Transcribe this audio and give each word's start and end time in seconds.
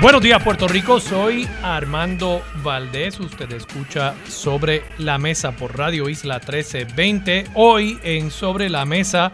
Buenos 0.00 0.22
días 0.22 0.40
Puerto 0.44 0.68
Rico, 0.68 1.00
soy 1.00 1.48
Armando 1.60 2.40
Valdés, 2.62 3.18
usted 3.18 3.50
escucha 3.50 4.14
Sobre 4.28 4.84
la 4.98 5.18
Mesa 5.18 5.50
por 5.50 5.76
Radio 5.76 6.08
Isla 6.08 6.36
1320. 6.36 7.46
Hoy 7.54 7.98
en 8.04 8.30
Sobre 8.30 8.70
la 8.70 8.84
Mesa, 8.84 9.32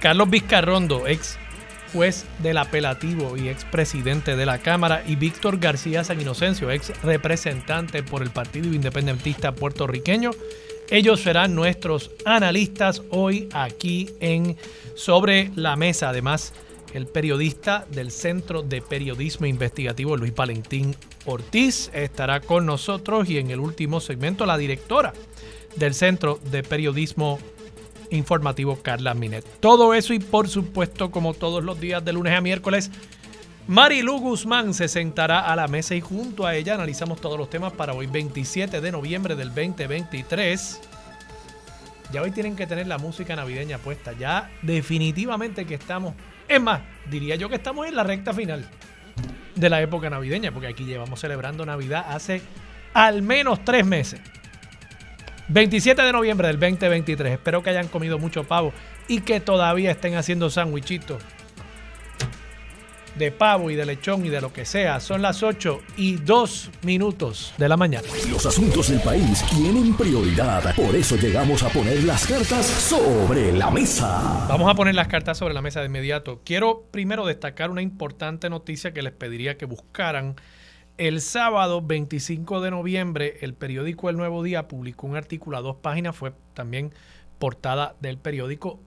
Carlos 0.00 0.30
Vizcarrondo, 0.30 1.08
ex 1.08 1.40
juez 1.92 2.24
del 2.38 2.58
apelativo 2.58 3.36
y 3.36 3.48
ex 3.48 3.64
presidente 3.64 4.36
de 4.36 4.46
la 4.46 4.58
Cámara, 4.58 5.02
y 5.08 5.16
Víctor 5.16 5.58
García 5.58 6.04
San 6.04 6.20
Inocencio, 6.20 6.70
ex 6.70 6.92
representante 7.02 8.04
por 8.04 8.22
el 8.22 8.30
Partido 8.30 8.72
Independentista 8.72 9.50
puertorriqueño. 9.56 10.30
Ellos 10.88 11.20
serán 11.20 11.56
nuestros 11.56 12.12
analistas 12.24 13.02
hoy 13.10 13.48
aquí 13.52 14.10
en 14.20 14.56
Sobre 14.94 15.50
la 15.56 15.74
Mesa. 15.74 16.10
Además, 16.10 16.52
el 16.94 17.06
periodista 17.06 17.86
del 17.90 18.10
Centro 18.10 18.62
de 18.62 18.82
Periodismo 18.82 19.46
Investigativo, 19.46 20.16
Luis 20.16 20.34
Valentín 20.34 20.96
Ortiz, 21.26 21.90
estará 21.92 22.40
con 22.40 22.66
nosotros 22.66 23.28
y 23.28 23.38
en 23.38 23.50
el 23.50 23.60
último 23.60 24.00
segmento 24.00 24.46
la 24.46 24.58
directora 24.58 25.12
del 25.76 25.94
Centro 25.94 26.40
de 26.50 26.62
Periodismo 26.62 27.38
Informativo, 28.10 28.76
Carla 28.82 29.14
Minet. 29.14 29.46
Todo 29.60 29.94
eso 29.94 30.12
y 30.14 30.18
por 30.18 30.48
supuesto, 30.48 31.10
como 31.10 31.34
todos 31.34 31.62
los 31.62 31.80
días 31.80 32.04
de 32.04 32.12
lunes 32.12 32.34
a 32.34 32.40
miércoles, 32.40 32.90
Marilu 33.68 34.18
Guzmán 34.18 34.74
se 34.74 34.88
sentará 34.88 35.40
a 35.40 35.54
la 35.54 35.68
mesa 35.68 35.94
y 35.94 36.00
junto 36.00 36.44
a 36.44 36.56
ella 36.56 36.74
analizamos 36.74 37.20
todos 37.20 37.38
los 37.38 37.48
temas 37.48 37.72
para 37.72 37.92
hoy 37.92 38.06
27 38.06 38.80
de 38.80 38.92
noviembre 38.92 39.36
del 39.36 39.48
2023. 39.48 40.80
Ya 42.12 42.22
hoy 42.22 42.32
tienen 42.32 42.56
que 42.56 42.66
tener 42.66 42.88
la 42.88 42.98
música 42.98 43.36
navideña 43.36 43.78
puesta. 43.78 44.12
Ya 44.12 44.50
definitivamente 44.62 45.66
que 45.66 45.74
estamos 45.76 46.14
es 46.50 46.60
más, 46.60 46.80
diría 47.08 47.36
yo 47.36 47.48
que 47.48 47.54
estamos 47.54 47.86
en 47.86 47.94
la 47.94 48.02
recta 48.02 48.34
final 48.34 48.68
de 49.54 49.70
la 49.70 49.80
época 49.80 50.10
navideña, 50.10 50.50
porque 50.50 50.66
aquí 50.66 50.84
llevamos 50.84 51.20
celebrando 51.20 51.64
Navidad 51.64 52.06
hace 52.08 52.42
al 52.92 53.22
menos 53.22 53.64
tres 53.64 53.86
meses. 53.86 54.20
27 55.48 56.02
de 56.02 56.12
noviembre 56.12 56.48
del 56.48 56.58
2023. 56.58 57.34
Espero 57.34 57.62
que 57.62 57.70
hayan 57.70 57.88
comido 57.88 58.18
mucho 58.18 58.44
pavo 58.44 58.72
y 59.06 59.20
que 59.20 59.40
todavía 59.40 59.92
estén 59.92 60.16
haciendo 60.16 60.50
sándwichitos 60.50 61.22
de 63.16 63.32
pavo 63.32 63.70
y 63.70 63.76
de 63.76 63.86
lechón 63.86 64.24
y 64.24 64.28
de 64.28 64.40
lo 64.40 64.52
que 64.52 64.64
sea. 64.64 65.00
Son 65.00 65.22
las 65.22 65.42
8 65.42 65.80
y 65.96 66.16
2 66.16 66.70
minutos 66.82 67.52
de 67.58 67.68
la 67.68 67.76
mañana. 67.76 68.06
Los 68.30 68.46
asuntos 68.46 68.88
del 68.88 69.00
país 69.00 69.44
tienen 69.50 69.96
prioridad. 69.96 70.74
Por 70.74 70.94
eso 70.94 71.16
llegamos 71.16 71.62
a 71.62 71.68
poner 71.68 72.02
las 72.04 72.26
cartas 72.26 72.66
sobre 72.66 73.52
la 73.52 73.70
mesa. 73.70 74.46
Vamos 74.48 74.70
a 74.70 74.74
poner 74.74 74.94
las 74.94 75.08
cartas 75.08 75.38
sobre 75.38 75.54
la 75.54 75.62
mesa 75.62 75.80
de 75.80 75.86
inmediato. 75.86 76.40
Quiero 76.44 76.84
primero 76.90 77.26
destacar 77.26 77.70
una 77.70 77.82
importante 77.82 78.50
noticia 78.50 78.92
que 78.92 79.02
les 79.02 79.12
pediría 79.12 79.56
que 79.56 79.66
buscaran. 79.66 80.36
El 80.96 81.22
sábado 81.22 81.80
25 81.80 82.60
de 82.60 82.70
noviembre, 82.70 83.38
el 83.40 83.54
periódico 83.54 84.10
El 84.10 84.16
Nuevo 84.16 84.42
Día 84.42 84.68
publicó 84.68 85.06
un 85.06 85.16
artículo 85.16 85.56
a 85.56 85.62
dos 85.62 85.76
páginas, 85.76 86.14
fue 86.14 86.32
también 86.52 86.92
portada 87.38 87.96
del 88.00 88.18
periódico 88.18 88.80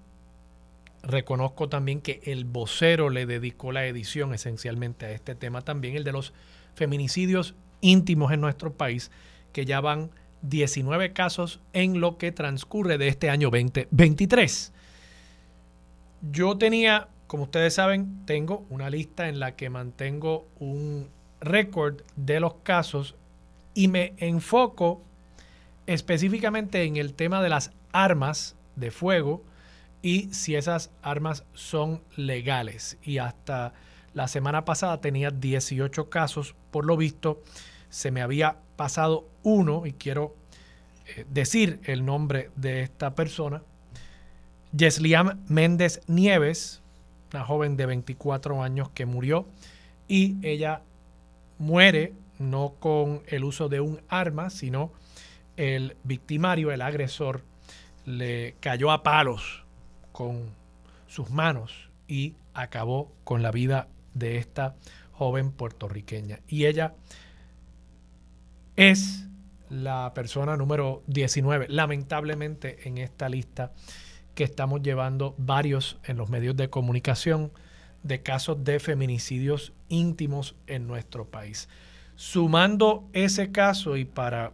Reconozco 1.03 1.67
también 1.67 2.01
que 2.01 2.21
el 2.23 2.45
vocero 2.45 3.09
le 3.09 3.25
dedicó 3.25 3.71
la 3.71 3.85
edición 3.85 4.33
esencialmente 4.33 5.05
a 5.05 5.11
este 5.11 5.35
tema 5.35 5.61
también, 5.61 5.95
el 5.95 6.05
de 6.05 6.13
los 6.13 6.33
feminicidios 6.75 7.55
íntimos 7.81 8.31
en 8.31 8.41
nuestro 8.41 8.73
país, 8.73 9.11
que 9.51 9.65
ya 9.65 9.81
van 9.81 10.11
19 10.43 11.13
casos 11.13 11.59
en 11.73 11.99
lo 11.99 12.17
que 12.17 12.31
transcurre 12.31 12.97
de 12.97 13.09
este 13.09 13.29
año 13.29 13.49
2023. 13.49 14.71
Yo 16.31 16.57
tenía, 16.57 17.09
como 17.27 17.43
ustedes 17.43 17.73
saben, 17.73 18.25
tengo 18.25 18.65
una 18.69 18.89
lista 18.89 19.27
en 19.27 19.39
la 19.39 19.55
que 19.57 19.69
mantengo 19.69 20.47
un 20.59 21.09
récord 21.41 22.01
de 22.15 22.39
los 22.39 22.55
casos 22.63 23.15
y 23.73 23.89
me 23.89 24.13
enfoco 24.17 25.01
específicamente 25.85 26.83
en 26.83 26.95
el 26.95 27.13
tema 27.13 27.41
de 27.41 27.49
las 27.49 27.71
armas 27.91 28.55
de 28.75 28.91
fuego, 28.91 29.43
y 30.03 30.27
si 30.33 30.55
esas 30.55 30.91
armas 31.01 31.45
son 31.53 32.03
legales. 32.15 32.97
Y 33.01 33.17
hasta 33.17 33.73
la 34.13 34.27
semana 34.27 34.65
pasada 34.65 35.01
tenía 35.01 35.31
18 35.31 36.09
casos. 36.09 36.55
Por 36.69 36.85
lo 36.85 36.97
visto, 36.97 37.41
se 37.89 38.11
me 38.11 38.21
había 38.21 38.57
pasado 38.75 39.27
uno 39.41 39.87
y 39.87 39.93
quiero 39.93 40.35
eh, 41.07 41.25
decir 41.29 41.79
el 41.85 42.05
nombre 42.05 42.51
de 42.55 42.81
esta 42.81 43.15
persona. 43.15 43.63
Yesliam 44.75 45.39
Méndez 45.47 46.01
Nieves, 46.07 46.81
una 47.33 47.45
joven 47.45 47.77
de 47.77 47.85
24 47.85 48.61
años 48.61 48.89
que 48.89 49.05
murió 49.05 49.47
y 50.07 50.35
ella 50.45 50.81
muere 51.59 52.13
no 52.39 52.73
con 52.79 53.21
el 53.27 53.45
uso 53.45 53.69
de 53.69 53.79
un 53.79 54.01
arma, 54.09 54.49
sino 54.49 54.91
el 55.55 55.95
victimario, 56.03 56.71
el 56.71 56.81
agresor, 56.81 57.43
le 58.05 58.55
cayó 58.59 58.91
a 58.91 59.01
palos 59.01 59.62
con 60.13 60.51
sus 61.07 61.29
manos 61.29 61.89
y 62.07 62.35
acabó 62.53 63.11
con 63.25 63.43
la 63.43 63.51
vida 63.51 63.89
de 64.13 64.37
esta 64.37 64.75
joven 65.11 65.51
puertorriqueña. 65.51 66.39
Y 66.47 66.65
ella 66.65 66.95
es 68.77 69.27
la 69.69 70.13
persona 70.13 70.55
número 70.55 71.03
19, 71.07 71.67
lamentablemente 71.67 72.87
en 72.87 72.97
esta 72.97 73.27
lista 73.27 73.73
que 74.35 74.43
estamos 74.43 74.81
llevando 74.81 75.35
varios 75.37 75.99
en 76.05 76.17
los 76.17 76.29
medios 76.29 76.55
de 76.55 76.69
comunicación 76.69 77.51
de 78.03 78.21
casos 78.21 78.63
de 78.63 78.79
feminicidios 78.79 79.73
íntimos 79.89 80.55
en 80.67 80.87
nuestro 80.87 81.25
país. 81.25 81.69
Sumando 82.15 83.07
ese 83.13 83.51
caso 83.51 83.97
y 83.97 84.05
para 84.05 84.53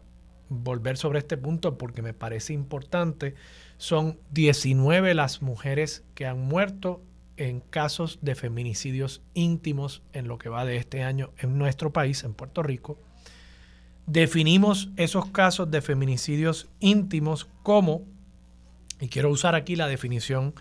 volver 0.50 0.98
sobre 0.98 1.19
este 1.19 1.38
punto 1.38 1.78
porque 1.78 2.02
me 2.02 2.14
parece 2.14 2.53
importante, 2.53 3.36
son 3.80 4.20
19 4.32 5.14
las 5.14 5.42
mujeres 5.42 6.04
que 6.14 6.28
han 6.28 6.42
muerto 6.42 7.02
en 7.38 7.62
casos 7.62 8.20
de 8.22 8.36
feminicidios 8.36 9.22
íntimos 9.34 10.04
en 10.12 10.28
lo 10.28 10.38
que 10.38 10.50
va 10.50 10.66
de 10.66 10.76
este 10.76 11.02
año 11.02 11.32
en 11.38 11.58
nuestro 11.58 11.94
país, 11.94 12.26
en 12.26 12.34
Puerto 12.34 12.62
Rico. 12.62 13.00
Definimos 14.06 14.90
esos 14.98 15.28
casos 15.28 15.72
de 15.72 15.82
feminicidios 15.82 16.68
íntimos 16.82 17.48
como, 17.64 18.04
y 19.00 19.08
quiero 19.08 19.30
usar 19.30 19.56
aquí 19.56 19.78
la 19.78 19.88
definición 19.88 20.54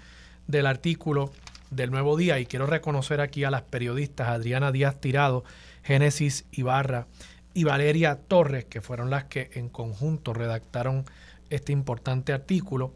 del 0.46 0.66
artículo 0.66 1.32
del 1.72 1.90
Nuevo 1.90 2.16
Día, 2.16 2.38
y 2.38 2.46
quiero 2.46 2.66
reconocer 2.66 3.20
aquí 3.20 3.42
a 3.42 3.50
las 3.50 3.62
periodistas 3.62 4.28
Adriana 4.28 4.70
Díaz 4.70 5.00
Tirado, 5.00 5.42
Génesis 5.82 6.44
Ibarra 6.52 7.08
y 7.52 7.64
Valeria 7.64 8.14
Torres, 8.14 8.64
que 8.66 8.80
fueron 8.80 9.10
las 9.10 9.24
que 9.24 9.50
en 9.54 9.68
conjunto 9.68 10.34
redactaron 10.34 11.04
este 11.50 11.72
importante 11.72 12.32
artículo. 12.32 12.92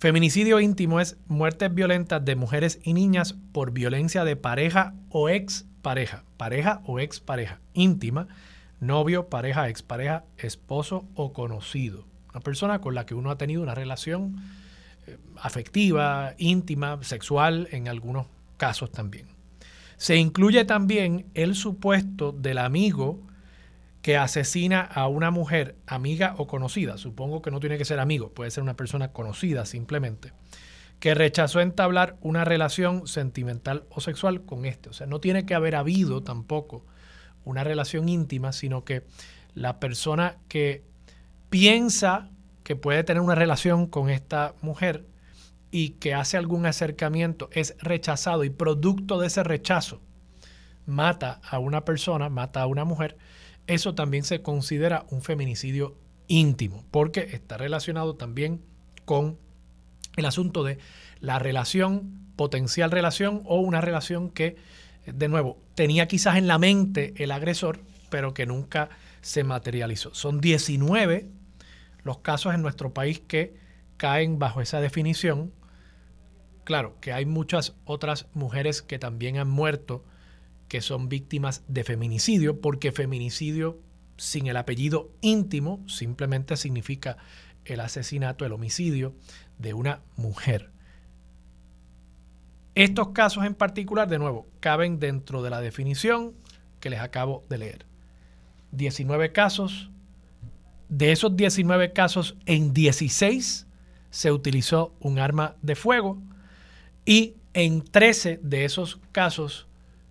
Feminicidio 0.00 0.60
íntimo 0.60 0.98
es 0.98 1.18
muertes 1.28 1.74
violentas 1.74 2.24
de 2.24 2.34
mujeres 2.34 2.80
y 2.82 2.94
niñas 2.94 3.34
por 3.52 3.70
violencia 3.70 4.24
de 4.24 4.34
pareja 4.34 4.94
o 5.10 5.28
ex 5.28 5.66
pareja, 5.82 6.24
pareja 6.38 6.80
o 6.86 7.00
ex 7.00 7.20
pareja, 7.20 7.60
íntima, 7.74 8.26
novio, 8.80 9.28
pareja, 9.28 9.68
expareja, 9.68 10.24
esposo 10.38 11.04
o 11.14 11.34
conocido. 11.34 12.06
Una 12.30 12.40
persona 12.40 12.80
con 12.80 12.94
la 12.94 13.04
que 13.04 13.14
uno 13.14 13.30
ha 13.30 13.36
tenido 13.36 13.60
una 13.60 13.74
relación 13.74 14.36
eh, 15.06 15.18
afectiva, 15.36 16.32
íntima, 16.38 16.98
sexual, 17.02 17.68
en 17.70 17.86
algunos 17.86 18.24
casos 18.56 18.90
también. 18.90 19.26
Se 19.98 20.16
incluye 20.16 20.64
también 20.64 21.26
el 21.34 21.54
supuesto 21.54 22.32
del 22.32 22.56
amigo 22.56 23.20
que 24.02 24.16
asesina 24.16 24.80
a 24.80 25.08
una 25.08 25.30
mujer, 25.30 25.76
amiga 25.86 26.34
o 26.38 26.46
conocida, 26.46 26.96
supongo 26.96 27.42
que 27.42 27.50
no 27.50 27.60
tiene 27.60 27.78
que 27.78 27.84
ser 27.84 28.00
amigo, 28.00 28.30
puede 28.30 28.50
ser 28.50 28.62
una 28.62 28.76
persona 28.76 29.12
conocida 29.12 29.66
simplemente, 29.66 30.32
que 31.00 31.14
rechazó 31.14 31.60
entablar 31.60 32.16
una 32.20 32.44
relación 32.44 33.06
sentimental 33.06 33.84
o 33.90 34.00
sexual 34.00 34.42
con 34.42 34.64
este. 34.64 34.90
O 34.90 34.92
sea, 34.92 35.06
no 35.06 35.20
tiene 35.20 35.44
que 35.46 35.54
haber 35.54 35.76
habido 35.76 36.22
tampoco 36.22 36.84
una 37.44 37.64
relación 37.64 38.08
íntima, 38.08 38.52
sino 38.52 38.84
que 38.84 39.04
la 39.54 39.80
persona 39.80 40.36
que 40.48 40.84
piensa 41.48 42.30
que 42.64 42.76
puede 42.76 43.02
tener 43.04 43.22
una 43.22 43.34
relación 43.34 43.86
con 43.86 44.10
esta 44.10 44.54
mujer 44.62 45.06
y 45.70 45.90
que 45.90 46.14
hace 46.14 46.36
algún 46.36 46.66
acercamiento 46.66 47.48
es 47.52 47.76
rechazado 47.80 48.44
y 48.44 48.50
producto 48.50 49.18
de 49.18 49.26
ese 49.26 49.42
rechazo 49.42 50.00
mata 50.86 51.40
a 51.48 51.58
una 51.58 51.84
persona, 51.84 52.28
mata 52.28 52.62
a 52.62 52.66
una 52.66 52.84
mujer, 52.84 53.16
eso 53.74 53.94
también 53.94 54.24
se 54.24 54.42
considera 54.42 55.06
un 55.10 55.22
feminicidio 55.22 55.96
íntimo, 56.26 56.84
porque 56.90 57.20
está 57.32 57.56
relacionado 57.56 58.14
también 58.16 58.62
con 59.04 59.38
el 60.16 60.26
asunto 60.26 60.64
de 60.64 60.78
la 61.20 61.38
relación, 61.38 62.32
potencial 62.36 62.90
relación 62.90 63.42
o 63.44 63.60
una 63.60 63.80
relación 63.80 64.30
que, 64.30 64.56
de 65.06 65.28
nuevo, 65.28 65.58
tenía 65.74 66.08
quizás 66.08 66.36
en 66.36 66.46
la 66.46 66.58
mente 66.58 67.14
el 67.16 67.30
agresor, 67.30 67.80
pero 68.10 68.34
que 68.34 68.46
nunca 68.46 68.90
se 69.20 69.44
materializó. 69.44 70.14
Son 70.14 70.40
19 70.40 71.28
los 72.02 72.18
casos 72.18 72.54
en 72.54 72.62
nuestro 72.62 72.92
país 72.94 73.20
que 73.20 73.54
caen 73.96 74.38
bajo 74.38 74.60
esa 74.60 74.80
definición. 74.80 75.52
Claro, 76.64 76.96
que 77.00 77.12
hay 77.12 77.26
muchas 77.26 77.74
otras 77.84 78.26
mujeres 78.34 78.82
que 78.82 78.98
también 78.98 79.38
han 79.38 79.48
muerto 79.48 80.04
que 80.70 80.80
son 80.80 81.08
víctimas 81.08 81.64
de 81.66 81.82
feminicidio, 81.82 82.60
porque 82.60 82.92
feminicidio 82.92 83.80
sin 84.16 84.46
el 84.46 84.56
apellido 84.56 85.10
íntimo 85.20 85.84
simplemente 85.88 86.56
significa 86.56 87.16
el 87.64 87.80
asesinato, 87.80 88.46
el 88.46 88.52
homicidio 88.52 89.12
de 89.58 89.74
una 89.74 90.00
mujer. 90.14 90.70
Estos 92.76 93.08
casos 93.08 93.44
en 93.44 93.56
particular, 93.56 94.08
de 94.08 94.20
nuevo, 94.20 94.46
caben 94.60 95.00
dentro 95.00 95.42
de 95.42 95.50
la 95.50 95.60
definición 95.60 96.34
que 96.78 96.88
les 96.88 97.00
acabo 97.00 97.44
de 97.48 97.58
leer. 97.58 97.86
19 98.70 99.32
casos. 99.32 99.90
De 100.88 101.10
esos 101.10 101.36
19 101.36 101.92
casos, 101.92 102.36
en 102.46 102.72
16 102.72 103.66
se 104.10 104.30
utilizó 104.30 104.94
un 105.00 105.18
arma 105.18 105.56
de 105.62 105.74
fuego 105.74 106.22
y 107.04 107.34
en 107.54 107.82
13 107.82 108.38
de 108.40 108.64
esos 108.64 109.00
casos 109.10 109.66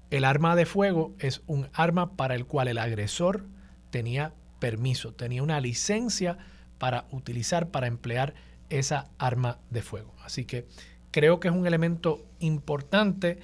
el 0.10 0.26
arma 0.26 0.56
de 0.56 0.66
fuego 0.66 1.14
es 1.20 1.42
un 1.48 1.70
arma 1.74 2.16
para 2.16 2.36
el 2.36 2.46
cual 2.46 2.68
el 2.68 2.78
agresor 2.78 3.46
tenía 3.92 4.34
permiso, 4.60 5.14
tenía 5.14 5.44
una 5.44 5.62
licencia 5.62 6.38
para 6.78 7.06
utilizar, 7.12 7.70
para 7.70 7.88
emplear 7.88 8.34
esa 8.70 9.10
arma 9.18 9.60
de 9.70 9.82
fuego. 9.82 10.14
Así 10.24 10.46
que 10.46 10.66
creo 11.12 11.40
que 11.40 11.48
es 11.48 11.54
un 11.54 11.68
elemento 11.68 12.26
importante. 12.40 13.40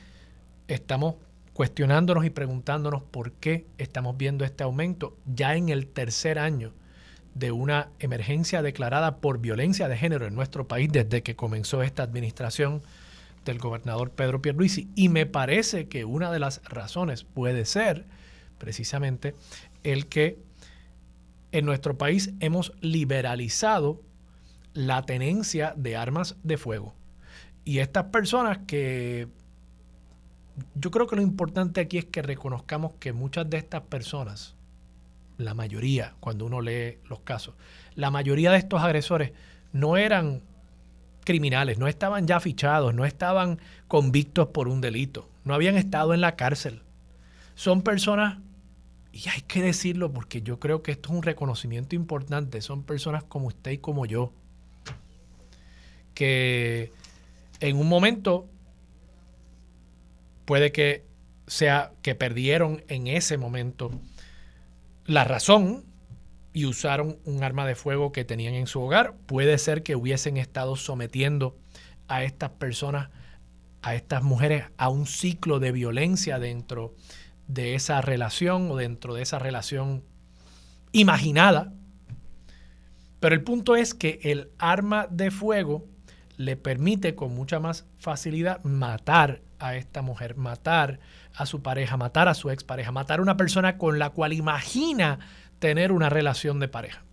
Estamos 0.67 1.15
cuestionándonos 1.53 2.25
y 2.25 2.29
preguntándonos 2.29 3.03
por 3.03 3.31
qué 3.33 3.65
estamos 3.77 4.17
viendo 4.17 4.43
este 4.43 4.63
aumento 4.63 5.17
ya 5.25 5.55
en 5.55 5.69
el 5.69 5.87
tercer 5.87 6.39
año 6.39 6.73
de 7.33 7.51
una 7.51 7.89
emergencia 7.99 8.61
declarada 8.61 9.17
por 9.17 9.39
violencia 9.39 9.87
de 9.87 9.97
género 9.97 10.25
en 10.25 10.35
nuestro 10.35 10.67
país 10.67 10.89
desde 10.91 11.21
que 11.21 11.35
comenzó 11.35 11.83
esta 11.83 12.03
administración 12.03 12.81
del 13.45 13.59
gobernador 13.59 14.11
Pedro 14.11 14.41
Pierluisi. 14.41 14.89
Y 14.95 15.09
me 15.09 15.25
parece 15.25 15.87
que 15.87 16.05
una 16.05 16.31
de 16.31 16.39
las 16.39 16.61
razones 16.65 17.23
puede 17.23 17.65
ser 17.65 18.05
precisamente 18.57 19.35
el 19.83 20.07
que 20.07 20.39
en 21.51 21.65
nuestro 21.65 21.97
país 21.97 22.33
hemos 22.41 22.73
liberalizado 22.81 24.01
la 24.73 25.03
tenencia 25.03 25.73
de 25.77 25.95
armas 25.95 26.35
de 26.43 26.57
fuego. 26.57 26.93
Y 27.63 27.79
estas 27.79 28.05
personas 28.05 28.59
que 28.67 29.29
yo 30.75 30.91
creo 30.91 31.07
que 31.07 31.15
lo 31.15 31.21
importante 31.21 31.81
aquí 31.81 31.97
es 31.97 32.05
que 32.05 32.21
reconozcamos 32.21 32.93
que 32.99 33.13
muchas 33.13 33.49
de 33.49 33.57
estas 33.57 33.81
personas, 33.81 34.55
la 35.37 35.53
mayoría, 35.53 36.15
cuando 36.19 36.45
uno 36.45 36.61
lee 36.61 36.99
los 37.05 37.21
casos, 37.21 37.55
la 37.95 38.11
mayoría 38.11 38.51
de 38.51 38.57
estos 38.57 38.81
agresores 38.81 39.31
no 39.73 39.97
eran 39.97 40.41
criminales, 41.25 41.77
no 41.77 41.89
estaban 41.89 42.27
ya 42.27 42.39
fichados, 42.39 42.93
no 42.93 43.03
estaban 43.03 43.59
convictos 43.89 44.47
por 44.47 44.69
un 44.69 44.79
delito, 44.79 45.29
no 45.43 45.53
habían 45.53 45.75
estado 45.75 46.13
en 46.13 46.21
la 46.21 46.37
cárcel. 46.37 46.81
Son 47.55 47.81
personas, 47.81 48.39
y 49.11 49.27
hay 49.29 49.41
que 49.41 49.61
decirlo 49.61 50.13
porque 50.13 50.41
yo 50.41 50.59
creo 50.59 50.81
que 50.81 50.91
esto 50.93 51.09
es 51.09 51.15
un 51.15 51.23
reconocimiento 51.23 51.95
importante, 51.95 52.61
son 52.61 52.83
personas 52.83 53.23
como 53.23 53.47
usted 53.47 53.71
y 53.71 53.77
como 53.79 54.05
yo, 54.05 54.31
que 56.13 56.93
en 57.59 57.77
un 57.77 57.89
momento 57.89 58.47
puede 60.45 60.71
que 60.71 61.03
sea 61.47 61.91
que 62.01 62.15
perdieron 62.15 62.83
en 62.87 63.07
ese 63.07 63.37
momento 63.37 63.91
la 65.05 65.23
razón 65.23 65.83
y 66.55 66.65
usaron 66.65 67.19
un 67.25 67.43
arma 67.43 67.67
de 67.67 67.75
fuego 67.75 68.13
que 68.13 68.23
tenían 68.23 68.53
en 68.53 68.65
su 68.65 68.79
hogar. 68.79 69.13
Puede 69.25 69.57
ser 69.57 69.83
que 69.83 69.97
hubiesen 69.97 70.37
estado 70.37 70.77
sometiendo 70.77 71.57
a 72.07 72.23
estas 72.23 72.51
personas, 72.51 73.09
a 73.81 73.93
estas 73.93 74.23
mujeres, 74.23 74.63
a 74.77 74.87
un 74.87 75.05
ciclo 75.05 75.59
de 75.59 75.73
violencia 75.73 76.39
dentro 76.39 76.95
de 77.49 77.75
esa 77.75 77.99
relación 77.99 78.71
o 78.71 78.77
dentro 78.77 79.13
de 79.13 79.21
esa 79.21 79.37
relación 79.37 80.05
imaginada. 80.93 81.73
Pero 83.19 83.35
el 83.35 83.43
punto 83.43 83.75
es 83.75 83.93
que 83.93 84.21
el 84.23 84.49
arma 84.57 85.07
de 85.11 85.31
fuego 85.31 85.85
le 86.37 86.55
permite 86.55 87.15
con 87.15 87.35
mucha 87.35 87.59
más 87.59 87.85
facilidad 87.97 88.63
matar 88.63 89.41
a 89.59 89.75
esta 89.75 90.01
mujer, 90.01 90.37
matar 90.37 90.99
a 91.33 91.45
su 91.45 91.61
pareja, 91.61 91.97
matar 91.97 92.29
a 92.29 92.33
su 92.33 92.49
expareja, 92.49 92.93
matar 92.93 93.19
a 93.19 93.23
una 93.23 93.35
persona 93.35 93.77
con 93.77 93.99
la 93.99 94.11
cual 94.11 94.31
imagina 94.31 95.19
tener 95.65 95.91
una 95.91 96.09
relación 96.09 96.59
de 96.59 96.67
pareja. 96.67 97.03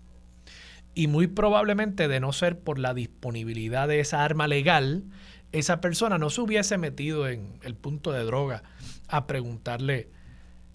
Y 0.92 1.06
muy 1.06 1.26
probablemente 1.26 2.06
de 2.06 2.20
no 2.20 2.34
ser 2.34 2.58
por 2.58 2.78
la 2.78 2.92
disponibilidad 2.92 3.88
de 3.88 3.98
esa 3.98 4.26
arma 4.26 4.46
legal, 4.46 5.04
esa 5.52 5.80
persona 5.80 6.18
no 6.18 6.28
se 6.28 6.42
hubiese 6.42 6.76
metido 6.76 7.28
en 7.28 7.58
el 7.62 7.74
punto 7.74 8.12
de 8.12 8.24
droga 8.24 8.62
a 9.08 9.26
preguntarle 9.26 10.10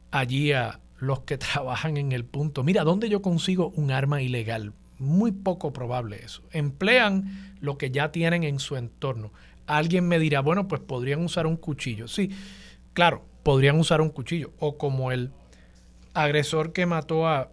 allí 0.09 0.53
a 0.53 0.79
los 0.97 1.19
que 1.19 1.38
trabajan 1.38 1.97
en 1.97 2.13
el 2.13 2.25
punto, 2.25 2.63
mira, 2.63 2.83
¿dónde 2.83 3.09
yo 3.09 3.21
consigo 3.21 3.69
un 3.75 3.91
arma 3.91 4.24
ilegal? 4.24 4.74
Muy 4.97 5.31
poco 5.31 5.71
probable 5.71 6.19
eso. 6.24 6.41
Emplean 6.50 7.56
lo 7.62 7.77
que 7.77 7.91
ya 7.91 8.12
tienen 8.12 8.44
en 8.44 8.57
su 8.57 8.75
entorno. 8.75 9.33
Alguien 9.68 10.07
me 10.07 10.18
dirá, 10.18 10.39
bueno, 10.39 10.68
pues 10.68 10.81
podrían 10.81 11.24
usar 11.24 11.45
un 11.45 11.57
cuchillo. 11.57 12.07
Sí, 12.07 12.31
claro, 12.94 13.24
podrían 13.44 13.79
usar 13.79 14.01
un 14.01 14.09
cuchillo. 14.09 14.51
O 14.57 14.79
como 14.79 15.12
el 15.12 15.29
agresor 16.15 16.74
que 16.74 16.88
mató 16.88 17.27
a 17.27 17.51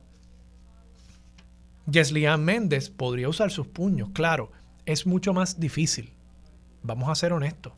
Yeslian 1.91 2.45
Méndez, 2.45 2.91
podría 2.91 3.29
usar 3.29 3.51
sus 3.51 3.67
puños. 3.67 4.11
Claro, 4.13 4.51
es 4.87 5.07
mucho 5.07 5.33
más 5.33 5.61
difícil. 5.61 6.13
Vamos 6.83 7.09
a 7.09 7.15
ser 7.15 7.33
honestos. 7.33 7.73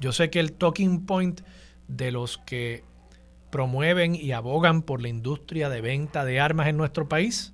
Yo 0.00 0.12
sé 0.12 0.30
que 0.30 0.40
el 0.40 0.52
talking 0.52 1.06
point 1.06 1.40
de 1.88 2.10
los 2.10 2.38
que 2.38 2.84
promueven 3.50 4.14
y 4.14 4.32
abogan 4.32 4.82
por 4.82 5.00
la 5.00 5.08
industria 5.08 5.68
de 5.68 5.80
venta 5.80 6.24
de 6.24 6.40
armas 6.40 6.66
en 6.66 6.76
nuestro 6.76 7.08
país 7.08 7.52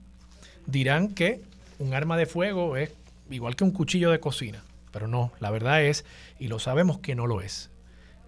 dirán 0.66 1.08
que 1.08 1.42
un 1.78 1.92
arma 1.94 2.16
de 2.16 2.26
fuego 2.26 2.76
es 2.76 2.92
igual 3.30 3.56
que 3.56 3.64
un 3.64 3.70
cuchillo 3.70 4.10
de 4.10 4.20
cocina. 4.20 4.62
Pero 4.92 5.08
no, 5.08 5.32
la 5.40 5.50
verdad 5.50 5.82
es, 5.84 6.04
y 6.38 6.48
lo 6.48 6.58
sabemos 6.58 6.98
que 6.98 7.14
no 7.14 7.26
lo 7.26 7.40
es. 7.40 7.70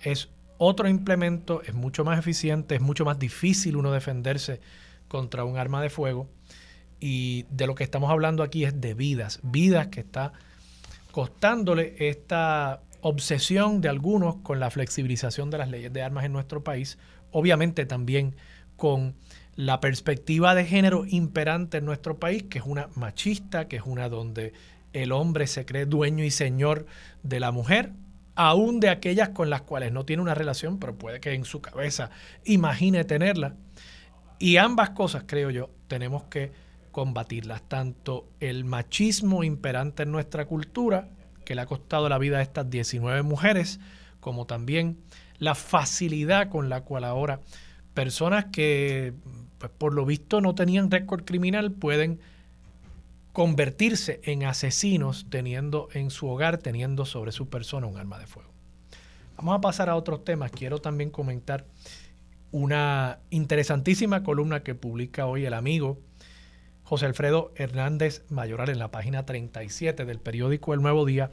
Es 0.01 0.29
otro 0.59 0.89
implemento, 0.89 1.63
es 1.63 1.75
mucho 1.75 2.05
más 2.05 2.19
eficiente, 2.19 2.77
es 2.77 2.81
mucho 2.81 3.05
más 3.05 3.19
difícil 3.19 3.77
uno 3.77 3.91
defenderse 3.91 4.61
contra 5.09 5.45
un 5.45 5.57
arma 5.57 5.83
de 5.83 5.91
fuego. 5.91 6.29
Y 7.03 7.47
de 7.51 7.67
lo 7.67 7.75
que 7.75 7.83
estamos 7.83 8.13
hablando 8.13 8.45
aquí 8.45 8.65
es 8.65 8.81
de 8.81 8.95
vidas, 8.95 9.41
vidas 9.43 9.89
que 9.89 9.99
está 9.99 10.33
costándole 11.11 11.97
esta 11.99 12.81
obsesión 13.01 13.81
de 13.81 13.89
algunos 13.89 14.37
con 14.37 14.61
la 14.61 14.71
flexibilización 14.71 15.51
de 15.51 15.59
las 15.59 15.69
leyes 15.69 15.93
de 15.93 16.01
armas 16.01 16.25
en 16.25 16.33
nuestro 16.33 16.63
país, 16.63 16.99
obviamente 17.33 17.87
también 17.87 18.37
con 18.77 19.17
la 19.57 19.81
perspectiva 19.81 20.55
de 20.55 20.65
género 20.65 21.05
imperante 21.05 21.79
en 21.79 21.87
nuestro 21.87 22.21
país, 22.21 22.45
que 22.45 22.61
es 22.61 22.65
una 22.65 22.89
machista, 22.95 23.67
que 23.67 23.79
es 23.79 23.83
una 23.85 24.09
donde 24.09 24.53
el 24.93 25.11
hombre 25.11 25.49
se 25.49 25.65
cree 25.65 25.87
dueño 25.87 26.23
y 26.23 26.31
señor 26.31 26.87
de 27.25 27.41
la 27.41 27.51
mujer, 27.51 27.91
aún 28.37 28.79
de 28.79 28.91
aquellas 28.91 29.31
con 29.31 29.51
las 29.51 29.63
cuales 29.63 29.91
no 29.91 30.05
tiene 30.05 30.23
una 30.23 30.37
relación, 30.37 30.79
pero 30.79 30.97
puede 30.97 31.19
que 31.19 31.33
en 31.33 31.45
su 31.47 31.61
cabeza 31.61 32.11
imagine 32.45 33.03
tenerla. 33.03 33.57
Y 34.39 34.59
ambas 34.59 34.91
cosas, 34.91 35.25
creo 35.27 35.51
yo, 35.51 35.69
tenemos 35.89 36.23
que 36.25 36.53
combatirlas. 36.93 37.63
Tanto 37.69 38.29
el 38.39 38.65
machismo 38.65 39.43
imperante 39.43 40.05
en 40.05 40.13
nuestra 40.13 40.47
cultura, 40.47 41.09
que 41.45 41.57
le 41.57 41.63
ha 41.63 41.67
costado 41.67 42.09
la 42.09 42.19
vida 42.19 42.39
a 42.39 42.43
estas 42.43 42.71
19 42.71 43.23
mujeres, 43.23 43.81
como 44.21 44.47
también 44.47 44.99
la 45.39 45.57
facilidad 45.57 46.49
con 46.49 46.69
la 46.69 46.83
cual 46.83 47.05
ahora 47.05 47.41
personas 47.95 48.47
que, 48.47 49.15
pues, 49.59 49.73
por 49.77 49.93
lo 49.93 50.07
visto, 50.07 50.41
no 50.41 50.55
tenían 50.55 50.91
récord 50.91 51.25
criminal 51.25 51.73
pueden 51.73 52.21
convertirse 53.33 54.21
en 54.25 54.45
asesinos 54.45 55.27
teniendo 55.31 55.89
en 55.93 56.11
su 56.11 56.29
hogar, 56.29 56.59
teniendo 56.59 57.07
sobre 57.07 57.33
su 57.33 57.49
persona 57.49 57.87
un 57.87 57.97
arma 57.97 58.19
de 58.19 58.27
fuego. 58.27 58.51
Vamos 59.37 59.57
a 59.57 59.61
pasar 59.61 59.89
a 59.89 59.97
otros 59.97 60.25
temas. 60.25 60.53
Quiero 60.53 60.81
también 60.81 61.11
comentar 61.11 61.67
una 62.53 63.19
interesantísima 63.31 64.23
columna 64.23 64.63
que 64.63 64.75
publica 64.75 65.27
hoy 65.27 65.47
el 65.47 65.55
amigo 65.55 65.99
José 66.93 67.07
Alfredo 67.07 67.55
Hernández 67.57 68.23
Mayoral 68.29 68.69
en 68.69 68.79
la 68.79 68.91
página 68.91 69.25
37 69.25 70.05
del 70.05 70.21
periódico 70.21 70.75
El 70.75 70.83
Nuevo 70.83 71.07
Día 71.07 71.31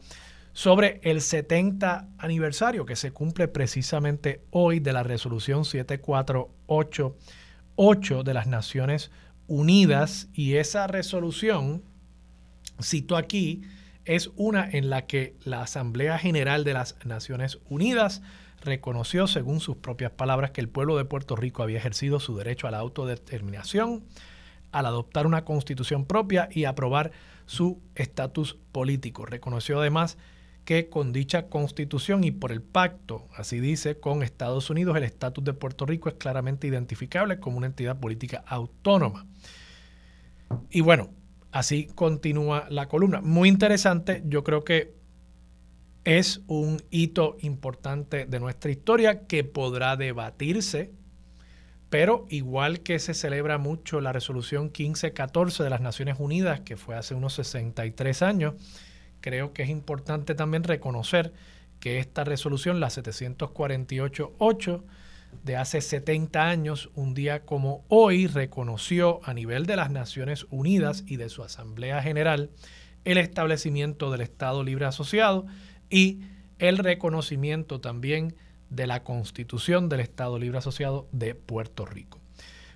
sobre 0.54 1.01
el 1.04 1.20
70 1.20 2.08
aniversario 2.18 2.86
que 2.86 2.96
se 2.96 3.12
cumple 3.12 3.50
precisamente 3.50 4.42
hoy 4.51 4.80
de 4.80 4.94
la 4.94 5.04
resolución 5.04 5.66
748 5.66 7.18
8 7.75 8.24
de 8.24 8.34
las 8.34 8.48
Naciones 8.48 9.12
Unidas. 9.48 10.30
Y 10.32 10.56
esa 10.56 10.88
resolución, 10.88 11.84
cito 12.82 13.18
aquí, 13.18 13.63
es 14.06 14.32
una 14.38 14.66
en 14.72 14.89
la 14.89 15.08
que 15.08 15.36
la 15.44 15.63
Asamblea 15.63 16.18
General 16.20 16.63
de 16.63 16.74
las 16.74 16.96
Naciones 17.04 17.60
Unidas 17.68 18.22
reconoció, 18.62 19.28
según 19.28 19.60
sus 19.60 19.75
propias 19.75 20.12
palabras, 20.12 20.51
que 20.51 20.62
el 20.62 20.70
pueblo 20.70 20.96
de 20.96 21.04
Puerto 21.04 21.36
Rico 21.36 21.63
había 21.63 21.80
ejercido 21.80 22.22
su 22.22 22.38
derecho 22.38 22.66
a 22.66 22.72
la 22.72 22.78
autodeterminación 22.78 24.06
al 24.72 24.86
adoptar 24.86 25.26
una 25.28 25.46
constitución 25.46 26.06
propia 26.06 26.50
y 26.52 26.66
aprobar 26.66 27.12
su 27.46 27.82
estatus 27.96 28.58
político. 28.72 29.26
Reconoció 29.26 29.80
además 29.80 30.18
que 30.66 30.88
con 30.88 31.14
dicha 31.14 31.48
constitución 31.48 32.24
y 32.24 32.32
por 32.32 32.52
el 32.52 32.62
pacto, 32.62 33.28
así 33.36 33.60
dice, 33.60 34.00
con 34.00 34.22
Estados 34.22 34.70
Unidos, 34.70 34.96
el 34.98 35.04
estatus 35.04 35.44
de 35.44 35.54
Puerto 35.54 35.86
Rico 35.88 36.10
es 36.10 36.16
claramente 36.16 36.68
identificable 36.68 37.40
como 37.40 37.58
una 37.58 37.66
entidad 37.66 38.00
política 38.00 38.44
autónoma. 38.46 39.26
Y 40.70 40.82
bueno, 40.82 41.10
así 41.52 41.88
continúa 41.96 42.68
la 42.70 42.88
columna. 42.88 43.22
Muy 43.22 43.50
interesante, 43.50 44.22
yo 44.26 44.44
creo 44.44 44.64
que 44.64 44.94
es 46.04 46.42
un 46.48 46.82
hito 46.92 47.38
importante 47.42 48.26
de 48.26 48.40
nuestra 48.40 48.72
historia 48.72 49.26
que 49.28 49.44
podrá 49.44 49.96
debatirse, 49.96 50.92
pero 51.89 52.25
igual 52.29 52.81
que 52.81 53.00
se 53.00 53.13
celebra 53.13 53.58
mucho 53.58 54.00
la 54.01 54.13
resolución 54.13 54.65
1514 54.65 55.63
de 55.63 55.69
las 55.69 55.81
Naciones 55.81 56.17
Unidas, 56.19 56.62
que 56.62 56.77
fue 56.77 56.96
hace 56.96 57.15
unos 57.15 57.34
63 57.34 58.22
años, 58.22 58.53
creo 59.22 59.53
que 59.53 59.63
es 59.63 59.69
importante 59.69 60.36
también 60.36 60.63
reconocer 60.63 61.34
que 61.79 62.00
esta 62.00 62.24
resolución, 62.24 62.79
la 62.79 62.89
748.8, 62.89 64.84
de 65.43 65.58
hace 65.58 65.81
70 65.81 66.48
años, 66.48 66.89
un 66.96 67.13
día 67.13 67.46
como 67.46 67.86
hoy, 67.88 68.27
reconoció 68.27 69.22
a 69.24 69.34
nivel 69.34 69.65
de 69.65 69.75
las 69.75 69.91
Naciones 69.91 70.48
Unidas 70.50 71.03
y 71.08 71.17
de 71.17 71.29
su 71.29 71.43
Asamblea 71.43 72.01
General 72.01 72.50
el 73.05 73.17
establecimiento 73.17 74.12
del 74.12 74.22
Estado 74.22 74.63
Libre 74.63 74.86
Asociado 74.86 75.46
y 75.89 76.22
el 76.58 76.77
reconocimiento 76.77 77.79
también 77.79 78.29
de 78.29 78.49
la 78.70 79.04
Constitución 79.04 79.90
del 79.90 80.00
Estado 80.02 80.40
Libre 80.40 80.60
Asociado 80.60 81.08
de 81.12 81.36
Puerto 81.36 81.86
Rico. 81.86 82.20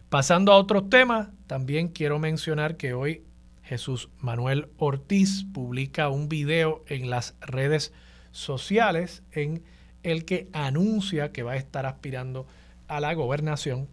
Pasando 0.09 0.51
a 0.51 0.57
otros 0.57 0.89
temas, 0.89 1.29
también 1.47 1.87
quiero 1.87 2.19
mencionar 2.19 2.77
que 2.77 2.93
hoy 2.93 3.23
Jesús 3.63 4.09
Manuel 4.19 4.69
Ortiz 4.77 5.45
publica 5.53 6.09
un 6.09 6.29
video 6.29 6.83
en 6.87 7.09
las 7.09 7.35
redes 7.41 7.93
sociales 8.31 9.23
en 9.31 9.63
el 10.03 10.25
que 10.25 10.49
anuncia 10.53 11.31
que 11.31 11.43
va 11.43 11.53
a 11.53 11.57
estar 11.57 11.85
aspirando 11.85 12.45
a 12.87 12.99
la 12.99 13.13
gobernación 13.13 13.87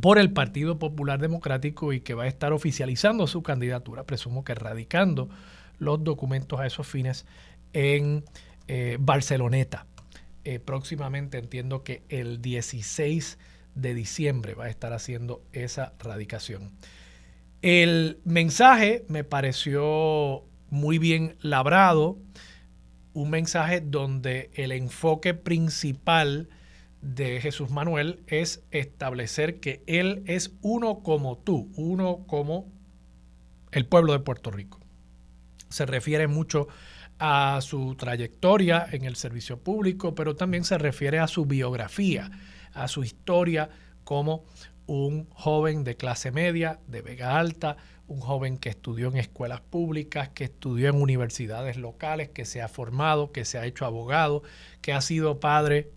por 0.00 0.18
el 0.18 0.32
Partido 0.32 0.78
Popular 0.78 1.20
Democrático 1.20 1.92
y 1.92 2.00
que 2.00 2.14
va 2.14 2.24
a 2.24 2.28
estar 2.28 2.52
oficializando 2.52 3.26
su 3.26 3.42
candidatura, 3.42 4.04
presumo 4.04 4.44
que 4.44 4.54
radicando 4.54 5.28
los 5.78 6.02
documentos 6.04 6.60
a 6.60 6.66
esos 6.66 6.86
fines 6.86 7.26
en 7.72 8.24
eh, 8.68 8.96
Barceloneta. 9.00 9.86
Eh, 10.48 10.60
próximamente 10.60 11.38
entiendo 11.38 11.82
que 11.82 12.04
el 12.08 12.40
16 12.40 13.36
de 13.74 13.94
diciembre 13.94 14.54
va 14.54 14.66
a 14.66 14.68
estar 14.68 14.92
haciendo 14.92 15.42
esa 15.52 15.94
radicación. 15.98 16.70
El 17.62 18.20
mensaje 18.24 19.04
me 19.08 19.24
pareció 19.24 20.44
muy 20.70 20.98
bien 20.98 21.34
labrado, 21.40 22.16
un 23.12 23.30
mensaje 23.30 23.80
donde 23.80 24.52
el 24.54 24.70
enfoque 24.70 25.34
principal 25.34 26.48
de 27.02 27.40
Jesús 27.40 27.70
Manuel 27.70 28.22
es 28.28 28.62
establecer 28.70 29.58
que 29.58 29.82
Él 29.88 30.22
es 30.26 30.52
uno 30.62 31.00
como 31.00 31.38
tú, 31.38 31.72
uno 31.74 32.24
como 32.28 32.70
el 33.72 33.84
pueblo 33.84 34.12
de 34.12 34.20
Puerto 34.20 34.52
Rico. 34.52 34.78
Se 35.70 35.86
refiere 35.86 36.28
mucho 36.28 36.68
a 36.70 36.95
su 37.60 37.94
trayectoria 37.96 38.86
en 38.90 39.04
el 39.04 39.16
servicio 39.16 39.58
público, 39.58 40.14
pero 40.14 40.36
también 40.36 40.64
se 40.64 40.78
refiere 40.78 41.18
a 41.18 41.28
su 41.28 41.46
biografía, 41.46 42.30
a 42.72 42.88
su 42.88 43.04
historia 43.04 43.70
como 44.04 44.44
un 44.86 45.28
joven 45.30 45.82
de 45.82 45.96
clase 45.96 46.30
media, 46.30 46.78
de 46.86 47.02
Vega 47.02 47.38
Alta, 47.38 47.76
un 48.06 48.20
joven 48.20 48.58
que 48.58 48.68
estudió 48.68 49.08
en 49.08 49.16
escuelas 49.16 49.60
públicas, 49.60 50.28
que 50.28 50.44
estudió 50.44 50.88
en 50.88 51.00
universidades 51.00 51.76
locales, 51.76 52.28
que 52.28 52.44
se 52.44 52.62
ha 52.62 52.68
formado, 52.68 53.32
que 53.32 53.44
se 53.44 53.58
ha 53.58 53.66
hecho 53.66 53.84
abogado, 53.84 54.42
que 54.80 54.92
ha 54.92 55.00
sido 55.00 55.40
padre 55.40 55.90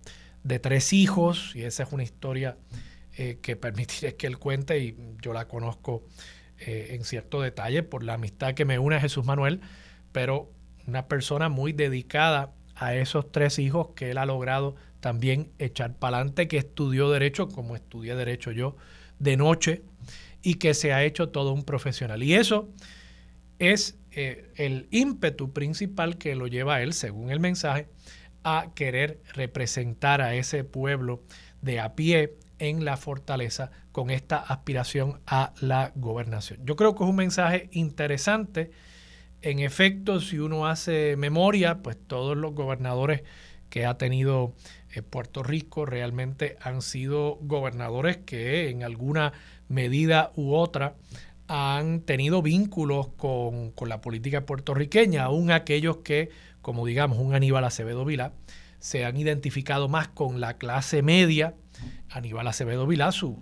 de 0.44 0.60
tres 0.60 0.94
hijos, 0.94 1.56
y 1.56 1.64
esa 1.64 1.84
es 1.84 1.92
una 1.92 2.04
historia 2.04 2.58
eh, 3.18 3.38
que 3.42 3.56
permitiré 3.56 4.16
que 4.16 4.26
él 4.26 4.40
cuente, 4.40 4.80
y 4.80 4.98
yo 5.22 5.34
la 5.34 5.48
conozco 5.48 6.04
eh, 6.58 6.88
en 6.92 7.04
cierto 7.04 7.42
detalle 7.42 7.84
por 7.84 8.04
la 8.04 8.16
amistad 8.16 8.54
que 8.56 8.66
me 8.66 8.80
une 8.80 8.96
a 8.96 9.02
Jesús 9.02 9.26
Manuel, 9.26 9.62
pero 10.12 10.52
una 10.89 11.08
persona 11.08 11.50
muy 11.50 11.72
dedicada 11.72 12.51
a 12.75 12.96
esos 12.96 13.31
tres 13.31 13.60
hijos 13.60 13.89
que 13.96 14.12
él 14.12 14.17
ha 14.17 14.25
logrado 14.25 14.75
también 15.00 15.51
echar 15.60 15.96
para 15.96 16.17
adelante, 16.17 16.48
que 16.48 16.58
estudió 16.58 17.10
derecho, 17.10 17.48
como 17.48 17.75
estudié 17.75 18.15
derecho 18.15 18.51
yo, 18.51 18.75
de 19.19 19.38
noche, 19.38 19.84
y 20.41 20.55
que 20.55 20.74
se 20.74 20.93
ha 20.93 21.03
hecho 21.03 21.29
todo 21.29 21.53
un 21.53 21.63
profesional. 21.63 22.24
Y 22.24 22.34
eso 22.34 22.69
es 23.60 23.98
eh, 24.12 24.51
el 24.55 24.88
ímpetu 24.91 25.53
principal 25.53 26.17
que 26.17 26.36
lo 26.36 26.48
lleva 26.48 26.75
a 26.75 26.81
él, 26.81 26.93
según 26.93 27.29
el 27.29 27.39
mensaje, 27.39 27.88
a 28.43 28.72
querer 28.74 29.22
representar 29.34 30.22
a 30.22 30.34
ese 30.36 30.63
pueblo 30.63 31.24
de 31.62 31.79
a 31.79 31.96
pie 31.96 32.38
en 32.58 32.86
la 32.86 32.98
fortaleza 32.98 33.72
con 33.91 34.10
esta 34.10 34.38
aspiración 34.38 35.19
a 35.27 35.53
la 35.60 35.91
gobernación. 35.96 36.60
Yo 36.65 36.75
creo 36.75 36.96
que 36.96 37.03
es 37.03 37.10
un 37.10 37.15
mensaje 37.15 37.69
interesante 37.72 38.72
en 39.41 39.60
efecto, 39.60 40.19
si 40.19 40.39
uno 40.39 40.67
hace 40.67 41.15
memoria, 41.17 41.81
pues 41.81 41.98
todos 42.08 42.36
los 42.36 42.53
gobernadores 42.53 43.24
que 43.69 43.86
ha 43.86 43.98
tenido 43.98 44.53
eh, 44.91 45.01
Puerto 45.01 45.43
Rico 45.43 45.86
realmente 45.86 46.58
han 46.62 46.81
sido 46.81 47.38
gobernadores 47.41 48.17
que 48.17 48.69
en 48.69 48.84
alguna 48.84 49.34
medida 49.67 50.31
u 50.36 50.53
otra 50.53 50.96
han 51.48 52.01
tenido 52.01 52.41
vínculos 52.41 53.08
con, 53.17 53.74
la 53.88 54.01
política 54.01 54.46
puertorriqueña, 54.46 55.24
aún 55.24 55.50
aquellos 55.51 55.98
que, 55.98 56.29
como 56.62 56.86
digamos, 56.86 57.17
un 57.17 57.34
Aníbal 57.34 57.63
Acevedo 57.63 58.05
Vilá, 58.05 58.34
se 58.79 59.03
han 59.03 59.17
identificado 59.17 59.88
más 59.88 60.08
con 60.08 60.39
la 60.39 60.58
clase 60.58 61.01
media. 61.01 61.55
Aníbal 62.10 62.48
Acevedo 62.48 62.86
Vilá, 62.86 63.12
su 63.12 63.41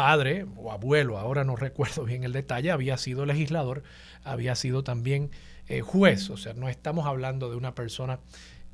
padre 0.00 0.46
o 0.56 0.72
abuelo, 0.72 1.18
ahora 1.18 1.44
no 1.44 1.56
recuerdo 1.56 2.04
bien 2.06 2.24
el 2.24 2.32
detalle, 2.32 2.70
había 2.70 2.96
sido 2.96 3.26
legislador 3.26 3.82
había 4.24 4.54
sido 4.54 4.82
también 4.82 5.30
eh, 5.68 5.82
juez. 5.82 6.30
O 6.30 6.38
sea, 6.38 6.54
no 6.54 6.70
estamos 6.70 7.04
hablando 7.04 7.50
de 7.50 7.56
una 7.56 7.74
persona 7.74 8.18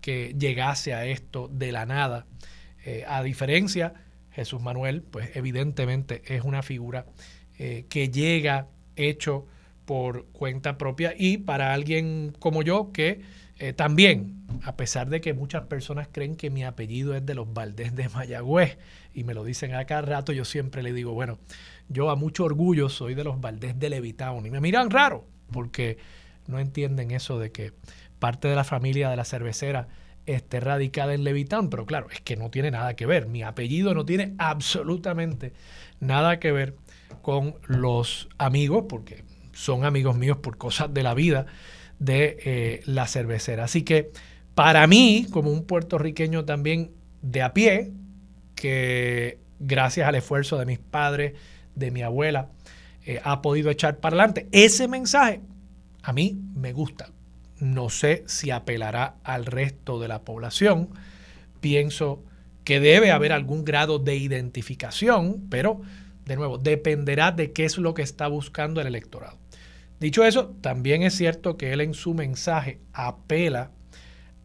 que 0.00 0.36
llegase 0.38 0.94
a 0.94 1.04
esto 1.04 1.48
de 1.48 1.72
la 1.72 1.84
nada. 1.84 2.26
Eh, 2.84 3.04
a 3.08 3.24
diferencia, 3.24 3.94
Jesús 4.30 4.62
Manuel, 4.62 5.02
pues 5.02 5.30
evidentemente 5.34 6.22
es 6.26 6.44
una 6.44 6.62
figura 6.62 7.06
eh, 7.58 7.86
que 7.88 8.08
llega 8.08 8.68
hecho 8.94 9.46
por 9.84 10.26
cuenta 10.26 10.78
propia 10.78 11.12
y 11.18 11.38
para 11.38 11.74
alguien 11.74 12.36
como 12.38 12.62
yo 12.62 12.92
que 12.92 13.20
también, 13.74 14.44
a 14.64 14.76
pesar 14.76 15.08
de 15.08 15.22
que 15.22 15.32
muchas 15.32 15.62
personas 15.62 16.08
creen 16.12 16.36
que 16.36 16.50
mi 16.50 16.62
apellido 16.62 17.16
es 17.16 17.24
de 17.24 17.34
los 17.34 17.50
Valdés 17.54 17.96
de 17.96 18.06
Mayagüez 18.10 18.76
y 19.16 19.24
me 19.24 19.32
lo 19.32 19.44
dicen 19.44 19.74
a 19.74 19.86
cada 19.86 20.02
rato, 20.02 20.32
yo 20.32 20.44
siempre 20.44 20.82
le 20.82 20.92
digo, 20.92 21.12
bueno, 21.12 21.38
yo 21.88 22.10
a 22.10 22.16
mucho 22.16 22.44
orgullo 22.44 22.90
soy 22.90 23.14
de 23.14 23.24
los 23.24 23.40
Valdés 23.40 23.78
de 23.78 23.88
Levitown 23.88 24.44
y 24.44 24.50
me 24.50 24.60
miran 24.60 24.90
raro, 24.90 25.26
porque 25.50 25.96
no 26.46 26.58
entienden 26.58 27.10
eso 27.10 27.38
de 27.38 27.50
que 27.50 27.72
parte 28.18 28.46
de 28.46 28.54
la 28.54 28.64
familia 28.64 29.08
de 29.08 29.16
la 29.16 29.24
cervecera 29.24 29.88
esté 30.26 30.60
radicada 30.60 31.14
en 31.14 31.24
Levitán, 31.24 31.70
pero 31.70 31.86
claro, 31.86 32.08
es 32.10 32.20
que 32.20 32.36
no 32.36 32.50
tiene 32.50 32.70
nada 32.70 32.94
que 32.94 33.06
ver. 33.06 33.26
Mi 33.26 33.42
apellido 33.42 33.94
no 33.94 34.04
tiene 34.04 34.34
absolutamente 34.38 35.54
nada 35.98 36.38
que 36.38 36.52
ver 36.52 36.76
con 37.22 37.54
los 37.66 38.28
amigos, 38.36 38.84
porque 38.88 39.24
son 39.52 39.84
amigos 39.84 40.16
míos 40.16 40.36
por 40.38 40.58
cosas 40.58 40.92
de 40.92 41.02
la 41.02 41.14
vida 41.14 41.46
de 41.98 42.36
eh, 42.44 42.82
la 42.84 43.06
cervecera. 43.06 43.64
Así 43.64 43.82
que 43.82 44.10
para 44.54 44.86
mí, 44.86 45.26
como 45.30 45.50
un 45.50 45.64
puertorriqueño 45.64 46.44
también 46.44 46.90
de 47.22 47.42
a 47.42 47.54
pie, 47.54 47.92
que 48.56 49.38
gracias 49.60 50.08
al 50.08 50.16
esfuerzo 50.16 50.58
de 50.58 50.66
mis 50.66 50.80
padres, 50.80 51.34
de 51.76 51.92
mi 51.92 52.02
abuela, 52.02 52.48
eh, 53.04 53.20
ha 53.22 53.40
podido 53.40 53.70
echar 53.70 53.98
para 53.98 54.16
adelante. 54.16 54.48
Ese 54.50 54.88
mensaje 54.88 55.40
a 56.02 56.12
mí 56.12 56.40
me 56.54 56.72
gusta. 56.72 57.12
No 57.60 57.88
sé 57.88 58.24
si 58.26 58.50
apelará 58.50 59.14
al 59.22 59.46
resto 59.46 60.00
de 60.00 60.08
la 60.08 60.22
población. 60.22 60.90
Pienso 61.60 62.24
que 62.64 62.80
debe 62.80 63.12
haber 63.12 63.32
algún 63.32 63.64
grado 63.64 64.00
de 64.00 64.16
identificación, 64.16 65.46
pero 65.48 65.82
de 66.26 66.34
nuevo, 66.34 66.58
dependerá 66.58 67.30
de 67.30 67.52
qué 67.52 67.64
es 67.64 67.78
lo 67.78 67.94
que 67.94 68.02
está 68.02 68.26
buscando 68.26 68.80
el 68.80 68.88
electorado. 68.88 69.38
Dicho 70.00 70.24
eso, 70.24 70.48
también 70.60 71.02
es 71.02 71.14
cierto 71.14 71.56
que 71.56 71.72
él 71.72 71.80
en 71.80 71.94
su 71.94 72.12
mensaje 72.12 72.80
apela 72.92 73.70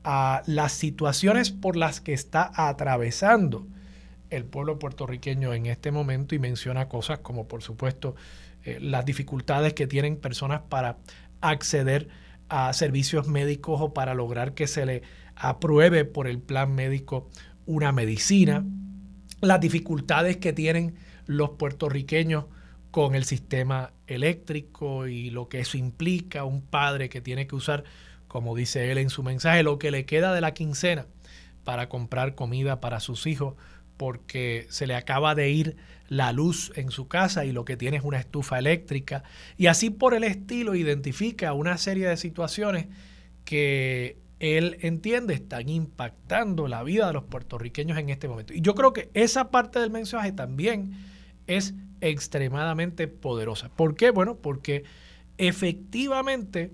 a 0.03 0.43
las 0.45 0.71
situaciones 0.73 1.49
por 1.49 1.75
las 1.75 1.99
que 1.99 2.13
está 2.13 2.51
atravesando 2.55 3.67
el 4.31 4.45
pueblo 4.45 4.79
puertorriqueño 4.79 5.53
en 5.53 5.67
este 5.67 5.91
momento 5.91 6.33
y 6.33 6.39
menciona 6.39 6.87
cosas 6.87 7.19
como, 7.19 7.47
por 7.47 7.61
supuesto, 7.61 8.15
eh, 8.63 8.79
las 8.81 9.05
dificultades 9.05 9.73
que 9.73 9.87
tienen 9.87 10.15
personas 10.17 10.61
para 10.69 10.97
acceder 11.41 12.07
a 12.49 12.73
servicios 12.73 13.27
médicos 13.27 13.79
o 13.81 13.93
para 13.93 14.13
lograr 14.15 14.53
que 14.53 14.67
se 14.67 14.85
le 14.85 15.03
apruebe 15.35 16.05
por 16.05 16.27
el 16.27 16.39
plan 16.39 16.73
médico 16.73 17.29
una 17.65 17.91
medicina, 17.91 18.65
las 19.41 19.59
dificultades 19.59 20.37
que 20.37 20.53
tienen 20.53 20.95
los 21.25 21.51
puertorriqueños 21.51 22.45
con 22.91 23.15
el 23.15 23.23
sistema 23.23 23.93
eléctrico 24.07 25.07
y 25.07 25.29
lo 25.29 25.47
que 25.47 25.61
eso 25.61 25.77
implica, 25.77 26.43
un 26.43 26.61
padre 26.61 27.09
que 27.09 27.21
tiene 27.21 27.47
que 27.47 27.55
usar, 27.55 27.83
como 28.27 28.55
dice 28.55 28.91
él 28.91 28.97
en 28.97 29.09
su 29.09 29.23
mensaje, 29.23 29.63
lo 29.63 29.79
que 29.79 29.91
le 29.91 30.05
queda 30.05 30.33
de 30.33 30.41
la 30.41 30.53
quincena 30.53 31.07
para 31.63 31.89
comprar 31.89 32.35
comida 32.35 32.81
para 32.81 32.99
sus 32.99 33.27
hijos 33.27 33.55
porque 34.01 34.65
se 34.71 34.87
le 34.87 34.95
acaba 34.95 35.35
de 35.35 35.51
ir 35.51 35.75
la 36.07 36.31
luz 36.31 36.71
en 36.75 36.89
su 36.89 37.07
casa 37.07 37.45
y 37.45 37.51
lo 37.51 37.65
que 37.65 37.77
tiene 37.77 37.97
es 37.97 38.03
una 38.03 38.17
estufa 38.17 38.57
eléctrica. 38.57 39.21
Y 39.57 39.67
así 39.67 39.91
por 39.91 40.15
el 40.15 40.23
estilo 40.23 40.73
identifica 40.73 41.53
una 41.53 41.77
serie 41.77 42.07
de 42.07 42.17
situaciones 42.17 42.87
que 43.45 44.17
él 44.39 44.77
entiende 44.81 45.35
están 45.35 45.69
impactando 45.69 46.67
la 46.67 46.81
vida 46.81 47.05
de 47.05 47.13
los 47.13 47.25
puertorriqueños 47.25 47.95
en 47.99 48.09
este 48.09 48.27
momento. 48.27 48.55
Y 48.55 48.61
yo 48.61 48.73
creo 48.73 48.91
que 48.91 49.11
esa 49.13 49.51
parte 49.51 49.77
del 49.77 49.91
mensaje 49.91 50.31
también 50.31 50.93
es 51.45 51.75
extremadamente 52.01 53.07
poderosa. 53.07 53.69
¿Por 53.69 53.95
qué? 53.95 54.09
Bueno, 54.09 54.35
porque 54.35 54.83
efectivamente 55.37 56.71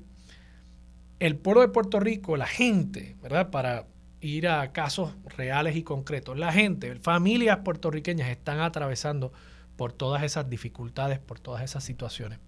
el 1.19 1.35
pueblo 1.35 1.59
de 1.59 1.67
Puerto 1.67 1.99
Rico, 1.99 2.37
la 2.37 2.47
gente, 2.47 3.17
¿verdad? 3.21 3.49
Para 3.49 3.85
ir 4.21 4.47
a 4.47 4.71
casos 4.71 5.15
reales 5.25 5.75
y 5.75 5.83
concretos. 5.83 6.37
La 6.37 6.51
gente, 6.51 6.95
familias 6.95 7.59
puertorriqueñas 7.59 8.29
están 8.29 8.59
atravesando 8.59 9.31
por 9.75 9.93
todas 9.93 10.23
esas 10.23 10.49
dificultades, 10.49 11.19
por 11.19 11.39
todas 11.39 11.63
esas 11.63 11.83
situaciones. 11.83 12.39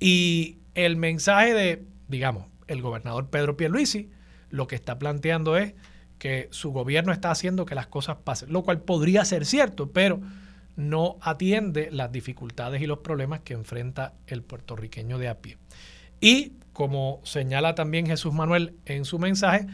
Y 0.00 0.58
el 0.74 0.96
mensaje 0.96 1.54
de, 1.54 1.84
digamos, 2.08 2.46
el 2.66 2.82
gobernador 2.82 3.30
Pedro 3.30 3.56
Pierluisi 3.56 4.10
lo 4.50 4.66
que 4.66 4.74
está 4.74 4.98
planteando 4.98 5.56
es 5.56 5.74
que 6.18 6.48
su 6.50 6.72
gobierno 6.72 7.12
está 7.12 7.30
haciendo 7.30 7.66
que 7.66 7.74
las 7.74 7.86
cosas 7.86 8.18
pasen, 8.24 8.52
lo 8.52 8.62
cual 8.62 8.80
podría 8.80 9.24
ser 9.24 9.44
cierto, 9.44 9.92
pero 9.92 10.20
no 10.76 11.18
atiende 11.20 11.88
las 11.90 12.12
dificultades 12.12 12.82
y 12.82 12.86
los 12.86 12.98
problemas 12.98 13.40
que 13.40 13.54
enfrenta 13.54 14.14
el 14.26 14.42
puertorriqueño 14.42 15.18
de 15.18 15.28
a 15.28 15.40
pie. 15.40 15.58
Y 16.20 16.52
como 16.72 17.20
señala 17.24 17.74
también 17.74 18.06
Jesús 18.06 18.32
Manuel 18.32 18.76
en 18.84 19.04
su 19.04 19.18
mensaje, 19.18 19.66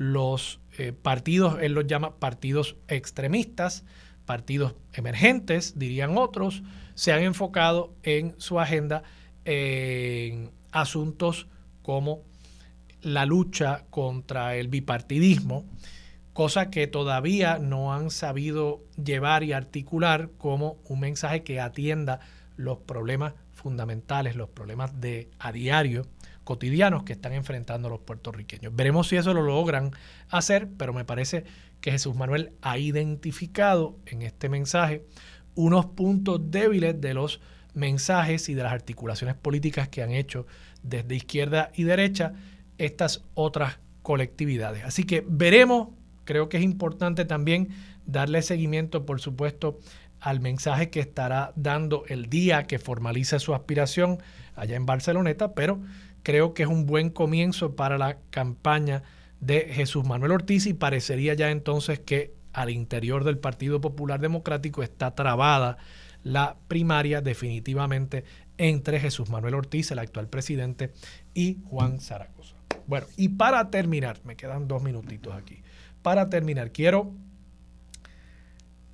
los 0.00 0.60
eh, 0.78 0.94
partidos, 0.94 1.58
él 1.60 1.74
los 1.74 1.86
llama 1.86 2.16
partidos 2.16 2.74
extremistas, 2.88 3.84
partidos 4.24 4.74
emergentes, 4.94 5.78
dirían 5.78 6.16
otros, 6.16 6.62
se 6.94 7.12
han 7.12 7.22
enfocado 7.22 7.92
en 8.02 8.34
su 8.38 8.58
agenda 8.58 9.02
en 9.44 10.52
asuntos 10.72 11.48
como 11.82 12.22
la 13.02 13.26
lucha 13.26 13.84
contra 13.90 14.56
el 14.56 14.68
bipartidismo, 14.68 15.66
cosa 16.32 16.70
que 16.70 16.86
todavía 16.86 17.58
no 17.58 17.92
han 17.92 18.08
sabido 18.08 18.82
llevar 18.96 19.44
y 19.44 19.52
articular 19.52 20.30
como 20.38 20.78
un 20.88 21.00
mensaje 21.00 21.42
que 21.42 21.60
atienda 21.60 22.20
los 22.56 22.78
problemas 22.78 23.34
fundamentales, 23.52 24.34
los 24.34 24.48
problemas 24.48 24.98
de 24.98 25.28
a 25.38 25.52
diario 25.52 26.06
cotidianos 26.50 27.04
que 27.04 27.12
están 27.12 27.32
enfrentando 27.32 27.88
los 27.88 28.00
puertorriqueños. 28.00 28.74
Veremos 28.74 29.06
si 29.06 29.14
eso 29.14 29.32
lo 29.32 29.42
logran 29.42 29.92
hacer, 30.30 30.66
pero 30.76 30.92
me 30.92 31.04
parece 31.04 31.44
que 31.80 31.92
Jesús 31.92 32.16
Manuel 32.16 32.54
ha 32.60 32.76
identificado 32.76 33.96
en 34.04 34.22
este 34.22 34.48
mensaje 34.48 35.04
unos 35.54 35.86
puntos 35.86 36.50
débiles 36.50 37.00
de 37.00 37.14
los 37.14 37.40
mensajes 37.72 38.48
y 38.48 38.54
de 38.54 38.64
las 38.64 38.72
articulaciones 38.72 39.36
políticas 39.36 39.88
que 39.88 40.02
han 40.02 40.10
hecho 40.10 40.44
desde 40.82 41.14
izquierda 41.14 41.70
y 41.76 41.84
derecha 41.84 42.32
estas 42.78 43.22
otras 43.34 43.78
colectividades. 44.02 44.82
Así 44.84 45.04
que 45.04 45.24
veremos, 45.24 45.90
creo 46.24 46.48
que 46.48 46.56
es 46.56 46.64
importante 46.64 47.24
también 47.26 47.68
darle 48.06 48.42
seguimiento, 48.42 49.06
por 49.06 49.20
supuesto, 49.20 49.78
al 50.18 50.40
mensaje 50.40 50.90
que 50.90 50.98
estará 50.98 51.52
dando 51.54 52.02
el 52.08 52.28
día 52.28 52.64
que 52.64 52.80
formalice 52.80 53.38
su 53.38 53.54
aspiración 53.54 54.18
allá 54.56 54.74
en 54.74 54.84
Barceloneta, 54.84 55.54
pero 55.54 55.80
creo 56.22 56.54
que 56.54 56.64
es 56.64 56.68
un 56.68 56.86
buen 56.86 57.10
comienzo 57.10 57.76
para 57.76 57.98
la 57.98 58.18
campaña 58.30 59.02
de 59.40 59.60
Jesús 59.72 60.04
Manuel 60.04 60.32
Ortiz 60.32 60.66
y 60.66 60.74
parecería 60.74 61.34
ya 61.34 61.50
entonces 61.50 61.98
que 61.98 62.34
al 62.52 62.70
interior 62.70 63.24
del 63.24 63.38
Partido 63.38 63.80
Popular 63.80 64.20
Democrático 64.20 64.82
está 64.82 65.14
trabada 65.14 65.78
la 66.22 66.56
primaria 66.68 67.20
definitivamente 67.20 68.24
entre 68.58 69.00
Jesús 69.00 69.30
Manuel 69.30 69.54
Ortiz, 69.54 69.90
el 69.90 70.00
actual 70.00 70.28
presidente, 70.28 70.92
y 71.32 71.58
Juan 71.64 72.00
Zaragoza. 72.00 72.56
Bueno, 72.86 73.06
y 73.16 73.30
para 73.30 73.70
terminar, 73.70 74.18
me 74.24 74.36
quedan 74.36 74.68
dos 74.68 74.82
minutitos 74.82 75.34
aquí. 75.34 75.62
Para 76.02 76.28
terminar, 76.28 76.72
quiero 76.72 77.12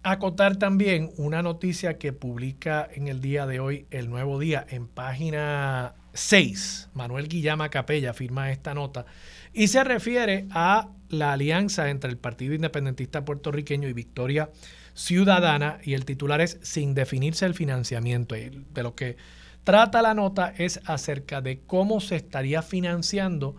acotar 0.03 0.57
también 0.57 1.11
una 1.17 1.43
noticia 1.43 1.99
que 1.99 2.12
publica 2.12 2.89
en 2.93 3.09
el 3.09 3.21
día 3.21 3.47
de 3.47 3.59
hoy 3.59 3.87
el 3.91 4.09
Nuevo 4.09 4.39
Día 4.39 4.65
en 4.69 4.87
página 4.87 5.95
6. 6.16 6.88
Manuel 6.94 7.29
Guillama 7.29 7.68
Capella 7.68 8.12
firma 8.14 8.50
esta 8.50 8.74
nota 8.74 9.07
y 9.52 9.68
se 9.68 9.85
refiere 9.85 10.46
a 10.50 10.88
la 11.09 11.33
alianza 11.33 11.88
entre 11.90 12.11
el 12.11 12.18
Partido 12.18 12.55
Independentista 12.55 13.24
Puertorriqueño 13.24 13.88
y 13.88 13.92
Victoria 13.92 14.50
Ciudadana 14.94 15.79
y 15.85 15.94
el 15.94 16.05
titular 16.05 16.40
es 16.40 16.59
sin 16.62 16.94
definirse 16.94 17.46
el 17.46 17.55
financiamiento. 17.55 18.35
De 18.35 18.83
lo 18.83 18.94
que 18.94 19.16
trata 19.62 20.02
la 20.02 20.14
nota 20.14 20.52
es 20.57 20.81
acerca 20.87 21.40
de 21.40 21.61
cómo 21.66 22.00
se 22.00 22.16
estaría 22.16 22.62
financiando 22.62 23.57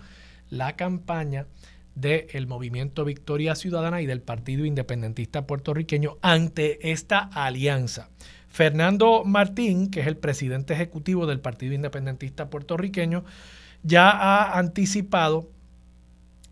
la 0.49 0.75
campaña 0.75 1.47
del 1.95 2.47
movimiento 2.47 3.05
Victoria 3.05 3.55
Ciudadana 3.55 4.01
y 4.01 4.05
del 4.05 4.21
Partido 4.21 4.65
Independentista 4.65 5.47
Puertorriqueño 5.47 6.17
ante 6.21 6.91
esta 6.91 7.19
alianza. 7.19 8.09
Fernando 8.57 9.23
Martín, 9.23 9.91
que 9.91 9.99
es 9.99 10.07
el 10.07 10.17
presidente 10.17 10.73
ejecutivo 10.73 11.27
del 11.27 11.39
Partido 11.39 11.75
Independentista 11.75 12.49
puertorriqueño, 12.49 13.23
ya 13.83 14.09
ha 14.09 14.57
anticipado 14.57 15.47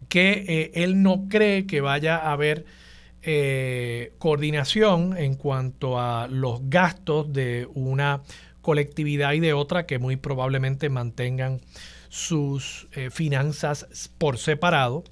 que 0.08 0.46
eh, 0.48 0.84
él 0.84 1.02
no 1.02 1.26
cree 1.30 1.66
que 1.66 1.82
vaya 1.82 2.18
a 2.18 2.34
haber 2.34 2.68
eh, 3.24 4.14
coordinación 4.20 5.18
en 5.18 5.34
cuanto 5.34 6.00
a 6.00 6.28
los 6.28 6.70
gastos 6.70 7.34
de 7.34 7.68
una 7.74 8.22
colectividad 8.62 9.34
y 9.34 9.40
de 9.40 9.54
otra 9.54 9.88
que 9.88 9.98
muy 9.98 10.16
probablemente 10.16 10.90
mantengan 10.90 11.60
sus 12.10 12.88
eh, 12.92 13.10
finanzas 13.10 14.12
por 14.20 14.38
separado. 14.38 15.06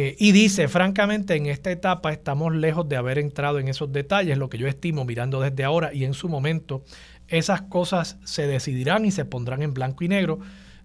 Eh, 0.00 0.14
y 0.16 0.30
dice, 0.30 0.68
francamente, 0.68 1.34
en 1.34 1.46
esta 1.46 1.72
etapa 1.72 2.12
estamos 2.12 2.54
lejos 2.54 2.88
de 2.88 2.94
haber 2.94 3.18
entrado 3.18 3.58
en 3.58 3.66
esos 3.66 3.90
detalles, 3.90 4.38
lo 4.38 4.48
que 4.48 4.56
yo 4.56 4.68
estimo 4.68 5.04
mirando 5.04 5.40
desde 5.40 5.64
ahora 5.64 5.92
y 5.92 6.04
en 6.04 6.14
su 6.14 6.28
momento, 6.28 6.84
esas 7.26 7.62
cosas 7.62 8.16
se 8.22 8.46
decidirán 8.46 9.04
y 9.04 9.10
se 9.10 9.24
pondrán 9.24 9.60
en 9.60 9.74
blanco 9.74 10.04
y 10.04 10.08
negro. 10.08 10.38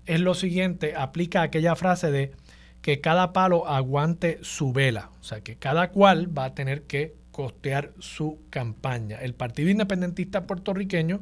Es 0.08 0.20
lo 0.20 0.34
siguiente, 0.34 0.96
aplica 0.96 1.44
aquella 1.44 1.76
frase 1.76 2.10
de 2.10 2.32
que 2.82 3.02
cada 3.02 3.34
palo 3.34 3.68
aguante 3.68 4.40
su 4.42 4.74
vela, 4.74 5.12
o 5.22 5.24
sea, 5.24 5.42
que 5.42 5.58
cada 5.58 5.92
cual 5.92 6.36
va 6.36 6.46
a 6.46 6.56
tener 6.56 6.82
que 6.82 7.14
costear 7.32 7.94
su 8.00 8.40
campaña. 8.50 9.20
El 9.22 9.36
Partido 9.36 9.70
Independentista 9.70 10.48
puertorriqueño 10.48 11.20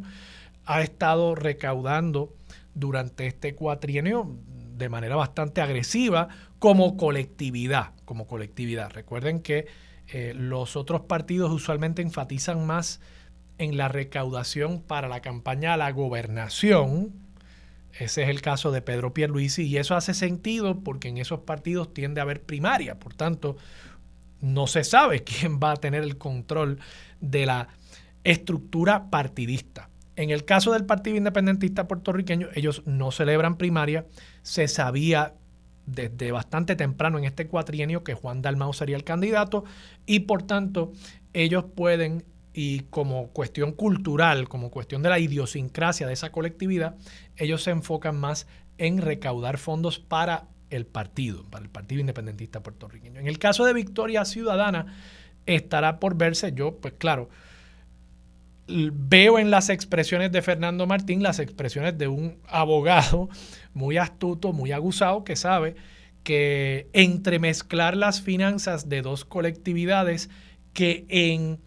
ha 0.63 0.82
estado 0.82 1.36
recaudando 1.36 2.34
durante 2.73 3.27
este 3.27 3.54
cuatrienio 3.54 4.34
de 4.77 4.89
manera 4.89 5.17
bastante 5.17 5.62
agresiva 5.62 6.30
como 6.62 6.95
colectividad, 6.95 7.93
como 8.06 8.28
colectividad. 8.28 8.91
Recuerden 8.91 9.39
que 9.39 9.65
eh, 10.10 10.36
los 10.36 10.76
otros 10.76 11.02
partidos 11.02 11.52
usualmente 11.52 12.04
enfatizan 12.04 12.67
más 12.67 13.02
en 13.58 13.78
la 13.78 13.88
recaudación 13.88 14.80
para 14.80 15.08
la 15.08 15.21
campaña 15.21 15.74
a 15.74 15.78
la 15.78 15.91
gobernación. 15.91 17.13
Ese 17.97 18.21
es 18.21 18.30
el 18.30 18.41
caso 18.41 18.69
de 18.69 18.84
Pedro 18.84 19.12
Pierluisi 19.12 19.63
y 19.63 19.78
eso 19.78 19.95
hace 19.95 20.13
sentido 20.13 20.84
porque 20.84 21.08
en 21.08 21.17
esos 21.17 21.39
partidos 21.39 21.95
tiende 21.95 22.21
a 22.21 22.26
haber 22.26 22.43
primaria, 22.43 23.00
por 23.00 23.15
tanto, 23.15 23.58
no 24.39 24.67
se 24.67 24.84
sabe 24.84 25.24
quién 25.24 25.60
va 25.60 25.71
a 25.71 25.78
tener 25.78 26.04
el 26.04 26.19
control 26.19 26.78
de 27.21 27.47
la 27.47 27.69
estructura 28.24 29.10
partidista. 29.10 29.89
En 30.15 30.30
el 30.30 30.45
caso 30.45 30.74
del 30.74 30.86
Partido 30.86 31.17
Independentista 31.17 31.88
puertorriqueño, 31.88 32.50
ellos 32.54 32.84
no 32.86 33.10
celebran 33.10 33.58
primaria. 33.58 34.06
Se 34.43 34.67
sabía 34.67 35.34
desde 35.86 36.32
bastante 36.32 36.76
temprano 36.76 37.17
en 37.17 37.26
este 37.26 37.48
cuatrienio 37.48 38.04
que 38.04 38.13
Juan 38.13 38.41
Dalmau 38.41 38.74
sería 38.74 38.96
el 38.96 39.04
candidato 39.04 39.63
y 40.06 40.22
por 40.22 40.44
tanto 40.44 40.94
ellos 41.34 41.65
pueden 41.76 42.24
y 42.54 42.82
como 42.89 43.28
cuestión 43.30 43.72
cultural, 43.72 44.50
como 44.50 44.72
cuestión 44.72 45.02
de 45.02 45.10
la 45.10 45.20
idiosincrasia 45.20 46.08
de 46.08 46.13
esa 46.13 46.32
colectividad, 46.32 46.96
ellos 47.38 47.63
se 47.63 47.72
enfocan 47.72 48.20
más 48.20 48.48
en 48.78 48.98
recaudar 48.98 49.58
fondos 49.58 50.00
para 50.00 50.48
el 50.70 50.86
partido, 50.86 51.44
para 51.50 51.63
el 51.63 51.70
Partido 51.70 52.02
Independentista 52.02 52.62
puertorriqueño. 52.62 53.20
En 53.20 53.28
el 53.28 53.39
caso 53.39 53.65
de 53.65 53.74
Victoria 53.74 54.26
Ciudadana, 54.26 54.98
estará 55.46 56.00
por 56.00 56.15
verse. 56.15 56.54
Yo, 56.54 56.78
pues 56.78 56.96
claro, 56.98 57.30
veo 58.93 59.39
en 59.39 59.51
las 59.51 59.69
expresiones 59.69 60.31
de 60.31 60.41
Fernando 60.41 60.88
Martín 60.88 61.23
las 61.23 61.39
expresiones 61.39 61.97
de 61.97 62.07
un 62.07 62.38
abogado 62.47 63.29
muy 63.73 63.97
astuto, 63.97 64.53
muy 64.53 64.71
aguzado, 64.71 65.23
que 65.23 65.36
sabe 65.36 65.75
que 66.23 66.89
entremezclar 66.93 67.97
las 67.97 68.21
finanzas 68.21 68.89
de 68.89 69.01
dos 69.01 69.25
colectividades 69.25 70.29
que 70.73 71.05
en 71.10 71.60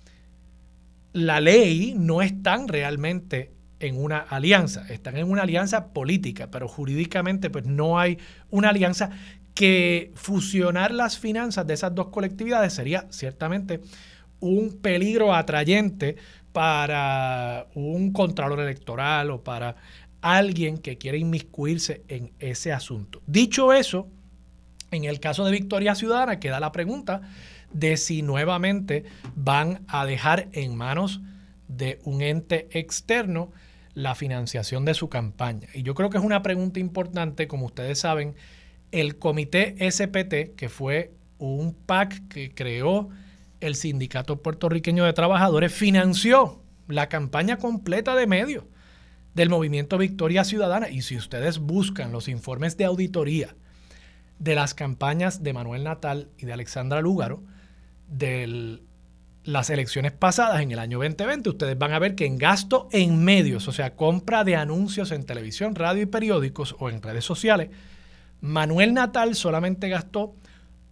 la 1.13 1.41
ley 1.41 1.95
no 1.97 2.23
están 2.23 2.69
realmente 2.69 3.53
en 3.81 4.03
una 4.03 4.19
alianza, 4.19 4.87
están 4.89 5.17
en 5.17 5.31
una 5.31 5.43
alianza 5.43 5.93
política, 5.93 6.51
pero 6.51 6.69
jurídicamente 6.69 7.51
pues 7.51 7.67
no 7.67 7.99
hay 7.99 8.19
una 8.51 8.71
alianza 8.71 9.11
que 9.55 10.13
fusionar 10.15 10.93
las 10.93 11.19
finanzas 11.19 11.67
de 11.67 11.75
esas 11.75 11.95
dos 11.95 12.09
colectividades 12.09 12.73
sería 12.73 13.07
ciertamente 13.11 13.81
un 14.41 14.79
peligro 14.81 15.35
atrayente 15.35 16.17
para 16.55 17.67
un 17.75 18.13
contralor 18.13 18.61
electoral 18.61 19.33
o 19.33 19.43
para 19.43 19.75
alguien 20.21 20.79
que 20.79 20.99
quiera 20.99 21.19
inmiscuirse 21.19 22.05
en 22.07 22.31
ese 22.39 22.73
asunto. 22.73 23.21
Dicho 23.27 23.73
eso, 23.73 24.07
en 24.93 25.03
el 25.03 25.19
caso 25.19 25.45
de 25.45 25.51
Victoria 25.51 25.97
Ciudadana 25.97 26.39
queda 26.39 26.61
la 26.61 26.71
pregunta 26.71 27.23
de 27.73 27.97
si 27.97 28.23
nuevamente 28.23 29.03
van 29.35 29.85
a 29.89 30.07
dejar 30.07 30.47
en 30.53 30.77
manos 30.77 31.21
de 31.67 31.99
un 32.05 32.23
ente 32.23 32.69
externo 32.71 33.51
la 33.95 34.15
financiación 34.15 34.85
de 34.85 34.95
su 34.95 35.09
campaña. 35.09 35.67
Y 35.75 35.83
yo 35.83 35.97
creo 35.97 36.09
que 36.09 36.19
es 36.19 36.25
una 36.25 36.43
pregunta 36.43 36.79
importante, 36.79 37.49
como 37.49 37.67
ustedes 37.67 37.99
saben, 37.99 38.37
el 38.93 39.19
comité 39.19 39.75
SPT, 39.91 40.55
que 40.55 40.69
fue 40.69 41.11
un 41.39 41.75
PAC 41.75 42.29
que 42.29 42.55
creó 42.55 43.09
el 43.67 43.77
Sindicato 43.77 44.43
Puertorriqueño 44.43 45.05
de 45.05 45.13
Trabajadores, 45.13 45.73
financió 45.73 46.63
la 46.87 47.09
campaña 47.09 47.57
completa 47.57 48.15
de 48.15 48.27
medios 48.27 48.65
del 49.35 49.49
movimiento 49.49 49.99
Victoria 49.99 50.45
Ciudadana. 50.45 50.89
Y 50.89 51.03
si 51.03 51.17
ustedes 51.17 51.59
buscan 51.59 52.13
los 52.13 52.29
informes 52.29 52.77
de 52.77 52.85
auditoría 52.85 53.57
de 54.39 54.55
las 54.55 54.75
campañas 54.75 55.43
de 55.43 55.53
Manuel 55.53 55.85
Natal 55.85 56.29
y 56.39 56.47
de 56.47 56.53
Alexandra 56.53 57.01
Lúgaro 57.01 57.43
de 58.09 58.81
las 59.45 59.71
elecciones 59.71 60.13
pasadas 60.13 60.61
en 60.61 60.71
el 60.71 60.79
año 60.79 60.99
2020, 60.99 61.51
ustedes 61.51 61.79
van 61.79 61.93
a 61.93 61.99
ver 61.99 62.15
que 62.15 62.27
en 62.27 62.39
gasto 62.39 62.89
en 62.93 63.25
medios, 63.25 63.67
o 63.69 63.73
sea, 63.73 63.95
compra 63.95 64.45
de 64.45 64.57
anuncios 64.57 65.11
en 65.11 65.25
televisión, 65.25 65.75
radio 65.75 66.03
y 66.03 66.07
periódicos 66.07 66.77
o 66.79 66.91
en 66.91 67.03
redes 67.03 67.25
sociales, 67.25 67.71
Manuel 68.41 68.93
Natal 68.93 69.35
solamente 69.35 69.89
gastó 69.89 70.35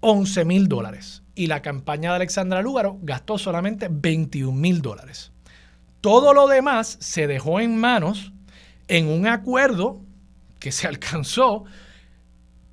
11 0.01 0.45
mil 0.47 0.69
dólares 0.69 1.22
y 1.35 1.47
la 1.47 1.63
campaña 1.63 2.11
de 2.11 2.17
Alexandra 2.17 2.63
Lúgaro 2.63 2.99
gastó 3.03 3.39
solamente 3.39 3.89
21 3.91 4.53
mil 4.53 4.83
dólares. 4.83 5.33
Todo 6.01 6.35
lo 6.35 6.49
demás 6.49 6.99
se 7.01 7.27
dejó 7.27 7.61
en 7.61 7.77
manos 7.79 8.33
en 8.89 9.09
un 9.09 9.27
acuerdo 9.27 10.01
que 10.59 10.73
se 10.73 10.87
alcanzó 10.89 11.65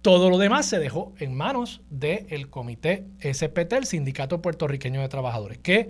todo 0.01 0.29
lo 0.29 0.37
demás 0.37 0.65
se 0.65 0.79
dejó 0.79 1.13
en 1.19 1.35
manos 1.35 1.81
del 1.89 2.49
comité 2.49 3.05
SPT, 3.19 3.73
el 3.73 3.85
Sindicato 3.85 4.41
Puertorriqueño 4.41 5.01
de 5.01 5.09
Trabajadores, 5.09 5.57
que, 5.57 5.89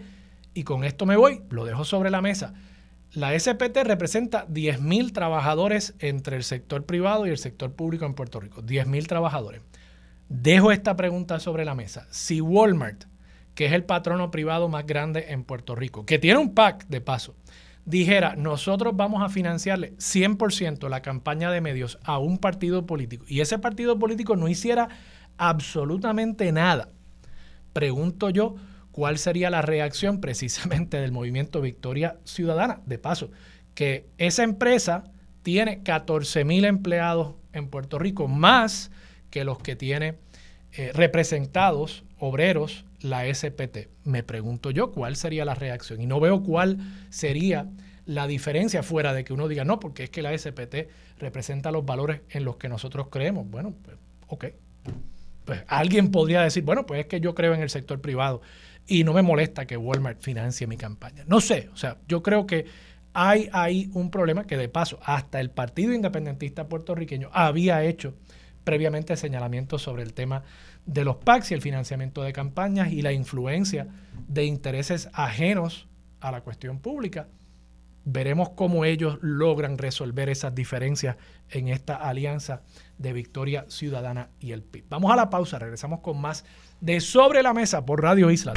y 0.55 0.63
con 0.63 0.83
esto 0.83 1.05
me 1.05 1.15
voy, 1.15 1.43
lo 1.51 1.63
dejo 1.63 1.85
sobre 1.85 2.09
la 2.09 2.19
mesa, 2.19 2.55
la 3.13 3.39
SPT 3.39 3.77
representa 3.83 4.47
10.000 4.47 5.13
trabajadores 5.13 5.93
entre 5.99 6.37
el 6.37 6.43
sector 6.43 6.85
privado 6.85 7.27
y 7.27 7.29
el 7.29 7.37
sector 7.37 7.73
público 7.73 8.05
en 8.05 8.13
Puerto 8.13 8.39
Rico. 8.39 8.61
10.000 8.61 9.07
trabajadores. 9.07 9.61
Dejo 10.29 10.71
esta 10.71 10.95
pregunta 10.95 11.39
sobre 11.39 11.65
la 11.65 11.73
mesa. 11.73 12.07
Si 12.11 12.39
Walmart, 12.39 13.05
que 13.55 13.65
es 13.65 13.73
el 13.73 13.83
patrono 13.83 14.29
privado 14.29 14.69
más 14.69 14.85
grande 14.85 15.25
en 15.29 15.43
Puerto 15.43 15.75
Rico, 15.75 16.05
que 16.05 16.19
tiene 16.19 16.37
un 16.37 16.53
PAC 16.53 16.87
de 16.87 17.01
paso, 17.01 17.35
dijera, 17.83 18.35
nosotros 18.35 18.95
vamos 18.95 19.23
a 19.23 19.29
financiarle 19.29 19.95
100% 19.97 20.87
la 20.87 21.01
campaña 21.01 21.49
de 21.49 21.61
medios 21.61 21.97
a 22.03 22.19
un 22.19 22.37
partido 22.37 22.85
político 22.85 23.25
y 23.27 23.41
ese 23.41 23.57
partido 23.57 23.97
político 23.97 24.35
no 24.35 24.47
hiciera 24.47 24.89
absolutamente 25.37 26.51
nada, 26.51 26.89
pregunto 27.73 28.29
yo, 28.29 28.55
¿cuál 28.91 29.17
sería 29.17 29.49
la 29.49 29.63
reacción 29.63 30.21
precisamente 30.21 31.01
del 31.01 31.11
movimiento 31.11 31.59
Victoria 31.59 32.17
Ciudadana? 32.23 32.81
De 32.85 32.99
paso, 32.99 33.31
que 33.73 34.07
esa 34.19 34.43
empresa 34.43 35.05
tiene 35.41 35.81
14 35.81 36.45
mil 36.45 36.65
empleados 36.65 37.33
en 37.51 37.67
Puerto 37.67 37.97
Rico, 37.97 38.27
más 38.27 38.91
que 39.29 39.43
los 39.43 39.59
que 39.59 39.75
tiene 39.75 40.15
eh, 40.73 40.91
representados 40.93 42.03
obreros 42.19 42.85
la 43.01 43.33
SPT. 43.33 43.87
Me 44.03 44.23
pregunto 44.23 44.71
yo 44.71 44.91
cuál 44.91 45.15
sería 45.15 45.45
la 45.45 45.55
reacción 45.55 46.01
y 46.01 46.05
no 46.05 46.19
veo 46.19 46.43
cuál 46.43 46.77
sería 47.09 47.67
la 48.05 48.27
diferencia 48.27 48.83
fuera 48.83 49.13
de 49.13 49.23
que 49.23 49.33
uno 49.33 49.47
diga, 49.47 49.65
no, 49.65 49.79
porque 49.79 50.05
es 50.05 50.09
que 50.09 50.21
la 50.21 50.35
SPT 50.37 50.89
representa 51.19 51.71
los 51.71 51.85
valores 51.85 52.21
en 52.29 52.43
los 52.43 52.57
que 52.57 52.67
nosotros 52.67 53.07
creemos. 53.09 53.49
Bueno, 53.49 53.73
pues, 53.83 53.97
ok. 54.27 54.45
Pues 55.45 55.63
alguien 55.67 56.11
podría 56.11 56.41
decir, 56.41 56.63
bueno, 56.63 56.85
pues 56.85 57.01
es 57.01 57.05
que 57.07 57.19
yo 57.19 57.33
creo 57.35 57.53
en 57.53 57.61
el 57.61 57.69
sector 57.69 58.01
privado 58.01 58.41
y 58.87 59.03
no 59.03 59.13
me 59.13 59.21
molesta 59.21 59.65
que 59.65 59.77
Walmart 59.77 60.21
financie 60.21 60.67
mi 60.67 60.77
campaña. 60.77 61.23
No 61.27 61.41
sé, 61.41 61.69
o 61.73 61.77
sea, 61.77 61.97
yo 62.07 62.23
creo 62.23 62.45
que 62.47 62.65
hay 63.13 63.49
ahí 63.53 63.89
un 63.93 64.11
problema 64.11 64.45
que 64.45 64.57
de 64.57 64.69
paso 64.69 64.99
hasta 65.03 65.39
el 65.39 65.51
Partido 65.51 65.93
Independentista 65.93 66.67
puertorriqueño 66.67 67.29
había 67.31 67.83
hecho 67.83 68.13
previamente 68.69 69.17
señalamientos 69.17 69.81
sobre 69.81 70.03
el 70.03 70.13
tema 70.13 70.43
de 70.85 71.03
los 71.03 71.15
PACs 71.15 71.49
y 71.49 71.53
el 71.55 71.61
financiamiento 71.63 72.21
de 72.21 72.33
campañas 72.33 72.91
y 72.91 73.01
la 73.01 73.11
influencia 73.11 73.87
de 74.27 74.45
intereses 74.45 75.09
ajenos 75.13 75.87
a 76.19 76.31
la 76.31 76.41
cuestión 76.41 76.77
pública. 76.77 77.29
Veremos 78.05 78.49
cómo 78.49 78.85
ellos 78.85 79.17
logran 79.21 79.79
resolver 79.79 80.29
esas 80.29 80.53
diferencias 80.53 81.17
en 81.49 81.69
esta 81.69 81.95
alianza 81.95 82.61
de 82.99 83.11
Victoria 83.11 83.65
Ciudadana 83.69 84.29
y 84.39 84.51
el 84.51 84.61
PIB. 84.61 84.85
Vamos 84.87 85.11
a 85.11 85.15
la 85.15 85.31
pausa, 85.31 85.57
regresamos 85.57 86.01
con 86.01 86.21
más 86.21 86.45
de 86.79 86.99
Sobre 86.99 87.41
la 87.41 87.55
Mesa 87.55 87.87
por 87.87 88.03
Radio 88.03 88.29
Isla. 88.29 88.53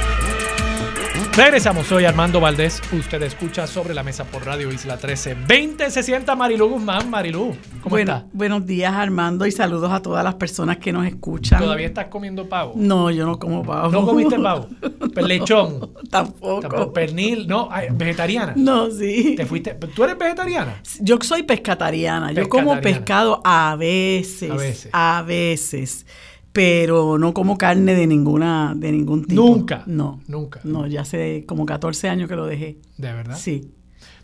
Regresamos, 1.35 1.87
soy 1.87 2.05
Armando 2.05 2.39
Valdés. 2.39 2.79
Usted 2.91 3.23
escucha 3.23 3.65
sobre 3.65 3.95
la 3.95 4.03
mesa 4.03 4.23
por 4.23 4.45
Radio 4.45 4.71
Isla 4.71 4.97
13. 4.97 5.35
20 5.47 5.89
se 5.89 6.03
sienta 6.03 6.35
Marilú 6.35 6.69
Guzmán. 6.69 7.09
Marilú, 7.09 7.55
¿cómo 7.81 7.97
está? 7.97 8.27
Buenos 8.33 8.67
días, 8.67 8.93
Armando, 8.93 9.47
y 9.47 9.51
saludos 9.51 9.91
a 9.91 9.99
todas 9.99 10.23
las 10.23 10.35
personas 10.35 10.77
que 10.77 10.93
nos 10.93 11.07
escuchan. 11.07 11.59
¿Todavía 11.59 11.87
estás 11.87 12.05
comiendo 12.05 12.47
pavo? 12.47 12.73
No, 12.75 13.09
yo 13.09 13.25
no 13.25 13.39
como 13.39 13.63
pavo. 13.63 13.89
¿No 13.89 14.05
comiste 14.05 14.37
pavo? 14.43 14.67
¿Lechón? 15.15 15.89
tampoco. 16.11 16.59
¿Tampoco. 16.59 16.93
¿Pernil? 16.93 17.47
No, 17.47 17.67
¿vegetariana? 17.93 18.53
No, 18.55 18.91
sí. 18.91 19.33
¿Te 19.35 19.47
fuiste? 19.47 19.73
¿Tú 19.73 20.03
eres 20.03 20.19
vegetariana? 20.19 20.83
Yo 20.99 21.17
soy 21.19 21.41
pescatariana. 21.41 22.31
Yo 22.31 22.47
como 22.47 22.79
pescado 22.79 23.41
a 23.43 23.75
veces. 23.75 24.51
A 24.51 24.55
veces. 24.55 24.89
A 24.93 25.23
veces 25.25 26.05
pero 26.53 27.17
no 27.17 27.33
como 27.33 27.57
carne 27.57 27.95
de 27.95 28.07
ninguna 28.07 28.73
de 28.75 28.91
ningún 28.91 29.25
tipo. 29.25 29.41
Nunca. 29.41 29.83
No. 29.87 30.21
Nunca. 30.27 30.61
No, 30.63 30.87
ya 30.87 31.01
hace 31.01 31.45
como 31.45 31.65
14 31.65 32.07
años 32.07 32.29
que 32.29 32.35
lo 32.35 32.45
dejé. 32.45 32.77
¿De 32.97 33.11
verdad? 33.11 33.35
Sí. 33.37 33.73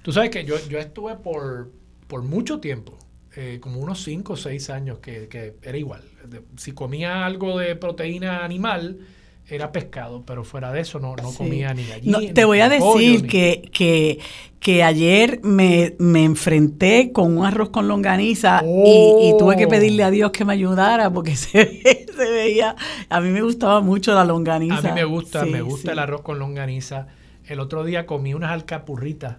Tú 0.03 0.11
sabes 0.13 0.29
que 0.29 0.45
yo, 0.45 0.55
yo 0.69 0.77
estuve 0.77 1.15
por, 1.15 1.71
por 2.07 2.21
mucho 2.21 2.59
tiempo, 2.59 2.97
eh, 3.35 3.57
como 3.59 3.79
unos 3.79 4.03
5 4.03 4.33
o 4.33 4.37
6 4.37 4.69
años, 4.69 4.99
que, 4.99 5.27
que 5.27 5.55
era 5.63 5.77
igual. 5.77 6.03
Si 6.55 6.71
comía 6.71 7.25
algo 7.25 7.57
de 7.57 7.75
proteína 7.75 8.45
animal, 8.45 8.99
era 9.49 9.71
pescado, 9.71 10.23
pero 10.25 10.43
fuera 10.43 10.71
de 10.71 10.81
eso 10.81 10.99
no, 10.99 11.15
no 11.15 11.33
comía 11.33 11.73
ni 11.73 11.85
gallina. 11.85 12.19
te 12.33 12.45
voy 12.45 12.59
a 12.59 12.69
decir 12.69 13.27
que, 13.27 13.69
que, 13.73 14.19
que, 14.59 14.83
ayer 14.83 15.39
me, 15.43 15.95
me, 15.97 16.23
enfrenté 16.23 17.11
con 17.11 17.37
un 17.37 17.45
arroz 17.45 17.69
con 17.69 17.87
longaniza 17.87 18.61
y, 18.63 19.33
tuve 19.39 19.57
que 19.57 19.67
pedirle 19.67 20.03
a 20.03 20.11
Dios 20.11 20.31
que 20.31 20.45
me 20.45 20.53
ayudara 20.53 21.11
porque 21.11 21.35
se, 21.35 21.81
se, 21.81 22.31
veía, 22.31 22.75
a 23.09 23.21
mí 23.21 23.29
me 23.29 23.41
gustaba 23.41 23.81
mucho 23.81 24.13
la 24.13 24.23
longaniza. 24.23 24.77
A 24.77 24.81
mí 24.81 24.91
me 24.93 25.03
gusta, 25.03 25.45
me 25.45 25.61
gusta 25.61 25.91
el 25.91 25.99
arroz 25.99 26.21
con 26.21 26.39
longaniza. 26.39 27.07
El 27.45 27.59
otro 27.59 27.83
día 27.83 28.05
comí 28.05 28.33
unas 28.33 28.51
alcapurritas 28.51 29.37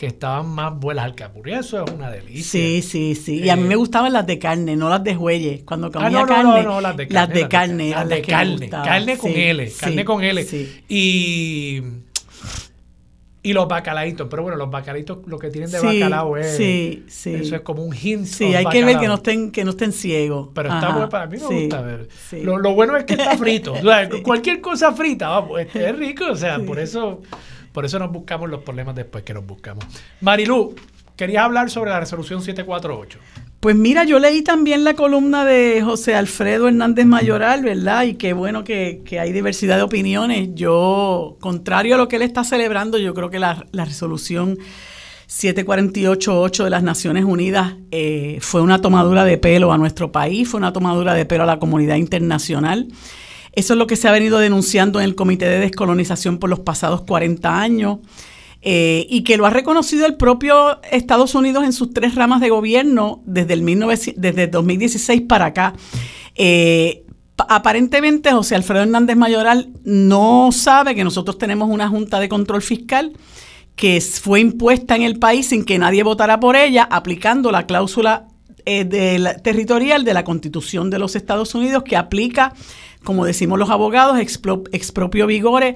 que 0.00 0.06
estaban 0.06 0.48
más 0.48 0.80
buenas 0.80 1.04
al 1.04 1.14
capurri. 1.14 1.52
Eso 1.52 1.84
es 1.84 1.92
una 1.92 2.10
delicia. 2.10 2.42
Sí, 2.42 2.80
sí, 2.80 3.14
sí. 3.14 3.40
y 3.40 3.50
a 3.50 3.56
mí 3.56 3.64
me 3.64 3.74
eh, 3.74 3.76
gustaban 3.76 4.10
las 4.14 4.26
de 4.26 4.38
carne, 4.38 4.74
no 4.74 4.88
las 4.88 5.04
de 5.04 5.14
jueyes. 5.14 5.62
Cuando 5.62 5.88
ah, 5.88 5.90
comía 5.90 6.24
carne, 6.24 6.62
no, 6.62 6.70
no, 6.70 6.80
las 6.80 6.96
de 6.96 7.06
carne. 7.06 7.14
Las 7.14 7.28
de 7.28 7.48
carne, 7.48 7.90
las 7.90 8.08
de 8.08 8.22
carne. 8.22 8.70
Carne 8.70 9.18
con 9.18 9.30
L, 9.30 9.72
carne 9.78 10.04
con 10.06 10.24
L. 10.24 10.46
Y 10.88 11.82
y 13.42 13.52
los 13.52 13.68
bacalaitos, 13.68 14.26
pero 14.30 14.42
bueno, 14.42 14.56
los 14.56 14.70
bacalaitos 14.70 15.18
lo 15.26 15.38
que 15.38 15.50
tienen 15.50 15.70
de 15.70 15.80
bacalao 15.80 16.38
es. 16.38 16.56
Sí, 16.56 17.04
sí. 17.06 17.34
Eso 17.34 17.56
es 17.56 17.60
como 17.60 17.84
un 17.84 17.94
hint. 17.94 18.24
Sí, 18.24 18.54
hay 18.54 18.64
que 18.64 18.82
ver 18.82 18.98
que 18.98 19.06
no 19.06 19.16
estén, 19.16 19.50
que 19.50 19.64
no 19.64 19.72
estén 19.72 19.92
ciegos. 19.92 20.48
Pero 20.54 20.72
está 20.72 20.92
bueno, 20.92 21.10
para 21.10 21.26
mí 21.26 21.36
me 21.36 21.60
gusta 21.60 21.82
ver. 21.82 22.08
Lo, 22.42 22.56
lo, 22.56 22.72
bueno 22.72 22.96
es 22.96 23.04
que 23.04 23.14
está 23.14 23.36
frito. 23.36 23.74
cualquier 24.22 24.62
cosa 24.62 24.92
frita, 24.92 25.28
vamos, 25.28 25.60
es 25.60 25.96
rico, 25.98 26.24
o 26.30 26.36
sea, 26.36 26.58
por 26.58 26.78
eso 26.78 27.20
por 27.72 27.84
eso 27.84 27.98
nos 27.98 28.10
buscamos 28.10 28.50
los 28.50 28.62
problemas 28.62 28.94
después 28.94 29.24
que 29.24 29.34
nos 29.34 29.46
buscamos. 29.46 29.84
Marilú, 30.20 30.74
querías 31.16 31.44
hablar 31.44 31.70
sobre 31.70 31.90
la 31.90 32.00
resolución 32.00 32.42
748. 32.42 33.18
Pues 33.60 33.76
mira, 33.76 34.04
yo 34.04 34.18
leí 34.18 34.40
también 34.40 34.84
la 34.84 34.94
columna 34.94 35.44
de 35.44 35.82
José 35.84 36.14
Alfredo 36.14 36.66
Hernández 36.66 37.04
Mayoral, 37.04 37.62
¿verdad? 37.62 38.04
Y 38.04 38.14
qué 38.14 38.32
bueno 38.32 38.64
que, 38.64 39.02
hay 39.20 39.32
diversidad 39.32 39.76
de 39.76 39.82
opiniones. 39.82 40.48
Yo, 40.54 41.36
contrario 41.40 41.96
a 41.96 41.98
lo 41.98 42.08
que 42.08 42.16
él 42.16 42.22
está 42.22 42.42
celebrando, 42.42 42.96
yo 42.96 43.12
creo 43.12 43.28
que 43.28 43.38
la, 43.38 43.66
resolución 43.72 44.56
748.8 45.28 46.64
de 46.64 46.70
las 46.70 46.82
Naciones 46.82 47.24
Unidas 47.24 47.74
eh, 47.90 48.38
fue 48.40 48.62
una 48.62 48.80
tomadura 48.80 49.24
de 49.24 49.36
pelo 49.36 49.72
a 49.72 49.78
nuestro 49.78 50.10
país, 50.10 50.48
fue 50.48 50.56
una 50.56 50.72
tomadura 50.72 51.12
de 51.12 51.26
pelo 51.26 51.42
a 51.42 51.46
la 51.46 51.58
comunidad 51.58 51.96
internacional. 51.96 52.88
Eso 53.52 53.74
es 53.74 53.78
lo 53.78 53.86
que 53.86 53.96
se 53.96 54.08
ha 54.08 54.12
venido 54.12 54.38
denunciando 54.38 55.00
en 55.00 55.04
el 55.04 55.14
Comité 55.14 55.46
de 55.46 55.58
Descolonización 55.58 56.38
por 56.38 56.50
los 56.50 56.60
pasados 56.60 57.02
40 57.02 57.60
años. 57.60 57.98
Eh, 58.62 59.06
y 59.08 59.24
que 59.24 59.38
lo 59.38 59.46
ha 59.46 59.50
reconocido 59.50 60.04
el 60.04 60.16
propio 60.16 60.82
Estados 60.90 61.34
Unidos 61.34 61.64
en 61.64 61.72
sus 61.72 61.94
tres 61.94 62.14
ramas 62.14 62.42
de 62.42 62.50
gobierno 62.50 63.22
desde 63.24 63.54
el, 63.54 63.64
desde 64.16 64.46
2016 64.48 65.22
para 65.22 65.46
acá. 65.46 65.72
Eh, 66.34 67.04
aparentemente 67.48 68.32
José 68.32 68.54
Alfredo 68.54 68.82
Hernández 68.82 69.16
Mayoral 69.16 69.70
no 69.84 70.50
sabe 70.52 70.94
que 70.94 71.04
nosotros 71.04 71.38
tenemos 71.38 71.70
una 71.70 71.88
Junta 71.88 72.20
de 72.20 72.28
Control 72.28 72.60
Fiscal 72.60 73.12
que 73.76 74.00
fue 74.02 74.40
impuesta 74.40 74.94
en 74.94 75.02
el 75.02 75.18
país 75.18 75.46
sin 75.46 75.64
que 75.64 75.78
nadie 75.78 76.02
votara 76.02 76.38
por 76.38 76.54
ella, 76.54 76.86
aplicando 76.90 77.50
la 77.50 77.64
cláusula 77.64 78.28
eh, 78.66 78.84
territorial 79.42 80.04
de 80.04 80.12
la 80.12 80.22
Constitución 80.22 80.90
de 80.90 80.98
los 80.98 81.16
Estados 81.16 81.54
Unidos 81.54 81.82
que 81.84 81.96
aplica, 81.96 82.52
como 83.04 83.24
decimos 83.24 83.58
los 83.58 83.70
abogados, 83.70 84.18
expropio 84.18 85.26
vigore 85.26 85.74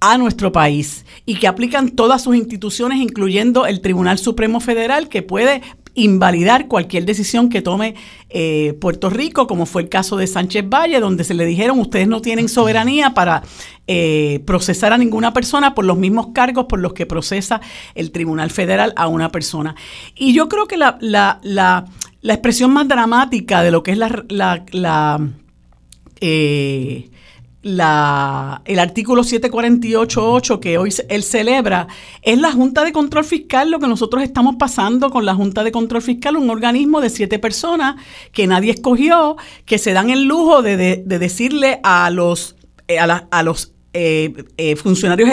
a 0.00 0.18
nuestro 0.18 0.50
país 0.50 1.04
y 1.26 1.36
que 1.36 1.46
aplican 1.46 1.90
todas 1.90 2.22
sus 2.22 2.34
instituciones, 2.34 2.98
incluyendo 2.98 3.66
el 3.66 3.80
Tribunal 3.80 4.18
Supremo 4.18 4.58
Federal, 4.58 5.08
que 5.08 5.22
puede 5.22 5.62
invalidar 5.94 6.68
cualquier 6.68 7.04
decisión 7.04 7.48
que 7.48 7.62
tome 7.62 7.94
eh, 8.30 8.76
Puerto 8.80 9.10
Rico, 9.10 9.46
como 9.46 9.64
fue 9.64 9.82
el 9.82 9.88
caso 9.88 10.16
de 10.16 10.26
Sánchez 10.26 10.64
Valle, 10.68 10.98
donde 11.00 11.22
se 11.22 11.34
le 11.34 11.44
dijeron 11.44 11.78
ustedes 11.78 12.08
no 12.08 12.20
tienen 12.20 12.48
soberanía 12.48 13.14
para 13.14 13.42
eh, 13.86 14.42
procesar 14.46 14.92
a 14.92 14.98
ninguna 14.98 15.32
persona 15.32 15.74
por 15.74 15.84
los 15.84 15.98
mismos 15.98 16.28
cargos 16.34 16.64
por 16.64 16.80
los 16.80 16.94
que 16.94 17.06
procesa 17.06 17.60
el 17.94 18.10
Tribunal 18.10 18.50
Federal 18.50 18.94
a 18.96 19.06
una 19.06 19.30
persona. 19.30 19.76
Y 20.16 20.32
yo 20.32 20.48
creo 20.48 20.66
que 20.66 20.78
la, 20.78 20.98
la, 21.00 21.38
la, 21.42 21.84
la 22.22 22.32
expresión 22.32 22.72
más 22.72 22.88
dramática 22.88 23.62
de 23.62 23.70
lo 23.70 23.82
que 23.82 23.92
es 23.92 23.98
la, 23.98 24.24
la 24.28 25.30
eh, 26.24 27.10
la, 27.62 28.62
el 28.64 28.78
artículo 28.78 29.22
748.8 29.22 30.60
que 30.60 30.78
hoy 30.78 30.92
él 31.08 31.22
celebra 31.22 31.86
es 32.22 32.38
la 32.38 32.52
Junta 32.52 32.84
de 32.84 32.92
Control 32.92 33.24
Fiscal, 33.24 33.70
lo 33.70 33.78
que 33.78 33.86
nosotros 33.86 34.22
estamos 34.22 34.56
pasando 34.56 35.10
con 35.10 35.24
la 35.24 35.34
Junta 35.34 35.62
de 35.64 35.72
Control 35.72 36.02
Fiscal, 36.02 36.36
un 36.36 36.50
organismo 36.50 37.00
de 37.00 37.10
siete 37.10 37.38
personas 37.38 37.96
que 38.32 38.46
nadie 38.46 38.72
escogió, 38.72 39.36
que 39.64 39.78
se 39.78 39.92
dan 39.92 40.10
el 40.10 40.24
lujo 40.24 40.62
de, 40.62 41.02
decirle 41.06 41.80
a 41.82 42.10
los, 42.10 42.56
eh, 42.88 42.98
a, 42.98 43.42
los 43.42 43.72
eh, 43.94 44.44
eh, 44.56 44.74
funcionarios 44.76 45.30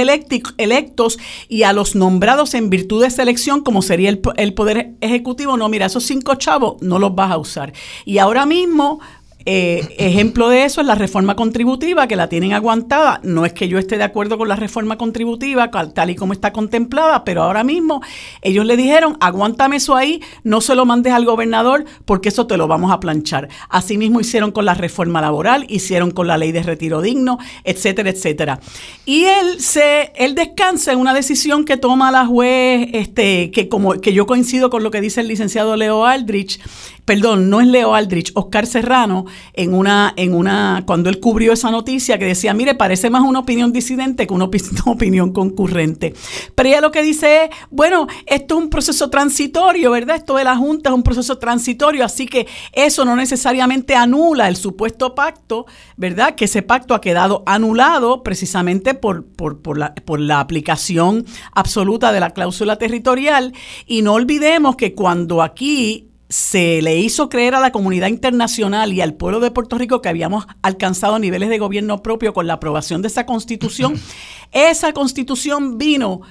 electos 0.57 1.17
y 1.47 1.63
a 1.63 1.73
los 1.73 1.95
nombrados 1.95 2.53
en 2.53 2.69
virtud 2.69 3.01
de 3.01 3.09
selección, 3.09 3.61
como 3.61 3.81
sería 3.81 4.09
el, 4.09 4.21
el, 4.35 4.53
Poder 4.53 4.91
Ejecutivo, 5.01 5.57
no, 5.57 5.69
mira, 5.69 5.87
esos 5.87 6.03
cinco 6.03 6.35
chavos 6.35 6.81
no 6.81 6.99
los 6.99 7.15
vas 7.15 7.31
a 7.31 7.37
usar. 7.37 7.73
Y 8.05 8.17
ahora 8.17 8.45
mismo 8.45 8.99
eh, 9.45 9.95
ejemplo 9.97 10.49
de 10.49 10.65
eso 10.65 10.81
es 10.81 10.87
la 10.87 10.95
reforma 10.95 11.35
contributiva, 11.35 12.07
que 12.07 12.15
la 12.15 12.27
tienen 12.27 12.53
aguantada. 12.53 13.21
No 13.23 13.45
es 13.45 13.53
que 13.53 13.67
yo 13.67 13.77
esté 13.77 13.97
de 13.97 14.03
acuerdo 14.03 14.37
con 14.37 14.47
la 14.47 14.55
reforma 14.55 14.97
contributiva 14.97 15.71
tal 15.71 16.09
y 16.09 16.15
como 16.15 16.33
está 16.33 16.51
contemplada, 16.51 17.23
pero 17.23 17.43
ahora 17.43 17.63
mismo 17.63 18.01
ellos 18.41 18.65
le 18.65 18.75
dijeron, 18.75 19.17
aguántame 19.21 19.77
eso 19.77 19.95
ahí, 19.95 20.21
no 20.43 20.61
se 20.61 20.75
lo 20.75 20.85
mandes 20.85 21.13
al 21.13 21.25
gobernador 21.25 21.85
porque 22.05 22.29
eso 22.29 22.47
te 22.47 22.57
lo 22.57 22.67
vamos 22.67 22.91
a 22.91 22.99
planchar. 22.99 23.47
Asimismo 23.69 24.19
hicieron 24.19 24.51
con 24.51 24.65
la 24.65 24.73
reforma 24.73 25.21
laboral, 25.21 25.65
hicieron 25.69 26.11
con 26.11 26.27
la 26.27 26.37
ley 26.37 26.51
de 26.51 26.63
retiro 26.63 27.01
digno, 27.01 27.39
etcétera, 27.63 28.09
etcétera. 28.09 28.59
Y 29.05 29.23
él 29.23 29.59
se, 29.59 30.11
él 30.15 30.35
descansa 30.35 30.91
en 30.91 30.99
una 30.99 31.13
decisión 31.13 31.63
que 31.63 31.77
toma 31.77 32.11
la 32.11 32.25
juez, 32.25 32.89
este, 32.93 33.51
que 33.51 33.69
como 33.69 33.93
que 33.93 34.13
yo 34.13 34.25
coincido 34.25 34.69
con 34.69 34.83
lo 34.83 34.91
que 34.91 35.01
dice 35.01 35.21
el 35.21 35.27
licenciado 35.27 35.75
Leo 35.75 36.05
Aldrich, 36.05 36.59
perdón, 37.09 37.49
no 37.49 37.59
es 37.59 37.65
Leo 37.65 37.95
Aldrich, 37.95 38.31
Oscar 38.35 38.67
Serrano, 38.67 39.25
en 39.53 39.73
una, 39.73 40.13
en 40.15 40.35
una, 40.35 40.83
cuando 40.85 41.09
él 41.09 41.19
cubrió 41.19 41.53
esa 41.53 41.71
noticia 41.71 42.19
que 42.19 42.25
decía, 42.25 42.53
mire, 42.53 42.75
parece 42.75 43.09
más 43.09 43.23
una 43.23 43.39
opinión 43.39 43.73
disidente 43.73 44.27
que 44.27 44.33
una, 44.35 44.45
opinión 44.85 45.33
concurrente. 45.33 46.13
Pero 46.53 46.69
ella 46.69 46.81
lo 46.81 46.91
que 46.91 47.01
dice 47.01 47.45
es, 47.45 47.49
bueno, 47.71 48.05
esto 48.27 48.55
es 48.55 48.61
un 48.61 48.69
proceso 48.69 49.09
transitorio, 49.09 49.89
¿verdad? 49.89 50.17
Esto 50.17 50.35
de 50.35 50.43
la 50.43 50.55
Junta 50.55 50.91
es 50.91 50.95
un 50.95 51.01
proceso 51.01 51.39
transitorio, 51.39 52.05
así 52.05 52.27
que 52.27 52.45
eso 52.73 53.03
no 53.05 53.15
necesariamente 53.15 53.95
anula 53.95 54.47
el 54.47 54.55
supuesto 54.55 55.15
pacto, 55.15 55.65
¿verdad? 55.97 56.35
Que 56.35 56.45
ese 56.45 56.61
pacto 56.61 56.93
ha 56.93 57.01
quedado 57.01 57.41
anulado 57.47 58.21
precisamente 58.21 58.93
por, 58.93 59.25
por, 59.25 59.63
por, 59.63 59.79
la, 59.79 59.95
por 59.95 60.19
la 60.19 60.41
aplicación 60.41 61.25
absoluta 61.53 62.11
de 62.11 62.19
la 62.19 62.29
cláusula 62.35 62.75
territorial. 62.75 63.55
Y 63.87 64.03
no 64.03 64.13
olvidemos 64.13 64.75
que 64.75 64.93
cuando 64.93 65.41
aquí 65.41 66.08
se 66.29 66.81
le 66.83 66.97
hizo 66.97 67.27
creer 67.27 67.55
a 67.55 67.59
la 67.59 67.71
comunidad 67.71 68.07
internacional 68.07 68.93
y 68.93 69.01
al 69.01 69.15
pueblo 69.15 69.39
de 69.39 69.49
Puerto 69.49 69.79
Rico 69.79 70.01
que 70.01 70.09
habíamos 70.09 70.45
alcanzado 70.61 71.17
niveles 71.17 71.49
de 71.49 71.57
gobierno 71.57 72.03
propio 72.03 72.33
con 72.33 72.45
la 72.45 72.53
aprobación 72.53 73.01
de 73.01 73.07
esa 73.07 73.25
constitución. 73.25 73.99
esa 74.51 74.93
constitución 74.93 75.79
vino 75.79 76.21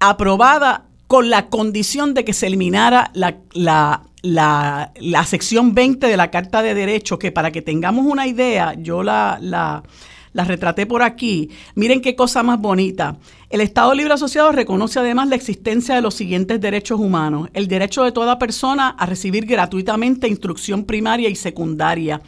aprobada 0.00 0.86
con 1.06 1.28
la 1.28 1.50
condición 1.50 2.14
de 2.14 2.24
que 2.24 2.32
se 2.32 2.46
eliminara 2.46 3.10
la, 3.12 3.36
la, 3.52 4.02
la, 4.22 5.24
sección 5.26 5.74
20 5.74 6.06
de 6.06 6.16
la 6.16 6.30
Carta 6.30 6.62
de 6.62 6.74
Derecho, 6.74 7.18
que 7.18 7.30
para 7.30 7.50
que 7.50 7.60
tengamos 7.60 8.06
una 8.06 8.26
idea, 8.26 8.74
yo 8.78 9.02
la, 9.02 9.82
la, 10.32 10.42
la 10.42 10.44
retraté 10.44 10.86
por 10.86 11.02
aquí. 11.02 11.50
Miren 11.74 12.00
qué 12.00 12.14
cosa 12.14 12.42
más 12.42 12.60
bonita. 12.60 13.16
El 13.52 13.60
Estado 13.60 13.94
Libre 13.94 14.14
Asociado 14.14 14.50
reconoce 14.50 14.98
además 14.98 15.28
la 15.28 15.36
existencia 15.36 15.94
de 15.94 16.00
los 16.00 16.14
siguientes 16.14 16.60
derechos 16.60 16.98
humanos. 16.98 17.50
El 17.52 17.68
derecho 17.68 18.02
de 18.02 18.12
toda 18.12 18.38
persona 18.38 18.88
a 18.88 19.04
recibir 19.06 19.44
gratuitamente 19.44 20.26
instrucción 20.26 20.84
primaria 20.84 21.28
y 21.28 21.36
secundaria, 21.36 22.22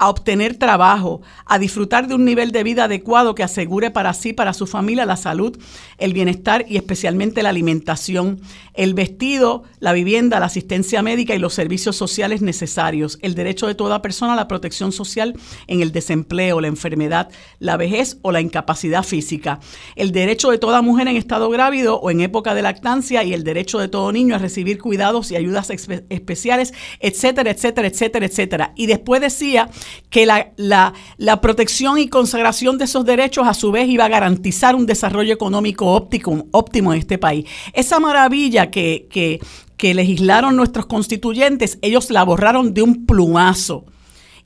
a 0.00 0.08
obtener 0.08 0.56
trabajo, 0.56 1.20
a 1.44 1.58
disfrutar 1.58 2.08
de 2.08 2.14
un 2.14 2.24
nivel 2.24 2.52
de 2.52 2.64
vida 2.64 2.84
adecuado 2.84 3.34
que 3.34 3.42
asegure 3.42 3.90
para 3.90 4.14
sí, 4.14 4.32
para 4.32 4.54
su 4.54 4.66
familia, 4.66 5.04
la 5.04 5.18
salud, 5.18 5.58
el 5.98 6.14
bienestar 6.14 6.64
y 6.66 6.78
especialmente 6.78 7.42
la 7.42 7.50
alimentación, 7.50 8.40
el 8.72 8.94
vestido, 8.94 9.64
la 9.78 9.92
vivienda, 9.92 10.40
la 10.40 10.46
asistencia 10.46 11.02
médica 11.02 11.34
y 11.34 11.38
los 11.38 11.52
servicios 11.52 11.96
sociales 11.96 12.40
necesarios, 12.40 13.18
el 13.20 13.34
derecho 13.34 13.66
de 13.66 13.74
toda 13.74 14.00
persona 14.00 14.32
a 14.32 14.36
la 14.36 14.48
protección 14.48 14.90
social 14.90 15.34
en 15.66 15.82
el 15.82 15.92
desempleo, 15.92 16.62
la 16.62 16.68
enfermedad, 16.68 17.28
la 17.58 17.76
vejez 17.76 18.16
o 18.22 18.32
la 18.32 18.40
incapacidad 18.40 19.02
física, 19.02 19.60
el 19.96 20.12
derecho 20.12 20.50
de 20.50 20.56
toda 20.56 20.80
mujer 20.80 21.08
en 21.08 21.16
estado 21.18 21.50
grávido 21.50 22.00
o 22.00 22.10
en 22.10 22.22
época 22.22 22.54
de 22.54 22.62
lactancia 22.62 23.22
y 23.22 23.34
el 23.34 23.44
derecho 23.44 23.78
de 23.78 23.88
todo 23.88 24.12
niño 24.12 24.34
a 24.34 24.38
recibir 24.38 24.78
cuidados 24.78 25.30
y 25.30 25.36
ayudas 25.36 25.68
especiales, 25.68 26.72
etcétera, 27.00 27.50
etcétera, 27.50 27.88
etcétera, 27.88 28.24
etcétera. 28.24 28.72
Y 28.76 28.86
después 28.86 29.20
decía 29.20 29.68
que 30.10 30.26
la, 30.26 30.52
la, 30.56 30.92
la, 31.16 31.40
protección 31.40 31.98
y 31.98 32.08
consagración 32.08 32.78
de 32.78 32.84
esos 32.84 33.04
derechos 33.04 33.46
a 33.46 33.54
su 33.54 33.70
vez 33.70 33.88
iba 33.88 34.04
a 34.04 34.08
garantizar 34.08 34.74
un 34.74 34.86
desarrollo 34.86 35.32
económico 35.32 35.86
óptico, 35.86 36.46
óptimo 36.50 36.92
en 36.92 37.00
este 37.00 37.18
país. 37.18 37.46
Esa 37.72 38.00
maravilla 38.00 38.70
que, 38.70 39.06
que, 39.10 39.40
que 39.76 39.94
legislaron 39.94 40.56
nuestros 40.56 40.86
constituyentes, 40.86 41.78
ellos 41.82 42.10
la 42.10 42.24
borraron 42.24 42.74
de 42.74 42.82
un 42.82 43.06
plumazo. 43.06 43.84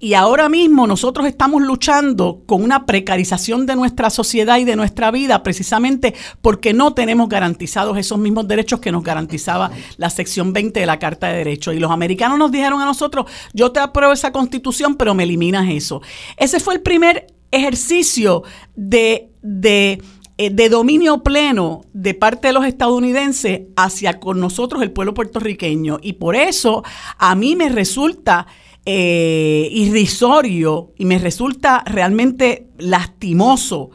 Y 0.04 0.12
ahora 0.12 0.50
mismo 0.50 0.86
nosotros 0.86 1.26
estamos 1.26 1.62
luchando 1.62 2.42
con 2.44 2.62
una 2.62 2.84
precarización 2.84 3.64
de 3.64 3.74
nuestra 3.74 4.10
sociedad 4.10 4.58
y 4.58 4.64
de 4.64 4.76
nuestra 4.76 5.10
vida 5.10 5.42
precisamente 5.42 6.12
porque 6.42 6.74
no 6.74 6.92
tenemos 6.92 7.26
garantizados 7.30 7.96
esos 7.96 8.18
mismos 8.18 8.46
derechos 8.46 8.80
que 8.80 8.92
nos 8.92 9.02
garantizaba 9.02 9.70
la 9.96 10.10
sección 10.10 10.52
20 10.52 10.78
de 10.78 10.84
la 10.84 10.98
Carta 10.98 11.28
de 11.28 11.38
Derechos. 11.38 11.74
Y 11.74 11.78
los 11.78 11.90
americanos 11.90 12.38
nos 12.38 12.52
dijeron 12.52 12.82
a 12.82 12.84
nosotros, 12.84 13.24
yo 13.54 13.72
te 13.72 13.80
apruebo 13.80 14.12
esa 14.12 14.30
constitución, 14.30 14.96
pero 14.96 15.14
me 15.14 15.22
eliminas 15.22 15.70
eso. 15.70 16.02
Ese 16.36 16.60
fue 16.60 16.74
el 16.74 16.82
primer 16.82 17.28
ejercicio 17.50 18.42
de, 18.76 19.30
de 19.40 20.02
eh, 20.36 20.50
de 20.50 20.68
dominio 20.68 21.22
pleno 21.22 21.82
de 21.92 22.12
parte 22.12 22.48
de 22.48 22.54
los 22.54 22.66
estadounidenses 22.66 23.68
hacia 23.76 24.18
con 24.18 24.40
nosotros 24.40 24.82
el 24.82 24.90
pueblo 24.90 25.14
puertorriqueño. 25.14 25.98
Y 26.02 26.14
por 26.14 26.34
eso 26.34 26.82
a 27.18 27.36
mí 27.36 27.54
me 27.54 27.68
resulta 27.68 28.48
eh, 28.86 29.68
irrisorio 29.70 30.92
y 30.98 31.04
me 31.06 31.18
resulta 31.18 31.82
realmente 31.86 32.68
lastimoso 32.78 33.90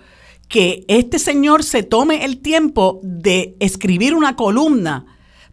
que 0.48 0.84
este 0.88 1.20
señor 1.20 1.64
se 1.64 1.84
tome 1.84 2.26
el 2.26 2.40
tiempo 2.40 3.00
de 3.04 3.56
escribir 3.60 4.16
una 4.16 4.36
columna 4.36 5.06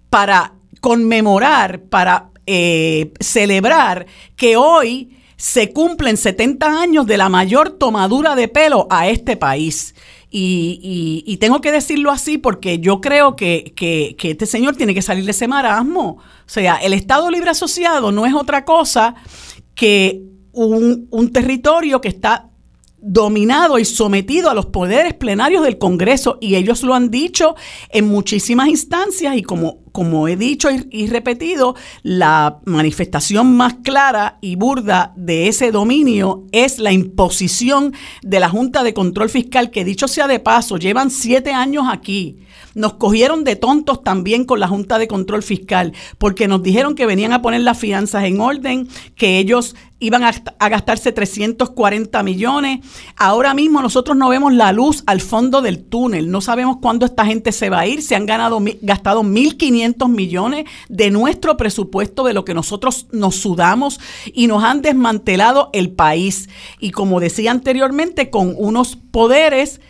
para 0.08 0.54
conmemorar, 0.80 1.82
para 1.82 2.30
eh, 2.46 3.12
celebrar 3.20 4.06
que 4.36 4.56
hoy 4.56 5.16
se 5.36 5.72
cumplen 5.72 6.16
70 6.16 6.80
años 6.80 7.06
de 7.06 7.18
la 7.18 7.28
mayor 7.28 7.70
tomadura 7.70 8.34
de 8.34 8.48
pelo 8.48 8.86
a 8.88 9.08
este 9.08 9.36
país. 9.36 9.94
Y, 10.38 11.24
y, 11.24 11.36
tengo 11.38 11.62
que 11.62 11.72
decirlo 11.72 12.10
así 12.10 12.36
porque 12.36 12.78
yo 12.78 13.00
creo 13.00 13.36
que, 13.36 13.72
que, 13.74 14.16
que, 14.18 14.32
este 14.32 14.44
señor 14.44 14.76
tiene 14.76 14.92
que 14.92 15.00
salir 15.00 15.24
de 15.24 15.30
ese 15.30 15.48
marasmo. 15.48 16.18
O 16.18 16.44
sea, 16.44 16.76
el 16.76 16.92
Estado 16.92 17.30
Libre 17.30 17.48
Asociado 17.48 18.12
no 18.12 18.26
es 18.26 18.34
otra 18.34 18.66
cosa 18.66 19.14
que 19.74 20.24
un, 20.52 21.08
un 21.10 21.32
territorio 21.32 22.02
que 22.02 22.08
está 22.08 22.45
dominado 23.08 23.78
y 23.78 23.84
sometido 23.84 24.50
a 24.50 24.54
los 24.54 24.66
poderes 24.66 25.14
plenarios 25.14 25.62
del 25.62 25.78
Congreso 25.78 26.38
y 26.40 26.56
ellos 26.56 26.82
lo 26.82 26.92
han 26.92 27.08
dicho 27.08 27.54
en 27.90 28.08
muchísimas 28.08 28.66
instancias 28.66 29.36
y 29.36 29.42
como, 29.42 29.84
como 29.92 30.26
he 30.26 30.36
dicho 30.36 30.68
y, 30.90 31.06
repetido, 31.06 31.76
la 32.02 32.58
manifestación 32.64 33.56
más 33.56 33.74
clara 33.84 34.38
y 34.40 34.56
burda 34.56 35.12
de 35.16 35.46
ese 35.46 35.70
dominio 35.70 36.46
es 36.50 36.80
la 36.80 36.90
imposición 36.90 37.94
de 38.22 38.40
la 38.40 38.48
Junta 38.48 38.82
de 38.82 38.92
Control 38.92 39.30
Fiscal 39.30 39.70
que 39.70 39.84
dicho 39.84 40.08
sea 40.08 40.26
de 40.26 40.40
paso, 40.40 40.76
llevan 40.76 41.12
siete 41.12 41.52
años 41.52 41.84
aquí 41.88 42.40
nos 42.76 42.94
cogieron 42.94 43.42
de 43.42 43.56
tontos 43.56 44.04
también 44.04 44.44
con 44.44 44.60
la 44.60 44.68
Junta 44.68 44.98
de 44.98 45.08
Control 45.08 45.42
Fiscal, 45.42 45.94
porque 46.18 46.46
nos 46.46 46.62
dijeron 46.62 46.94
que 46.94 47.06
venían 47.06 47.32
a 47.32 47.40
poner 47.40 47.62
las 47.62 47.78
fianzas 47.78 48.24
en 48.24 48.38
orden, 48.38 48.86
que 49.16 49.38
ellos 49.38 49.74
iban 49.98 50.24
a, 50.24 50.68
gastarse 50.68 51.10
340 51.10 52.22
millones. 52.22 52.80
Ahora 53.16 53.54
mismo 53.54 53.80
nosotros 53.80 54.14
no 54.14 54.28
vemos 54.28 54.52
la 54.52 54.72
luz 54.72 55.02
al 55.06 55.22
fondo 55.22 55.62
del 55.62 55.84
túnel. 55.84 56.30
No 56.30 56.42
sabemos 56.42 56.76
cuándo 56.82 57.06
esta 57.06 57.24
gente 57.24 57.50
se 57.50 57.70
va 57.70 57.80
a 57.80 57.86
ir. 57.86 58.02
Se 58.02 58.14
han 58.14 58.26
ganado, 58.26 58.60
gastado 58.82 59.22
1.500 59.22 60.10
millones 60.10 60.66
de 60.90 61.10
nuestro 61.10 61.56
presupuesto, 61.56 62.24
de 62.24 62.34
lo 62.34 62.44
que 62.44 62.52
nosotros 62.52 63.06
nos 63.10 63.36
sudamos 63.36 64.00
y 64.34 64.48
nos 64.48 64.62
han 64.62 64.82
desmantelado 64.82 65.70
el 65.72 65.92
país. 65.92 66.50
Y 66.78 66.90
como 66.90 67.20
decía 67.20 67.52
anteriormente, 67.52 68.28
con 68.28 68.54
unos 68.54 68.96
poderes 68.96 69.80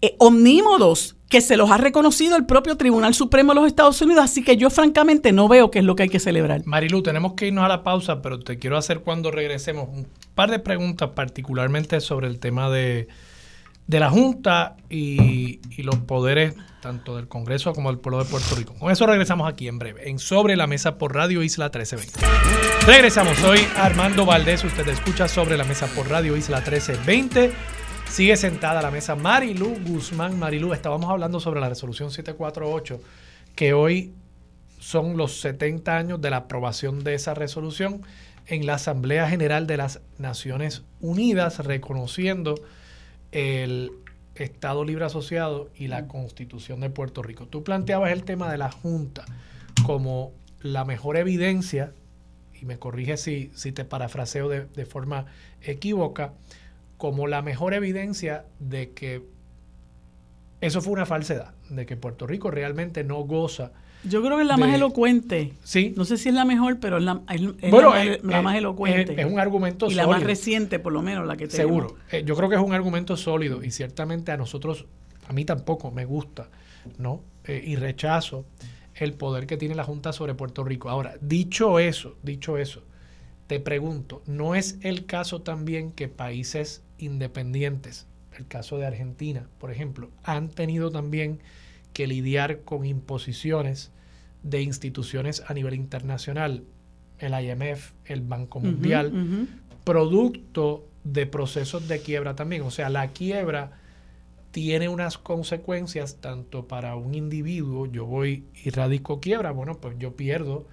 eh, 0.00 0.16
omnímodos 0.18 1.16
que 1.30 1.40
se 1.40 1.56
los 1.56 1.70
ha 1.70 1.78
reconocido 1.78 2.36
el 2.36 2.44
propio 2.44 2.76
Tribunal 2.76 3.14
Supremo 3.14 3.54
de 3.54 3.60
los 3.60 3.68
Estados 3.68 4.02
Unidos, 4.02 4.24
así 4.24 4.42
que 4.42 4.56
yo 4.56 4.68
francamente 4.68 5.30
no 5.30 5.46
veo 5.46 5.70
qué 5.70 5.78
es 5.78 5.84
lo 5.84 5.94
que 5.94 6.02
hay 6.02 6.08
que 6.08 6.18
celebrar. 6.18 6.62
Marilu, 6.66 7.02
tenemos 7.02 7.34
que 7.34 7.46
irnos 7.46 7.64
a 7.64 7.68
la 7.68 7.84
pausa, 7.84 8.20
pero 8.20 8.40
te 8.40 8.58
quiero 8.58 8.76
hacer 8.76 9.00
cuando 9.00 9.30
regresemos 9.30 9.88
un 9.88 10.08
par 10.34 10.50
de 10.50 10.58
preguntas, 10.58 11.10
particularmente 11.14 12.00
sobre 12.00 12.26
el 12.26 12.40
tema 12.40 12.68
de, 12.68 13.06
la 13.86 14.10
Junta 14.10 14.76
y, 14.90 15.60
y, 15.76 15.82
los 15.84 15.96
poderes 15.98 16.56
tanto 16.82 17.14
del 17.14 17.28
Congreso 17.28 17.74
como 17.74 17.90
del 17.90 18.00
pueblo 18.00 18.24
de 18.24 18.28
Puerto 18.28 18.56
Rico. 18.56 18.74
Con 18.74 18.90
eso 18.90 19.06
regresamos 19.06 19.48
aquí 19.48 19.68
en 19.68 19.78
breve, 19.78 20.10
en 20.10 20.18
Sobre 20.18 20.56
la 20.56 20.66
Mesa 20.66 20.98
por 20.98 21.14
Radio 21.14 21.44
Isla 21.44 21.66
1320. 21.66 22.18
Regresamos, 22.86 23.38
soy 23.38 23.60
Armando 23.76 24.26
Valdés, 24.26 24.64
usted 24.64 24.88
escucha 24.88 25.28
Sobre 25.28 25.56
la 25.56 25.64
Mesa 25.64 25.86
por 25.94 26.08
Radio 26.08 26.36
Isla 26.36 26.56
1320. 26.56 27.79
Sigue 28.10 28.36
sentada 28.36 28.80
a 28.80 28.82
la 28.82 28.90
mesa 28.90 29.14
Marilu 29.14 29.76
Guzmán. 29.86 30.36
Marilu, 30.36 30.72
estábamos 30.72 31.08
hablando 31.08 31.38
sobre 31.38 31.60
la 31.60 31.68
resolución 31.68 32.10
748, 32.10 33.00
que 33.54 33.72
hoy 33.72 34.12
son 34.80 35.16
los 35.16 35.40
70 35.40 35.96
años 35.96 36.20
de 36.20 36.28
la 36.30 36.38
aprobación 36.38 37.04
de 37.04 37.14
esa 37.14 37.34
resolución 37.34 38.02
en 38.48 38.66
la 38.66 38.74
Asamblea 38.74 39.28
General 39.28 39.68
de 39.68 39.76
las 39.76 40.00
Naciones 40.18 40.82
Unidas, 41.00 41.60
reconociendo 41.60 42.56
el 43.30 43.92
Estado 44.34 44.84
Libre 44.84 45.04
Asociado 45.04 45.70
y 45.76 45.86
la 45.86 46.08
Constitución 46.08 46.80
de 46.80 46.90
Puerto 46.90 47.22
Rico. 47.22 47.46
Tú 47.46 47.62
planteabas 47.62 48.10
el 48.10 48.24
tema 48.24 48.50
de 48.50 48.58
la 48.58 48.72
Junta 48.72 49.24
como 49.86 50.32
la 50.62 50.84
mejor 50.84 51.16
evidencia, 51.16 51.92
y 52.60 52.64
me 52.66 52.76
corrige 52.76 53.16
si, 53.16 53.52
si 53.54 53.70
te 53.70 53.84
parafraseo 53.84 54.48
de, 54.48 54.66
de 54.66 54.84
forma 54.84 55.26
equívoca, 55.62 56.32
como 57.00 57.26
la 57.26 57.40
mejor 57.40 57.72
evidencia 57.72 58.44
de 58.58 58.90
que 58.90 59.22
eso 60.60 60.82
fue 60.82 60.92
una 60.92 61.06
falsedad, 61.06 61.54
de 61.70 61.86
que 61.86 61.96
Puerto 61.96 62.26
Rico 62.26 62.50
realmente 62.50 63.04
no 63.04 63.20
goza. 63.22 63.72
Yo 64.04 64.22
creo 64.22 64.36
que 64.36 64.42
es 64.42 64.48
la 64.48 64.58
más 64.58 64.74
elocuente. 64.74 65.54
Sí. 65.64 65.94
No 65.96 66.04
sé 66.04 66.18
si 66.18 66.28
es 66.28 66.34
la 66.34 66.44
mejor, 66.44 66.78
pero 66.78 66.98
es 66.98 67.02
la, 67.02 67.14
más, 67.14 68.54
elocuente. 68.54 69.18
Es, 69.18 69.24
un 69.24 69.40
argumento 69.40 69.86
sólido. 69.86 70.02
Y 70.02 70.06
la 70.06 70.12
más 70.12 70.22
reciente, 70.22 70.78
por 70.78 70.92
lo 70.92 71.00
menos, 71.00 71.26
la 71.26 71.38
que 71.38 71.48
tenemos. 71.48 71.86
Seguro. 71.86 71.96
Eh, 72.12 72.22
yo 72.22 72.36
creo 72.36 72.50
que 72.50 72.56
es 72.56 72.60
un 72.60 72.74
argumento 72.74 73.16
sólido 73.16 73.64
y 73.64 73.70
ciertamente 73.70 74.30
a 74.30 74.36
nosotros, 74.36 74.84
a 75.26 75.32
mí 75.32 75.46
tampoco 75.46 75.90
me 75.90 76.04
gusta, 76.04 76.50
¿no? 76.98 77.22
Eh, 77.46 77.62
y 77.64 77.76
rechazo 77.76 78.44
el 78.94 79.14
poder 79.14 79.46
que 79.46 79.56
tiene 79.56 79.74
la 79.74 79.84
Junta 79.84 80.12
sobre 80.12 80.34
Puerto 80.34 80.64
Rico. 80.64 80.90
Ahora, 80.90 81.14
dicho 81.22 81.78
eso, 81.78 82.18
dicho 82.22 82.58
eso, 82.58 82.82
te 83.50 83.58
pregunto, 83.58 84.22
¿no 84.26 84.54
es 84.54 84.78
el 84.80 85.06
caso 85.06 85.42
también 85.42 85.90
que 85.90 86.06
países 86.06 86.84
independientes, 86.98 88.06
el 88.38 88.46
caso 88.46 88.78
de 88.78 88.86
Argentina, 88.86 89.48
por 89.58 89.72
ejemplo, 89.72 90.08
han 90.22 90.50
tenido 90.50 90.92
también 90.92 91.40
que 91.92 92.06
lidiar 92.06 92.60
con 92.60 92.86
imposiciones 92.86 93.90
de 94.44 94.62
instituciones 94.62 95.42
a 95.48 95.54
nivel 95.54 95.74
internacional, 95.74 96.62
el 97.18 97.32
IMF, 97.44 97.90
el 98.04 98.20
Banco 98.20 98.60
Mundial, 98.60 99.48
producto 99.82 100.86
de 101.02 101.26
procesos 101.26 101.88
de 101.88 102.00
quiebra 102.02 102.36
también. 102.36 102.62
O 102.62 102.70
sea, 102.70 102.88
la 102.88 103.08
quiebra 103.08 103.80
tiene 104.52 104.88
unas 104.88 105.18
consecuencias 105.18 106.18
tanto 106.20 106.68
para 106.68 106.94
un 106.94 107.16
individuo, 107.16 107.86
yo 107.86 108.06
voy 108.06 108.44
y 108.62 108.70
radico 108.70 109.18
quiebra, 109.18 109.50
bueno, 109.50 109.80
pues 109.80 109.96
yo 109.98 110.14
pierdo 110.14 110.68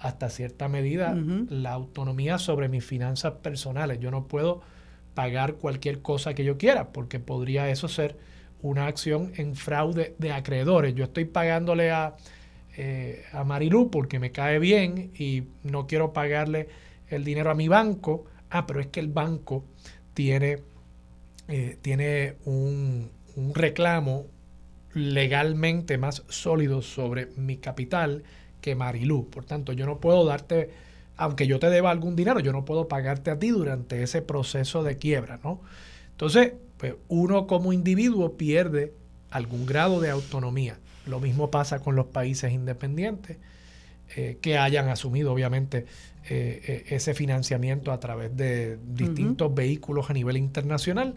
hasta 0.00 0.30
cierta 0.30 0.68
medida 0.68 1.14
la 1.14 1.72
autonomía 1.72 2.38
sobre 2.38 2.68
mis 2.68 2.84
finanzas 2.84 3.34
personales. 3.42 4.00
Yo 4.00 4.10
no 4.10 4.26
puedo 4.26 4.62
pagar 5.14 5.54
cualquier 5.54 6.00
cosa 6.00 6.34
que 6.34 6.42
yo 6.42 6.56
quiera, 6.56 6.92
porque 6.92 7.20
podría 7.20 7.68
eso 7.68 7.86
ser 7.86 8.16
una 8.62 8.86
acción 8.86 9.32
en 9.36 9.54
fraude 9.54 10.14
de 10.18 10.32
acreedores. 10.32 10.94
Yo 10.94 11.04
estoy 11.04 11.26
pagándole 11.26 11.90
a, 11.90 12.16
eh, 12.76 13.24
a 13.32 13.44
Marilú 13.44 13.90
porque 13.90 14.18
me 14.18 14.32
cae 14.32 14.58
bien 14.58 15.12
y 15.18 15.44
no 15.64 15.86
quiero 15.86 16.14
pagarle 16.14 16.68
el 17.08 17.22
dinero 17.22 17.50
a 17.50 17.54
mi 17.54 17.68
banco. 17.68 18.24
Ah, 18.48 18.66
pero 18.66 18.80
es 18.80 18.86
que 18.86 19.00
el 19.00 19.08
banco 19.08 19.64
tiene, 20.14 20.60
eh, 21.48 21.76
tiene 21.82 22.36
un, 22.46 23.10
un 23.36 23.54
reclamo 23.54 24.26
legalmente 24.94 25.98
más 25.98 26.24
sólido 26.28 26.80
sobre 26.80 27.26
mi 27.36 27.58
capital 27.58 28.24
que 28.60 28.74
Marilú. 28.74 29.28
Por 29.28 29.44
tanto, 29.44 29.72
yo 29.72 29.86
no 29.86 29.98
puedo 29.98 30.24
darte, 30.24 30.70
aunque 31.16 31.46
yo 31.46 31.58
te 31.58 31.70
deba 31.70 31.90
algún 31.90 32.16
dinero, 32.16 32.40
yo 32.40 32.52
no 32.52 32.64
puedo 32.64 32.88
pagarte 32.88 33.30
a 33.30 33.38
ti 33.38 33.48
durante 33.48 34.02
ese 34.02 34.22
proceso 34.22 34.82
de 34.82 34.96
quiebra, 34.96 35.40
¿no? 35.42 35.60
Entonces, 36.12 36.52
pues 36.76 36.94
uno 37.08 37.46
como 37.46 37.72
individuo 37.72 38.36
pierde 38.36 38.94
algún 39.30 39.66
grado 39.66 40.00
de 40.00 40.10
autonomía. 40.10 40.78
Lo 41.06 41.20
mismo 41.20 41.50
pasa 41.50 41.80
con 41.80 41.96
los 41.96 42.06
países 42.06 42.52
independientes 42.52 43.38
eh, 44.16 44.38
que 44.40 44.58
hayan 44.58 44.88
asumido, 44.88 45.32
obviamente, 45.32 45.86
eh, 46.28 46.60
eh, 46.66 46.84
ese 46.90 47.14
financiamiento 47.14 47.92
a 47.92 48.00
través 48.00 48.36
de 48.36 48.78
distintos 48.84 49.54
vehículos 49.54 50.10
a 50.10 50.12
nivel 50.12 50.36
internacional. 50.36 51.14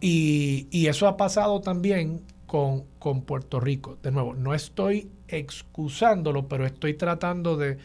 Y, 0.00 0.68
y, 0.70 0.86
eso 0.86 1.08
ha 1.08 1.16
pasado 1.16 1.60
también 1.60 2.20
con, 2.46 2.84
con 2.98 3.22
Puerto 3.22 3.60
Rico. 3.60 3.98
De 4.02 4.12
nuevo, 4.12 4.34
no 4.34 4.54
estoy 4.54 5.10
excusándolo, 5.28 6.48
pero 6.48 6.66
estoy 6.66 6.94
tratando 6.94 7.56
de, 7.56 7.78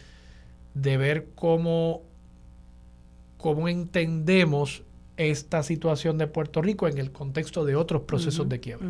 ver 0.73 1.27
cómo, 1.35 2.01
cómo 3.37 3.67
entendemos 3.67 4.83
esta 5.17 5.61
situación 5.63 6.17
de 6.17 6.27
Puerto 6.27 6.61
Rico 6.61 6.87
en 6.87 6.97
el 6.97 7.11
contexto 7.11 7.65
de 7.65 7.75
otros 7.75 8.03
procesos 8.03 8.49
de 8.49 8.59
quiebra. 8.59 8.87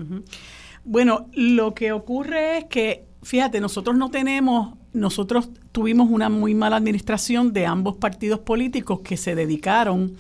Bueno, 0.86 1.28
lo 1.34 1.74
que 1.74 1.92
ocurre 1.92 2.58
es 2.60 2.66
que, 2.66 3.06
fíjate, 3.22 3.60
nosotros 3.60 3.96
no 3.96 4.10
tenemos 4.10 4.76
nosotros 4.94 5.50
tuvimos 5.72 6.10
una 6.12 6.30
muy 6.30 6.54
mala 6.54 6.78
administración 6.78 7.52
de 7.52 7.66
ambos 7.66 7.96
partidos 7.98 8.40
políticos 8.40 9.00
que 9.02 9.18
se 9.18 9.34
dedicaron 9.34 10.16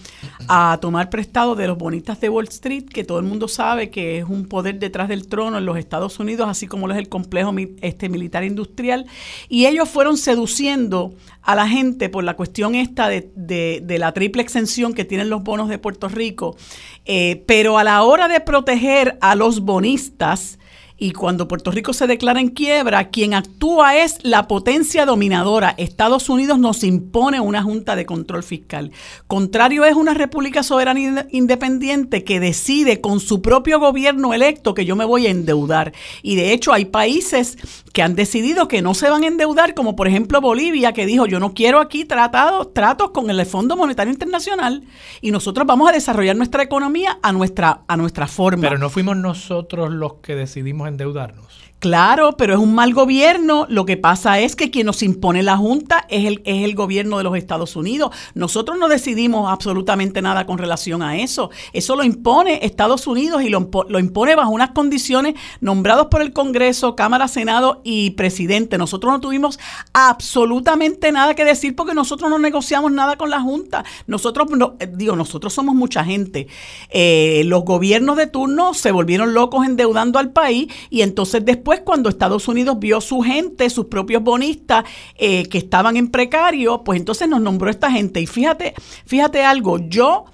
a 0.47 0.79
tomar 0.81 1.11
prestado 1.11 1.55
de 1.55 1.67
los 1.67 1.77
bonistas 1.77 2.19
de 2.19 2.29
Wall 2.29 2.47
Street, 2.47 2.85
que 2.85 3.03
todo 3.03 3.19
el 3.19 3.25
mundo 3.25 3.47
sabe 3.47 3.91
que 3.91 4.17
es 4.17 4.25
un 4.27 4.47
poder 4.47 4.79
detrás 4.79 5.09
del 5.09 5.27
trono 5.27 5.59
en 5.59 5.65
los 5.65 5.77
Estados 5.77 6.19
Unidos, 6.19 6.49
así 6.49 6.65
como 6.65 6.87
lo 6.87 6.93
es 6.93 6.99
el 6.99 7.07
complejo 7.07 7.53
este, 7.81 8.09
militar 8.09 8.43
industrial, 8.43 9.05
y 9.47 9.67
ellos 9.67 9.87
fueron 9.87 10.17
seduciendo 10.17 11.13
a 11.43 11.53
la 11.55 11.67
gente 11.67 12.09
por 12.09 12.23
la 12.23 12.35
cuestión 12.35 12.73
esta 12.73 13.07
de, 13.09 13.29
de, 13.35 13.99
la 13.99 14.11
triple 14.11 14.41
exención 14.41 14.93
que 14.93 15.05
tienen 15.05 15.29
los 15.29 15.43
bonos 15.43 15.69
de 15.69 15.77
Puerto 15.77 16.09
Rico, 16.09 16.57
eh, 17.05 17.43
pero 17.45 17.77
a 17.77 17.83
la 17.83 18.01
hora 18.01 18.27
de 18.27 18.39
proteger 18.39 19.19
a 19.21 19.35
los 19.35 19.59
bonistas, 19.59 20.57
y 21.03 21.11
cuando 21.11 21.49
Puerto 21.49 21.69
Rico 21.69 21.91
se 21.91 22.07
declara 22.07 22.39
en 22.39 22.47
quiebra, 22.47 23.09
quien 23.09 23.33
actúa 23.33 23.97
es 23.97 24.19
la 24.23 24.47
potencia 24.47 25.05
dominadora. 25.05 25.75
Estados 25.77 26.29
Unidos 26.29 26.59
nos 26.59 26.81
impone 26.81 27.41
una 27.41 27.61
junta 27.61 27.97
de 27.97 28.05
control 28.05 28.41
fiscal. 28.41 28.93
Contrario 29.27 29.83
es 29.83 29.95
una 29.95 30.13
república 30.13 30.63
soberana 30.63 31.27
independiente 31.29 32.23
que 32.23 32.39
decide 32.39 33.01
con 33.01 33.19
su 33.19 33.41
propio 33.41 33.81
gobierno 33.81 34.33
electo 34.33 34.73
que 34.73 34.85
yo 34.85 34.95
me 34.95 35.03
voy 35.03 35.27
a 35.27 35.31
endeudar. 35.31 35.91
Y 36.21 36.37
de 36.37 36.53
hecho 36.53 36.71
hay 36.71 36.85
países 36.85 37.57
que 37.91 38.01
han 38.01 38.15
decidido 38.15 38.69
que 38.69 38.81
no 38.81 38.93
se 38.93 39.09
van 39.09 39.23
a 39.23 39.27
endeudar, 39.27 39.73
como 39.73 39.97
por 39.97 40.07
ejemplo 40.07 40.39
Bolivia, 40.39 40.93
que 40.93 41.05
dijo 41.05 41.25
yo 41.25 41.41
no 41.41 41.53
quiero 41.53 41.81
aquí 41.81 42.05
tratados, 42.05 42.73
tratos 42.73 43.11
con 43.11 43.29
el 43.29 43.45
Fondo 43.45 43.75
Monetario 43.75 44.13
Internacional 44.13 44.85
y 45.19 45.31
nosotros 45.31 45.67
vamos 45.67 45.89
a 45.89 45.91
desarrollar 45.91 46.37
nuestra 46.37 46.63
economía 46.63 47.19
a 47.21 47.33
nuestra, 47.33 47.81
a 47.89 47.97
nuestra 47.97 48.27
forma. 48.27 48.61
Pero 48.61 48.77
no 48.77 48.89
fuimos 48.89 49.17
nosotros 49.17 49.91
los 49.91 50.13
que 50.21 50.35
decidimos 50.35 50.92
endeudarnos. 50.93 51.72
Claro, 51.83 52.37
pero 52.37 52.53
es 52.53 52.59
un 52.61 52.73
mal 52.73 52.93
gobierno. 52.93 53.65
Lo 53.67 53.85
que 53.85 53.97
pasa 53.97 54.39
es 54.39 54.55
que 54.55 54.71
quien 54.71 54.85
nos 54.85 55.03
impone 55.03 55.43
la 55.43 55.57
Junta 55.57 56.05
es 56.07 56.23
el, 56.23 56.41
es 56.45 56.63
el 56.63 56.75
gobierno 56.75 57.17
de 57.17 57.25
los 57.25 57.35
Estados 57.35 57.75
Unidos. 57.75 58.15
Nosotros 58.35 58.79
no 58.79 58.87
decidimos 58.87 59.51
absolutamente 59.51 60.21
nada 60.21 60.45
con 60.45 60.57
relación 60.57 61.01
a 61.01 61.17
eso. 61.17 61.49
Eso 61.73 61.97
lo 61.97 62.05
impone 62.05 62.59
Estados 62.65 63.05
Unidos 63.05 63.43
y 63.43 63.49
lo, 63.49 63.69
lo 63.89 63.99
impone 63.99 64.33
bajo 64.33 64.51
unas 64.51 64.69
condiciones 64.69 65.33
nombrados 65.59 66.07
por 66.07 66.21
el 66.21 66.31
Congreso, 66.31 66.95
Cámara, 66.95 67.27
Senado 67.27 67.81
y 67.83 68.11
Presidente. 68.11 68.77
Nosotros 68.77 69.11
no 69.11 69.19
tuvimos 69.19 69.59
absolutamente 69.91 71.11
nada 71.11 71.35
que 71.35 71.43
decir 71.43 71.75
porque 71.75 71.93
nosotros 71.93 72.29
no 72.29 72.39
negociamos 72.39 72.93
nada 72.93 73.17
con 73.17 73.29
la 73.29 73.41
Junta. 73.41 73.83
Nosotros, 74.07 74.49
no, 74.51 74.77
eh, 74.79 74.87
digo, 74.89 75.17
nosotros 75.17 75.53
somos 75.53 75.75
mucha 75.75 76.05
gente. 76.05 76.47
Eh, 76.91 77.41
los 77.43 77.65
gobiernos 77.65 78.15
de 78.15 78.27
turno 78.27 78.73
se 78.73 78.93
volvieron 78.93 79.33
locos 79.33 79.65
endeudando 79.65 80.17
al 80.17 80.31
país 80.31 80.71
y 80.89 81.01
entonces 81.01 81.43
después 81.43 81.72
cuando 81.81 82.09
Estados 82.09 82.47
Unidos 82.47 82.79
vio 82.79 83.01
su 83.01 83.21
gente, 83.21 83.69
sus 83.69 83.85
propios 83.85 84.23
bonistas 84.23 84.83
eh, 85.15 85.47
que 85.47 85.57
estaban 85.57 85.97
en 85.97 86.09
precario, 86.09 86.83
pues 86.83 86.99
entonces 86.99 87.27
nos 87.27 87.41
nombró 87.41 87.69
esta 87.69 87.91
gente. 87.91 88.21
Y 88.21 88.27
fíjate, 88.27 88.73
fíjate 89.05 89.43
algo, 89.43 89.79
yo 89.79 90.25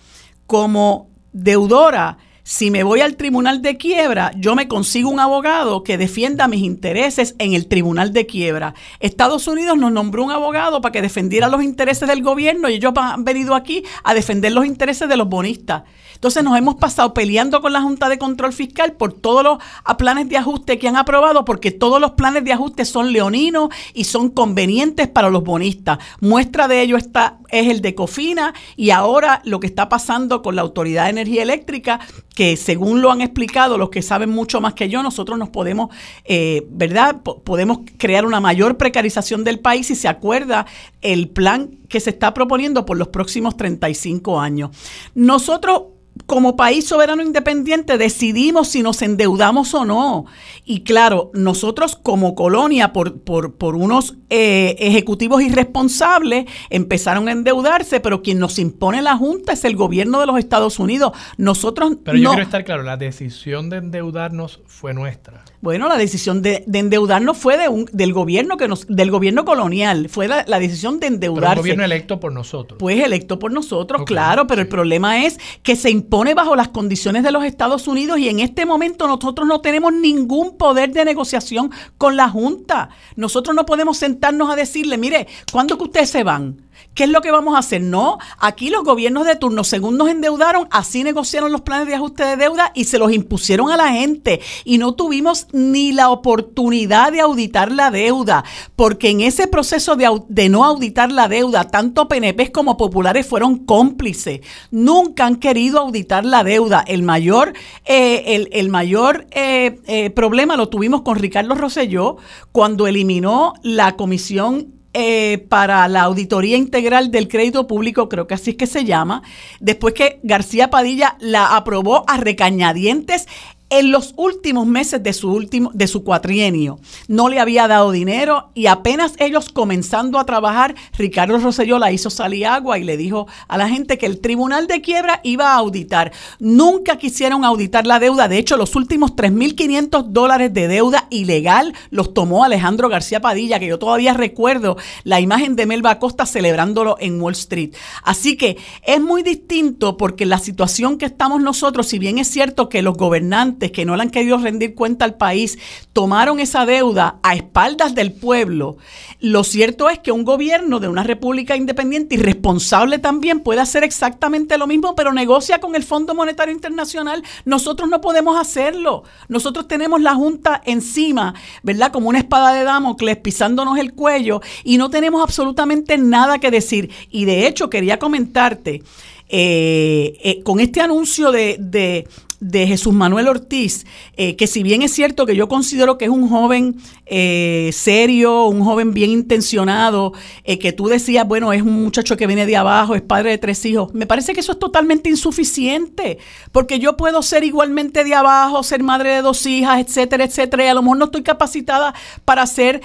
como 0.45 1.09
deudora, 1.31 2.17
si 2.49 2.71
me 2.71 2.81
voy 2.81 3.01
al 3.01 3.15
tribunal 3.15 3.61
de 3.61 3.77
quiebra, 3.77 4.31
yo 4.35 4.55
me 4.55 4.67
consigo 4.67 5.11
un 5.11 5.19
abogado 5.19 5.83
que 5.83 5.99
defienda 5.99 6.47
mis 6.47 6.61
intereses 6.61 7.35
en 7.37 7.53
el 7.53 7.67
tribunal 7.67 8.11
de 8.11 8.25
quiebra. 8.25 8.73
Estados 8.99 9.47
Unidos 9.47 9.77
nos 9.77 9.91
nombró 9.91 10.23
un 10.23 10.31
abogado 10.31 10.81
para 10.81 10.91
que 10.91 11.03
defendiera 11.03 11.47
los 11.47 11.61
intereses 11.61 12.07
del 12.07 12.23
gobierno 12.23 12.67
y 12.67 12.73
ellos 12.73 12.93
han 12.95 13.23
venido 13.23 13.53
aquí 13.53 13.83
a 14.03 14.15
defender 14.15 14.51
los 14.51 14.65
intereses 14.65 15.07
de 15.07 15.15
los 15.15 15.29
bonistas. 15.29 15.83
Entonces 16.19 16.43
nos 16.43 16.57
hemos 16.57 16.75
pasado 16.75 17.13
peleando 17.13 17.61
con 17.61 17.71
la 17.71 17.81
Junta 17.81 18.09
de 18.09 18.17
Control 18.17 18.51
Fiscal 18.51 18.91
por 18.91 19.13
todos 19.13 19.41
los 19.41 19.57
planes 19.97 20.27
de 20.27 20.35
ajuste 20.35 20.77
que 20.77 20.89
han 20.89 20.97
aprobado, 20.97 21.45
porque 21.45 21.71
todos 21.71 22.01
los 22.01 22.11
planes 22.11 22.43
de 22.43 22.51
ajuste 22.51 22.83
son 22.83 23.13
leoninos 23.13 23.69
y 23.93 24.03
son 24.03 24.29
convenientes 24.29 25.07
para 25.07 25.29
los 25.29 25.45
bonistas. 25.45 25.99
Muestra 26.19 26.67
de 26.67 26.81
ello 26.81 26.97
está, 26.97 27.37
es 27.51 27.69
el 27.69 27.79
de 27.79 27.95
Cofina 27.95 28.53
y 28.75 28.89
ahora 28.89 29.41
lo 29.45 29.61
que 29.61 29.67
está 29.67 29.87
pasando 29.87 30.41
con 30.41 30.57
la 30.57 30.61
Autoridad 30.61 31.05
de 31.05 31.11
Energía 31.11 31.41
Eléctrica, 31.41 32.01
que 32.35 32.57
según 32.57 33.01
lo 33.01 33.11
han 33.11 33.21
explicado 33.21 33.77
los 33.77 33.89
que 33.89 34.01
saben 34.01 34.29
mucho 34.29 34.59
más 34.59 34.73
que 34.73 34.89
yo, 34.89 35.01
nosotros 35.01 35.39
nos 35.39 35.47
podemos, 35.47 35.89
eh, 36.25 36.67
¿verdad? 36.69 37.21
podemos 37.21 37.79
crear 37.97 38.25
una 38.25 38.41
mayor 38.41 38.75
precarización 38.75 39.45
del 39.45 39.59
país 39.59 39.87
si 39.87 39.95
se 39.95 40.09
acuerda 40.09 40.65
el 41.01 41.29
plan 41.29 41.77
que 41.87 42.01
se 42.01 42.09
está 42.09 42.33
proponiendo 42.33 42.85
por 42.85 42.97
los 42.97 43.07
próximos 43.07 43.55
35 43.55 44.37
años. 44.37 44.71
Nosotros 45.15 45.83
como 46.29 46.55
país 46.55 46.85
soberano 46.85 47.23
independiente 47.23 47.97
decidimos 47.97 48.69
si 48.69 48.83
nos 48.83 49.01
endeudamos 49.01 49.73
o 49.73 49.83
no. 49.83 50.27
Y 50.63 50.83
claro, 50.83 51.31
nosotros 51.33 51.97
como 52.01 52.35
colonia, 52.35 52.93
por, 52.93 53.19
por, 53.21 53.55
por 53.55 53.75
unos 53.75 54.15
eh, 54.29 54.75
ejecutivos 54.77 55.41
irresponsables, 55.41 56.45
empezaron 56.69 57.27
a 57.27 57.31
endeudarse, 57.31 57.99
pero 57.99 58.21
quien 58.21 58.37
nos 58.37 58.59
impone 58.59 59.01
la 59.01 59.17
Junta 59.17 59.53
es 59.53 59.65
el 59.65 59.75
gobierno 59.75 60.19
de 60.19 60.27
los 60.27 60.37
Estados 60.37 60.77
Unidos. 60.77 61.13
Nosotros 61.37 61.97
Pero 62.05 62.17
yo 62.17 62.29
quiero 62.29 62.43
estar 62.43 62.63
claro, 62.63 62.83
la 62.83 62.95
decisión 62.95 63.71
de 63.71 63.77
endeudarnos 63.77 64.61
fue 64.67 64.93
nuestra. 64.93 65.43
Bueno, 65.61 65.89
la 65.89 65.97
decisión 65.97 66.41
de, 66.41 66.63
endeudarnos 66.71 67.37
fue 67.37 67.57
de 67.57 67.67
un, 67.67 67.85
del 67.91 68.13
gobierno 68.13 68.55
que 68.55 68.69
nos, 68.69 68.87
del 68.87 69.11
gobierno 69.11 69.43
colonial, 69.43 70.07
fue 70.07 70.27
la, 70.27 70.43
decisión 70.59 70.99
de 71.01 71.07
endeudarse. 71.07 71.49
Pero 71.49 71.51
un 71.51 71.63
gobierno 71.63 71.83
electo 71.83 72.19
por 72.19 72.31
nosotros. 72.31 72.77
Pues 72.79 73.03
electo 73.03 73.39
por 73.39 73.51
nosotros, 73.51 74.03
claro, 74.05 74.47
pero 74.47 74.61
el 74.61 74.69
problema 74.69 75.25
es 75.25 75.37
que 75.61 75.75
se 75.75 75.89
impone 75.89 76.33
bajo 76.33 76.55
las 76.55 76.69
condiciones 76.69 77.23
de 77.23 77.31
los 77.31 77.43
Estados 77.43 77.87
Unidos 77.87 78.19
y 78.19 78.29
en 78.29 78.39
este 78.39 78.65
momento 78.65 79.07
nosotros 79.07 79.47
no 79.47 79.59
tenemos 79.59 79.91
ningún 79.91 80.57
poder 80.57 80.91
de 80.91 81.03
negociación 81.03 81.71
con 81.97 82.15
la 82.15 82.29
Junta. 82.29 82.89
Nosotros 83.17 83.55
no 83.55 83.65
podemos 83.65 83.97
sentarnos 83.97 84.49
a 84.49 84.55
decirle, 84.55 84.97
mire, 84.97 85.27
¿cuándo 85.51 85.77
que 85.77 85.83
ustedes 85.83 86.09
se 86.09 86.23
van? 86.23 86.68
¿Qué 86.99 87.05
es 87.05 87.11
lo 87.11 87.21
que 87.21 87.31
vamos 87.31 87.55
a 87.55 87.59
hacer? 87.59 87.81
No, 87.81 88.17
aquí 88.39 88.69
los 88.69 88.83
gobiernos 88.83 89.25
de 89.25 89.37
turno, 89.37 89.63
según 89.63 89.95
nos 89.97 90.09
endeudaron, 90.09 90.67
así 90.69 91.01
negociaron 91.05 91.49
los 91.49 91.61
planes 91.61 91.87
de 91.87 91.95
ajuste 91.95 92.25
de 92.25 92.35
deuda 92.35 92.73
y 92.75 92.83
se 92.83 92.99
los 92.99 93.13
impusieron 93.13 93.71
a 93.71 93.77
la 93.77 93.93
gente. 93.93 94.41
Y 94.65 94.79
no 94.79 94.95
tuvimos 94.95 95.47
ni 95.53 95.93
la 95.93 96.09
oportunidad 96.09 97.13
de 97.13 97.21
auditar 97.21 97.71
la 97.71 97.89
deuda, 97.89 98.43
porque 98.75 99.11
en 99.11 99.21
ese 99.21 99.47
proceso 99.47 99.95
de, 99.95 100.49
no 100.49 100.65
auditar 100.65 101.09
la 101.09 101.29
deuda, 101.29 101.69
tanto 101.69 102.09
PNP 102.09 102.51
como 102.51 102.75
populares 102.75 103.25
fueron 103.25 103.59
cómplices. 103.59 104.41
Nunca 104.69 105.25
han 105.25 105.37
querido 105.37 105.79
auditar 105.79 106.25
la 106.25 106.43
deuda. 106.43 106.83
El 106.85 107.03
mayor, 107.03 107.53
eh, 107.85 108.45
el, 108.51 108.67
mayor 108.67 109.25
eh, 109.31 109.79
eh, 109.87 110.09
problema 110.09 110.57
lo 110.57 110.67
tuvimos 110.67 111.03
con 111.03 111.15
Ricardo 111.15 111.55
Rosselló 111.55 112.17
cuando 112.51 112.87
eliminó 112.87 113.53
la 113.63 113.95
comisión 113.95 114.78
eh, 114.93 115.45
para 115.49 115.87
la 115.87 116.01
auditoría 116.01 116.57
integral 116.57 117.11
del 117.11 117.27
crédito 117.27 117.67
público, 117.67 118.09
creo 118.09 118.25
que 118.25 118.33
así 118.33 118.51
es 118.51 118.57
que 118.57 118.67
se 118.67 118.85
llama, 118.85 119.21
después 119.59 119.93
que 119.93 120.19
García 120.23 120.69
Padilla 120.69 121.15
la 121.19 121.55
aprobó 121.55 122.03
a 122.07 122.17
recañadientes 122.17 123.27
en 123.69 123.91
los 123.91 124.13
últimos 124.17 124.65
meses 124.65 125.03
de 125.03 125.13
su 125.13 125.31
último 125.31 125.71
de 125.73 125.87
su 125.87 126.03
cuatrienio 126.03 126.79
no 127.07 127.29
le 127.29 127.39
había 127.39 127.67
dado 127.67 127.91
dinero 127.91 128.49
y 128.55 128.65
apenas 128.65 129.13
ellos 129.19 129.49
comenzando 129.49 130.17
a 130.17 130.25
trabajar 130.25 130.75
Ricardo 130.97 131.37
Rosselló 131.37 131.77
la 131.77 131.91
hizo 131.91 132.09
salir 132.09 132.47
agua 132.47 132.79
y 132.79 132.83
le 132.83 132.97
dijo 132.97 133.27
a 133.47 133.57
la 133.57 133.69
gente 133.69 133.97
que 133.97 134.07
el 134.07 134.19
tribunal 134.19 134.67
de 134.67 134.81
quiebra 134.81 135.19
iba 135.23 135.53
a 135.53 135.57
auditar. 135.57 136.11
Nunca 136.39 136.97
quisieron 136.97 137.45
auditar 137.45 137.85
la 137.85 137.99
deuda. 137.99 138.27
De 138.27 138.37
hecho 138.37 138.57
los 138.57 138.75
últimos 138.75 139.15
3.500 139.15 140.05
dólares 140.05 140.53
de 140.53 140.67
deuda 140.67 141.07
ilegal 141.09 141.73
los 141.91 142.13
tomó 142.13 142.43
Alejandro 142.43 142.89
García 142.89 143.21
Padilla 143.21 143.59
que 143.59 143.67
yo 143.67 143.77
todavía 143.77 144.13
recuerdo 144.13 144.77
la 145.03 145.19
imagen 145.19 145.55
de 145.55 145.65
Melba 145.67 145.99
Costa 145.99 146.25
celebrándolo 146.25 146.95
en 146.99 147.21
Wall 147.21 147.33
Street. 147.33 147.75
Así 148.03 148.35
que 148.35 148.57
es 148.83 148.99
muy 148.99 149.21
distinto 149.21 149.97
porque 149.97 150.25
la 150.25 150.39
situación 150.39 150.97
que 150.97 151.05
estamos 151.05 151.41
nosotros 151.41 151.87
si 151.87 151.99
bien 151.99 152.17
es 152.17 152.27
cierto 152.27 152.69
que 152.69 152.81
los 152.81 152.97
gobernantes 152.97 153.58
que 153.67 153.85
no 153.85 153.95
le 153.95 154.03
han 154.03 154.09
querido 154.09 154.37
rendir 154.37 154.75
cuenta 154.75 155.05
al 155.05 155.15
país 155.15 155.59
tomaron 155.93 156.39
esa 156.39 156.65
deuda 156.65 157.19
a 157.23 157.35
espaldas 157.35 157.93
del 157.93 158.13
pueblo, 158.13 158.77
lo 159.19 159.43
cierto 159.43 159.89
es 159.89 159.99
que 159.99 160.13
un 160.13 160.23
gobierno 160.23 160.79
de 160.79 160.87
una 160.87 161.03
república 161.03 161.57
independiente 161.57 162.15
y 162.15 162.19
responsable 162.19 162.99
también 162.99 163.41
puede 163.41 163.59
hacer 163.59 163.83
exactamente 163.83 164.57
lo 164.57 164.65
mismo, 164.65 164.95
pero 164.95 165.11
negocia 165.11 165.59
con 165.59 165.75
el 165.75 165.83
Fondo 165.83 166.15
Monetario 166.15 166.53
Internacional. 166.53 167.23
Nosotros 167.45 167.89
no 167.89 167.99
podemos 168.01 168.39
hacerlo. 168.39 169.03
Nosotros 169.27 169.67
tenemos 169.67 170.01
la 170.01 170.15
Junta 170.15 170.61
encima, 170.65 171.33
¿verdad? 171.63 171.91
Como 171.91 172.09
una 172.09 172.19
espada 172.19 172.53
de 172.53 172.63
Damocles 172.63 173.17
pisándonos 173.17 173.77
el 173.77 173.93
cuello 173.93 174.41
y 174.63 174.77
no 174.77 174.89
tenemos 174.89 175.21
absolutamente 175.21 175.97
nada 175.97 176.39
que 176.39 176.51
decir. 176.51 176.89
Y 177.09 177.25
de 177.25 177.47
hecho, 177.47 177.69
quería 177.69 177.99
comentarte, 177.99 178.83
eh, 179.27 180.17
eh, 180.23 180.43
con 180.43 180.59
este 180.59 180.81
anuncio 180.81 181.31
de, 181.31 181.57
de 181.59 182.07
Jesús 182.41 182.93
Manuel 182.93 183.27
Ortiz, 183.27 183.85
eh, 184.15 184.35
que 184.35 184.47
si 184.47 184.63
bien 184.63 184.81
es 184.81 184.93
cierto 184.93 185.25
que 185.25 185.35
yo 185.35 185.49
considero 185.49 185.97
que 185.97 186.05
es 186.05 186.11
un 186.11 186.29
joven 186.29 186.77
eh, 187.05 187.69
serio, 187.73 188.45
un 188.45 188.63
joven 188.63 188.93
bien 188.93 189.09
intencionado, 189.09 190.13
eh, 190.43 190.57
que 190.57 190.71
tú 190.71 190.87
decías, 190.87 191.27
bueno, 191.27 191.51
es 191.51 191.61
un 191.61 191.83
muchacho 191.83 192.15
que 192.15 192.27
viene 192.27 192.45
de 192.45 192.55
abajo, 192.55 192.95
es 192.95 193.01
padre 193.01 193.31
de 193.31 193.37
tres 193.37 193.65
hijos, 193.65 193.93
me 193.93 194.05
parece 194.05 194.33
que 194.33 194.39
eso 194.39 194.53
es 194.53 194.59
totalmente 194.59 195.09
insuficiente, 195.09 196.17
porque 196.51 196.79
yo 196.79 196.95
puedo 196.95 197.21
ser 197.21 197.43
igualmente 197.43 198.03
de 198.03 198.15
abajo, 198.15 198.63
ser 198.63 198.83
madre 198.83 199.15
de 199.15 199.21
dos 199.21 199.45
hijas, 199.45 199.79
etcétera, 199.79 200.23
etcétera, 200.23 200.65
y 200.65 200.67
a 200.67 200.73
lo 200.73 200.81
mejor 200.81 200.97
no 200.97 201.05
estoy 201.05 201.23
capacitada 201.23 201.93
para 202.23 202.45
ser 202.45 202.81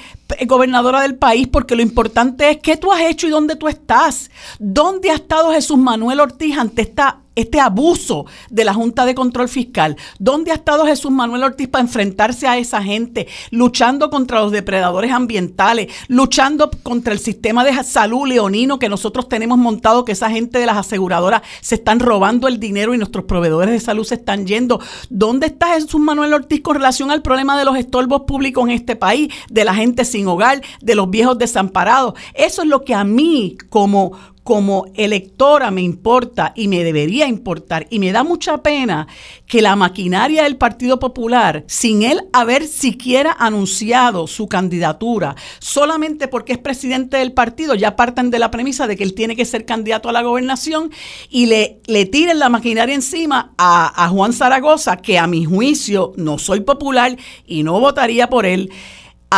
gobernadora 0.46 1.00
del 1.02 1.14
país, 1.14 1.46
porque 1.46 1.76
lo 1.76 1.82
importante 1.82 2.50
es 2.50 2.58
qué 2.58 2.76
tú 2.76 2.92
has 2.92 3.02
hecho 3.02 3.26
y 3.26 3.30
dónde 3.30 3.56
tú 3.56 3.68
estás. 3.68 4.30
¿Dónde 4.58 5.10
ha 5.10 5.14
estado 5.14 5.52
Jesús 5.52 5.78
Manuel 5.78 6.20
Ortiz 6.20 6.58
ante 6.58 6.82
esta 6.82 7.23
este 7.34 7.60
abuso 7.60 8.26
de 8.50 8.64
la 8.64 8.74
Junta 8.74 9.06
de 9.06 9.14
Control 9.14 9.48
Fiscal. 9.48 9.96
¿Dónde 10.18 10.52
ha 10.52 10.54
estado 10.54 10.86
Jesús 10.86 11.10
Manuel 11.10 11.44
Ortiz 11.44 11.68
para 11.68 11.82
enfrentarse 11.82 12.46
a 12.46 12.58
esa 12.58 12.82
gente, 12.82 13.26
luchando 13.50 14.10
contra 14.10 14.40
los 14.40 14.52
depredadores 14.52 15.12
ambientales, 15.12 15.92
luchando 16.08 16.70
contra 16.82 17.12
el 17.12 17.18
sistema 17.18 17.64
de 17.64 17.82
salud 17.84 18.26
leonino 18.26 18.78
que 18.78 18.88
nosotros 18.88 19.28
tenemos 19.28 19.58
montado, 19.58 20.04
que 20.04 20.12
esa 20.12 20.30
gente 20.30 20.58
de 20.58 20.66
las 20.66 20.76
aseguradoras 20.76 21.42
se 21.60 21.76
están 21.76 22.00
robando 22.00 22.48
el 22.48 22.60
dinero 22.60 22.94
y 22.94 22.98
nuestros 22.98 23.24
proveedores 23.24 23.72
de 23.72 23.80
salud 23.80 24.04
se 24.04 24.16
están 24.16 24.46
yendo? 24.46 24.80
¿Dónde 25.10 25.46
está 25.46 25.74
Jesús 25.74 26.00
Manuel 26.00 26.34
Ortiz 26.34 26.60
con 26.60 26.76
relación 26.76 27.10
al 27.10 27.22
problema 27.22 27.58
de 27.58 27.64
los 27.64 27.76
estorbos 27.76 28.22
públicos 28.22 28.64
en 28.64 28.70
este 28.70 28.96
país, 28.96 29.32
de 29.50 29.64
la 29.64 29.74
gente 29.74 30.04
sin 30.04 30.26
hogar, 30.28 30.62
de 30.80 30.94
los 30.94 31.10
viejos 31.10 31.38
desamparados? 31.38 32.14
Eso 32.34 32.62
es 32.62 32.68
lo 32.68 32.84
que 32.84 32.94
a 32.94 33.04
mí 33.04 33.56
como 33.70 34.12
como 34.44 34.86
electora 34.94 35.70
me 35.70 35.80
importa 35.80 36.52
y 36.54 36.68
me 36.68 36.84
debería 36.84 37.26
importar. 37.26 37.86
Y 37.90 37.98
me 37.98 38.12
da 38.12 38.22
mucha 38.22 38.58
pena 38.58 39.08
que 39.46 39.62
la 39.62 39.74
maquinaria 39.74 40.44
del 40.44 40.56
Partido 40.56 40.98
Popular, 40.98 41.64
sin 41.66 42.02
él 42.02 42.20
haber 42.32 42.66
siquiera 42.66 43.34
anunciado 43.38 44.26
su 44.26 44.46
candidatura, 44.46 45.34
solamente 45.58 46.28
porque 46.28 46.52
es 46.52 46.58
presidente 46.58 47.16
del 47.16 47.32
partido, 47.32 47.74
ya 47.74 47.96
parten 47.96 48.30
de 48.30 48.38
la 48.38 48.50
premisa 48.50 48.86
de 48.86 48.96
que 48.96 49.04
él 49.04 49.14
tiene 49.14 49.34
que 49.34 49.46
ser 49.46 49.64
candidato 49.64 50.10
a 50.10 50.12
la 50.12 50.22
gobernación 50.22 50.90
y 51.30 51.46
le, 51.46 51.80
le 51.86 52.04
tiren 52.04 52.38
la 52.38 52.50
maquinaria 52.50 52.94
encima 52.94 53.54
a, 53.56 54.04
a 54.04 54.08
Juan 54.10 54.34
Zaragoza, 54.34 54.98
que 54.98 55.18
a 55.18 55.26
mi 55.26 55.46
juicio 55.46 56.12
no 56.16 56.38
soy 56.38 56.60
popular 56.60 57.16
y 57.46 57.62
no 57.62 57.80
votaría 57.80 58.28
por 58.28 58.44
él 58.44 58.70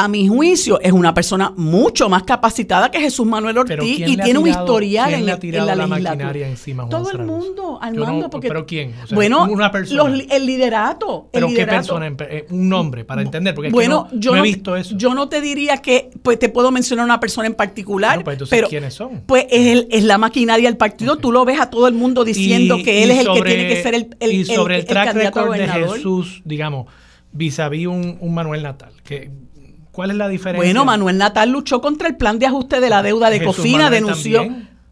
a 0.05 0.09
mi 0.09 0.29
juicio, 0.29 0.79
es 0.81 0.93
una 0.93 1.15
persona 1.15 1.53
mucho 1.57 2.09
más 2.09 2.25
capacitada 2.25 2.91
que 2.91 3.01
Jesús 3.01 3.27
Manuel 3.27 3.57
Ortiz 3.57 3.81
y 3.81 4.17
tiene 4.17 4.39
un 4.39 4.47
historial 4.47 5.15
en, 5.15 5.25
la, 5.27 5.37
legislatura. 5.37 6.47
encima, 6.47 6.89
Todo 6.89 7.11
el 7.13 7.19
mundo, 7.25 7.79
Armando. 7.81 8.29
porque, 8.29 8.49
¿Pero 8.49 8.67
quién? 8.67 8.95
bueno, 9.13 9.45
una 9.45 9.71
persona. 9.71 10.23
el 10.31 10.47
liderato. 10.47 11.31
¿Pero 11.33 11.49
qué 11.49 11.67
persona? 11.67 12.15
Eh, 12.21 12.47
un 12.51 12.69
nombre, 12.69 13.05
para 13.05 13.23
entender, 13.23 13.55
porque 13.55 13.71
bueno, 13.71 14.09
yo 14.13 14.33
no, 14.33 14.39
he 14.39 14.43
visto 14.43 14.77
eso. 14.77 14.97
Yo 14.97 15.15
no 15.15 15.29
te 15.29 15.41
diría 15.41 15.79
que 15.79 16.11
pues, 16.23 16.39
te 16.39 16.49
puedo 16.49 16.71
mencionar 16.71 17.05
una 17.05 17.19
persona 17.19 17.47
en 17.47 17.55
particular. 17.55 18.23
Pues, 18.23 18.39
pero 18.51 18.69
¿quiénes 18.69 18.95
son? 18.95 19.23
Pues 19.27 19.47
es, 19.51 19.87
es 19.91 20.05
la 20.05 20.19
maquinaria 20.19 20.69
del 20.69 20.77
partido. 20.77 21.17
Tú 21.17 21.33
lo 21.33 21.45
ves 21.45 21.59
a 21.61 21.71
todo 21.71 21.89
el 21.89 21.95
mundo 21.95 22.25
diciendo 22.25 22.79
que 22.85 23.03
él 23.03 23.11
es 23.13 23.21
el 23.21 23.33
que 23.33 23.43
tiene 23.43 23.69
que 23.69 23.83
ser 23.83 23.95
el, 23.95 24.17
el, 24.21 24.33
y 24.33 24.45
sobre 24.45 24.77
el, 24.77 24.85
track 24.85 25.15
record 25.15 25.57
de 25.57 25.69
Jesús, 25.69 26.43
digamos, 26.45 26.87
vis 27.33 27.59
a 27.61 27.69
vis 27.69 27.87
un, 27.87 28.19
un 28.21 28.35
Manuel 28.35 28.63
Natal, 28.63 28.93
que 29.05 29.31
¿Cuál 29.97 30.11
es 30.11 30.19
la 30.19 30.29
diferencia? 30.29 30.63
Bueno, 30.63 30.85
Manuel 30.85 31.17
Natal 31.17 31.49
luchó 31.49 31.81
contra 31.81 32.07
el 32.07 32.19
plan 32.19 32.39
de 32.39 32.45
ajuste 32.45 32.81
de 32.81 32.91
la 32.91 33.03
deuda 33.03 33.31
de 33.31 33.43
Cofina, 33.43 33.89
denunció 33.89 34.47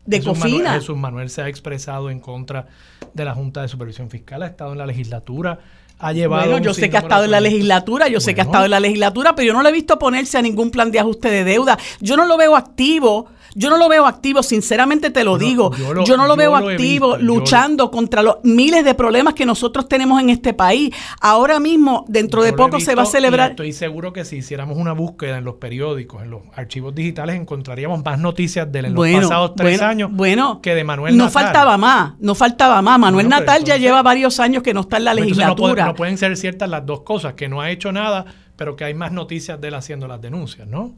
de 0.06 0.22
Cofina. 0.22 0.72
Jesús 0.72 0.96
Manuel 0.96 1.28
se 1.28 1.42
ha 1.42 1.48
expresado 1.48 2.08
en 2.08 2.20
contra 2.20 2.68
de 3.12 3.24
la 3.26 3.34
Junta 3.34 3.60
de 3.60 3.68
Supervisión 3.68 4.08
Fiscal, 4.08 4.42
ha 4.42 4.46
estado 4.46 4.72
en 4.72 4.78
la 4.78 4.86
legislatura, 4.86 5.58
ha 5.98 6.12
llevado. 6.12 6.50
Bueno, 6.50 6.64
yo 6.64 6.74
sé 6.74 6.90
que 6.90 6.96
ha 6.96 7.00
estado 7.00 7.24
en 7.24 7.30
la 7.30 7.40
legislatura, 7.40 8.08
yo 8.08 8.20
sé 8.20 8.34
que 8.34 8.40
ha 8.40 8.44
estado 8.44 8.64
en 8.64 8.70
la 8.70 8.80
legislatura, 8.80 9.34
pero 9.34 9.46
yo 9.46 9.52
no 9.54 9.62
le 9.62 9.70
he 9.70 9.72
visto 9.72 9.98
ponerse 9.98 10.38
a 10.38 10.42
ningún 10.42 10.70
plan 10.70 10.90
de 10.90 11.00
ajuste 11.00 11.30
de 11.30 11.44
deuda. 11.44 11.78
Yo 12.00 12.16
no 12.16 12.26
lo 12.26 12.36
veo 12.36 12.56
activo 12.56 13.28
yo 13.54 13.70
no 13.70 13.78
lo 13.78 13.88
veo 13.88 14.06
activo, 14.06 14.42
sinceramente 14.42 15.10
te 15.10 15.22
lo 15.22 15.38
digo. 15.38 15.70
Yo, 16.04 16.16
no 16.16 16.26
lo 16.26 16.36
veo 16.36 16.56
activo 16.56 17.16
luchando 17.16 17.90
contra 17.90 18.22
los 18.22 18.36
miles 18.42 18.84
de 18.84 18.94
problemas 18.94 19.34
que 19.34 19.46
nosotros 19.46 19.88
tenemos 19.88 20.20
en 20.20 20.30
este 20.30 20.54
país. 20.54 20.94
Ahora 21.20 21.60
mismo, 21.60 22.04
dentro 22.08 22.42
de 22.42 22.52
poco 22.52 22.80
se 22.80 22.94
va 22.94 23.02
a 23.02 23.06
celebrar. 23.06 23.50
Estoy 23.50 23.72
seguro 23.72 24.12
que 24.12 24.24
si 24.24 24.36
hiciéramos 24.36 24.76
una 24.76 24.92
búsqueda 24.92 25.38
en 25.38 25.44
los 25.44 25.54
periódicos, 25.54 26.22
en 26.22 26.30
los 26.30 26.42
archivos 26.54 26.94
digitales, 26.94 27.36
encontraríamos 27.36 28.04
más 28.04 28.18
noticias 28.18 28.70
de 28.70 28.82
los 28.82 29.08
pasados 29.08 29.54
tres 29.56 29.80
años 29.80 30.10
bueno, 30.12 30.60
que 30.60 30.74
de 30.74 30.84
Manuel 30.84 31.16
no 31.16 31.30
faltaba 31.30 31.78
más, 31.78 32.14
no 32.18 32.34
faltaba 32.34 32.82
más. 32.82 32.98
Manuel 32.98 33.28
Natal 33.28 33.62
ya 33.64 33.76
lleva 33.76 34.02
varios 34.02 34.40
años 34.40 34.62
que 34.62 34.74
no 34.74 34.80
está 34.80 34.96
en 34.96 35.04
la 35.04 35.14
legislatura. 35.14 35.83
No 35.84 35.94
pueden 35.94 36.18
ser 36.18 36.36
ciertas 36.36 36.68
las 36.68 36.84
dos 36.86 37.00
cosas, 37.02 37.34
que 37.34 37.48
no 37.48 37.60
ha 37.60 37.70
hecho 37.70 37.92
nada, 37.92 38.24
pero 38.56 38.76
que 38.76 38.84
hay 38.84 38.94
más 38.94 39.12
noticias 39.12 39.60
de 39.60 39.68
él 39.68 39.74
haciendo 39.74 40.08
las 40.08 40.20
denuncias, 40.20 40.66
¿no? 40.66 40.94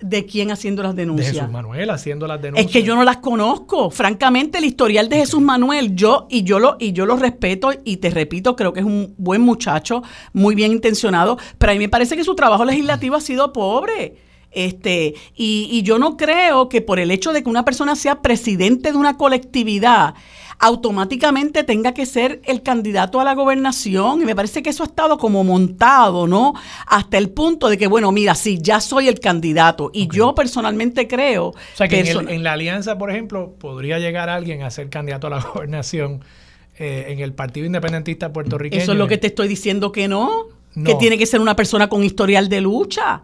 ¿De 0.00 0.24
quién 0.24 0.50
haciendo 0.50 0.82
las 0.82 0.96
denuncias? 0.96 1.34
De 1.34 1.40
Jesús 1.40 1.52
Manuel 1.52 1.90
haciendo 1.90 2.26
las 2.26 2.40
denuncias. 2.40 2.66
Es 2.66 2.72
que 2.72 2.82
yo 2.82 2.94
no 2.94 3.04
las 3.04 3.18
conozco. 3.18 3.90
Francamente, 3.90 4.56
el 4.56 4.64
historial 4.64 5.10
de 5.10 5.16
Jesús 5.16 5.42
Manuel, 5.42 5.94
yo 5.94 6.26
y 6.30 6.42
yo 6.42 6.58
lo 6.58 6.78
y 6.80 6.92
yo 6.92 7.04
lo 7.04 7.16
respeto 7.16 7.70
y 7.84 7.98
te 7.98 8.08
repito, 8.08 8.56
creo 8.56 8.72
que 8.72 8.80
es 8.80 8.86
un 8.86 9.14
buen 9.18 9.42
muchacho, 9.42 10.02
muy 10.32 10.54
bien 10.54 10.72
intencionado, 10.72 11.36
pero 11.58 11.72
a 11.72 11.74
mí 11.74 11.80
me 11.80 11.90
parece 11.90 12.16
que 12.16 12.24
su 12.24 12.34
trabajo 12.34 12.64
legislativo 12.64 13.16
ha 13.16 13.20
sido 13.20 13.52
pobre. 13.52 14.16
Este, 14.52 15.14
y, 15.36 15.68
y 15.70 15.82
yo 15.82 15.98
no 15.98 16.16
creo 16.16 16.68
que 16.68 16.80
por 16.80 16.98
el 16.98 17.10
hecho 17.10 17.32
de 17.32 17.42
que 17.42 17.50
una 17.50 17.64
persona 17.64 17.94
sea 17.94 18.22
presidente 18.22 18.90
de 18.92 18.98
una 18.98 19.16
colectividad, 19.16 20.14
automáticamente 20.60 21.64
tenga 21.64 21.94
que 21.94 22.04
ser 22.04 22.42
el 22.44 22.62
candidato 22.62 23.18
a 23.18 23.24
la 23.24 23.34
gobernación. 23.34 24.20
Y 24.20 24.24
me 24.26 24.36
parece 24.36 24.62
que 24.62 24.70
eso 24.70 24.82
ha 24.82 24.86
estado 24.86 25.16
como 25.16 25.42
montado, 25.42 26.26
¿no? 26.26 26.52
Hasta 26.86 27.16
el 27.16 27.30
punto 27.30 27.68
de 27.68 27.78
que, 27.78 27.86
bueno, 27.86 28.12
mira, 28.12 28.34
sí, 28.34 28.58
ya 28.60 28.80
soy 28.80 29.08
el 29.08 29.20
candidato. 29.20 29.90
Y 29.94 30.08
yo 30.08 30.34
personalmente 30.34 31.08
creo... 31.08 31.46
O 31.46 31.54
sea, 31.74 31.88
que 31.88 32.00
en, 32.00 32.42
la 32.44 32.52
alianza, 32.52 32.98
por 32.98 33.10
ejemplo, 33.10 33.54
podría 33.58 33.98
llegar 33.98 34.28
alguien 34.28 34.62
a 34.62 34.70
ser 34.70 34.90
candidato 34.90 35.28
a 35.28 35.30
la 35.30 35.40
gobernación 35.54 36.22
eh, 36.78 37.06
en 37.08 37.20
el 37.20 37.32
Partido 37.32 37.64
Independentista 37.64 38.30
puertorriqueño. 38.32 38.82
Eso 38.82 38.92
es 38.92 38.98
lo 38.98 39.08
que 39.08 39.16
te 39.16 39.28
estoy 39.28 39.48
diciendo 39.48 39.92
que 39.92 40.08
no. 40.08 40.48
Que 40.84 40.94
tiene 40.94 41.18
que 41.18 41.26
ser 41.26 41.40
una 41.40 41.56
persona 41.56 41.88
con 41.88 42.04
historial 42.04 42.48
de 42.48 42.60
lucha 42.60 43.22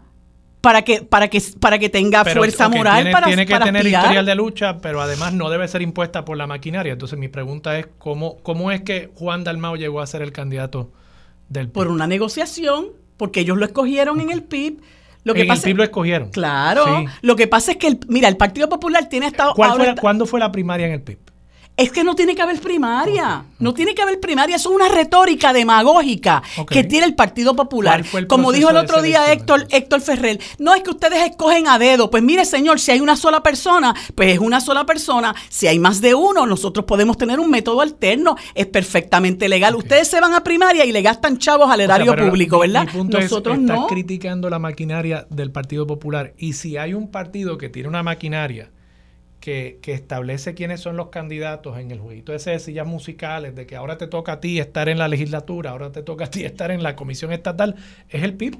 para 0.61 0.81
que 0.81 1.01
para 1.01 1.27
que 1.27 1.41
para 1.59 1.79
que 1.79 1.89
tenga 1.89 2.25
fuerza 2.25 2.69
moral 2.69 2.95
tiene, 2.97 3.11
para 3.11 3.27
tiene 3.27 3.45
que 3.45 3.59
tener 3.59 3.85
historial 3.85 4.25
de 4.25 4.35
lucha 4.35 4.79
pero 4.79 5.01
además 5.01 5.33
no 5.33 5.49
debe 5.49 5.67
ser 5.67 5.81
impuesta 5.81 6.25
por 6.25 6.37
la 6.37 6.47
maquinaria. 6.47 6.93
Entonces 6.93 7.17
mi 7.17 7.27
pregunta 7.27 7.77
es 7.77 7.87
cómo 7.97 8.37
cómo 8.37 8.71
es 8.71 8.81
que 8.81 9.11
Juan 9.15 9.43
Dalmao 9.43 9.75
llegó 9.75 10.01
a 10.01 10.07
ser 10.07 10.21
el 10.21 10.31
candidato 10.31 10.91
del 11.49 11.67
PIB 11.67 11.73
por 11.73 11.87
una 11.89 12.07
negociación 12.07 12.87
porque 13.17 13.41
ellos 13.41 13.57
lo 13.57 13.65
escogieron 13.65 14.19
en 14.21 14.31
el 14.31 14.43
PIB 14.43 14.81
lo 15.23 15.33
que 15.33 15.41
en 15.41 15.47
pasa, 15.47 15.59
el 15.59 15.65
PIB 15.65 15.77
lo 15.77 15.83
escogieron. 15.83 16.29
Claro. 16.29 16.85
Lo 17.21 17.35
que 17.35 17.47
pasa 17.47 17.71
es 17.71 17.77
que 17.77 17.87
el, 17.87 17.99
mira 18.07 18.29
el 18.29 18.37
Partido 18.37 18.69
Popular 18.69 19.09
tiene 19.09 19.27
estado 19.27 19.53
¿Cuándo 19.53 20.25
fue 20.25 20.39
la 20.39 20.51
primaria 20.53 20.87
en 20.87 20.93
el 20.93 21.01
PIB 21.01 21.17
es 21.77 21.91
que 21.91 22.03
no 22.03 22.15
tiene 22.15 22.35
que 22.35 22.41
haber 22.41 22.59
primaria. 22.59 23.45
No 23.59 23.73
tiene 23.73 23.93
que 23.93 24.01
haber 24.01 24.19
primaria. 24.19 24.55
Eso 24.55 24.69
es 24.69 24.75
una 24.75 24.89
retórica 24.89 25.53
demagógica 25.53 26.41
que 26.69 26.83
tiene 26.83 27.05
el 27.05 27.13
Partido 27.13 27.55
Popular. 27.55 28.03
Como 28.27 28.51
dijo 28.51 28.71
el 28.71 28.77
otro 28.77 29.03
día 29.03 29.31
Héctor, 29.31 29.67
Héctor 29.69 30.01
Ferrer, 30.01 30.39
no 30.57 30.73
es 30.73 30.81
que 30.81 30.89
ustedes 30.89 31.29
escogen 31.29 31.67
a 31.67 31.77
dedo. 31.77 32.09
Pues 32.09 32.23
mire, 32.23 32.45
señor, 32.45 32.79
si 32.79 32.91
hay 32.91 32.99
una 32.99 33.15
sola 33.15 33.43
persona, 33.43 33.93
pues 34.15 34.33
es 34.33 34.39
una 34.39 34.59
sola 34.59 34.87
persona. 34.87 35.35
Si 35.49 35.67
hay 35.67 35.77
más 35.77 36.01
de 36.01 36.15
uno, 36.15 36.47
nosotros 36.47 36.85
podemos 36.85 37.15
tener 37.15 37.39
un 37.39 37.51
método 37.51 37.81
alterno. 37.81 38.35
Es 38.55 38.65
perfectamente 38.65 39.47
legal. 39.47 39.75
Ustedes 39.75 40.07
se 40.07 40.19
van 40.19 40.33
a 40.33 40.43
primaria 40.43 40.83
y 40.83 40.91
le 40.91 41.03
gastan 41.03 41.37
chavos 41.37 41.69
al 41.69 41.81
erario 41.81 42.15
público, 42.15 42.59
¿verdad? 42.59 42.87
nosotros 42.91 43.59
no. 43.59 43.73
Estás 43.73 43.87
criticando 43.87 44.49
la 44.49 44.57
maquinaria 44.57 45.27
del 45.29 45.51
Partido 45.51 45.85
Popular. 45.85 46.33
Y 46.39 46.53
si 46.53 46.77
hay 46.77 46.95
un 46.95 47.11
partido 47.11 47.59
que 47.59 47.69
tiene 47.69 47.87
una 47.87 48.01
maquinaria 48.01 48.71
que, 49.47 49.93
establece 49.93 50.55
quiénes 50.55 50.81
son 50.81 50.97
los 50.97 51.07
candidatos 51.07 51.79
en 51.79 51.89
el 51.91 51.99
jueguito 51.99 52.33
ese 52.33 52.51
de 52.51 52.59
sillas 52.59 52.85
musicales, 52.85 53.55
de 53.55 53.65
que 53.65 53.77
ahora 53.77 53.97
te 53.97 54.05
toca 54.05 54.33
a 54.33 54.39
ti 54.41 54.59
estar 54.59 54.89
en 54.89 54.97
la 54.97 55.07
legislatura, 55.07 55.71
ahora 55.71 55.93
te 55.93 56.03
toca 56.03 56.25
a 56.25 56.29
ti 56.29 56.43
estar 56.43 56.69
en 56.69 56.83
la 56.83 56.97
comisión 56.97 57.31
estatal, 57.31 57.75
es 58.09 58.23
el 58.23 58.33
PIB. 58.33 58.57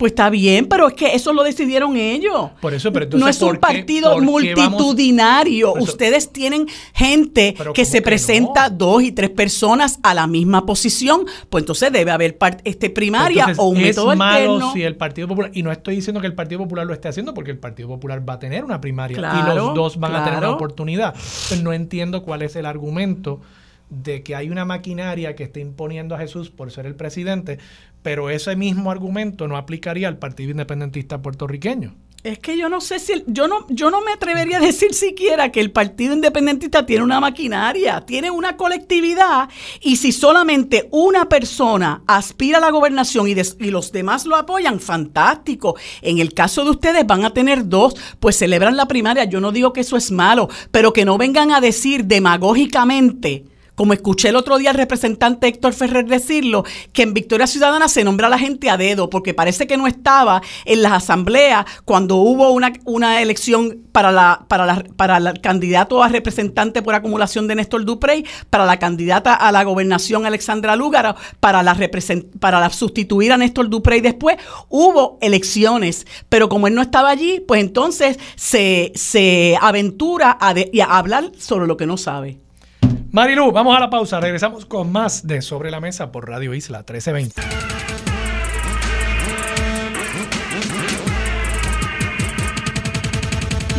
Pues 0.00 0.12
está 0.12 0.30
bien, 0.30 0.64
pero 0.64 0.88
es 0.88 0.94
que 0.94 1.14
eso 1.14 1.30
lo 1.34 1.42
decidieron 1.42 1.94
ellos. 1.94 2.52
Por 2.62 2.72
eso, 2.72 2.90
pero 2.90 3.06
no 3.18 3.28
es 3.28 3.42
un 3.42 3.58
partido 3.58 4.18
multitudinario. 4.18 5.74
Ustedes 5.74 6.32
tienen 6.32 6.66
gente 6.94 7.54
que 7.74 7.84
se 7.84 8.00
presenta 8.00 8.70
dos 8.70 9.02
y 9.02 9.12
tres 9.12 9.28
personas 9.28 10.00
a 10.02 10.14
la 10.14 10.26
misma 10.26 10.64
posición, 10.64 11.26
pues 11.50 11.64
entonces 11.64 11.92
debe 11.92 12.12
haber 12.12 12.38
este 12.64 12.88
primaria 12.88 13.52
o 13.58 13.66
un 13.66 13.82
método 13.82 14.16
malo 14.16 14.72
si 14.72 14.82
el 14.84 14.96
Partido 14.96 15.28
Popular 15.28 15.50
y 15.52 15.62
no 15.62 15.70
estoy 15.70 15.96
diciendo 15.96 16.22
que 16.22 16.28
el 16.28 16.34
Partido 16.34 16.62
Popular 16.62 16.86
lo 16.86 16.94
esté 16.94 17.08
haciendo 17.08 17.34
porque 17.34 17.50
el 17.50 17.58
Partido 17.58 17.88
Popular 17.88 18.26
va 18.26 18.32
a 18.32 18.38
tener 18.38 18.64
una 18.64 18.80
primaria 18.80 19.18
y 19.18 19.54
los 19.54 19.74
dos 19.74 20.00
van 20.00 20.16
a 20.16 20.24
tener 20.24 20.38
una 20.38 20.52
oportunidad. 20.52 21.12
Pues 21.12 21.62
no 21.62 21.74
entiendo 21.74 22.22
cuál 22.22 22.40
es 22.40 22.56
el 22.56 22.64
argumento 22.64 23.42
de 23.90 24.22
que 24.22 24.36
hay 24.36 24.50
una 24.50 24.64
maquinaria 24.64 25.34
que 25.34 25.42
está 25.42 25.60
imponiendo 25.60 26.14
a 26.14 26.18
Jesús 26.18 26.48
por 26.50 26.70
ser 26.70 26.86
el 26.86 26.94
presidente, 26.94 27.58
pero 28.02 28.30
ese 28.30 28.56
mismo 28.56 28.90
argumento 28.90 29.48
no 29.48 29.56
aplicaría 29.56 30.08
al 30.08 30.18
Partido 30.18 30.50
Independentista 30.50 31.22
puertorriqueño. 31.22 31.94
Es 32.22 32.38
que 32.38 32.58
yo 32.58 32.68
no 32.68 32.82
sé 32.82 32.98
si 32.98 33.24
yo 33.28 33.48
no 33.48 33.66
yo 33.70 33.90
no 33.90 34.02
me 34.02 34.12
atrevería 34.12 34.58
a 34.58 34.60
decir 34.60 34.92
siquiera 34.92 35.50
que 35.50 35.60
el 35.60 35.70
Partido 35.70 36.12
Independentista 36.12 36.84
tiene 36.84 37.02
una 37.02 37.18
maquinaria, 37.18 38.02
tiene 38.02 38.30
una 38.30 38.58
colectividad 38.58 39.48
y 39.80 39.96
si 39.96 40.12
solamente 40.12 40.86
una 40.90 41.30
persona 41.30 42.02
aspira 42.06 42.58
a 42.58 42.60
la 42.60 42.70
gobernación 42.70 43.26
y, 43.26 43.30
y, 43.30 43.70
los 43.70 43.90
demás 43.90 44.26
lo 44.26 44.36
apoyan, 44.36 44.80
fantástico. 44.80 45.76
En 46.02 46.18
el 46.18 46.34
caso 46.34 46.62
de 46.64 46.70
ustedes 46.72 47.06
van 47.06 47.24
a 47.24 47.32
tener 47.32 47.66
dos, 47.66 47.96
pues 48.18 48.36
celebran 48.36 48.76
la 48.76 48.86
primaria. 48.86 49.24
Yo 49.24 49.40
no 49.40 49.50
digo 49.50 49.72
que 49.72 49.80
eso 49.80 49.96
es 49.96 50.10
malo, 50.10 50.50
pero 50.70 50.92
que 50.92 51.06
no 51.06 51.16
vengan 51.16 51.52
a 51.52 51.62
decir 51.62 52.04
demagógicamente 52.04 53.46
como 53.80 53.94
escuché 53.94 54.28
el 54.28 54.36
otro 54.36 54.58
día 54.58 54.68
al 54.68 54.76
representante 54.76 55.48
Héctor 55.48 55.72
Ferrer 55.72 56.04
decirlo, 56.04 56.64
que 56.92 57.00
en 57.00 57.14
Victoria 57.14 57.46
Ciudadana 57.46 57.88
se 57.88 58.04
nombra 58.04 58.26
a 58.26 58.30
la 58.30 58.38
gente 58.38 58.68
a 58.68 58.76
dedo, 58.76 59.08
porque 59.08 59.32
parece 59.32 59.66
que 59.66 59.78
no 59.78 59.86
estaba 59.86 60.42
en 60.66 60.82
las 60.82 60.92
asambleas 60.92 61.64
cuando 61.86 62.16
hubo 62.16 62.50
una, 62.50 62.74
una 62.84 63.22
elección 63.22 63.78
para 63.90 64.12
la, 64.12 64.44
para 64.48 64.66
la, 64.66 64.84
para 64.96 65.16
el 65.16 65.40
candidato 65.40 66.02
a 66.02 66.10
representante 66.10 66.82
por 66.82 66.94
acumulación 66.94 67.48
de 67.48 67.54
Néstor 67.54 67.86
Duprey, 67.86 68.26
para 68.50 68.66
la 68.66 68.78
candidata 68.78 69.32
a 69.32 69.50
la 69.50 69.64
gobernación 69.64 70.26
Alexandra 70.26 70.76
Lúgara, 70.76 71.16
para 71.40 71.62
la 71.62 71.74
para 72.38 72.60
la 72.60 72.68
sustituir 72.68 73.32
a 73.32 73.38
Néstor 73.38 73.70
Duprey 73.70 74.02
después, 74.02 74.36
hubo 74.68 75.16
elecciones, 75.22 76.06
pero 76.28 76.50
como 76.50 76.66
él 76.66 76.74
no 76.74 76.82
estaba 76.82 77.08
allí, 77.08 77.40
pues 77.40 77.62
entonces 77.62 78.18
se, 78.36 78.92
se 78.94 79.56
aventura 79.58 80.36
a 80.38 80.98
hablar 80.98 81.32
sobre 81.38 81.66
lo 81.66 81.78
que 81.78 81.86
no 81.86 81.96
sabe. 81.96 82.40
Marilu, 83.12 83.50
vamos 83.50 83.76
a 83.76 83.80
la 83.80 83.90
pausa. 83.90 84.20
Regresamos 84.20 84.66
con 84.66 84.92
más 84.92 85.26
de 85.26 85.42
Sobre 85.42 85.72
la 85.72 85.80
Mesa 85.80 86.12
por 86.12 86.28
Radio 86.28 86.54
Isla 86.54 86.78
1320. 86.78 87.42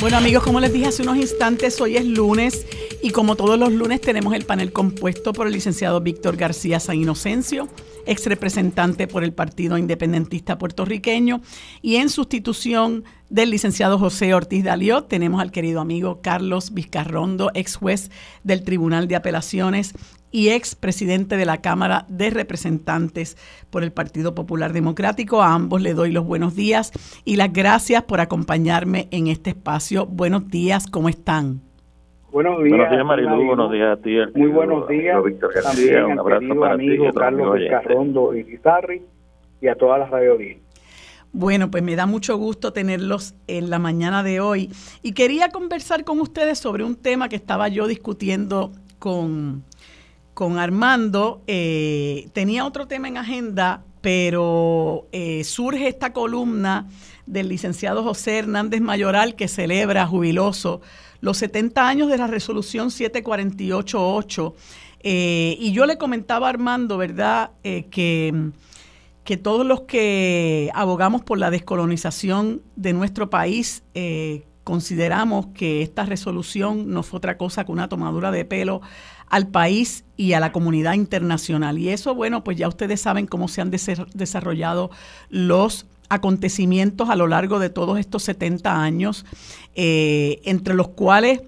Bueno 0.02 0.18
amigos, 0.18 0.44
como 0.44 0.60
les 0.60 0.74
dije 0.74 0.88
hace 0.88 1.04
unos 1.04 1.16
instantes, 1.16 1.80
hoy 1.80 1.96
es 1.96 2.06
lunes 2.06 2.66
y 3.04 3.10
como 3.10 3.36
todos 3.36 3.58
los 3.58 3.72
lunes 3.72 4.02
tenemos 4.02 4.34
el 4.34 4.46
panel 4.46 4.72
compuesto 4.72 5.34
por 5.34 5.48
el 5.48 5.54
licenciado 5.54 6.02
Víctor 6.02 6.38
García 6.38 6.80
San 6.80 6.98
Inocencio, 6.98 7.68
ex 8.06 8.26
representante 8.28 9.08
por 9.08 9.24
el 9.24 9.34
Partido 9.34 9.78
Independentista 9.78 10.58
Puertorriqueño, 10.58 11.42
y 11.82 11.96
en 11.96 12.10
sustitución 12.10 13.04
del 13.30 13.50
licenciado 13.50 13.98
José 13.98 14.34
Ortiz 14.34 14.64
Daliot 14.64 15.08
tenemos 15.08 15.42
al 15.42 15.52
querido 15.52 15.82
amigo 15.82 16.22
Carlos 16.22 16.74
Vizcarrondo, 16.74 17.52
ex 17.56 17.76
juez 17.76 18.12
del 18.44 18.64
Tribunal 18.64 19.08
de 19.08 19.16
Apelaciones 19.16 19.94
y 20.32 20.50
ex 20.50 20.76
presidente 20.76 21.38
de 21.38 21.46
la 21.46 21.62
Cámara 21.62 22.06
de 22.08 22.30
Representantes 22.30 23.36
por 23.70 23.84
el 23.84 23.92
Partido 23.92 24.36
Popular 24.36 24.74
Democrático. 24.74 25.42
A 25.42 25.54
ambos 25.54 25.82
le 25.82 25.94
doy 25.94 26.12
los 26.12 26.26
buenos 26.26 26.56
días 26.56 26.92
y 27.26 27.36
las 27.36 27.52
gracias 27.52 28.04
por 28.04 28.22
acompañarme 28.22 29.08
en 29.12 29.28
este 29.28 29.50
espacio. 29.50 30.06
Buenos 30.06 30.50
días, 30.50 30.88
¿cómo 30.88 31.10
están? 31.10 31.71
Buenos 32.32 32.64
días, 32.64 32.78
buenos 32.78 32.92
días 32.92 33.06
Marilu, 33.06 33.46
buenos 33.46 33.72
días 33.72 33.98
a 33.98 34.02
ti. 34.02 34.18
Muy 34.36 34.48
buenos 34.48 34.88
días, 34.88 35.22
Víctor 35.22 35.54
García, 35.54 36.06
un 36.08 36.18
abrazo 36.18 36.56
para 36.58 36.74
amigo 36.76 37.06
ti, 37.12 37.18
Carlos 37.18 37.54
Vizcarrondo 37.56 38.34
y 38.34 38.44
Guitarri 38.44 39.02
y 39.60 39.68
a 39.68 39.76
todas 39.76 40.00
las 40.00 40.10
radio 40.10 40.38
bueno, 41.34 41.72
pues 41.72 41.82
me 41.82 41.96
da 41.96 42.06
mucho 42.06 42.36
gusto 42.36 42.74
tenerlos 42.74 43.36
en 43.48 43.70
la 43.70 43.80
mañana 43.80 44.22
de 44.22 44.42
hoy. 44.42 44.70
Y 45.02 45.14
quería 45.14 45.48
conversar 45.50 46.04
con 46.04 46.20
ustedes 46.20 46.60
sobre 46.60 46.84
un 46.84 46.96
tema 46.96 47.30
que 47.30 47.38
estaba 47.38 47.70
yo 47.70 47.88
discutiendo 47.88 48.74
con, 49.00 49.64
con 50.34 50.60
Armando. 50.60 51.42
Eh, 51.48 52.28
tenía 52.34 52.66
otro 52.66 52.86
tema 52.86 53.08
en 53.08 53.16
agenda, 53.16 53.86
pero 54.02 55.08
eh, 55.14 55.46
surge 55.46 55.88
esta 55.88 56.12
columna 56.12 56.88
del 57.26 57.48
licenciado 57.48 58.04
José 58.04 58.40
Hernández 58.40 58.82
Mayoral 58.82 59.36
que 59.36 59.48
celebra 59.48 60.06
jubiloso 60.08 60.82
los 61.22 61.38
70 61.38 61.88
años 61.88 62.10
de 62.10 62.18
la 62.18 62.28
resolución 62.28 62.92
7488. 62.92 64.56
Eh, 65.04 65.56
y 65.60 65.72
yo 65.72 65.86
le 65.86 65.98
comentaba 65.98 66.48
a 66.48 66.50
Armando, 66.50 66.98
¿verdad?, 66.98 67.52
eh, 67.64 67.86
que, 67.90 68.52
que 69.24 69.38
todos 69.38 69.66
los 69.66 69.82
que 69.82 70.70
abogamos 70.74 71.24
por 71.24 71.38
la 71.38 71.50
descolonización 71.50 72.62
de 72.76 72.94
nuestro 72.94 73.30
país 73.30 73.84
eh, 73.94 74.44
consideramos 74.64 75.48
que 75.48 75.82
esta 75.82 76.06
resolución 76.06 76.90
no 76.90 77.04
fue 77.04 77.18
otra 77.18 77.38
cosa 77.38 77.66
que 77.66 77.72
una 77.72 77.90
tomadura 77.90 78.32
de 78.32 78.46
pelo 78.46 78.82
al 79.28 79.48
país 79.48 80.06
y 80.18 80.34
a 80.34 80.40
la 80.40 80.52
comunidad 80.52 80.94
internacional. 80.94 81.80
Y 81.80 81.90
eso, 81.90 82.14
bueno, 82.14 82.44
pues 82.44 82.58
ya 82.58 82.68
ustedes 82.68 83.02
saben 83.02 83.28
cómo 83.28 83.48
se 83.48 83.62
han 83.62 83.72
desarrollado 83.72 84.92
los 85.30 85.88
acontecimientos 86.12 87.10
a 87.10 87.16
lo 87.16 87.26
largo 87.26 87.58
de 87.58 87.70
todos 87.70 87.98
estos 87.98 88.24
70 88.24 88.84
años, 88.84 89.26
eh, 89.76 90.42
entre 90.44 90.74
los 90.74 90.90
cuales 90.90 91.42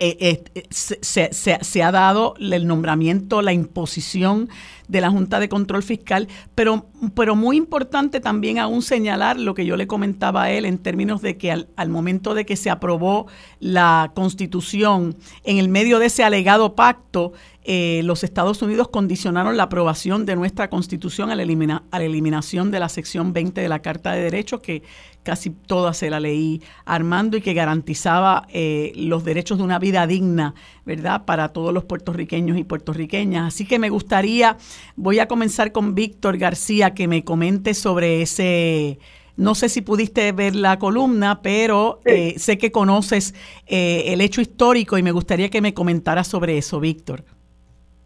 eh, 0.00 0.42
eh, 0.54 0.64
se, 0.70 1.82
ha 1.82 1.90
dado 1.90 2.34
el 2.38 2.66
nombramiento, 2.66 3.42
la 3.42 3.52
imposición 3.52 4.48
de 4.86 5.00
la 5.02 5.10
Junta 5.10 5.38
de 5.38 5.50
Control 5.50 5.82
Fiscal, 5.82 6.28
pero, 6.54 6.86
pero 7.14 7.36
muy 7.36 7.56
importante 7.56 8.20
también 8.20 8.58
aún 8.58 8.80
señalar 8.80 9.38
lo 9.38 9.54
que 9.54 9.66
yo 9.66 9.76
le 9.76 9.86
comentaba 9.86 10.44
a 10.44 10.50
él 10.52 10.64
en 10.64 10.78
términos 10.78 11.20
de 11.20 11.36
que 11.36 11.50
al 11.50 11.88
momento 11.88 12.34
de 12.34 12.46
que 12.46 12.56
se 12.56 12.70
aprobó 12.70 13.26
la 13.60 14.12
Constitución, 14.14 15.16
en 15.44 15.58
el 15.58 15.68
medio 15.68 15.98
de 15.98 16.06
ese 16.06 16.24
alegado 16.24 16.74
pacto, 16.74 17.32
eh, 17.70 18.00
los 18.02 18.24
Estados 18.24 18.62
Unidos 18.62 18.88
condicionaron 18.88 19.58
la 19.58 19.64
aprobación 19.64 20.24
de 20.24 20.36
nuestra 20.36 20.70
Constitución 20.70 21.30
a 21.30 21.36
la, 21.36 21.42
a 21.42 21.98
la, 21.98 22.04
eliminación 22.06 22.70
de 22.70 22.80
la 22.80 22.88
sección 22.88 23.34
20 23.34 23.60
de 23.60 23.68
la 23.68 23.82
Carta 23.82 24.12
de 24.12 24.22
Derechos, 24.22 24.60
que 24.60 24.82
casi 25.22 25.50
toda 25.50 25.92
se 25.92 26.08
la 26.08 26.18
leí 26.18 26.62
Armando 26.86 27.36
y 27.36 27.42
que 27.42 27.52
garantizaba 27.52 28.46
eh, 28.54 28.92
los 28.96 29.22
derechos 29.22 29.58
de 29.58 29.64
una 29.64 29.78
vida 29.78 30.06
digna, 30.06 30.54
¿verdad?, 30.86 31.26
para 31.26 31.50
todos 31.50 31.74
los 31.74 31.84
puertorriqueños 31.84 32.56
y 32.56 32.64
puertorriqueñas. 32.64 33.48
Así 33.48 33.66
que 33.66 33.78
me 33.78 33.90
gustaría, 33.90 34.56
voy 34.96 35.18
a 35.18 35.28
comenzar 35.28 35.70
con 35.70 35.94
Víctor 35.94 36.38
García, 36.38 36.94
que 36.94 37.06
me 37.06 37.22
comente 37.22 37.74
sobre 37.74 38.22
ese... 38.22 38.98
No 39.36 39.54
sé 39.54 39.68
si 39.68 39.82
pudiste 39.82 40.32
ver 40.32 40.56
la 40.56 40.78
columna, 40.78 41.42
pero 41.42 42.00
eh, 42.06 42.34
sé 42.38 42.56
que 42.56 42.72
conoces 42.72 43.34
el 43.66 44.22
hecho 44.22 44.40
histórico 44.40 44.96
y 44.96 45.02
me 45.02 45.12
gustaría 45.12 45.50
que 45.50 45.60
me 45.60 45.74
comentaras 45.74 46.26
sobre 46.28 46.56
eso, 46.56 46.80
Víctor. 46.80 47.24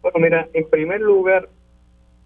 Bueno, 0.03 0.19
mira, 0.19 0.49
en 0.53 0.69
primer 0.69 0.99
lugar, 0.99 1.47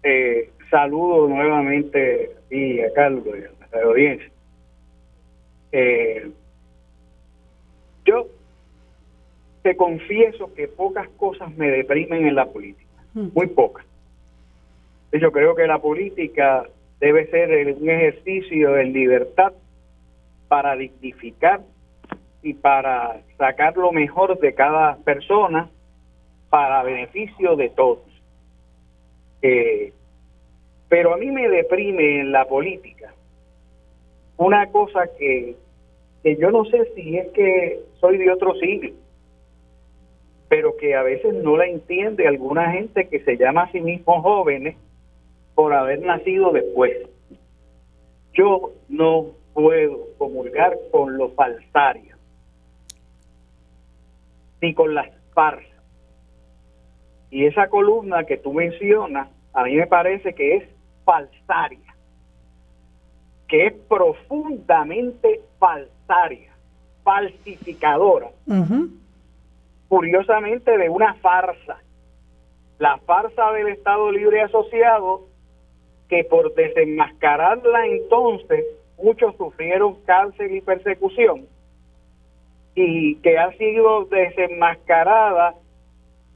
eh, 0.02 0.50
saludo 0.68 1.28
nuevamente 1.28 2.32
y 2.50 2.80
a 2.80 2.92
Carlos 2.92 3.24
y 3.26 3.44
a 3.44 3.76
la 3.76 3.84
audiencia. 3.84 4.30
Eh, 5.70 6.28
yo 8.04 8.26
te 9.62 9.76
confieso 9.76 10.52
que 10.54 10.66
pocas 10.66 11.08
cosas 11.10 11.56
me 11.56 11.70
deprimen 11.70 12.26
en 12.26 12.34
la 12.34 12.46
política, 12.46 12.90
hmm. 13.14 13.28
muy 13.32 13.46
pocas. 13.46 13.86
Yo 15.12 15.30
creo 15.30 15.54
que 15.54 15.68
la 15.68 15.78
política 15.78 16.68
debe 16.98 17.30
ser 17.30 17.76
un 17.76 17.88
ejercicio 17.88 18.72
de 18.72 18.84
libertad 18.86 19.52
para 20.48 20.74
dignificar 20.74 21.60
y 22.42 22.54
para 22.54 23.20
sacar 23.36 23.76
lo 23.76 23.92
mejor 23.92 24.36
de 24.40 24.52
cada 24.52 24.96
persona 24.96 25.70
para 26.50 26.82
beneficio 26.82 27.56
de 27.56 27.68
todos. 27.70 28.00
Eh, 29.42 29.92
pero 30.88 31.14
a 31.14 31.16
mí 31.16 31.30
me 31.30 31.48
deprime 31.48 32.20
en 32.20 32.32
la 32.32 32.46
política 32.46 33.12
una 34.36 34.70
cosa 34.70 35.08
que, 35.18 35.56
que 36.22 36.36
yo 36.36 36.50
no 36.50 36.64
sé 36.64 36.92
si 36.94 37.18
es 37.18 37.28
que 37.32 37.80
soy 38.00 38.18
de 38.18 38.30
otro 38.30 38.54
siglo, 38.54 38.92
pero 40.48 40.76
que 40.76 40.94
a 40.94 41.02
veces 41.02 41.34
no 41.34 41.56
la 41.56 41.66
entiende 41.66 42.26
alguna 42.26 42.72
gente 42.72 43.08
que 43.08 43.20
se 43.20 43.36
llama 43.36 43.64
a 43.64 43.72
sí 43.72 43.80
mismo 43.80 44.22
jóvenes 44.22 44.76
por 45.54 45.74
haber 45.74 46.00
nacido 46.00 46.52
después. 46.52 46.96
Yo 48.32 48.72
no 48.88 49.32
puedo 49.52 50.06
comulgar 50.16 50.78
con 50.92 51.18
los 51.18 51.34
falsarios, 51.34 52.18
ni 54.62 54.72
con 54.72 54.94
las 54.94 55.08
farsas 55.34 55.67
y 57.30 57.46
esa 57.46 57.68
columna 57.68 58.24
que 58.24 58.38
tú 58.38 58.52
mencionas, 58.52 59.28
a 59.52 59.64
mí 59.64 59.74
me 59.76 59.86
parece 59.86 60.34
que 60.34 60.56
es 60.56 60.64
falsaria, 61.04 61.94
que 63.46 63.66
es 63.66 63.72
profundamente 63.88 65.40
falsaria, 65.58 66.52
falsificadora, 67.02 68.28
curiosamente 69.88 70.76
de 70.76 70.88
una 70.88 71.14
farsa, 71.14 71.78
la 72.78 72.98
farsa 72.98 73.52
del 73.52 73.68
Estado 73.68 74.10
Libre 74.12 74.42
Asociado, 74.42 75.26
que 76.08 76.24
por 76.24 76.54
desenmascararla 76.54 77.86
entonces 77.86 78.64
muchos 78.96 79.36
sufrieron 79.36 79.96
cárcel 80.04 80.54
y 80.54 80.60
persecución, 80.60 81.46
y 82.74 83.16
que 83.16 83.38
ha 83.38 83.52
sido 83.58 84.04
desenmascarada 84.06 85.54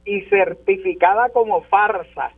y 0.05 0.21
certificada 0.23 1.29
como 1.29 1.61
farsa 1.63 2.31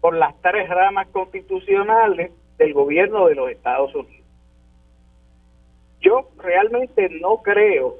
por 0.00 0.16
las 0.16 0.40
tres 0.42 0.68
ramas 0.68 1.08
constitucionales 1.08 2.30
del 2.58 2.72
gobierno 2.72 3.26
de 3.26 3.34
los 3.34 3.50
Estados 3.50 3.94
Unidos. 3.94 4.26
Yo 6.00 6.28
realmente 6.36 7.08
no 7.08 7.38
creo 7.38 7.96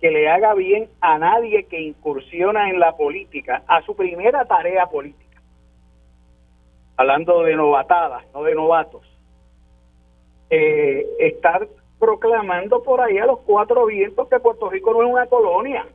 que 0.00 0.10
le 0.10 0.28
haga 0.28 0.54
bien 0.54 0.88
a 1.00 1.18
nadie 1.18 1.64
que 1.64 1.80
incursiona 1.80 2.70
en 2.70 2.78
la 2.78 2.96
política, 2.96 3.62
a 3.66 3.82
su 3.82 3.96
primera 3.96 4.44
tarea 4.44 4.86
política, 4.86 5.42
hablando 6.96 7.42
de 7.42 7.56
novatadas, 7.56 8.24
no 8.32 8.44
de 8.44 8.54
novatos, 8.54 9.02
eh, 10.50 11.06
estar 11.18 11.66
proclamando 11.98 12.82
por 12.82 13.00
ahí 13.00 13.18
a 13.18 13.26
los 13.26 13.40
cuatro 13.40 13.86
vientos 13.86 14.28
que 14.28 14.38
Puerto 14.38 14.70
Rico 14.70 14.92
no 14.92 15.02
es 15.02 15.10
una 15.10 15.26
colonia 15.26 15.86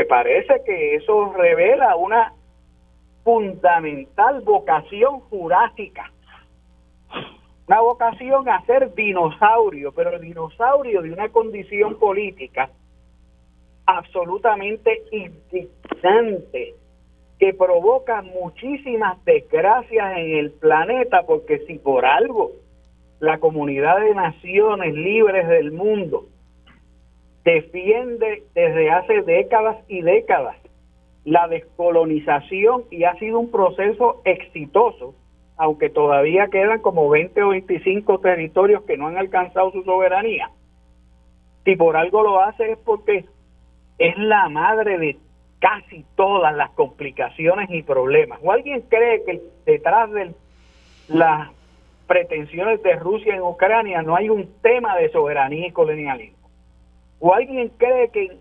me 0.00 0.06
parece 0.06 0.62
que 0.64 0.94
eso 0.94 1.30
revela 1.34 1.94
una 1.94 2.32
fundamental 3.22 4.40
vocación 4.40 5.20
jurásica. 5.20 6.10
Una 7.68 7.82
vocación 7.82 8.48
a 8.48 8.64
ser 8.64 8.94
dinosaurio, 8.94 9.92
pero 9.92 10.18
dinosaurio 10.18 11.02
de 11.02 11.12
una 11.12 11.28
condición 11.28 11.98
política 11.98 12.70
absolutamente 13.84 15.02
indignante 15.12 16.76
que 17.38 17.52
provoca 17.52 18.22
muchísimas 18.22 19.22
desgracias 19.26 20.16
en 20.16 20.36
el 20.38 20.50
planeta, 20.52 21.24
porque 21.26 21.58
si 21.66 21.78
por 21.78 22.06
algo 22.06 22.52
la 23.18 23.36
comunidad 23.36 24.00
de 24.00 24.14
naciones 24.14 24.94
libres 24.94 25.46
del 25.46 25.72
mundo 25.72 26.29
defiende 27.44 28.44
desde 28.54 28.90
hace 28.90 29.22
décadas 29.22 29.76
y 29.88 30.02
décadas 30.02 30.56
la 31.24 31.48
descolonización 31.48 32.84
y 32.90 33.04
ha 33.04 33.14
sido 33.16 33.38
un 33.38 33.50
proceso 33.50 34.22
exitoso, 34.24 35.14
aunque 35.56 35.90
todavía 35.90 36.48
quedan 36.48 36.80
como 36.80 37.08
20 37.08 37.42
o 37.42 37.48
25 37.50 38.18
territorios 38.20 38.82
que 38.84 38.96
no 38.96 39.06
han 39.06 39.18
alcanzado 39.18 39.70
su 39.72 39.82
soberanía. 39.84 40.50
Si 41.64 41.76
por 41.76 41.96
algo 41.96 42.22
lo 42.22 42.40
hace 42.40 42.72
es 42.72 42.78
porque 42.78 43.26
es 43.98 44.18
la 44.18 44.48
madre 44.48 44.98
de 44.98 45.18
casi 45.58 46.06
todas 46.16 46.56
las 46.56 46.70
complicaciones 46.70 47.68
y 47.70 47.82
problemas. 47.82 48.40
¿O 48.42 48.50
alguien 48.50 48.80
cree 48.88 49.22
que 49.24 49.42
detrás 49.66 50.10
de 50.10 50.32
las 51.08 51.50
pretensiones 52.06 52.82
de 52.82 52.96
Rusia 52.96 53.34
en 53.34 53.42
Ucrania 53.42 54.00
no 54.02 54.16
hay 54.16 54.30
un 54.30 54.48
tema 54.62 54.96
de 54.96 55.10
soberanía 55.10 55.68
y 55.68 55.72
colonialismo? 55.72 56.39
¿O 57.20 57.34
alguien 57.34 57.68
cree 57.76 58.08
que, 58.08 58.38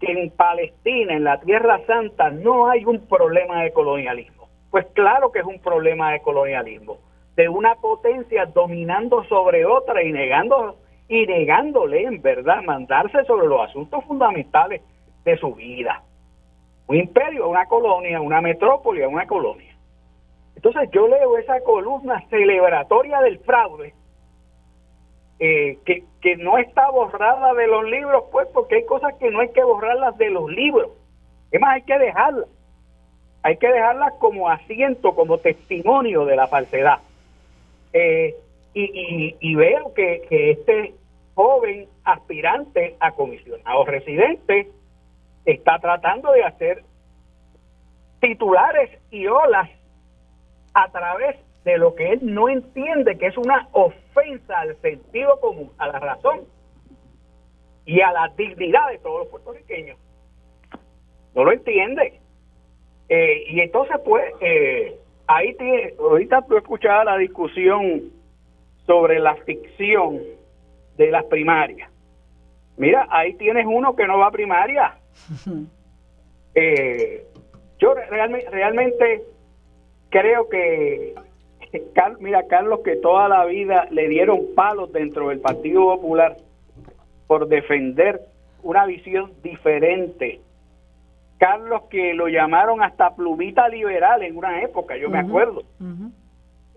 en 0.00 0.30
Palestina, 0.30 1.14
en 1.14 1.24
la 1.24 1.38
Tierra 1.40 1.80
Santa, 1.86 2.30
no 2.30 2.68
hay 2.68 2.84
un 2.86 3.06
problema 3.06 3.62
de 3.62 3.72
colonialismo? 3.72 4.48
Pues 4.70 4.86
claro 4.94 5.30
que 5.30 5.40
es 5.40 5.44
un 5.44 5.60
problema 5.60 6.12
de 6.12 6.22
colonialismo, 6.22 6.98
de 7.36 7.48
una 7.48 7.74
potencia 7.74 8.46
dominando 8.46 9.22
sobre 9.24 9.66
otra 9.66 10.02
y 10.02 10.12
negando 10.12 10.76
y 11.08 11.26
negándole 11.26 12.04
en 12.04 12.22
verdad 12.22 12.62
mandarse 12.62 13.22
sobre 13.24 13.46
los 13.46 13.60
asuntos 13.60 14.02
fundamentales 14.04 14.80
de 15.24 15.36
su 15.36 15.54
vida. 15.54 16.02
Un 16.88 16.96
imperio, 16.96 17.48
una 17.48 17.66
colonia, 17.66 18.20
una 18.20 18.40
metrópoli, 18.40 19.02
una 19.02 19.26
colonia. 19.26 19.76
Entonces 20.54 20.88
yo 20.90 21.06
leo 21.06 21.36
esa 21.36 21.60
columna 21.60 22.24
celebratoria 22.30 23.20
del 23.20 23.38
fraude 23.40 23.94
eh, 25.38 25.78
que, 25.84 26.04
que 26.20 26.36
no 26.36 26.58
está 26.58 26.90
borrada 26.90 27.52
de 27.54 27.66
los 27.66 27.84
libros, 27.84 28.24
pues 28.32 28.48
porque 28.54 28.76
hay 28.76 28.86
cosas 28.86 29.14
que 29.14 29.30
no 29.30 29.40
hay 29.40 29.50
que 29.50 29.62
borrarlas 29.62 30.16
de 30.16 30.30
los 30.30 30.50
libros. 30.50 30.90
Es 31.50 31.60
más, 31.60 31.74
hay 31.74 31.82
que 31.82 31.98
dejarlas. 31.98 32.48
Hay 33.42 33.58
que 33.58 33.68
dejarlas 33.68 34.14
como 34.18 34.48
asiento, 34.48 35.14
como 35.14 35.38
testimonio 35.38 36.24
de 36.24 36.36
la 36.36 36.48
falsedad. 36.48 36.98
Eh, 37.92 38.34
y, 38.74 39.36
y, 39.40 39.54
veo 39.54 39.94
que, 39.94 40.22
que 40.28 40.50
este 40.50 40.94
joven 41.34 41.88
aspirante 42.04 42.96
a 43.00 43.12
comisionado 43.12 43.84
residente 43.84 44.70
está 45.46 45.78
tratando 45.78 46.32
de 46.32 46.44
hacer 46.44 46.82
titulares 48.20 48.90
y 49.10 49.26
olas 49.28 49.70
a 50.74 50.90
través 50.90 51.36
de 51.66 51.78
lo 51.78 51.96
que 51.96 52.12
él 52.12 52.20
no 52.22 52.48
entiende 52.48 53.18
que 53.18 53.26
es 53.26 53.36
una 53.36 53.68
ofensa 53.72 54.60
al 54.60 54.76
sentido 54.76 55.40
común, 55.40 55.72
a 55.78 55.88
la 55.88 55.98
razón 55.98 56.42
y 57.84 58.00
a 58.00 58.12
la 58.12 58.32
dignidad 58.36 58.88
de 58.92 58.98
todos 58.98 59.22
los 59.22 59.28
puertorriqueños. 59.28 59.98
No 61.34 61.42
lo 61.42 61.50
entiende. 61.50 62.20
Eh, 63.08 63.46
y 63.48 63.60
entonces, 63.60 63.96
pues, 64.04 64.32
eh, 64.40 64.96
ahí 65.26 65.54
tiene, 65.54 65.94
ahorita 65.98 66.46
tú 66.46 66.56
escuchabas 66.56 67.04
la 67.04 67.16
discusión 67.18 68.12
sobre 68.86 69.18
la 69.18 69.34
ficción 69.34 70.20
de 70.96 71.10
las 71.10 71.24
primarias. 71.24 71.90
Mira, 72.76 73.08
ahí 73.10 73.34
tienes 73.34 73.66
uno 73.66 73.96
que 73.96 74.06
no 74.06 74.18
va 74.18 74.28
a 74.28 74.30
primaria 74.30 74.98
Eh, 76.58 77.22
yo 77.78 77.92
realmente, 77.92 78.48
realmente 78.48 79.24
creo 80.08 80.48
que, 80.48 81.14
mira, 82.20 82.46
Carlos, 82.46 82.80
que 82.84 82.96
toda 82.96 83.28
la 83.28 83.44
vida 83.44 83.86
le 83.90 84.08
dieron 84.08 84.40
palos 84.54 84.92
dentro 84.92 85.28
del 85.28 85.40
Partido 85.40 85.96
Popular 85.96 86.36
por 87.26 87.48
defender 87.48 88.20
una 88.62 88.86
visión 88.86 89.32
diferente. 89.42 90.40
Carlos, 91.38 91.82
que 91.90 92.14
lo 92.14 92.28
llamaron 92.28 92.82
hasta 92.82 93.14
plumita 93.14 93.68
liberal 93.68 94.22
en 94.22 94.36
una 94.36 94.62
época, 94.62 94.96
yo 94.96 95.10
me 95.10 95.18
acuerdo, 95.18 95.62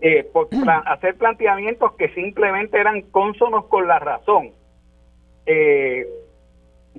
eh, 0.00 0.24
por 0.32 0.48
hacer 0.86 1.16
planteamientos 1.16 1.92
que 1.94 2.08
simplemente 2.10 2.78
eran 2.78 3.02
cónsonos 3.02 3.66
con 3.66 3.88
la 3.88 3.98
razón. 3.98 4.50
Eh, 5.46 6.06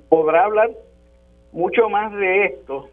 podrá 0.08 0.44
hablar 0.44 0.70
mucho 1.52 1.88
más 1.88 2.12
de 2.12 2.46
esto, 2.46 2.88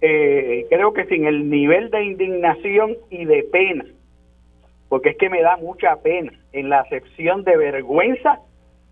eh, 0.00 0.66
creo 0.68 0.92
que 0.92 1.06
sin 1.06 1.26
el 1.26 1.48
nivel 1.48 1.90
de 1.90 2.04
indignación 2.04 2.96
y 3.10 3.24
de 3.24 3.42
pena, 3.44 3.84
porque 4.88 5.10
es 5.10 5.16
que 5.18 5.28
me 5.28 5.42
da 5.42 5.56
mucha 5.56 5.96
pena 5.96 6.32
en 6.52 6.68
la 6.68 6.80
acepción 6.80 7.44
de 7.44 7.56
vergüenza 7.56 8.40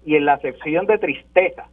y 0.05 0.16
en 0.16 0.26
la 0.26 0.34
acepción 0.34 0.86
de 0.86 0.99
tristeza 0.99 1.68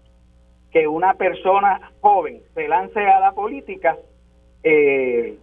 que 0.72 0.88
una 0.88 1.14
persona 1.14 1.92
joven 2.02 2.42
se 2.56 2.68
lance 2.68 3.00
a 3.00 3.20
la 3.20 3.32
política 3.34 3.98
eh, 4.64 5.38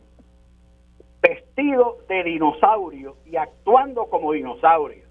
vestido 1.22 1.98
de 2.08 2.24
dinosaurio 2.24 3.16
y 3.26 3.36
actuando 3.36 4.06
como 4.06 4.32
dinosaurio. 4.32 5.04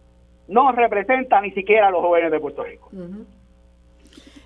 No 0.47 0.71
representa 0.71 1.39
ni 1.41 1.51
siquiera 1.51 1.87
a 1.87 1.91
los 1.91 2.01
jóvenes 2.01 2.31
de 2.31 2.39
Puerto 2.39 2.63
Rico. 2.63 2.89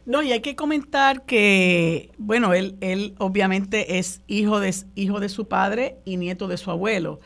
No, 0.05 0.21
y 0.21 0.33
hay 0.33 0.41
que 0.41 0.55
comentar 0.55 1.25
que, 1.25 2.09
bueno, 2.17 2.53
él, 2.53 2.75
él 2.81 3.15
obviamente 3.19 3.97
es 3.97 4.21
hijo 4.27 4.59
de, 4.59 4.73
hijo 4.95 5.21
de 5.21 5.29
su 5.29 5.47
padre 5.47 5.95
y 6.03 6.17
nieto 6.17 6.49
de 6.49 6.57
su 6.57 6.71
abuelo. 6.71 7.19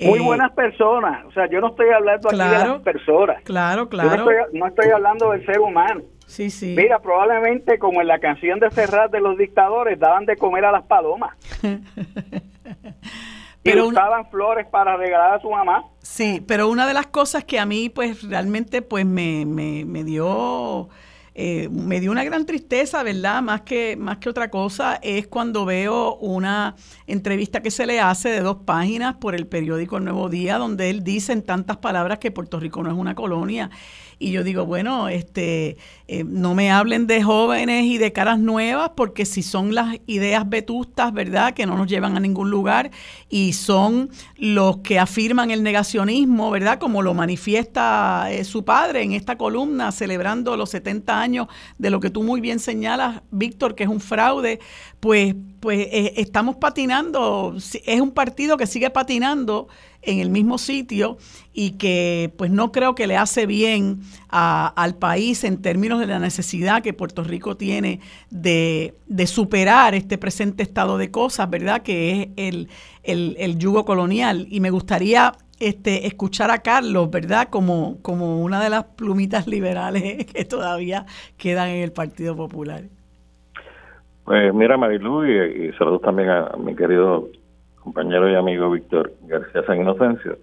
Muy 0.00 0.18
eh, 0.18 0.22
buenas 0.22 0.52
personas, 0.52 1.26
o 1.26 1.32
sea, 1.32 1.46
yo 1.50 1.60
no 1.60 1.68
estoy 1.68 1.90
hablando 1.90 2.28
aquí 2.28 2.38
de 2.38 2.44
las 2.44 2.80
personas. 2.80 3.42
Claro, 3.44 3.88
claro. 3.88 4.26
no, 4.52 4.66
estoy, 4.66 4.90
hablando 4.90 5.30
del 5.32 5.44
ser 5.44 5.60
humano. 5.60 6.02
Sí, 6.26 6.48
sí. 6.50 6.74
Mira, 6.76 7.00
probablemente 7.00 7.78
como 7.78 8.00
en 8.00 8.06
la 8.06 8.18
canción 8.18 8.60
de 8.60 8.70
Serrat 8.70 9.10
de 9.10 9.20
los 9.20 9.36
dictadores, 9.36 9.98
daban 9.98 10.24
de 10.26 10.36
comer 10.36 10.64
a 10.64 10.72
las 10.72 10.84
palomas. 10.84 11.36
pero 13.62 13.84
y 13.84 13.88
usaban 13.88 14.30
flores 14.30 14.66
para 14.68 14.96
regalar 14.96 15.34
a 15.34 15.40
su 15.40 15.50
mamá. 15.50 15.84
Sí, 15.98 16.42
pero 16.46 16.68
una 16.68 16.86
de 16.86 16.94
las 16.94 17.06
cosas 17.08 17.44
que 17.44 17.58
a 17.58 17.66
mí 17.66 17.88
pues 17.90 18.22
realmente 18.28 18.80
pues 18.80 19.04
me, 19.04 19.44
me, 19.44 19.84
me 19.84 20.04
dio 20.04 20.88
eh, 21.34 21.68
me 21.70 22.00
dio 22.00 22.10
una 22.10 22.24
gran 22.24 22.44
tristeza, 22.46 23.02
¿verdad? 23.02 23.42
Más 23.42 23.62
que, 23.62 23.96
más 23.96 24.18
que 24.18 24.28
otra 24.28 24.50
cosa 24.50 24.98
es 25.02 25.26
cuando 25.28 25.64
veo 25.64 26.16
una 26.16 26.76
entrevista 27.06 27.62
que 27.62 27.70
se 27.70 27.86
le 27.86 28.00
hace 28.00 28.30
de 28.30 28.40
dos 28.40 28.58
páginas 28.64 29.16
por 29.16 29.34
el 29.34 29.46
periódico 29.46 29.98
El 29.98 30.04
Nuevo 30.04 30.28
Día, 30.28 30.58
donde 30.58 30.90
él 30.90 31.04
dice 31.04 31.32
en 31.32 31.42
tantas 31.42 31.76
palabras 31.76 32.18
que 32.18 32.30
Puerto 32.30 32.58
Rico 32.58 32.82
no 32.82 32.90
es 32.90 32.96
una 32.96 33.14
colonia 33.14 33.70
y 34.22 34.32
yo 34.32 34.44
digo, 34.44 34.66
bueno, 34.66 35.08
este, 35.08 35.78
eh, 36.06 36.24
no 36.24 36.54
me 36.54 36.70
hablen 36.70 37.06
de 37.06 37.22
jóvenes 37.22 37.86
y 37.86 37.96
de 37.96 38.12
caras 38.12 38.38
nuevas, 38.38 38.90
porque 38.94 39.24
si 39.24 39.42
son 39.42 39.74
las 39.74 39.96
ideas 40.06 40.46
vetustas, 40.46 41.14
¿verdad?, 41.14 41.54
que 41.54 41.64
no 41.64 41.74
nos 41.74 41.86
llevan 41.86 42.18
a 42.18 42.20
ningún 42.20 42.50
lugar 42.50 42.90
y 43.30 43.54
son 43.54 44.10
los 44.36 44.78
que 44.78 44.98
afirman 44.98 45.50
el 45.50 45.62
negacionismo, 45.62 46.50
¿verdad?, 46.50 46.78
como 46.78 47.00
lo 47.00 47.14
manifiesta 47.14 48.30
eh, 48.30 48.44
su 48.44 48.62
padre 48.62 49.02
en 49.02 49.12
esta 49.12 49.38
columna 49.38 49.90
celebrando 49.90 50.54
los 50.54 50.68
70 50.68 51.18
años 51.18 51.46
de 51.78 51.88
lo 51.88 51.98
que 51.98 52.10
tú 52.10 52.22
muy 52.22 52.42
bien 52.42 52.58
señalas, 52.58 53.22
Víctor, 53.30 53.74
que 53.74 53.84
es 53.84 53.88
un 53.88 54.00
fraude, 54.00 54.60
pues, 55.00 55.34
pues 55.60 55.88
eh, 55.90 56.12
estamos 56.18 56.56
patinando, 56.56 57.56
es 57.56 58.00
un 58.02 58.10
partido 58.10 58.58
que 58.58 58.66
sigue 58.66 58.90
patinando 58.90 59.68
en 60.02 60.20
el 60.20 60.30
mismo 60.30 60.58
sitio 60.58 61.18
y 61.52 61.72
que 61.72 62.32
pues 62.36 62.50
no 62.50 62.72
creo 62.72 62.94
que 62.94 63.06
le 63.06 63.16
hace 63.16 63.46
bien 63.46 64.00
al 64.28 64.94
país 64.96 65.44
en 65.44 65.60
términos 65.60 66.00
de 66.00 66.06
la 66.06 66.18
necesidad 66.18 66.82
que 66.82 66.92
Puerto 66.92 67.22
Rico 67.22 67.56
tiene 67.56 68.00
de, 68.30 68.94
superar 69.26 69.94
este 69.94 70.18
presente 70.18 70.62
estado 70.62 70.98
de 70.98 71.10
cosas, 71.10 71.50
¿verdad? 71.50 71.82
Que 71.82 72.22
es 72.22 72.28
el, 72.36 72.68
el, 73.02 73.58
yugo 73.58 73.84
colonial. 73.84 74.46
Y 74.50 74.60
me 74.60 74.70
gustaría 74.70 75.32
este, 75.58 76.06
escuchar 76.06 76.50
a 76.50 76.58
Carlos, 76.58 77.10
¿verdad? 77.10 77.48
Como, 77.50 77.98
como 78.02 78.42
una 78.42 78.62
de 78.62 78.70
las 78.70 78.84
plumitas 78.84 79.46
liberales 79.46 80.24
que 80.32 80.44
todavía 80.44 81.06
quedan 81.36 81.68
en 81.68 81.82
el 81.82 81.92
Partido 81.92 82.34
Popular. 82.36 82.84
Pues 84.24 84.54
mira, 84.54 84.76
Marilu, 84.76 85.26
y 85.26 85.72
saludos 85.72 86.02
también 86.02 86.28
a 86.28 86.52
mi 86.56 86.76
querido 86.76 87.28
compañero 87.82 88.30
y 88.30 88.34
amigo 88.34 88.70
Víctor 88.70 89.12
García 89.26 89.62
San 89.66 89.80
Inocencio. 89.80 90.36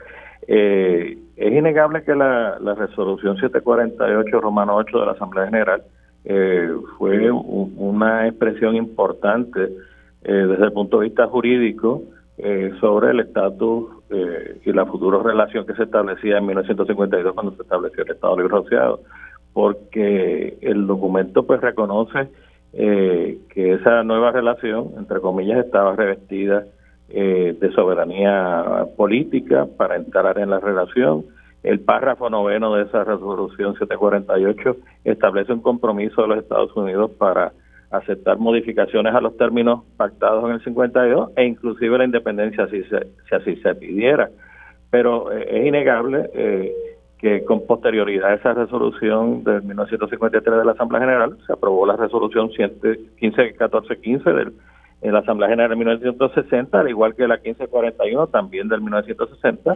Eh, 0.47 1.17
es 1.37 1.53
innegable 1.53 2.03
que 2.03 2.15
la, 2.15 2.57
resolución 2.75 3.37
748 3.37 4.41
Romano 4.41 4.75
8 4.77 4.99
de 4.99 5.05
la 5.05 5.11
Asamblea 5.11 5.45
General 5.45 5.83
eh, 6.25 6.69
fue 6.97 7.31
una 7.31 8.27
expresión 8.27 8.75
importante 8.75 9.69
eh, 10.23 10.33
desde 10.33 10.65
el 10.65 10.73
punto 10.73 10.99
de 10.99 11.05
vista 11.05 11.27
jurídico 11.27 12.01
eh, 12.37 12.71
sobre 12.79 13.11
el 13.11 13.19
estatus 13.21 13.91
y 14.63 14.71
la 14.71 14.85
futura 14.85 15.21
relación 15.21 15.65
que 15.65 15.73
se 15.73 15.83
establecía 15.83 16.37
en 16.37 16.45
1952 16.45 17.33
cuando 17.33 17.53
se 17.55 17.61
estableció 17.61 18.03
el 18.03 18.11
Estado 18.11 18.37
Libre 18.37 18.55
Asociado, 18.55 19.01
porque 19.51 20.57
el 20.61 20.87
documento 20.87 21.45
pues 21.45 21.59
reconoce 21.59 22.29
que 22.71 23.73
esa 23.73 24.03
nueva 24.03 24.31
relación, 24.31 24.91
entre 24.97 25.19
comillas, 25.19 25.65
estaba 25.65 25.95
revestida 25.97 26.65
de 27.09 27.71
soberanía 27.73 28.85
política 28.97 29.65
para 29.77 29.95
entrar 29.95 30.37
en 30.39 30.49
la 30.49 30.59
relación, 30.59 31.23
el 31.63 31.79
párrafo 31.79 32.29
noveno 32.29 32.75
de 32.75 32.83
esa 32.83 33.03
resolución 33.03 33.73
748 33.73 34.77
establece 35.03 35.53
un 35.53 35.61
compromiso 35.61 36.21
de 36.21 36.27
los 36.29 36.37
Estados 36.39 36.75
Unidos 36.75 37.11
para 37.17 37.51
aceptar 37.91 38.37
modificaciones 38.37 39.13
a 39.13 39.21
los 39.21 39.37
términos 39.37 39.83
pactados 39.95 40.45
en 40.45 40.51
el 40.51 40.63
52 40.63 41.31
e 41.35 41.45
inclusive 41.45 41.97
la 41.97 42.05
independencia 42.05 42.67
si, 42.67 42.83
si 42.83 43.35
así 43.35 43.55
se 43.57 43.75
pidiera. 43.75 44.29
Pero 44.89 45.31
eh, 45.31 45.47
es 45.49 45.65
innegable 45.67 46.29
eh, 46.33 46.73
que 47.17 47.43
con 47.43 47.65
posterioridad 47.65 48.31
a 48.31 48.35
esa 48.35 48.53
resolución 48.53 49.43
de 49.43 49.61
1953 49.61 50.57
de 50.57 50.65
la 50.65 50.71
Asamblea 50.73 51.01
General 51.01 51.37
se 51.45 51.53
aprobó 51.53 51.85
la 51.85 51.95
resolución 51.95 52.49
151415 52.49 54.31
del 54.31 54.53
en 55.01 55.13
la 55.13 55.19
Asamblea 55.19 55.49
General 55.49 55.69
de 55.69 55.75
1960, 55.75 56.79
al 56.79 56.89
igual 56.89 57.15
que 57.15 57.27
la 57.27 57.35
1541 57.35 58.27
también 58.27 58.67
del 58.67 58.81
1960, 58.81 59.75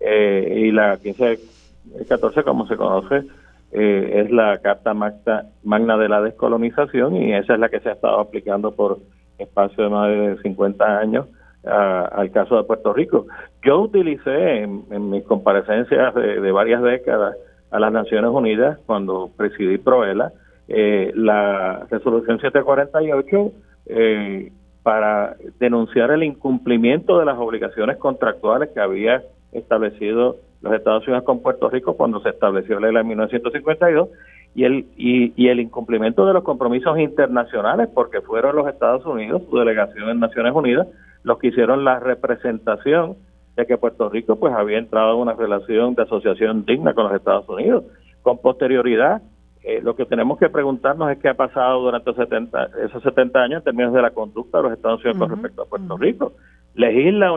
eh, 0.00 0.64
y 0.66 0.72
la 0.72 0.98
1514, 1.02 2.42
como 2.42 2.66
se 2.66 2.76
conoce, 2.76 3.24
eh, 3.72 4.22
es 4.24 4.30
la 4.30 4.58
Carta 4.58 4.94
Magna, 4.94 5.44
Magna 5.62 5.96
de 5.96 6.08
la 6.08 6.22
Descolonización 6.22 7.16
y 7.16 7.34
esa 7.34 7.54
es 7.54 7.60
la 7.60 7.68
que 7.68 7.80
se 7.80 7.90
ha 7.90 7.92
estado 7.92 8.18
aplicando 8.18 8.72
por 8.72 8.98
espacio 9.38 9.84
de 9.84 9.90
más 9.90 10.08
de 10.08 10.38
50 10.42 10.98
años 10.98 11.26
al 11.64 12.30
caso 12.30 12.56
de 12.56 12.64
Puerto 12.64 12.94
Rico. 12.94 13.26
Yo 13.62 13.80
utilicé 13.80 14.62
en, 14.62 15.10
mis 15.10 15.24
comparecencias 15.24 16.14
de, 16.14 16.50
varias 16.50 16.82
décadas 16.82 17.36
a 17.70 17.78
las 17.78 17.92
Naciones 17.92 18.30
Unidas 18.30 18.78
cuando 18.86 19.30
presidí 19.36 19.76
Proela 19.76 20.32
eh, 20.68 21.12
la 21.14 21.86
resolución 21.90 22.40
748 22.40 23.52
eh, 23.88 24.52
para 24.82 25.36
denunciar 25.58 26.10
el 26.10 26.22
incumplimiento 26.22 27.18
de 27.18 27.24
las 27.24 27.38
obligaciones 27.38 27.96
contractuales 27.98 28.70
que 28.70 28.80
había 28.80 29.22
establecido 29.52 30.36
los 30.60 30.72
Estados 30.74 31.06
Unidos 31.06 31.24
con 31.24 31.40
Puerto 31.40 31.70
Rico 31.70 31.96
cuando 31.96 32.20
se 32.20 32.30
estableció 32.30 32.80
la 32.80 32.88
ley 32.88 32.96
de 32.96 33.04
1952 33.04 34.08
y 34.54 34.64
el 34.64 34.86
y, 34.96 35.48
el 35.48 35.60
incumplimiento 35.60 36.26
de 36.26 36.32
los 36.32 36.42
compromisos 36.42 36.98
internacionales 36.98 37.88
porque 37.94 38.20
fueron 38.20 38.56
los 38.56 38.68
Estados 38.68 39.04
Unidos, 39.06 39.42
su 39.48 39.58
delegación 39.58 40.08
en 40.10 40.20
Naciones 40.20 40.52
Unidas, 40.54 40.88
los 41.22 41.38
que 41.38 41.48
hicieron 41.48 41.84
la 41.84 42.00
representación 42.00 43.16
de 43.56 43.66
que 43.66 43.76
Puerto 43.76 44.08
Rico 44.08 44.36
pues 44.36 44.54
había 44.54 44.78
entrado 44.78 45.14
en 45.14 45.20
una 45.20 45.34
relación 45.34 45.94
de 45.94 46.02
asociación 46.02 46.64
digna 46.64 46.94
con 46.94 47.04
los 47.04 47.14
Estados 47.14 47.48
Unidos. 47.48 47.84
Con 48.22 48.38
posterioridad, 48.38 49.22
eh, 49.68 49.82
lo 49.82 49.94
que 49.94 50.06
tenemos 50.06 50.38
que 50.38 50.48
preguntarnos 50.48 51.10
es 51.10 51.18
qué 51.18 51.28
ha 51.28 51.34
pasado 51.34 51.82
durante 51.82 52.10
esos 52.10 52.26
70, 52.26 52.70
esos 52.86 53.02
70 53.02 53.38
años 53.38 53.58
en 53.58 53.64
términos 53.64 53.92
de 53.92 54.00
la 54.00 54.12
conducta 54.12 54.56
de 54.56 54.64
los 54.64 54.72
Estados 54.72 55.04
Unidos 55.04 55.18
con 55.18 55.30
respecto 55.30 55.60
a 55.60 55.66
Puerto 55.66 55.98
Rico. 55.98 56.32
Legisla 56.74 57.36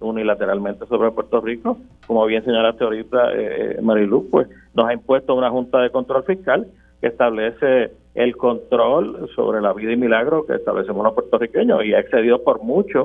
unilateralmente 0.00 0.86
sobre 0.86 1.10
Puerto 1.10 1.40
Rico, 1.40 1.78
como 2.06 2.24
bien 2.26 2.44
señalaste 2.44 2.84
ahorita, 2.84 3.32
eh, 3.34 3.78
Marilu, 3.82 4.28
pues 4.30 4.46
nos 4.74 4.86
ha 4.86 4.92
impuesto 4.92 5.34
una 5.34 5.50
Junta 5.50 5.80
de 5.80 5.90
Control 5.90 6.22
Fiscal 6.22 6.68
que 7.00 7.08
establece 7.08 7.90
el 8.14 8.36
control 8.36 9.28
sobre 9.34 9.60
la 9.60 9.72
vida 9.72 9.90
y 9.90 9.96
milagro 9.96 10.46
que 10.46 10.54
establecemos 10.54 11.02
los 11.02 11.14
puertorriqueños 11.14 11.84
y 11.84 11.92
ha 11.92 11.98
excedido 11.98 12.44
por 12.44 12.62
mucho 12.62 13.04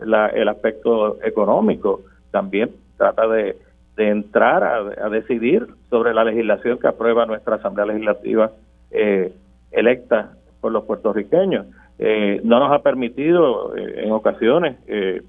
el 0.00 0.48
aspecto 0.48 1.22
económico. 1.22 2.00
También 2.32 2.70
trata 2.96 3.28
de 3.28 3.56
de 3.96 4.10
entrar 4.10 4.62
a, 4.62 5.08
decidir 5.08 5.66
sobre 5.90 6.14
la 6.14 6.24
legislación 6.24 6.78
que 6.78 6.88
aprueba 6.88 7.26
nuestra 7.26 7.56
Asamblea 7.56 7.86
Legislativa 7.86 8.50
eh, 8.90 9.32
electa 9.70 10.32
por 10.60 10.72
los 10.72 10.84
puertorriqueños. 10.84 11.66
Eh, 11.98 12.40
no 12.44 12.58
nos 12.60 12.72
ha 12.72 12.80
permitido 12.80 13.74
eh, 13.76 14.04
en 14.04 14.12
ocasiones 14.12 14.76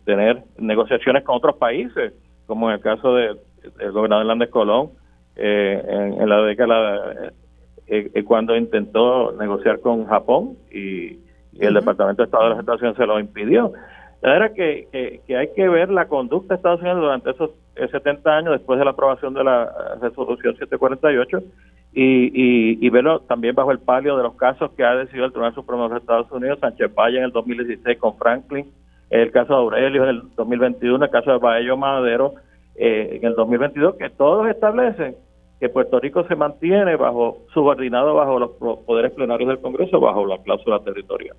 tener 0.06 0.44
negociaciones 0.58 1.24
con 1.24 1.38
otros 1.38 1.56
países, 1.58 2.14
como 2.46 2.70
en 2.70 2.76
el 2.76 2.82
caso 2.82 3.16
del 3.16 3.38
gobernador 3.92 4.26
Hernández 4.26 4.50
Colón 4.50 4.90
en, 5.36 6.28
la 6.28 6.42
década 6.42 7.32
cuando 8.26 8.56
intentó 8.58 9.32
negociar 9.34 9.80
con 9.80 10.06
Japón 10.08 10.58
y, 10.72 11.20
el 11.60 11.74
Departamento 11.74 12.22
de 12.22 12.26
Estado 12.26 12.54
de 12.54 12.60
Estados 12.60 12.82
Unidos 12.82 12.98
se 12.98 13.06
lo 13.08 13.20
impidió. 13.20 13.74
La 14.22 14.34
verdad 14.34 14.52
que, 14.54 14.88
que, 14.92 15.22
que, 15.26 15.38
hay 15.38 15.48
que 15.56 15.68
ver 15.68 15.90
la 15.90 16.08
conducta 16.08 16.54
de 16.54 16.58
Estados 16.58 16.82
Unidos 16.82 17.00
durante 17.02 17.32
esos 17.32 17.50
70 17.92 18.30
años 18.30 18.54
después 18.54 18.80
de 18.80 18.86
la 18.86 18.92
aprobación 18.92 19.34
de 19.34 19.44
la 19.44 19.64
eh, 19.64 20.00
resolución 20.02 20.56
748 20.58 21.40
y, 21.94 22.86
y, 22.86 22.90
verlo 22.90 23.22
también 23.22 23.56
bajo 23.56 23.72
el 23.72 23.80
palio 23.80 24.18
de 24.18 24.24
los 24.24 24.36
casos 24.36 24.72
que 24.72 24.84
ha 24.84 24.96
decidido 24.96 25.26
el 25.26 25.32
Tribunal 25.32 25.56
Supremo 25.56 25.84
de 25.84 25.90
los 25.96 26.02
Estados 26.02 26.32
Unidos, 26.32 26.60
Sánchez 26.60 26.94
Valle 26.94 27.18
en 27.18 27.24
el 27.24 27.32
2016 27.32 27.98
con 27.98 28.16
Franklin, 28.18 28.72
el 29.10 29.32
caso 29.32 29.54
de 29.54 29.60
Aurelio 29.60 30.04
en 30.04 30.10
el 30.10 30.22
2021, 30.36 31.04
el 31.04 31.12
caso 31.12 31.32
de 31.32 31.38
Baello 31.38 31.76
Madero 31.78 32.36
eh, 32.76 33.20
en 33.20 33.28
el 33.28 33.36
2022, 33.36 33.96
que 33.96 34.10
todos 34.12 34.48
establecen 34.48 35.16
que 35.60 35.70
Puerto 35.70 36.00
Rico 36.00 36.24
se 36.28 36.36
mantiene 36.36 36.96
bajo 36.96 37.40
subordinado 37.54 38.14
bajo 38.14 38.38
los 38.38 38.52
poderes 38.86 39.12
plenarios 39.14 39.50
del 39.50 39.60
Congreso, 39.60 40.00
bajo 40.00 40.26
la 40.26 40.38
cláusula 40.38 40.80
territorial. 40.84 41.36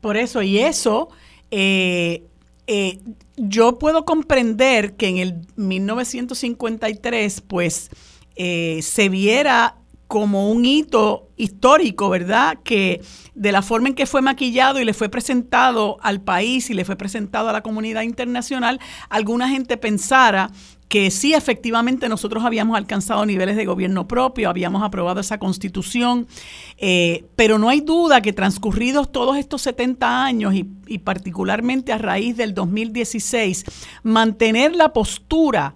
Por 0.00 0.16
eso, 0.16 0.42
y 0.42 0.58
eso 0.58 1.08
eh, 1.50 2.22
eh, 2.66 3.00
yo 3.36 3.78
puedo 3.78 4.04
comprender 4.04 4.96
que 4.96 5.08
en 5.08 5.18
el 5.18 5.46
1953, 5.56 7.40
pues, 7.42 7.90
eh, 8.36 8.80
se 8.82 9.08
viera 9.08 9.76
como 10.08 10.50
un 10.50 10.64
hito 10.64 11.28
histórico, 11.36 12.08
¿verdad? 12.08 12.58
Que 12.62 13.00
de 13.34 13.52
la 13.52 13.62
forma 13.62 13.88
en 13.88 13.94
que 13.94 14.06
fue 14.06 14.22
maquillado 14.22 14.80
y 14.80 14.84
le 14.84 14.94
fue 14.94 15.08
presentado 15.08 15.98
al 16.00 16.20
país 16.20 16.70
y 16.70 16.74
le 16.74 16.84
fue 16.84 16.96
presentado 16.96 17.48
a 17.48 17.52
la 17.52 17.62
comunidad 17.62 18.02
internacional, 18.02 18.80
alguna 19.08 19.48
gente 19.48 19.76
pensara 19.76 20.50
que 20.88 21.10
sí, 21.10 21.34
efectivamente, 21.34 22.08
nosotros 22.08 22.44
habíamos 22.44 22.76
alcanzado 22.76 23.26
niveles 23.26 23.56
de 23.56 23.64
gobierno 23.64 24.06
propio, 24.06 24.48
habíamos 24.48 24.82
aprobado 24.82 25.20
esa 25.20 25.38
constitución, 25.38 26.28
eh, 26.78 27.24
pero 27.34 27.58
no 27.58 27.68
hay 27.68 27.80
duda 27.80 28.20
que 28.20 28.32
transcurridos 28.32 29.10
todos 29.10 29.36
estos 29.36 29.62
70 29.62 30.24
años 30.24 30.54
y, 30.54 30.68
y 30.86 30.98
particularmente 30.98 31.92
a 31.92 31.98
raíz 31.98 32.36
del 32.36 32.54
2016, 32.54 33.64
mantener 34.04 34.76
la 34.76 34.92
postura, 34.92 35.74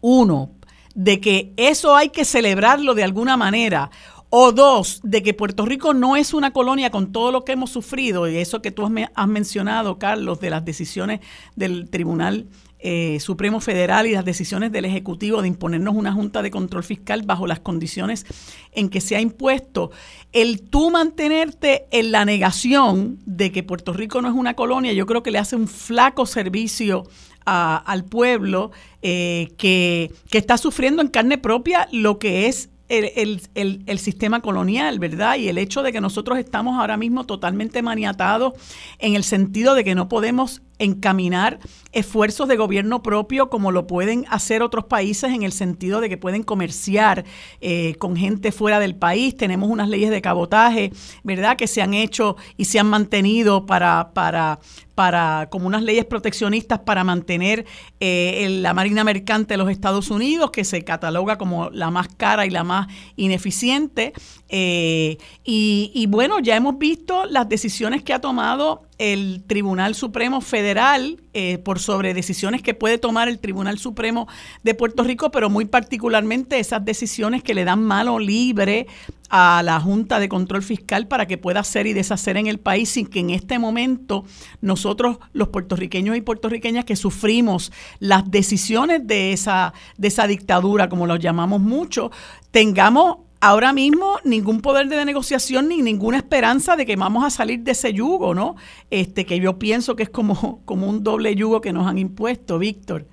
uno, 0.00 0.50
de 0.94 1.20
que 1.20 1.52
eso 1.56 1.96
hay 1.96 2.10
que 2.10 2.24
celebrarlo 2.24 2.94
de 2.94 3.04
alguna 3.04 3.36
manera, 3.36 3.90
o 4.30 4.52
dos, 4.52 5.00
de 5.02 5.22
que 5.22 5.32
Puerto 5.32 5.64
Rico 5.64 5.94
no 5.94 6.16
es 6.16 6.34
una 6.34 6.52
colonia 6.52 6.90
con 6.90 7.12
todo 7.12 7.32
lo 7.32 7.44
que 7.44 7.52
hemos 7.52 7.70
sufrido, 7.70 8.28
y 8.28 8.36
eso 8.36 8.60
que 8.60 8.70
tú 8.70 8.84
has 9.14 9.28
mencionado, 9.28 9.98
Carlos, 9.98 10.38
de 10.40 10.50
las 10.50 10.64
decisiones 10.66 11.20
del 11.56 11.88
Tribunal 11.88 12.46
eh, 12.80 13.18
Supremo 13.20 13.60
Federal 13.60 14.06
y 14.06 14.12
las 14.12 14.24
decisiones 14.24 14.70
del 14.72 14.84
Ejecutivo 14.84 15.42
de 15.42 15.48
imponernos 15.48 15.94
una 15.94 16.12
Junta 16.12 16.42
de 16.42 16.50
Control 16.50 16.84
Fiscal 16.84 17.22
bajo 17.22 17.46
las 17.46 17.60
condiciones 17.60 18.24
en 18.72 18.88
que 18.88 19.00
se 19.00 19.16
ha 19.16 19.20
impuesto, 19.20 19.90
el 20.32 20.62
tú 20.62 20.90
mantenerte 20.90 21.86
en 21.90 22.12
la 22.12 22.24
negación 22.24 23.18
de 23.26 23.50
que 23.50 23.62
Puerto 23.62 23.92
Rico 23.92 24.22
no 24.22 24.28
es 24.28 24.34
una 24.34 24.54
colonia, 24.54 24.92
yo 24.92 25.06
creo 25.06 25.22
que 25.22 25.30
le 25.30 25.38
hace 25.38 25.56
un 25.56 25.68
flaco 25.68 26.26
servicio 26.26 27.04
al 27.48 28.04
pueblo 28.04 28.72
eh, 29.02 29.48
que, 29.56 30.12
está 30.32 30.58
sufriendo 30.58 31.02
en 31.02 31.08
carne 31.08 31.38
propia 31.38 31.88
lo 31.92 32.18
que 32.18 32.46
es 32.46 32.68
el, 32.88 33.98
sistema 33.98 34.40
colonial, 34.40 34.98
¿verdad? 34.98 35.36
Y 35.36 35.48
el 35.48 35.58
hecho 35.58 35.82
de 35.82 35.92
que 35.92 36.00
nosotros 36.00 36.38
estamos 36.38 36.78
ahora 36.78 36.96
mismo 36.96 37.24
totalmente 37.24 37.82
maniatados 37.82 38.52
en 38.98 39.14
el 39.14 39.24
sentido 39.24 39.74
de 39.74 39.84
que 39.84 39.94
no 39.94 40.08
podemos 40.08 40.62
encaminar 40.78 41.58
esfuerzos 41.92 42.48
de 42.48 42.56
gobierno 42.56 43.02
propio 43.02 43.50
como 43.50 43.72
lo 43.72 43.86
pueden 43.86 44.24
hacer 44.28 44.62
otros 44.62 44.84
países 44.84 45.32
en 45.32 45.42
el 45.42 45.52
sentido 45.52 46.00
de 46.00 46.08
que 46.08 46.16
pueden 46.16 46.42
comerciar 46.42 47.24
eh, 47.60 47.94
con 47.98 48.16
gente 48.16 48.52
fuera 48.52 48.78
del 48.78 48.94
país. 48.94 49.36
Tenemos 49.36 49.70
unas 49.70 49.88
leyes 49.88 50.10
de 50.10 50.22
cabotaje, 50.22 50.92
¿verdad?, 51.22 51.56
que 51.56 51.66
se 51.66 51.82
han 51.82 51.94
hecho 51.94 52.36
y 52.56 52.66
se 52.66 52.78
han 52.78 52.88
mantenido 52.88 53.66
para, 53.66 54.12
para, 54.14 54.60
para 54.94 55.48
como 55.50 55.66
unas 55.66 55.82
leyes 55.82 56.04
proteccionistas 56.04 56.80
para 56.80 57.04
mantener 57.04 57.64
eh, 58.00 58.48
la 58.60 58.74
Marina 58.74 59.04
Mercante 59.04 59.54
de 59.54 59.58
los 59.58 59.70
Estados 59.70 60.10
Unidos, 60.10 60.50
que 60.50 60.64
se 60.64 60.84
cataloga 60.84 61.38
como 61.38 61.70
la 61.70 61.90
más 61.90 62.08
cara 62.08 62.46
y 62.46 62.50
la 62.50 62.64
más 62.64 62.88
ineficiente. 63.16 64.12
Eh, 64.50 65.18
y, 65.44 66.06
bueno, 66.08 66.38
ya 66.40 66.56
hemos 66.56 66.78
visto 66.78 67.26
las 67.26 67.48
decisiones 67.48 68.02
que 68.02 68.14
ha 68.14 68.20
tomado 68.20 68.82
el 68.98 69.42
Tribunal 69.46 69.94
Supremo 69.94 70.40
Federal 70.40 71.20
eh, 71.32 71.58
por 71.58 71.78
sobre 71.78 72.14
decisiones 72.14 72.62
que 72.62 72.74
puede 72.74 72.98
tomar 72.98 73.28
el 73.28 73.38
Tribunal 73.38 73.78
Supremo 73.78 74.26
de 74.64 74.74
Puerto 74.74 75.04
Rico, 75.04 75.30
pero 75.30 75.50
muy 75.50 75.66
particularmente 75.66 76.58
esas 76.58 76.84
decisiones 76.84 77.42
que 77.42 77.54
le 77.54 77.64
dan 77.64 77.82
mano 77.82 78.18
libre 78.18 78.86
a 79.30 79.62
la 79.62 79.78
Junta 79.78 80.18
de 80.18 80.28
Control 80.28 80.62
Fiscal 80.62 81.06
para 81.06 81.26
que 81.26 81.38
pueda 81.38 81.60
hacer 81.60 81.86
y 81.86 81.92
deshacer 81.92 82.36
en 82.36 82.46
el 82.46 82.58
país 82.58 82.88
sin 82.88 83.06
que 83.06 83.20
en 83.20 83.30
este 83.30 83.58
momento 83.58 84.24
nosotros, 84.60 85.18
los 85.32 85.48
puertorriqueños 85.48 86.16
y 86.16 86.22
puertorriqueñas 86.22 86.84
que 86.84 86.96
sufrimos 86.96 87.70
las 88.00 88.30
decisiones 88.30 89.06
de 89.06 89.32
esa, 89.32 89.74
de 89.96 90.08
esa 90.08 90.26
dictadura, 90.26 90.88
como 90.88 91.06
lo 91.06 91.16
llamamos 91.16 91.60
mucho, 91.60 92.10
tengamos 92.50 93.27
ahora 93.40 93.72
mismo 93.72 94.16
ningún 94.24 94.60
poder 94.60 94.88
de 94.88 95.04
negociación 95.04 95.68
ni 95.68 95.82
ninguna 95.82 96.16
esperanza 96.16 96.76
de 96.76 96.86
que 96.86 96.96
vamos 96.96 97.24
a 97.24 97.30
salir 97.30 97.60
de 97.60 97.72
ese 97.72 97.92
yugo, 97.92 98.34
¿no? 98.34 98.56
Este 98.90 99.24
que 99.24 99.38
yo 99.38 99.58
pienso 99.58 99.96
que 99.96 100.04
es 100.04 100.10
como, 100.10 100.60
como 100.64 100.88
un 100.88 101.02
doble 101.02 101.34
yugo 101.34 101.60
que 101.60 101.72
nos 101.72 101.86
han 101.86 101.98
impuesto, 101.98 102.58
Víctor. 102.58 103.04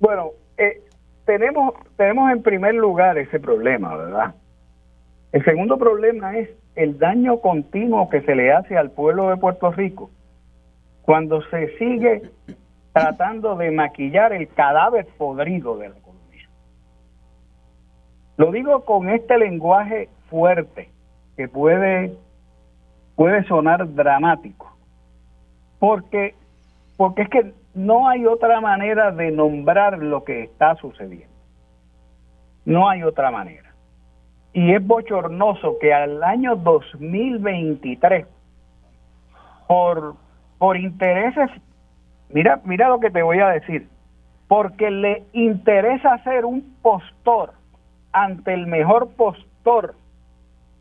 Bueno, 0.00 0.30
eh, 0.58 0.82
tenemos, 1.24 1.74
tenemos 1.96 2.30
en 2.30 2.42
primer 2.42 2.74
lugar 2.74 3.18
ese 3.18 3.40
problema, 3.40 3.96
¿verdad? 3.96 4.34
El 5.32 5.44
segundo 5.44 5.78
problema 5.78 6.38
es 6.38 6.50
el 6.74 6.98
daño 6.98 7.40
continuo 7.40 8.08
que 8.08 8.20
se 8.22 8.34
le 8.34 8.52
hace 8.52 8.76
al 8.76 8.90
pueblo 8.90 9.30
de 9.30 9.36
Puerto 9.36 9.70
Rico 9.72 10.10
cuando 11.02 11.40
se 11.50 11.76
sigue 11.78 12.22
tratando 12.92 13.56
de 13.56 13.70
maquillar 13.70 14.32
el 14.32 14.48
cadáver 14.48 15.06
podrido 15.16 15.78
de 15.78 15.90
la. 15.90 16.05
Lo 18.36 18.52
digo 18.52 18.84
con 18.84 19.08
este 19.08 19.38
lenguaje 19.38 20.08
fuerte 20.28 20.90
que 21.36 21.48
puede, 21.48 22.14
puede 23.14 23.44
sonar 23.44 23.94
dramático, 23.94 24.76
porque, 25.78 26.34
porque 26.96 27.22
es 27.22 27.28
que 27.28 27.52
no 27.74 28.08
hay 28.08 28.26
otra 28.26 28.60
manera 28.60 29.10
de 29.10 29.30
nombrar 29.30 29.98
lo 29.98 30.24
que 30.24 30.42
está 30.42 30.76
sucediendo. 30.76 31.34
No 32.64 32.88
hay 32.88 33.02
otra 33.02 33.30
manera. 33.30 33.72
Y 34.52 34.72
es 34.72 34.84
bochornoso 34.84 35.78
que 35.78 35.92
al 35.92 36.22
año 36.22 36.56
2023, 36.56 38.26
por, 39.68 40.14
por 40.58 40.76
intereses, 40.76 41.50
mira, 42.30 42.60
mira 42.64 42.88
lo 42.88 42.98
que 42.98 43.10
te 43.10 43.22
voy 43.22 43.38
a 43.40 43.48
decir, 43.48 43.88
porque 44.48 44.90
le 44.90 45.24
interesa 45.32 46.22
ser 46.24 46.44
un 46.44 46.76
postor 46.82 47.52
ante 48.16 48.54
el 48.54 48.66
mejor 48.66 49.10
postor 49.14 49.94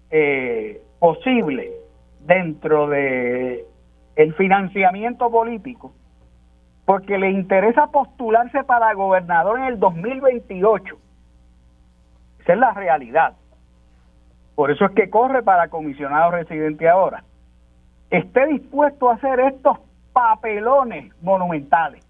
eh, 0.09 0.81
posible 0.99 1.69
dentro 2.21 2.87
de 2.87 3.65
el 4.15 4.33
financiamiento 4.35 5.29
político, 5.29 5.91
porque 6.85 7.17
le 7.17 7.31
interesa 7.31 7.87
postularse 7.87 8.63
para 8.63 8.93
gobernador 8.93 9.59
en 9.59 9.65
el 9.65 9.79
2028. 9.79 10.95
Esa 12.39 12.53
es 12.53 12.59
la 12.59 12.71
realidad. 12.71 13.33
Por 14.55 14.71
eso 14.71 14.85
es 14.85 14.91
que 14.91 15.09
corre 15.09 15.43
para 15.43 15.67
comisionado 15.67 16.31
residente 16.31 16.87
ahora. 16.87 17.25
Esté 18.09 18.47
dispuesto 18.47 19.09
a 19.09 19.15
hacer 19.15 19.41
estos 19.41 19.77
papelones 20.13 21.11
monumentales. 21.21 22.04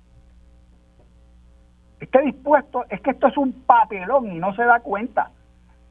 Esté 2.05 2.21
dispuesto, 2.21 2.85
es 2.91 3.01
que 3.01 3.09
esto 3.09 3.25
es 3.25 3.35
un 3.35 3.51
papelón 3.63 4.31
y 4.31 4.37
no 4.37 4.53
se 4.53 4.63
da 4.63 4.79
cuenta. 4.79 5.31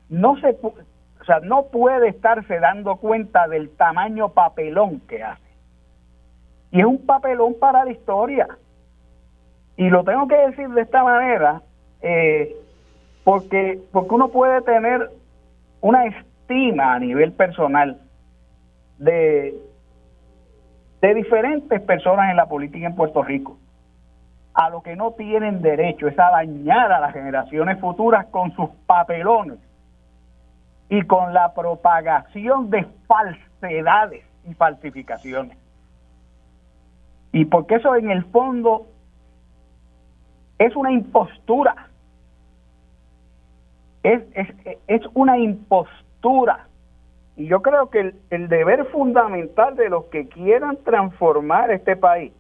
No 0.09 0.37
se, 0.37 0.57
o 0.63 1.25
sea, 1.27 1.41
no 1.41 1.65
puede 1.73 2.09
estarse 2.09 2.61
dando 2.61 2.97
cuenta 2.97 3.49
del 3.49 3.69
tamaño 3.71 4.29
papelón 4.29 5.01
que 5.09 5.25
hace. 5.25 5.43
Y 6.71 6.79
es 6.79 6.87
un 6.87 7.05
papelón 7.05 7.57
para 7.59 7.85
la 7.85 7.91
historia. 7.91 8.47
Y 9.77 9.91
lo 9.91 10.05
tengo 10.05 10.29
que 10.29 10.37
decir 10.37 10.69
de 10.69 10.83
esta 10.83 11.03
manera, 11.03 11.63
eh, 12.01 12.55
porque, 13.25 13.81
porque 13.91 14.15
uno 14.15 14.29
puede 14.29 14.63
tener 14.63 15.11
una 15.81 16.07
estima 16.07 16.95
a 16.95 17.01
nivel 17.01 17.33
personal 17.33 18.01
de, 18.99 19.53
de 21.03 21.15
diferentes 21.15 21.81
personas 21.81 22.31
en 22.31 22.37
la 22.37 22.47
política 22.47 22.87
en 22.87 22.95
Puerto 22.95 23.21
Rico. 23.25 23.59
A 24.55 24.71
lo 24.71 24.83
que 24.83 24.95
no 24.95 25.13
tienen 25.13 25.63
derecho 25.63 26.07
es 26.07 26.19
a 26.19 26.31
dañar 26.31 26.93
a 26.93 27.01
las 27.01 27.13
generaciones 27.13 27.81
futuras 27.81 28.27
con 28.27 28.55
sus 28.55 28.71
papelones 28.87 29.59
y 30.89 31.03
con 31.03 31.35
la 31.35 31.53
propagación 31.55 32.71
de 32.71 32.87
falsedades 33.07 34.25
y 34.45 34.55
falsificaciones. 34.55 35.59
Y 37.33 37.47
porque 37.47 37.77
eso 37.77 37.97
en 37.97 38.11
el 38.11 38.25
fondo 38.27 38.87
es 40.59 40.77
una 40.77 40.93
impostura. 40.93 41.89
Es, 44.05 44.23
es, 44.35 44.49
es 44.87 45.03
una 45.15 45.39
impostura. 45.39 46.69
Y 47.37 47.47
yo 47.47 47.61
creo 47.63 47.91
que 47.91 48.01
el, 48.01 48.21
el, 48.31 48.49
deber 48.49 48.87
fundamental 48.87 49.75
de 49.75 49.89
los 49.89 50.05
que 50.05 50.29
quieran 50.29 50.77
transformar 50.85 51.73
este 51.73 51.97
país, 51.97 52.33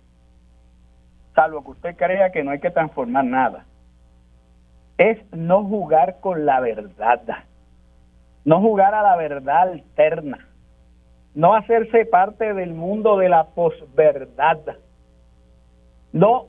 salvo 1.35 1.64
que 1.64 1.70
usted 1.72 1.97
crea 1.97 2.30
que 2.30 2.45
no 2.45 2.51
hay 2.53 2.61
que 2.61 2.70
transformar 2.70 3.24
nada, 3.24 3.64
es 4.99 5.18
no 5.32 5.64
jugar 5.64 6.20
con 6.20 6.47
la 6.47 6.61
verdad, 6.61 7.22
no 8.45 8.61
jugar 8.61 8.95
a 8.95 9.03
la 9.03 9.16
verdad 9.16 9.62
alterna, 9.62 10.49
no 11.35 11.55
hacerse 11.55 12.07
parte 12.07 12.55
del 12.55 12.74
mundo 12.74 13.18
de 13.18 13.28
la 13.28 13.45
posverdad, 13.49 14.61
no 16.12 16.47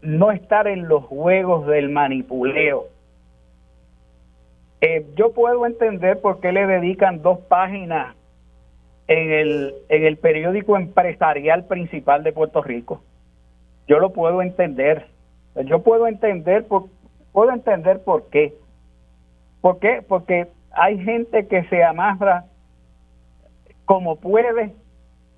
no 0.00 0.30
estar 0.30 0.68
en 0.68 0.88
los 0.88 1.04
juegos 1.04 1.66
del 1.66 1.88
manipuleo. 1.88 2.86
Eh, 4.80 5.04
yo 5.16 5.32
puedo 5.32 5.66
entender 5.66 6.20
por 6.20 6.40
qué 6.40 6.52
le 6.52 6.66
dedican 6.66 7.20
dos 7.20 7.40
páginas 7.40 8.14
en 9.08 9.32
el, 9.32 9.74
en 9.88 10.04
el 10.04 10.16
periódico 10.18 10.76
empresarial 10.76 11.64
principal 11.64 12.22
de 12.22 12.32
Puerto 12.32 12.62
Rico. 12.62 13.02
Yo 13.88 13.98
lo 13.98 14.12
puedo 14.12 14.42
entender. 14.42 15.06
Yo 15.64 15.82
puedo 15.82 16.06
entender 16.06 16.66
por, 16.66 16.84
puedo 17.32 17.50
entender 17.52 18.04
por 18.04 18.28
qué. 18.28 18.54
¿Por 19.60 19.80
qué? 19.80 20.04
Porque 20.06 20.46
hay 20.70 20.98
gente 20.98 21.48
que 21.48 21.64
se 21.64 21.82
amarra 21.82 22.44
como 23.86 24.16
puede 24.16 24.74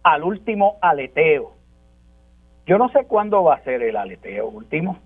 al 0.03 0.25
último 0.25 0.77
aleteo. 0.83 1.53
Yo 2.67 2.77
no 2.77 2.89
sé 2.91 3.05
cuándo 3.05 3.45
va 3.45 3.55
a 3.55 3.65
ser 3.65 3.83
el 3.83 3.97
aleteo 3.97 4.49
último, 4.49 4.99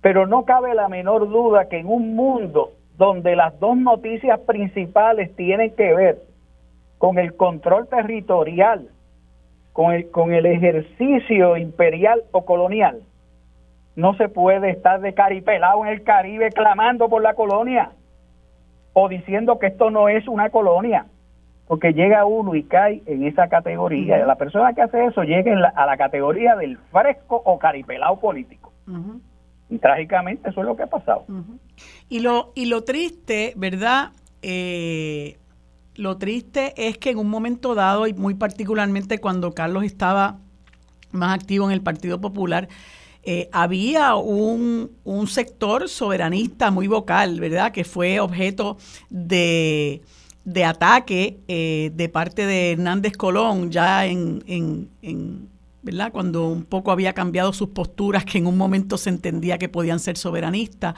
pero 0.00 0.26
no 0.26 0.44
cabe 0.44 0.74
la 0.74 0.88
menor 0.88 1.28
duda 1.28 1.68
que 1.68 1.78
en 1.78 1.86
un 1.86 2.14
mundo 2.14 2.72
donde 2.98 3.36
las 3.36 3.58
dos 3.60 3.76
noticias 3.76 4.40
principales 4.40 5.34
tienen 5.36 5.74
que 5.74 5.94
ver 5.94 6.22
con 6.98 7.18
el 7.18 7.36
control 7.36 7.88
territorial, 7.88 8.88
con 9.76 9.92
el, 9.92 10.10
con 10.10 10.32
el 10.32 10.46
ejercicio 10.46 11.58
imperial 11.58 12.22
o 12.32 12.46
colonial, 12.46 13.02
no 13.94 14.16
se 14.16 14.30
puede 14.30 14.70
estar 14.70 15.02
de 15.02 15.12
caripelado 15.12 15.84
en 15.84 15.92
el 15.92 16.02
Caribe 16.02 16.50
clamando 16.50 17.10
por 17.10 17.20
la 17.20 17.34
colonia 17.34 17.90
o 18.94 19.06
diciendo 19.10 19.58
que 19.58 19.66
esto 19.66 19.90
no 19.90 20.08
es 20.08 20.26
una 20.28 20.48
colonia 20.48 21.04
porque 21.66 21.92
llega 21.92 22.24
uno 22.24 22.54
y 22.54 22.62
cae 22.62 23.02
en 23.04 23.26
esa 23.26 23.48
categoría. 23.48 24.24
La 24.24 24.36
persona 24.36 24.72
que 24.72 24.80
hace 24.80 25.04
eso 25.04 25.24
llega 25.24 25.52
a 25.68 25.84
la 25.84 25.98
categoría 25.98 26.56
del 26.56 26.78
fresco 26.90 27.42
o 27.44 27.58
caripelado 27.58 28.18
político. 28.18 28.72
Y 29.68 29.76
trágicamente 29.76 30.48
eso 30.48 30.60
es 30.60 30.66
lo 30.66 30.74
que 30.74 30.84
ha 30.84 30.86
pasado. 30.86 31.26
y, 32.08 32.20
lo, 32.20 32.52
y 32.54 32.64
lo 32.66 32.82
triste, 32.84 33.52
¿verdad? 33.56 34.12
Eh, 34.40 35.36
lo 35.96 36.16
triste 36.18 36.74
es 36.76 36.98
que 36.98 37.10
en 37.10 37.18
un 37.18 37.28
momento 37.28 37.74
dado, 37.74 38.06
y 38.06 38.14
muy 38.14 38.34
particularmente 38.34 39.18
cuando 39.18 39.52
Carlos 39.52 39.84
estaba 39.84 40.38
más 41.10 41.34
activo 41.34 41.66
en 41.66 41.72
el 41.72 41.82
Partido 41.82 42.20
Popular, 42.20 42.68
eh, 43.22 43.48
había 43.52 44.14
un, 44.14 44.92
un 45.02 45.26
sector 45.26 45.88
soberanista 45.88 46.70
muy 46.70 46.86
vocal, 46.86 47.40
¿verdad? 47.40 47.72
Que 47.72 47.84
fue 47.84 48.20
objeto 48.20 48.76
de 49.10 50.02
de 50.46 50.64
ataque 50.64 51.40
eh, 51.48 51.90
de 51.92 52.08
parte 52.08 52.46
de 52.46 52.72
Hernández 52.72 53.16
Colón 53.16 53.72
ya 53.72 54.06
en, 54.06 54.44
en, 54.46 55.48
¿verdad? 55.82 56.12
cuando 56.12 56.46
un 56.48 56.62
poco 56.62 56.92
había 56.92 57.12
cambiado 57.14 57.52
sus 57.52 57.70
posturas 57.70 58.24
que 58.24 58.38
en 58.38 58.46
un 58.46 58.56
momento 58.56 58.96
se 58.96 59.10
entendía 59.10 59.58
que 59.58 59.68
podían 59.68 59.98
ser 59.98 60.16
soberanistas. 60.16 60.94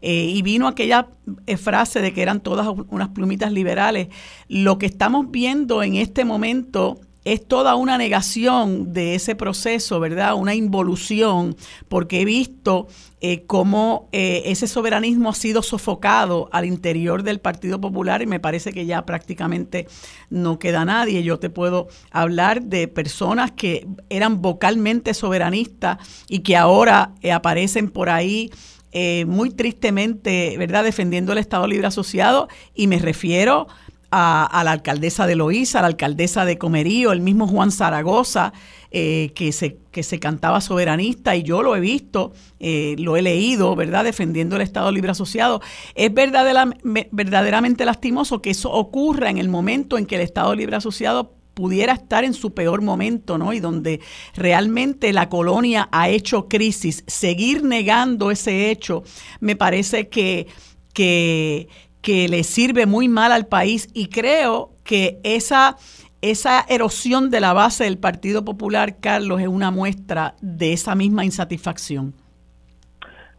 Eh, 0.00 0.32
y 0.34 0.42
vino 0.42 0.68
aquella 0.68 1.08
eh, 1.46 1.56
frase 1.56 2.00
de 2.00 2.12
que 2.12 2.22
eran 2.22 2.40
todas 2.40 2.68
unas 2.88 3.08
plumitas 3.08 3.52
liberales. 3.52 4.08
Lo 4.48 4.78
que 4.78 4.86
estamos 4.86 5.30
viendo 5.30 5.82
en 5.82 5.96
este 5.96 6.24
momento 6.24 7.00
es 7.32 7.46
toda 7.46 7.74
una 7.74 7.98
negación 7.98 8.92
de 8.92 9.14
ese 9.14 9.34
proceso, 9.34 10.00
¿verdad? 10.00 10.34
Una 10.34 10.54
involución, 10.54 11.56
porque 11.88 12.22
he 12.22 12.24
visto 12.24 12.86
eh, 13.20 13.44
cómo 13.46 14.08
eh, 14.12 14.44
ese 14.46 14.66
soberanismo 14.66 15.30
ha 15.30 15.34
sido 15.34 15.62
sofocado 15.62 16.48
al 16.52 16.64
interior 16.64 17.22
del 17.22 17.40
Partido 17.40 17.80
Popular 17.80 18.22
y 18.22 18.26
me 18.26 18.40
parece 18.40 18.72
que 18.72 18.86
ya 18.86 19.04
prácticamente 19.04 19.86
no 20.30 20.58
queda 20.58 20.84
nadie. 20.84 21.22
Yo 21.22 21.38
te 21.38 21.50
puedo 21.50 21.88
hablar 22.10 22.62
de 22.62 22.88
personas 22.88 23.52
que 23.52 23.86
eran 24.08 24.40
vocalmente 24.40 25.12
soberanistas 25.12 25.98
y 26.28 26.40
que 26.40 26.56
ahora 26.56 27.12
aparecen 27.30 27.90
por 27.90 28.08
ahí 28.08 28.50
eh, 28.92 29.24
muy 29.26 29.50
tristemente, 29.50 30.56
¿verdad?, 30.58 30.84
defendiendo 30.84 31.32
el 31.32 31.38
Estado 31.38 31.66
Libre 31.66 31.86
Asociado 31.86 32.48
y 32.74 32.86
me 32.86 32.98
refiero 32.98 33.68
a, 34.10 34.62
la 34.64 34.72
alcaldesa 34.72 35.26
de 35.26 35.36
Loíza, 35.36 35.80
a 35.80 35.82
la 35.82 35.88
alcaldesa 35.88 36.44
de 36.44 36.56
Comerío, 36.56 37.12
el 37.12 37.20
mismo 37.20 37.46
Juan 37.46 37.70
Zaragoza, 37.70 38.52
eh, 38.90 39.32
que, 39.34 39.52
se, 39.52 39.76
que 39.90 40.02
se 40.02 40.18
cantaba 40.18 40.62
soberanista 40.62 41.36
y 41.36 41.42
yo 41.42 41.62
lo 41.62 41.76
he 41.76 41.80
visto, 41.80 42.32
eh, 42.58 42.96
lo 42.98 43.16
he 43.16 43.22
leído, 43.22 43.76
¿verdad?, 43.76 44.04
defendiendo 44.04 44.56
el 44.56 44.62
Estado 44.62 44.90
Libre 44.90 45.10
Asociado. 45.10 45.60
Es 45.94 46.10
verdaderamente 46.14 47.84
lastimoso 47.84 48.40
que 48.40 48.50
eso 48.50 48.72
ocurra 48.72 49.28
en 49.28 49.36
el 49.36 49.50
momento 49.50 49.98
en 49.98 50.06
que 50.06 50.14
el 50.14 50.22
Estado 50.22 50.54
Libre 50.54 50.76
Asociado 50.76 51.37
pudiera 51.58 51.94
estar 51.94 52.22
en 52.22 52.34
su 52.34 52.54
peor 52.54 52.82
momento, 52.82 53.36
¿no? 53.36 53.52
Y 53.52 53.58
donde 53.58 53.98
realmente 54.36 55.12
la 55.12 55.28
colonia 55.28 55.88
ha 55.90 56.08
hecho 56.08 56.46
crisis, 56.46 57.02
seguir 57.08 57.64
negando 57.64 58.30
ese 58.30 58.70
hecho, 58.70 59.02
me 59.40 59.56
parece 59.56 60.08
que, 60.08 60.46
que, 60.94 61.66
que 62.00 62.28
le 62.28 62.44
sirve 62.44 62.86
muy 62.86 63.08
mal 63.08 63.32
al 63.32 63.48
país 63.48 63.88
y 63.92 64.06
creo 64.06 64.70
que 64.84 65.18
esa, 65.24 65.76
esa 66.22 66.64
erosión 66.68 67.28
de 67.28 67.40
la 67.40 67.52
base 67.54 67.82
del 67.82 67.98
Partido 67.98 68.44
Popular, 68.44 69.00
Carlos, 69.00 69.40
es 69.40 69.48
una 69.48 69.72
muestra 69.72 70.36
de 70.40 70.72
esa 70.72 70.94
misma 70.94 71.24
insatisfacción. 71.24 72.14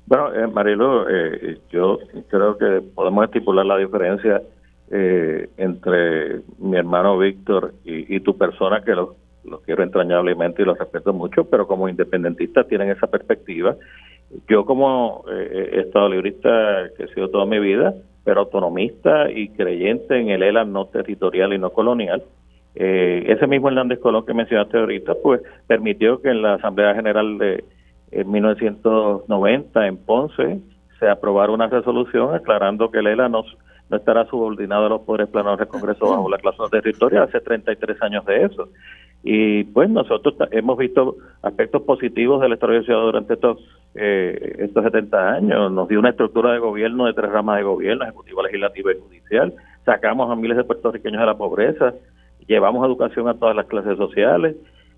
Bueno, 0.08 0.34
eh, 0.34 1.40
eh, 1.42 1.62
yo 1.72 2.00
creo 2.28 2.58
que 2.58 2.82
podemos 2.94 3.24
estipular 3.24 3.66
la 3.66 3.78
diferencia 3.78 4.42
eh, 4.92 5.50
entre 5.58 6.42
mi 6.58 6.78
hermano 6.78 7.18
Víctor 7.18 7.74
y, 7.84 8.20
tu 8.22 8.38
persona, 8.38 8.84
que 8.84 8.96
los 8.96 9.10
lo 9.46 9.62
quiero 9.62 9.84
entrañablemente 9.84 10.62
y 10.62 10.66
los 10.66 10.78
respeto 10.78 11.14
mucho, 11.14 11.46
pero 11.46 11.66
como 11.66 11.90
independentistas 11.90 12.68
tienen 12.68 12.90
esa 12.90 13.08
perspectiva. 13.08 13.76
Yo 14.48 14.66
como 14.66 15.24
eh, 15.32 15.82
estado 15.86 16.10
librista 16.10 16.90
que 16.96 17.06
he 17.06 17.14
sido 17.14 17.30
toda 17.30 17.46
mi 17.46 17.60
vida, 17.60 17.94
pero 18.24 18.42
autonomista 18.42 19.32
y 19.32 19.50
creyente 19.50 20.20
en 20.20 20.30
el 20.30 20.44
ELA 20.44 20.66
no 20.66 20.86
territorial 20.86 21.54
y 21.54 21.58
no 21.58 21.72
colonial, 21.72 22.24
eh, 22.76 23.24
ese 23.28 23.48
mismo 23.48 23.70
Hernández 23.70 24.00
Colón 24.00 24.26
que 24.26 24.34
mencionaste 24.34 24.78
ahorita, 24.78 25.16
pues 25.24 25.42
permitió 25.68 26.22
que 26.22 26.30
en 26.30 26.42
la 26.42 26.56
Asamblea 26.56 26.94
General 26.94 27.38
de 27.38 27.64
1990 28.26 29.88
en 29.88 29.98
Ponce 29.98 30.60
se 31.00 31.10
aprobara 31.10 31.52
una 31.52 31.68
resolución 31.68 32.36
aclarando 32.36 32.92
que 32.92 33.00
el 33.00 33.08
ELA 33.08 33.30
no 33.30 33.44
no 33.90 33.98
estará 33.98 34.26
subordinado 34.26 34.86
a 34.86 34.90
los 34.90 35.02
poderes 35.02 35.30
planos 35.30 35.58
del 35.58 35.68
Congreso 35.68 36.10
bajo 36.10 36.30
la 36.30 36.38
cláusula 36.38 36.70
territorial, 36.70 37.24
hace 37.24 37.40
33 37.40 38.02
años 38.02 38.26
de 38.26 38.46
eso. 38.46 38.70
Y 39.24 39.66
pues 39.66 39.90
nosotros 39.90 40.36
hemos 40.52 40.78
visto 40.78 41.18
aspectos 41.42 41.82
positivos 41.82 42.42
del 42.42 42.54
Estado 42.54 42.74
de 42.74 42.94
durante 42.94 43.34
estos, 43.34 43.58
eh, 43.96 44.56
estos 44.60 44.84
70 44.84 45.32
años. 45.32 45.72
Nos 45.72 45.90
dio 45.90 46.00
una 46.00 46.12
estructura 46.12 46.54
de 46.54 46.60
gobierno 46.60 47.06
de 47.06 47.14
tres 47.14 47.30
ramas 47.30 47.58
de 47.58 47.64
gobierno, 47.64 48.04
ejecutivo, 48.06 48.44
legislativo 48.44 48.92
y 48.92 49.00
judicial. 49.00 49.54
Sacamos 49.86 50.32
a 50.32 50.36
miles 50.36 50.56
de 50.56 50.64
puertorriqueños 50.64 51.20
de 51.20 51.26
la 51.26 51.38
pobreza, 51.38 51.94
llevamos 52.48 52.86
educación 52.86 53.28
a 53.28 53.34
todas 53.34 53.56
las 53.56 53.66
clases 53.68 53.98
sociales, 53.98 54.56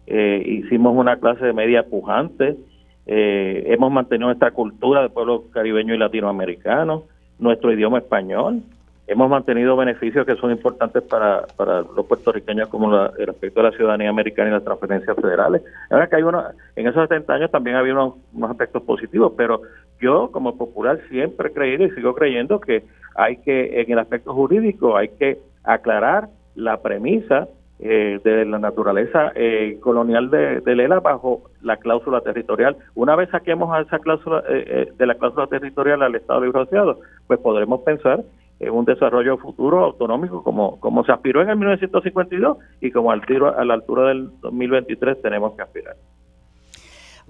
eh, 0.07 0.41
hicimos 0.45 0.95
una 0.95 1.17
clase 1.17 1.53
media 1.53 1.83
pujante, 1.83 2.57
eh, 3.05 3.63
hemos 3.67 3.91
mantenido 3.91 4.27
nuestra 4.27 4.51
cultura 4.51 5.01
de 5.01 5.09
pueblo 5.09 5.45
caribeño 5.51 5.93
y 5.93 5.97
latinoamericano, 5.97 7.03
nuestro 7.39 7.73
idioma 7.73 7.97
español, 7.97 8.61
hemos 9.11 9.29
mantenido 9.29 9.75
beneficios 9.75 10.25
que 10.25 10.37
son 10.37 10.51
importantes 10.51 11.03
para, 11.03 11.45
para 11.57 11.81
los 11.81 12.05
puertorriqueños 12.05 12.69
como 12.69 12.95
el 13.17 13.29
aspecto 13.29 13.61
de 13.61 13.69
la 13.69 13.75
ciudadanía 13.75 14.09
americana 14.09 14.49
y 14.49 14.53
las 14.53 14.63
transferencias 14.63 15.17
federales. 15.17 15.61
Ahora 15.89 16.07
que 16.07 16.15
hay 16.15 16.23
uno, 16.23 16.41
en 16.77 16.87
esos 16.87 17.09
70 17.09 17.33
años 17.33 17.51
también 17.51 17.75
había 17.75 17.93
unos, 17.93 18.13
aspectos 18.49 18.83
positivos, 18.83 19.33
pero 19.35 19.63
yo 19.99 20.31
como 20.31 20.57
popular 20.57 20.97
siempre 21.09 21.49
he 21.49 21.53
creído 21.53 21.85
y 21.85 21.91
sigo 21.91 22.15
creyendo 22.15 22.61
que 22.61 22.85
hay 23.15 23.35
que, 23.37 23.81
en 23.81 23.91
el 23.91 23.99
aspecto 23.99 24.33
jurídico, 24.33 24.95
hay 24.95 25.09
que 25.09 25.39
aclarar 25.65 26.29
la 26.55 26.81
premisa 26.81 27.49
eh, 27.79 28.21
de 28.23 28.45
la 28.45 28.59
naturaleza 28.59 29.33
eh, 29.35 29.77
colonial 29.81 30.29
de, 30.29 30.61
de, 30.61 30.75
Lela 30.75 31.01
bajo 31.01 31.49
la 31.61 31.75
cláusula 31.75 32.21
territorial. 32.21 32.77
Una 32.95 33.17
vez 33.17 33.29
saquemos 33.29 33.73
a 33.73 33.81
esa 33.81 33.99
cláusula 33.99 34.41
eh, 34.47 34.89
de 34.97 35.05
la 35.05 35.15
cláusula 35.15 35.47
territorial 35.47 36.01
al 36.01 36.15
Estado 36.15 36.41
Libre 36.45 36.61
Asociado, 36.61 36.99
pues 37.27 37.39
podremos 37.39 37.81
pensar 37.81 38.23
en 38.61 38.71
un 38.71 38.85
desarrollo 38.85 39.37
futuro 39.37 39.83
autonómico 39.83 40.43
como, 40.43 40.79
como 40.79 41.03
se 41.03 41.11
aspiró 41.11 41.41
en 41.41 41.49
el 41.49 41.57
1952 41.57 42.57
y 42.79 42.91
como 42.91 43.11
al 43.11 43.25
tiro, 43.25 43.57
a 43.57 43.65
la 43.65 43.73
altura 43.73 44.09
del 44.09 44.29
2023 44.41 45.21
tenemos 45.21 45.55
que 45.55 45.63
aspirar. 45.63 45.97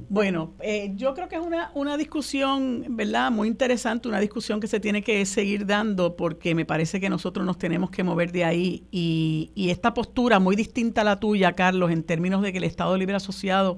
Bueno, 0.09 0.53
eh, 0.59 0.91
yo 0.95 1.13
creo 1.13 1.29
que 1.29 1.35
es 1.35 1.41
una, 1.41 1.71
una 1.73 1.95
discusión, 1.95 2.83
¿verdad? 2.89 3.31
Muy 3.31 3.47
interesante, 3.47 4.09
una 4.09 4.19
discusión 4.19 4.59
que 4.59 4.67
se 4.67 4.79
tiene 4.79 5.03
que 5.03 5.25
seguir 5.25 5.65
dando 5.65 6.15
porque 6.15 6.55
me 6.55 6.65
parece 6.65 6.99
que 6.99 7.09
nosotros 7.09 7.45
nos 7.45 7.57
tenemos 7.57 7.91
que 7.91 8.03
mover 8.03 8.31
de 8.31 8.43
ahí 8.43 8.87
y, 8.91 9.51
y 9.55 9.69
esta 9.69 9.93
postura 9.93 10.39
muy 10.39 10.55
distinta 10.55 11.01
a 11.01 11.03
la 11.03 11.19
tuya, 11.19 11.53
Carlos, 11.53 11.91
en 11.91 12.03
términos 12.03 12.41
de 12.41 12.51
que 12.51 12.57
el 12.57 12.63
Estado 12.65 12.97
Libre 12.97 13.15
Asociado 13.15 13.77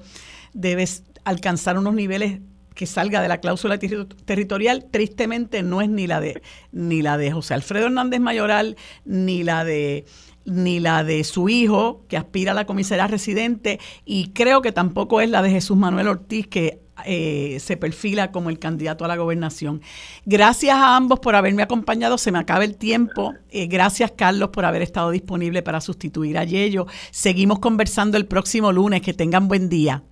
debe 0.54 0.86
alcanzar 1.26 1.78
unos 1.78 1.94
niveles 1.94 2.42
que 2.74 2.86
salga 2.86 3.22
de 3.22 3.28
la 3.28 3.40
cláusula 3.40 3.78
territorial, 3.78 4.86
tristemente 4.92 5.64
no 5.64 5.82
es 5.82 5.90
ni 5.90 6.08
la 6.08 6.20
de 6.20 6.42
ni 6.72 7.02
la 7.02 7.18
de 7.18 7.32
José 7.32 7.54
Alfredo 7.54 7.88
Hernández 7.88 8.20
Mayoral, 8.20 8.78
ni 9.06 9.44
la 9.44 9.64
de 9.64 10.06
ni 10.46 10.80
la 10.80 11.04
de 11.04 11.24
su 11.24 11.48
hijo, 11.48 12.06
que 12.10 12.18
aspira 12.18 12.52
a 12.52 12.56
la 12.56 12.66
comisaría 12.66 13.08
residente, 13.08 13.80
y 14.06 14.30
creo 14.30 14.62
que 14.62 14.72
tampoco 14.72 15.22
es 15.22 15.30
la 15.30 15.42
de 15.42 15.50
Jesús 15.50 15.78
Manuel 15.78 16.10
Ortiz, 16.10 16.48
que 16.48 16.84
eh, 17.06 17.58
se 17.60 17.76
perfila 17.76 18.32
como 18.32 18.50
el 18.50 18.60
candidato 18.60 19.04
a 19.04 19.08
la 19.08 19.16
gobernación. 19.16 19.82
Gracias 20.26 20.76
a 20.76 20.96
ambos 20.96 21.20
por 21.20 21.36
haberme 21.36 21.64
acompañado, 21.64 22.18
se 22.18 22.32
me 22.32 22.40
acaba 22.40 22.64
el 22.64 22.78
tiempo. 22.78 23.34
Eh, 23.50 23.66
gracias, 23.68 24.12
Carlos, 24.16 24.50
por 24.50 24.64
haber 24.66 24.84
estado 24.84 25.10
disponible 25.10 25.64
para 25.64 25.82
sustituir 25.82 26.38
a 26.38 26.44
Yello. 26.44 26.86
Seguimos 27.12 27.60
conversando 27.60 28.18
el 28.18 28.28
próximo 28.28 28.72
lunes. 28.72 29.02
Que 29.02 29.14
tengan 29.14 29.48
buen 29.48 29.70
día. 29.70 30.04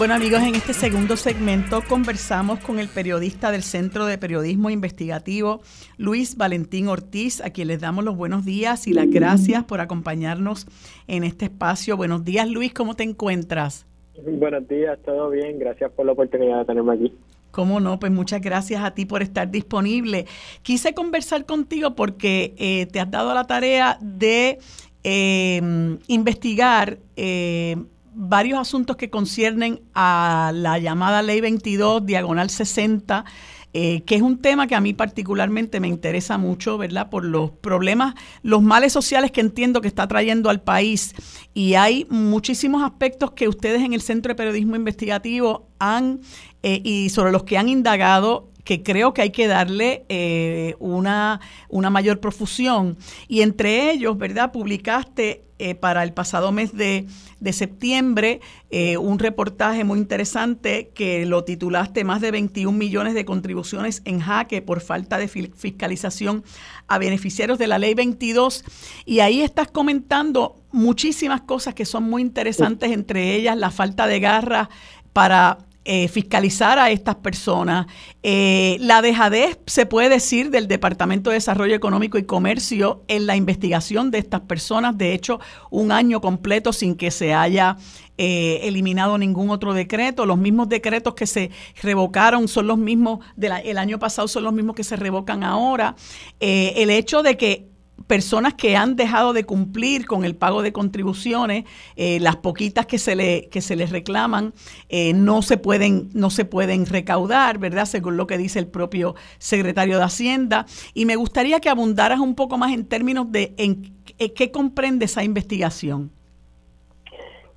Bueno 0.00 0.14
amigos, 0.14 0.40
en 0.40 0.54
este 0.54 0.72
segundo 0.72 1.14
segmento 1.14 1.82
conversamos 1.86 2.60
con 2.60 2.78
el 2.78 2.88
periodista 2.88 3.52
del 3.52 3.62
Centro 3.62 4.06
de 4.06 4.16
Periodismo 4.16 4.70
Investigativo, 4.70 5.60
Luis 5.98 6.38
Valentín 6.38 6.88
Ortiz, 6.88 7.42
a 7.42 7.50
quien 7.50 7.68
les 7.68 7.82
damos 7.82 8.02
los 8.02 8.16
buenos 8.16 8.46
días 8.46 8.86
y 8.86 8.94
las 8.94 9.10
gracias 9.10 9.62
por 9.64 9.82
acompañarnos 9.82 10.66
en 11.06 11.22
este 11.22 11.44
espacio. 11.44 11.98
Buenos 11.98 12.24
días 12.24 12.48
Luis, 12.48 12.72
¿cómo 12.72 12.96
te 12.96 13.02
encuentras? 13.02 13.86
Buenos 14.24 14.66
días, 14.68 14.98
todo 15.04 15.28
bien, 15.28 15.58
gracias 15.58 15.92
por 15.92 16.06
la 16.06 16.12
oportunidad 16.12 16.60
de 16.60 16.64
tenerme 16.64 16.94
aquí. 16.94 17.14
¿Cómo 17.50 17.78
no? 17.78 17.98
Pues 17.98 18.10
muchas 18.10 18.40
gracias 18.40 18.82
a 18.82 18.94
ti 18.94 19.04
por 19.04 19.20
estar 19.20 19.50
disponible. 19.50 20.24
Quise 20.62 20.94
conversar 20.94 21.44
contigo 21.44 21.94
porque 21.94 22.54
eh, 22.56 22.86
te 22.86 23.00
has 23.00 23.10
dado 23.10 23.34
la 23.34 23.46
tarea 23.46 23.98
de 24.00 24.60
eh, 25.04 25.98
investigar 26.06 26.96
eh, 27.16 27.76
varios 28.20 28.58
asuntos 28.58 28.96
que 28.96 29.08
conciernen 29.08 29.80
a 29.94 30.52
la 30.54 30.78
llamada 30.78 31.22
Ley 31.22 31.40
22, 31.40 32.04
diagonal 32.04 32.50
60, 32.50 33.24
eh, 33.72 34.02
que 34.02 34.16
es 34.16 34.20
un 34.20 34.42
tema 34.42 34.66
que 34.66 34.74
a 34.74 34.80
mí 34.80 34.92
particularmente 34.92 35.80
me 35.80 35.88
interesa 35.88 36.36
mucho, 36.36 36.76
¿verdad? 36.76 37.08
Por 37.08 37.24
los 37.24 37.50
problemas, 37.50 38.14
los 38.42 38.60
males 38.62 38.92
sociales 38.92 39.30
que 39.30 39.40
entiendo 39.40 39.80
que 39.80 39.88
está 39.88 40.06
trayendo 40.06 40.50
al 40.50 40.60
país. 40.60 41.14
Y 41.54 41.74
hay 41.74 42.06
muchísimos 42.10 42.82
aspectos 42.82 43.30
que 43.30 43.48
ustedes 43.48 43.82
en 43.82 43.94
el 43.94 44.02
Centro 44.02 44.30
de 44.30 44.34
Periodismo 44.34 44.76
Investigativo 44.76 45.68
han, 45.78 46.20
eh, 46.62 46.82
y 46.84 47.08
sobre 47.08 47.32
los 47.32 47.44
que 47.44 47.56
han 47.56 47.70
indagado 47.70 48.49
que 48.64 48.82
creo 48.82 49.14
que 49.14 49.22
hay 49.22 49.30
que 49.30 49.46
darle 49.46 50.04
eh, 50.08 50.74
una, 50.78 51.40
una 51.68 51.90
mayor 51.90 52.20
profusión. 52.20 52.96
Y 53.28 53.42
entre 53.42 53.90
ellos, 53.90 54.18
¿verdad? 54.18 54.52
Publicaste 54.52 55.44
eh, 55.62 55.74
para 55.74 56.02
el 56.04 56.14
pasado 56.14 56.52
mes 56.52 56.74
de, 56.74 57.06
septiembre 57.52 58.40
eh, 58.70 58.96
un 58.96 59.18
reportaje 59.18 59.84
muy 59.84 59.98
interesante 59.98 60.90
que 60.94 61.26
lo 61.26 61.44
titulaste 61.44 62.02
Más 62.02 62.22
de 62.22 62.30
21 62.30 62.78
millones 62.78 63.12
de 63.12 63.26
contribuciones 63.26 64.00
en 64.06 64.20
jaque 64.20 64.62
por 64.62 64.80
falta 64.80 65.18
de 65.18 65.28
fiscalización 65.28 66.44
a 66.88 66.96
beneficiarios 66.96 67.58
de 67.58 67.66
la 67.66 67.78
ley 67.78 67.92
22. 67.92 68.64
Y 69.04 69.20
ahí 69.20 69.42
estás 69.42 69.68
comentando 69.68 70.62
muchísimas 70.72 71.42
cosas 71.42 71.74
que 71.74 71.84
son 71.84 72.04
muy 72.04 72.22
interesantes, 72.22 72.90
entre 72.90 73.34
ellas 73.34 73.54
la 73.54 73.70
falta 73.70 74.06
de 74.06 74.18
garra 74.18 74.70
para 75.12 75.58
eh, 75.86 76.08
fiscalizar 76.08 76.78
a 76.78 76.90
estas 76.90 77.16
personas. 77.16 77.86
Eh, 78.22 78.76
la 78.80 79.00
dejadez, 79.00 79.58
se 79.66 79.86
puede 79.86 80.10
decir, 80.10 80.50
del 80.50 80.68
Departamento 80.68 81.30
de 81.30 81.34
Desarrollo 81.34 81.74
Económico 81.74 82.18
y 82.18 82.24
Comercio 82.24 83.02
en 83.08 83.26
la 83.26 83.34
investigación 83.34 84.10
de 84.10 84.18
estas 84.18 84.42
personas. 84.42 84.98
De 84.98 85.14
hecho, 85.14 85.40
un 85.70 85.90
año 85.90 86.20
completo 86.20 86.74
sin 86.74 86.96
que 86.96 87.10
se 87.10 87.32
haya 87.32 87.78
eh, 88.18 88.60
eliminado 88.64 89.16
ningún 89.16 89.48
otro 89.48 89.72
decreto. 89.72 90.26
Los 90.26 90.36
mismos 90.36 90.68
decretos 90.68 91.14
que 91.14 91.26
se 91.26 91.50
revocaron 91.82 92.46
son 92.46 92.66
los 92.66 92.76
mismos 92.76 93.20
del 93.36 93.78
año 93.78 93.98
pasado, 93.98 94.28
son 94.28 94.44
los 94.44 94.52
mismos 94.52 94.76
que 94.76 94.84
se 94.84 94.96
revocan 94.96 95.42
ahora. 95.42 95.96
el 96.40 96.90
hecho 96.90 97.22
de 97.22 97.38
que 97.38 97.69
personas 98.06 98.54
que 98.54 98.76
han 98.76 98.96
dejado 98.96 99.32
de 99.32 99.44
cumplir 99.44 100.06
con 100.06 100.24
el 100.24 100.36
pago 100.36 100.62
de 100.62 100.72
contribuciones, 100.72 101.64
eh, 101.96 102.18
las 102.20 102.36
poquitas 102.36 102.86
que 102.86 102.98
se 102.98 103.16
le 103.16 103.48
que 103.50 103.60
se 103.60 103.76
les 103.76 103.90
reclaman 103.90 104.54
eh, 104.88 105.12
no 105.12 105.42
se 105.42 105.56
pueden 105.56 106.10
no 106.12 106.30
se 106.30 106.44
pueden 106.44 106.86
recaudar, 106.86 107.58
¿verdad? 107.58 107.86
Según 107.86 108.16
lo 108.16 108.26
que 108.26 108.38
dice 108.38 108.58
el 108.58 108.66
propio 108.66 109.14
secretario 109.38 109.98
de 109.98 110.04
Hacienda. 110.04 110.66
Y 110.94 111.04
me 111.06 111.16
gustaría 111.16 111.60
que 111.60 111.68
abundaras 111.68 112.20
un 112.20 112.34
poco 112.34 112.58
más 112.58 112.72
en 112.72 112.84
términos 112.84 113.30
de 113.30 113.54
en, 113.56 113.94
qué 114.16 114.50
comprende 114.50 115.04
esa 115.06 115.24
investigación. 115.24 116.12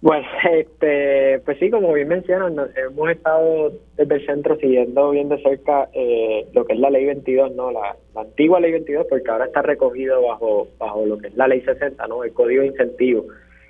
Bueno, 0.04 0.28
este, 0.52 1.40
pues 1.46 1.58
sí, 1.60 1.70
como 1.70 1.94
bien 1.94 2.10
mencionan, 2.10 2.58
hemos 2.76 3.10
estado 3.10 3.72
desde 3.96 4.16
el 4.16 4.26
centro 4.26 4.58
siguiendo 4.58 5.12
bien 5.12 5.30
de 5.30 5.42
cerca 5.42 5.88
eh, 5.94 6.46
lo 6.52 6.66
que 6.66 6.74
es 6.74 6.80
la 6.80 6.90
ley 6.90 7.06
22, 7.06 7.56
no, 7.56 7.72
la, 7.72 7.96
antigua 8.14 8.60
ley 8.60 8.74
22, 8.74 9.08
porque 9.10 9.32
ahora 9.32 9.46
está 9.46 9.62
recogido 9.62 10.22
bajo 10.22 10.68
bajo 10.78 11.06
lo 11.06 11.18
que 11.18 11.28
es 11.28 11.36
la 11.38 11.48
ley 11.48 11.62
60, 11.62 12.06
no, 12.08 12.26
el 12.26 12.34
código 12.34 12.64
de 12.64 12.68
incentivo. 12.68 13.28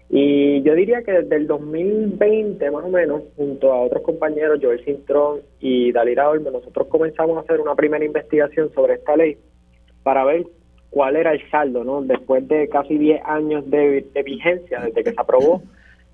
Y 0.09 0.63
yo 0.63 0.73
diría 0.73 1.03
que 1.03 1.11
desde 1.11 1.35
el 1.35 1.45
2020 1.45 2.71
más 2.71 2.83
o 2.83 2.89
menos, 2.89 3.21
junto 3.35 3.71
a 3.71 3.81
otros 3.81 4.01
compañeros, 4.01 4.59
Joel 4.59 4.83
Cintrón 4.83 5.41
y 5.59 5.91
Dalira 5.91 6.29
Olmo, 6.29 6.49
nosotros 6.49 6.87
comenzamos 6.87 7.37
a 7.37 7.41
hacer 7.41 7.61
una 7.61 7.75
primera 7.75 8.03
investigación 8.03 8.73
sobre 8.73 8.95
esta 8.95 9.15
ley 9.15 9.37
para 10.01 10.25
ver 10.25 10.47
cuál 10.89 11.15
era 11.15 11.31
el 11.31 11.47
saldo, 11.51 11.83
¿no? 11.83 12.01
Después 12.01 12.47
de 12.47 12.67
casi 12.69 12.97
10 12.97 13.21
años 13.23 13.69
de 13.69 14.03
vigencia, 14.25 14.81
desde 14.81 15.03
que 15.03 15.11
se 15.11 15.21
aprobó 15.21 15.61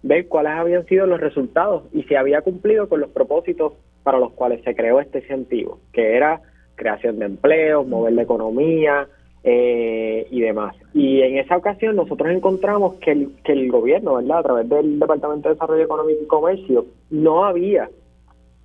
ver 0.03 0.27
cuáles 0.27 0.53
habían 0.53 0.85
sido 0.85 1.05
los 1.05 1.19
resultados 1.19 1.83
y 1.93 2.03
si 2.03 2.15
había 2.15 2.41
cumplido 2.41 2.87
con 2.87 3.01
los 3.01 3.09
propósitos 3.09 3.73
para 4.03 4.19
los 4.19 4.31
cuales 4.31 4.63
se 4.63 4.75
creó 4.75 4.99
este 4.99 5.19
incentivo, 5.19 5.79
que 5.91 6.15
era 6.15 6.41
creación 6.75 7.19
de 7.19 7.25
empleos, 7.25 7.85
mover 7.85 8.13
la 8.13 8.23
economía 8.23 9.07
eh, 9.43 10.27
y 10.31 10.41
demás. 10.41 10.75
Y 10.93 11.21
en 11.21 11.37
esa 11.37 11.57
ocasión 11.57 11.95
nosotros 11.95 12.31
encontramos 12.31 12.95
que 12.95 13.11
el, 13.11 13.35
que 13.43 13.51
el 13.51 13.69
gobierno, 13.69 14.15
¿verdad? 14.15 14.39
A 14.39 14.43
través 14.43 14.69
del 14.69 14.99
Departamento 14.99 15.49
de 15.49 15.55
Desarrollo 15.55 15.83
Económico 15.83 16.23
y 16.23 16.27
Comercio, 16.27 16.85
no 17.09 17.45
había 17.45 17.89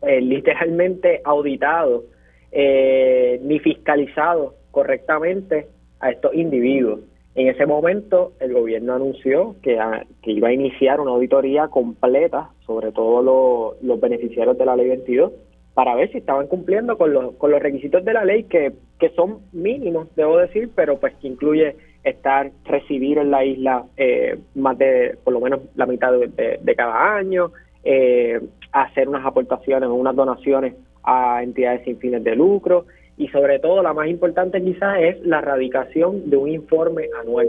eh, 0.02 0.20
literalmente 0.20 1.20
auditado 1.24 2.04
eh, 2.52 3.40
ni 3.42 3.58
fiscalizado 3.58 4.54
correctamente 4.70 5.66
a 6.00 6.10
estos 6.10 6.34
individuos. 6.34 7.00
En 7.34 7.48
ese 7.48 7.66
momento, 7.66 8.32
el 8.38 8.52
gobierno 8.52 8.94
anunció 8.94 9.56
que, 9.60 9.78
que 10.22 10.30
iba 10.30 10.48
a 10.48 10.52
iniciar 10.52 11.00
una 11.00 11.10
auditoría 11.10 11.68
completa 11.68 12.50
sobre 12.64 12.92
todos 12.92 13.76
los 13.82 14.00
beneficiarios 14.00 14.56
de 14.56 14.64
la 14.64 14.76
ley 14.76 14.88
22 14.88 15.32
para 15.74 15.96
ver 15.96 16.10
si 16.12 16.18
estaban 16.18 16.46
cumpliendo 16.46 16.96
con 16.96 17.12
los, 17.12 17.34
con 17.34 17.50
los 17.50 17.60
requisitos 17.60 18.04
de 18.04 18.12
la 18.12 18.24
ley 18.24 18.44
que, 18.44 18.72
que 19.00 19.10
son 19.10 19.40
mínimos, 19.52 20.06
debo 20.14 20.38
decir, 20.38 20.70
pero 20.74 21.00
pues 21.00 21.14
que 21.16 21.26
incluye 21.26 21.76
estar, 22.04 22.52
recibir 22.64 23.18
en 23.18 23.32
la 23.32 23.44
isla 23.44 23.84
eh, 23.96 24.38
más 24.54 24.78
de, 24.78 25.18
por 25.24 25.32
lo 25.32 25.40
menos 25.40 25.60
la 25.74 25.86
mitad 25.86 26.12
de, 26.12 26.58
de, 26.62 26.74
cada 26.76 27.16
año, 27.16 27.50
eh, 27.82 28.40
hacer 28.70 29.08
unas 29.08 29.26
aportaciones 29.26 29.88
o 29.88 29.94
unas 29.94 30.14
donaciones 30.14 30.74
a 31.02 31.42
entidades 31.42 31.82
sin 31.84 31.98
fines 31.98 32.22
de 32.22 32.36
lucro, 32.36 32.86
y 33.16 33.28
sobre 33.28 33.58
todo 33.58 33.82
la 33.82 33.92
más 33.92 34.08
importante 34.08 34.62
quizás 34.62 34.98
es 35.00 35.20
la 35.24 35.40
radicación 35.40 36.28
de 36.30 36.36
un 36.36 36.48
informe 36.48 37.08
anual. 37.20 37.48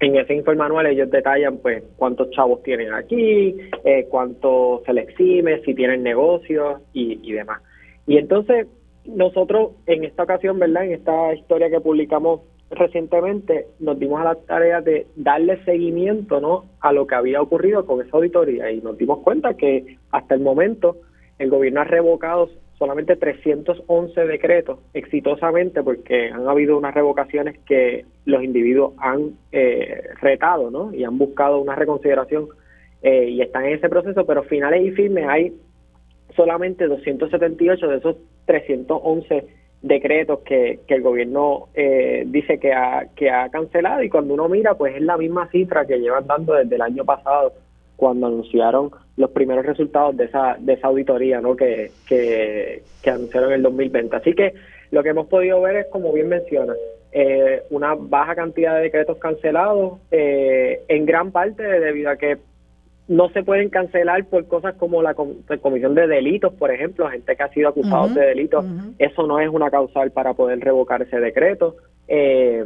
En 0.00 0.16
ese 0.16 0.34
informe 0.34 0.64
anual 0.64 0.86
ellos 0.86 1.10
detallan 1.10 1.58
pues 1.58 1.82
cuántos 1.96 2.30
chavos 2.30 2.62
tienen 2.62 2.92
aquí, 2.92 3.56
eh, 3.84 4.06
cuánto 4.08 4.82
se 4.86 4.92
les 4.92 5.08
exime, 5.08 5.60
si 5.60 5.74
tienen 5.74 6.02
negocios 6.02 6.80
y, 6.92 7.20
y 7.22 7.32
demás. 7.32 7.60
Y 8.06 8.16
entonces 8.16 8.66
nosotros 9.04 9.72
en 9.86 10.04
esta 10.04 10.22
ocasión, 10.22 10.58
¿verdad? 10.58 10.84
En 10.84 10.92
esta 10.92 11.34
historia 11.34 11.70
que 11.70 11.80
publicamos 11.80 12.40
recientemente, 12.70 13.66
nos 13.80 13.98
dimos 13.98 14.20
a 14.20 14.24
la 14.24 14.34
tarea 14.36 14.80
de 14.80 15.06
darle 15.16 15.62
seguimiento 15.64 16.40
¿no? 16.40 16.66
a 16.80 16.92
lo 16.92 17.06
que 17.06 17.16
había 17.16 17.42
ocurrido 17.42 17.84
con 17.84 18.00
esa 18.00 18.16
auditoría 18.16 18.70
y 18.70 18.80
nos 18.80 18.96
dimos 18.96 19.18
cuenta 19.20 19.54
que 19.54 19.96
hasta 20.12 20.34
el 20.34 20.40
momento 20.40 20.96
el 21.38 21.50
gobierno 21.50 21.80
ha 21.80 21.84
revocado 21.84 22.48
solamente 22.80 23.14
311 23.14 24.24
decretos 24.24 24.78
exitosamente 24.94 25.82
porque 25.82 26.30
han 26.30 26.48
habido 26.48 26.78
unas 26.78 26.94
revocaciones 26.94 27.58
que 27.66 28.06
los 28.24 28.42
individuos 28.42 28.94
han 28.96 29.32
eh, 29.52 30.02
retado 30.22 30.70
¿no? 30.70 30.94
y 30.94 31.04
han 31.04 31.18
buscado 31.18 31.60
una 31.60 31.74
reconsideración 31.74 32.48
eh, 33.02 33.28
y 33.28 33.42
están 33.42 33.66
en 33.66 33.74
ese 33.74 33.90
proceso, 33.90 34.24
pero 34.24 34.44
finales 34.44 34.82
y 34.82 34.92
firmes 34.92 35.26
hay 35.28 35.52
solamente 36.34 36.86
278 36.86 37.86
de 37.86 37.96
esos 37.98 38.16
311 38.46 39.46
decretos 39.82 40.38
que, 40.40 40.80
que 40.88 40.94
el 40.94 41.02
gobierno 41.02 41.68
eh, 41.74 42.24
dice 42.28 42.58
que 42.58 42.72
ha, 42.72 43.08
que 43.14 43.30
ha 43.30 43.50
cancelado 43.50 44.02
y 44.02 44.08
cuando 44.08 44.32
uno 44.32 44.48
mira 44.48 44.72
pues 44.72 44.96
es 44.96 45.02
la 45.02 45.18
misma 45.18 45.48
cifra 45.50 45.84
que 45.84 45.98
llevan 45.98 46.26
dando 46.26 46.54
desde 46.54 46.76
el 46.76 46.82
año 46.82 47.04
pasado 47.04 47.52
cuando 48.00 48.28
anunciaron 48.28 48.90
los 49.18 49.30
primeros 49.30 49.66
resultados 49.66 50.16
de 50.16 50.24
esa, 50.24 50.56
de 50.58 50.72
esa 50.72 50.86
auditoría 50.86 51.42
¿no? 51.42 51.54
que, 51.54 51.92
que, 52.08 52.82
anunciaron 53.06 53.50
en 53.50 53.56
el 53.56 53.62
2020. 53.62 54.16
Así 54.16 54.32
que 54.32 54.54
lo 54.90 55.02
que 55.02 55.10
hemos 55.10 55.26
podido 55.26 55.60
ver 55.60 55.76
es, 55.76 55.86
como 55.88 56.10
bien 56.10 56.30
menciona, 56.30 56.72
eh, 57.12 57.62
una 57.68 57.94
baja 57.94 58.34
cantidad 58.34 58.76
de 58.76 58.84
decretos 58.84 59.18
cancelados, 59.18 59.98
eh, 60.10 60.80
en 60.88 61.04
gran 61.04 61.30
parte 61.30 61.62
debido 61.62 62.08
a 62.08 62.16
que 62.16 62.38
no 63.06 63.28
se 63.28 63.42
pueden 63.42 63.68
cancelar 63.68 64.24
por 64.24 64.46
cosas 64.46 64.76
como 64.76 65.02
la 65.02 65.12
comisión 65.14 65.94
de 65.94 66.06
delitos, 66.06 66.54
por 66.54 66.70
ejemplo, 66.70 67.06
gente 67.10 67.36
que 67.36 67.42
ha 67.42 67.52
sido 67.52 67.68
acusada 67.68 68.08
de 68.08 68.28
delitos, 68.28 68.64
eso 68.98 69.26
no 69.26 69.40
es 69.40 69.50
una 69.50 69.70
causal 69.70 70.10
para 70.10 70.32
poder 70.32 70.60
revocar 70.60 71.02
ese 71.02 71.20
decreto. 71.20 71.76
Eh, 72.08 72.64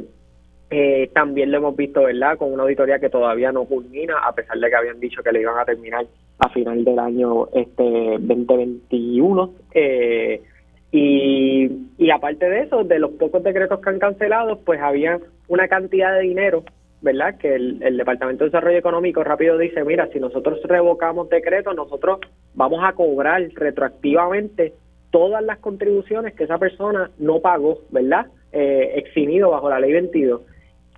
eh, 0.71 1.11
también 1.15 1.51
lo 1.51 1.59
hemos 1.59 1.77
visto, 1.77 2.03
¿verdad?, 2.03 2.37
con 2.39 2.53
una 2.53 2.63
auditoría 2.65 2.99
que 2.99 3.11
todavía 3.11 3.53
no 3.53 3.65
culmina, 3.65 4.19
a 4.19 4.35
pesar 4.35 4.59
de 4.59 4.69
que 4.69 4.77
habían 4.77 5.01
dicho 5.01 5.23
que 5.23 5.33
le 5.33 5.41
iban 5.41 5.59
a 5.59 5.65
terminar 5.65 6.07
a 6.39 6.49
final 6.49 6.85
del 6.85 6.99
año 6.99 7.49
este 7.55 8.17
2021. 8.19 9.55
Eh, 9.75 10.43
y, 10.91 11.71
y 11.99 12.11
aparte 12.11 12.49
de 12.49 12.63
eso, 12.63 12.85
de 12.85 12.99
los 12.99 13.13
pocos 13.13 13.43
decretos 13.43 13.81
que 13.81 13.91
han 13.91 13.99
cancelado, 13.99 14.61
pues 14.61 14.81
había 14.81 15.21
una 15.49 15.69
cantidad 15.69 16.15
de 16.15 16.23
dinero, 16.23 16.65
¿verdad?, 17.03 17.37
que 17.39 17.55
el, 17.55 17.97
Departamento 17.97 18.45
de 18.45 18.51
Desarrollo 18.51 18.79
Económico 18.79 19.23
rápido 19.23 19.59
dice, 19.59 19.85
mira, 19.85 20.09
si 20.13 20.19
nosotros 20.19 20.61
revocamos 20.65 21.29
decretos, 21.29 21.77
nosotros 21.77 22.21
vamos 22.55 22.81
a 22.83 22.93
cobrar 22.93 23.43
retroactivamente 23.55 24.73
todas 25.11 25.45
las 25.45 25.59
contribuciones 25.59 26.35
que 26.35 26.45
esa 26.45 26.59
persona 26.59 27.11
no 27.19 27.41
pagó, 27.41 27.81
¿verdad?, 27.91 28.27
eh, 28.53 28.93
eximido 28.97 29.51
bajo 29.51 29.69
la 29.69 29.81
ley 29.81 29.93
22 29.93 30.41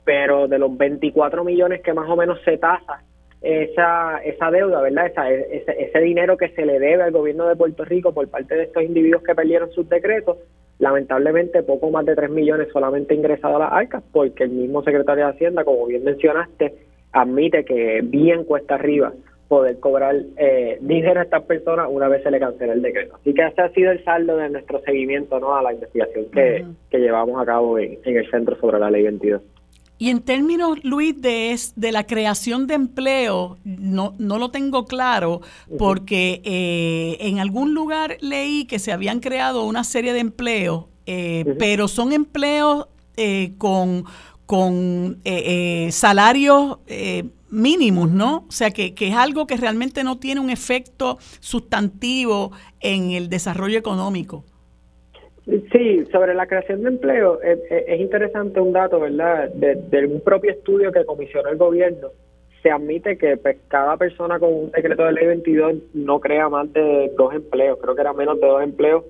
pero 0.06 0.46
de 0.46 0.58
los 0.58 0.74
24 0.74 1.44
millones 1.44 1.82
que 1.82 1.92
más 1.92 2.08
o 2.08 2.16
menos 2.16 2.40
se 2.44 2.56
tasa 2.56 3.02
esa, 3.42 4.18
esa 4.24 4.50
deuda, 4.50 4.80
¿verdad? 4.80 5.06
Esa, 5.06 5.30
ese, 5.30 5.82
ese 5.82 6.00
dinero 6.00 6.36
que 6.36 6.48
se 6.50 6.64
le 6.64 6.78
debe 6.78 7.02
al 7.02 7.12
gobierno 7.12 7.46
de 7.46 7.56
Puerto 7.56 7.84
Rico 7.84 8.14
por 8.14 8.28
parte 8.28 8.54
de 8.54 8.62
estos 8.62 8.84
individuos 8.84 9.22
que 9.24 9.34
perdieron 9.34 9.70
sus 9.72 9.88
decretos, 9.88 10.38
lamentablemente 10.78 11.62
poco 11.64 11.90
más 11.90 12.06
de 12.06 12.14
3 12.14 12.30
millones 12.30 12.68
solamente 12.72 13.14
ingresado 13.14 13.56
a 13.56 13.58
las 13.58 13.72
arcas, 13.72 14.02
porque 14.12 14.44
el 14.44 14.50
mismo 14.50 14.82
secretario 14.84 15.26
de 15.26 15.32
Hacienda, 15.32 15.64
como 15.64 15.86
bien 15.86 16.04
mencionaste, 16.04 16.74
admite 17.12 17.64
que 17.64 18.00
bien 18.04 18.44
cuesta 18.44 18.76
arriba 18.76 19.12
poder 19.48 19.78
cobrar 19.80 20.16
eh, 20.36 20.78
dinero 20.80 21.20
a 21.20 21.22
estas 21.22 21.42
personas 21.44 21.86
una 21.90 22.08
vez 22.08 22.22
se 22.22 22.30
le 22.30 22.40
cancela 22.40 22.72
el 22.72 22.82
decreto. 22.82 23.16
Así 23.16 23.32
que 23.32 23.46
ese 23.46 23.60
ha 23.60 23.68
sido 23.70 23.92
el 23.92 24.02
saldo 24.04 24.36
de 24.36 24.50
nuestro 24.50 24.80
seguimiento 24.80 25.38
¿no? 25.40 25.56
a 25.56 25.62
la 25.62 25.72
investigación 25.72 26.26
que, 26.32 26.64
que 26.90 26.98
llevamos 26.98 27.40
a 27.40 27.46
cabo 27.46 27.78
en, 27.78 27.98
en 28.04 28.16
el 28.16 28.30
Centro 28.30 28.56
sobre 28.56 28.78
la 28.78 28.90
Ley 28.90 29.04
22. 29.04 29.40
Y 29.98 30.10
en 30.10 30.20
términos, 30.20 30.78
Luis, 30.82 31.20
de, 31.20 31.58
de 31.74 31.92
la 31.92 32.04
creación 32.04 32.66
de 32.66 32.74
empleo, 32.74 33.56
no, 33.64 34.14
no 34.18 34.38
lo 34.38 34.50
tengo 34.50 34.84
claro 34.84 35.40
porque 35.78 36.42
eh, 36.44 37.16
en 37.20 37.38
algún 37.38 37.72
lugar 37.72 38.18
leí 38.20 38.66
que 38.66 38.78
se 38.78 38.92
habían 38.92 39.20
creado 39.20 39.64
una 39.64 39.84
serie 39.84 40.12
de 40.12 40.20
empleos, 40.20 40.84
eh, 41.06 41.56
pero 41.58 41.88
son 41.88 42.12
empleos 42.12 42.88
eh, 43.16 43.54
con, 43.56 44.04
con 44.44 45.22
salarios 45.90 46.78
mínimos, 47.48 48.10
¿no? 48.10 48.44
O 48.48 48.52
sea, 48.52 48.70
que, 48.72 48.92
que 48.92 49.08
es 49.08 49.14
algo 49.14 49.46
que 49.46 49.56
realmente 49.56 50.04
no 50.04 50.18
tiene 50.18 50.42
un 50.42 50.50
efecto 50.50 51.18
sustantivo 51.40 52.52
en 52.80 53.12
el 53.12 53.30
desarrollo 53.30 53.78
económico. 53.78 54.44
Sí, 55.46 56.04
sobre 56.10 56.34
la 56.34 56.48
creación 56.48 56.82
de 56.82 56.88
empleo, 56.88 57.40
es, 57.40 58.00
interesante 58.00 58.60
un 58.60 58.72
dato, 58.72 58.98
¿verdad? 58.98 59.48
De, 59.50 60.06
un 60.06 60.20
propio 60.20 60.50
estudio 60.50 60.90
que 60.90 61.04
comisionó 61.04 61.48
el 61.50 61.56
gobierno, 61.56 62.08
se 62.62 62.70
admite 62.70 63.16
que 63.16 63.36
pues, 63.36 63.56
cada 63.68 63.96
persona 63.96 64.40
con 64.40 64.52
un 64.52 64.70
decreto 64.72 65.04
de 65.04 65.12
ley 65.12 65.26
22 65.26 65.74
no 65.94 66.18
crea 66.18 66.48
más 66.48 66.72
de 66.72 67.12
dos 67.16 67.32
empleos, 67.32 67.78
creo 67.80 67.94
que 67.94 68.00
era 68.00 68.12
menos 68.12 68.40
de 68.40 68.46
dos 68.46 68.60
empleos 68.60 69.04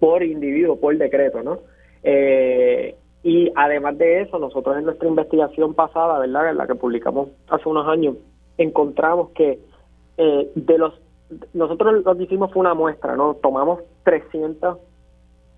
por 0.00 0.24
individuo, 0.24 0.80
por 0.80 0.98
decreto, 0.98 1.44
¿no? 1.44 1.60
Eh, 2.02 2.96
y 3.22 3.52
además 3.54 3.98
de 3.98 4.22
eso, 4.22 4.40
nosotros 4.40 4.76
en 4.76 4.84
nuestra 4.84 5.06
investigación 5.08 5.74
pasada, 5.74 6.18
¿verdad? 6.18 6.50
En 6.50 6.56
la 6.56 6.66
que 6.66 6.74
publicamos 6.74 7.28
hace 7.48 7.68
unos 7.68 7.86
años, 7.86 8.16
encontramos 8.58 9.30
que 9.30 9.60
eh, 10.16 10.50
de 10.56 10.78
los 10.78 10.92
nosotros 11.54 12.04
lo 12.04 12.16
que 12.16 12.24
hicimos 12.24 12.52
fue 12.52 12.60
una 12.60 12.74
muestra, 12.74 13.14
¿no? 13.14 13.34
Tomamos 13.34 13.80
300 14.04 14.78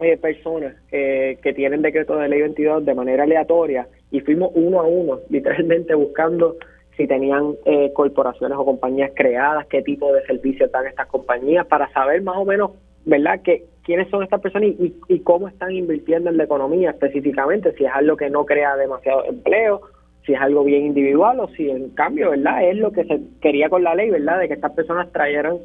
eh, 0.00 0.16
personas 0.16 0.74
eh, 0.92 1.38
que 1.42 1.52
tienen 1.52 1.82
decreto 1.82 2.16
de 2.16 2.28
ley 2.28 2.40
22 2.40 2.84
de 2.84 2.94
manera 2.94 3.24
aleatoria 3.24 3.88
y 4.10 4.20
fuimos 4.20 4.52
uno 4.54 4.80
a 4.80 4.86
uno, 4.86 5.20
literalmente 5.28 5.94
buscando 5.94 6.56
si 6.96 7.06
tenían 7.06 7.54
eh, 7.64 7.92
corporaciones 7.94 8.58
o 8.58 8.64
compañías 8.64 9.12
creadas, 9.14 9.66
qué 9.66 9.82
tipo 9.82 10.12
de 10.12 10.24
servicios 10.26 10.70
dan 10.72 10.86
estas 10.86 11.06
compañías, 11.06 11.64
para 11.66 11.90
saber 11.92 12.22
más 12.22 12.36
o 12.36 12.44
menos, 12.44 12.72
¿verdad?, 13.04 13.40
que 13.42 13.64
quiénes 13.84 14.08
son 14.10 14.24
estas 14.24 14.40
personas 14.40 14.70
y, 14.70 14.94
y 15.08 15.20
cómo 15.20 15.48
están 15.48 15.70
invirtiendo 15.72 16.28
en 16.28 16.36
la 16.36 16.44
economía 16.44 16.90
específicamente, 16.90 17.72
si 17.74 17.84
es 17.84 17.90
algo 17.94 18.16
que 18.16 18.30
no 18.30 18.44
crea 18.44 18.76
demasiado 18.76 19.24
empleo, 19.24 19.82
si 20.26 20.34
es 20.34 20.40
algo 20.40 20.64
bien 20.64 20.86
individual 20.86 21.38
o 21.40 21.48
si 21.48 21.70
en 21.70 21.90
cambio, 21.90 22.30
¿verdad?, 22.30 22.68
es 22.68 22.76
lo 22.76 22.90
que 22.90 23.04
se 23.04 23.20
quería 23.40 23.68
con 23.68 23.84
la 23.84 23.94
ley, 23.94 24.10
¿verdad?, 24.10 24.40
de 24.40 24.48
que 24.48 24.54
estas 24.54 24.72
personas 24.72 25.10
trajeran 25.12 25.58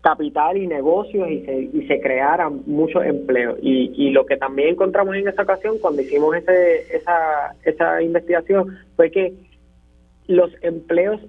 capital 0.00 0.56
y 0.56 0.66
negocios 0.66 1.28
y 1.30 1.44
se, 1.44 1.60
y 1.72 1.86
se 1.86 2.00
crearan 2.00 2.62
muchos 2.66 3.04
empleos. 3.04 3.58
Y, 3.62 3.92
y 3.96 4.10
lo 4.10 4.24
que 4.26 4.36
también 4.36 4.70
encontramos 4.70 5.14
en 5.16 5.28
esa 5.28 5.42
ocasión 5.42 5.78
cuando 5.78 6.02
hicimos 6.02 6.36
ese, 6.36 6.96
esa, 6.96 7.54
esa 7.64 8.02
investigación 8.02 8.78
fue 8.96 9.10
que 9.10 9.34
los 10.26 10.50
empleos 10.62 11.20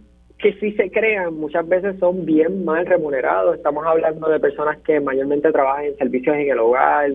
que 0.41 0.53
sí 0.53 0.71
se 0.73 0.89
crean 0.89 1.35
muchas 1.35 1.67
veces 1.67 1.97
son 1.99 2.25
bien 2.25 2.65
mal 2.65 2.85
remunerados. 2.85 3.55
Estamos 3.55 3.85
hablando 3.85 4.27
de 4.27 4.39
personas 4.39 4.79
que 4.79 4.99
mayormente 4.99 5.51
trabajan 5.51 5.85
en 5.85 5.97
servicios 5.97 6.35
en 6.35 6.49
el 6.49 6.59
hogar. 6.59 7.11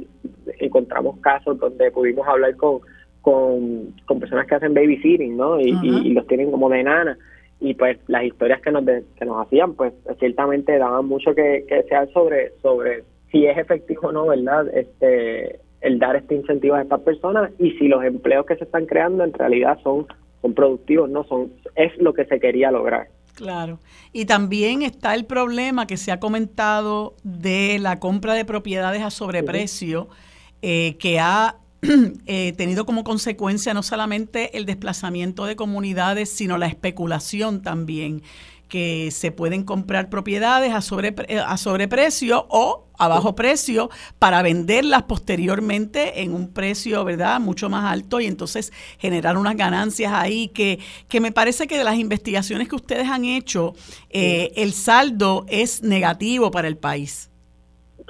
Encontramos 0.60 1.18
casos 1.20 1.58
donde 1.58 1.90
pudimos 1.90 2.26
hablar 2.26 2.54
con, 2.56 2.80
con, 3.22 3.94
con 4.04 4.20
personas 4.20 4.46
que 4.46 4.54
hacen 4.54 4.74
babysitting, 4.74 5.36
¿no? 5.36 5.60
Y, 5.60 5.76
y, 5.82 6.12
los 6.12 6.26
tienen 6.28 6.52
como 6.52 6.70
de 6.70 6.84
nana. 6.84 7.18
Y 7.60 7.74
pues 7.74 7.98
las 8.06 8.24
historias 8.24 8.60
que 8.60 8.70
nos, 8.70 8.84
que 8.84 9.24
nos 9.24 9.46
hacían, 9.46 9.74
pues 9.74 9.92
ciertamente 10.18 10.78
daban 10.78 11.06
mucho 11.06 11.34
que, 11.34 11.64
que 11.68 11.76
desear 11.76 12.10
sobre, 12.12 12.52
sobre 12.60 13.04
si 13.30 13.46
es 13.46 13.56
efectivo 13.56 14.08
o 14.08 14.12
no, 14.12 14.26
¿verdad? 14.26 14.66
Este, 14.74 15.60
el 15.80 15.98
dar 15.98 16.16
este 16.16 16.34
incentivo 16.34 16.74
a 16.74 16.82
estas 16.82 17.00
personas 17.00 17.50
y 17.58 17.72
si 17.72 17.88
los 17.88 18.04
empleos 18.04 18.46
que 18.46 18.56
se 18.56 18.64
están 18.64 18.86
creando 18.86 19.24
en 19.24 19.32
realidad 19.32 19.78
son 19.82 20.06
son 20.42 20.54
productivos, 20.54 21.08
no 21.10 21.24
son 21.24 21.52
es 21.74 21.92
lo 21.98 22.12
que 22.14 22.24
se 22.26 22.40
quería 22.40 22.70
lograr. 22.70 23.08
Claro. 23.34 23.78
Y 24.12 24.24
también 24.24 24.82
está 24.82 25.14
el 25.14 25.26
problema 25.26 25.86
que 25.86 25.96
se 25.96 26.10
ha 26.10 26.20
comentado 26.20 27.14
de 27.22 27.78
la 27.78 27.98
compra 28.00 28.34
de 28.34 28.44
propiedades 28.44 29.02
a 29.02 29.10
sobreprecio, 29.10 30.08
eh, 30.62 30.96
que 30.98 31.20
ha 31.20 31.56
eh, 32.26 32.52
tenido 32.56 32.86
como 32.86 33.04
consecuencia 33.04 33.74
no 33.74 33.82
solamente 33.82 34.56
el 34.56 34.66
desplazamiento 34.66 35.44
de 35.44 35.56
comunidades, 35.56 36.30
sino 36.30 36.58
la 36.58 36.66
especulación 36.66 37.62
también 37.62 38.22
que 38.68 39.10
se 39.12 39.30
pueden 39.30 39.62
comprar 39.62 40.10
propiedades 40.10 40.72
a, 40.72 40.80
sobre, 40.80 41.14
a 41.38 41.56
sobreprecio 41.56 42.46
o 42.48 42.88
a 42.98 43.08
bajo 43.08 43.34
precio 43.36 43.90
para 44.18 44.42
venderlas 44.42 45.04
posteriormente 45.04 46.22
en 46.22 46.34
un 46.34 46.48
precio, 46.48 47.04
¿verdad?, 47.04 47.38
mucho 47.38 47.68
más 47.68 47.90
alto 47.92 48.20
y 48.20 48.26
entonces 48.26 48.72
generar 48.98 49.36
unas 49.36 49.56
ganancias 49.56 50.12
ahí 50.12 50.48
que, 50.48 50.80
que 51.08 51.20
me 51.20 51.30
parece 51.30 51.66
que 51.66 51.78
de 51.78 51.84
las 51.84 51.96
investigaciones 51.96 52.68
que 52.68 52.74
ustedes 52.74 53.08
han 53.08 53.24
hecho, 53.24 53.74
eh, 54.10 54.52
el 54.56 54.72
saldo 54.72 55.46
es 55.48 55.82
negativo 55.82 56.50
para 56.50 56.68
el 56.68 56.76
país. 56.76 57.30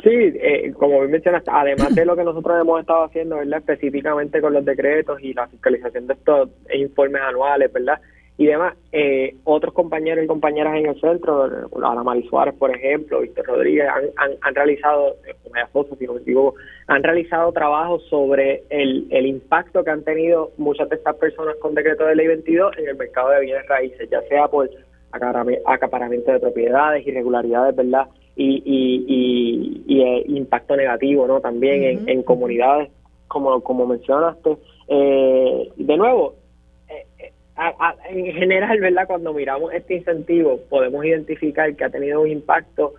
Sí, 0.03 0.11
eh, 0.11 0.73
como 0.75 1.01
bien 1.01 1.11
mencionaste, 1.11 1.51
además 1.53 1.95
de 1.95 2.05
lo 2.05 2.15
que 2.15 2.25
nosotros 2.25 2.61
hemos 2.61 2.81
estado 2.81 3.05
haciendo, 3.05 3.37
¿verdad?, 3.37 3.61
específicamente 3.61 4.41
con 4.41 4.53
los 4.53 4.65
decretos 4.65 5.21
y 5.23 5.33
la 5.33 5.49
fiscalización 5.49 6.07
de 6.07 6.15
estos 6.15 6.51
informes 6.73 7.23
anuales, 7.23 7.73
¿verdad?, 7.73 8.01
y 8.39 8.47
demás. 8.47 8.75
Eh, 8.93 9.35
otros 9.45 9.73
compañeros 9.73 10.23
y 10.23 10.27
compañeras 10.27 10.77
en 10.77 10.87
el 10.87 11.01
centro, 11.01 11.45
Ana 11.83 12.03
Mari 12.03 12.29
Suárez, 12.29 12.55
por 12.55 12.71
ejemplo, 12.71 13.21
Víctor 13.21 13.47
Rodríguez, 13.47 13.89
han, 14.17 14.31
han, 14.43 14.55
realizado, 14.55 15.17
si 15.99 16.07
no 16.07 16.15
me 16.15 16.21
equivoco, 16.21 16.57
han 16.89 17.03
realizado 17.03 17.51
trabajos 17.53 18.05
sobre 18.11 18.65
el, 18.69 19.07
el 19.11 19.27
impacto 19.27 19.83
que 19.83 19.91
han 19.91 20.05
tenido 20.05 20.51
muchas 20.59 20.91
de 20.91 20.97
estas 20.97 21.17
personas 21.17 21.57
con 21.57 21.75
decreto 21.75 22.05
de 22.05 22.17
ley 22.17 22.27
22 22.27 22.77
en 22.79 22.89
el 22.89 22.97
mercado 22.97 23.31
de 23.31 23.41
bienes 23.41 23.67
raíces, 23.67 24.09
ya 24.11 24.21
sea 24.29 24.49
por 24.49 24.69
acaparamiento 25.65 26.33
de 26.33 26.41
propiedades, 26.41 27.07
irregularidades, 27.07 27.75
¿verdad? 27.75 28.07
Y, 28.39 28.63
y, 28.67 29.83
y, 29.87 30.03
eh, 30.03 30.25
impacto 30.29 30.77
negativo, 30.77 31.27
¿no? 31.27 31.41
También 31.41 31.83
en, 31.83 32.09
en, 32.09 32.23
comunidades, 32.23 32.91
como, 33.29 33.63
como 33.63 33.87
mencionaste. 33.87 34.59
Eh, 34.89 35.73
de 35.77 35.97
nuevo, 35.97 36.35
en 38.11 38.33
general, 38.35 38.79
¿verdad? 38.81 39.07
Cuando 39.07 39.33
miramos 39.33 39.73
este 39.73 39.97
incentivo, 39.97 40.61
podemos 40.69 41.05
identificar 41.05 41.75
que 41.75 41.85
ha 41.85 41.91
tenido 41.91 42.21
un 42.21 42.29
impacto 42.29 42.95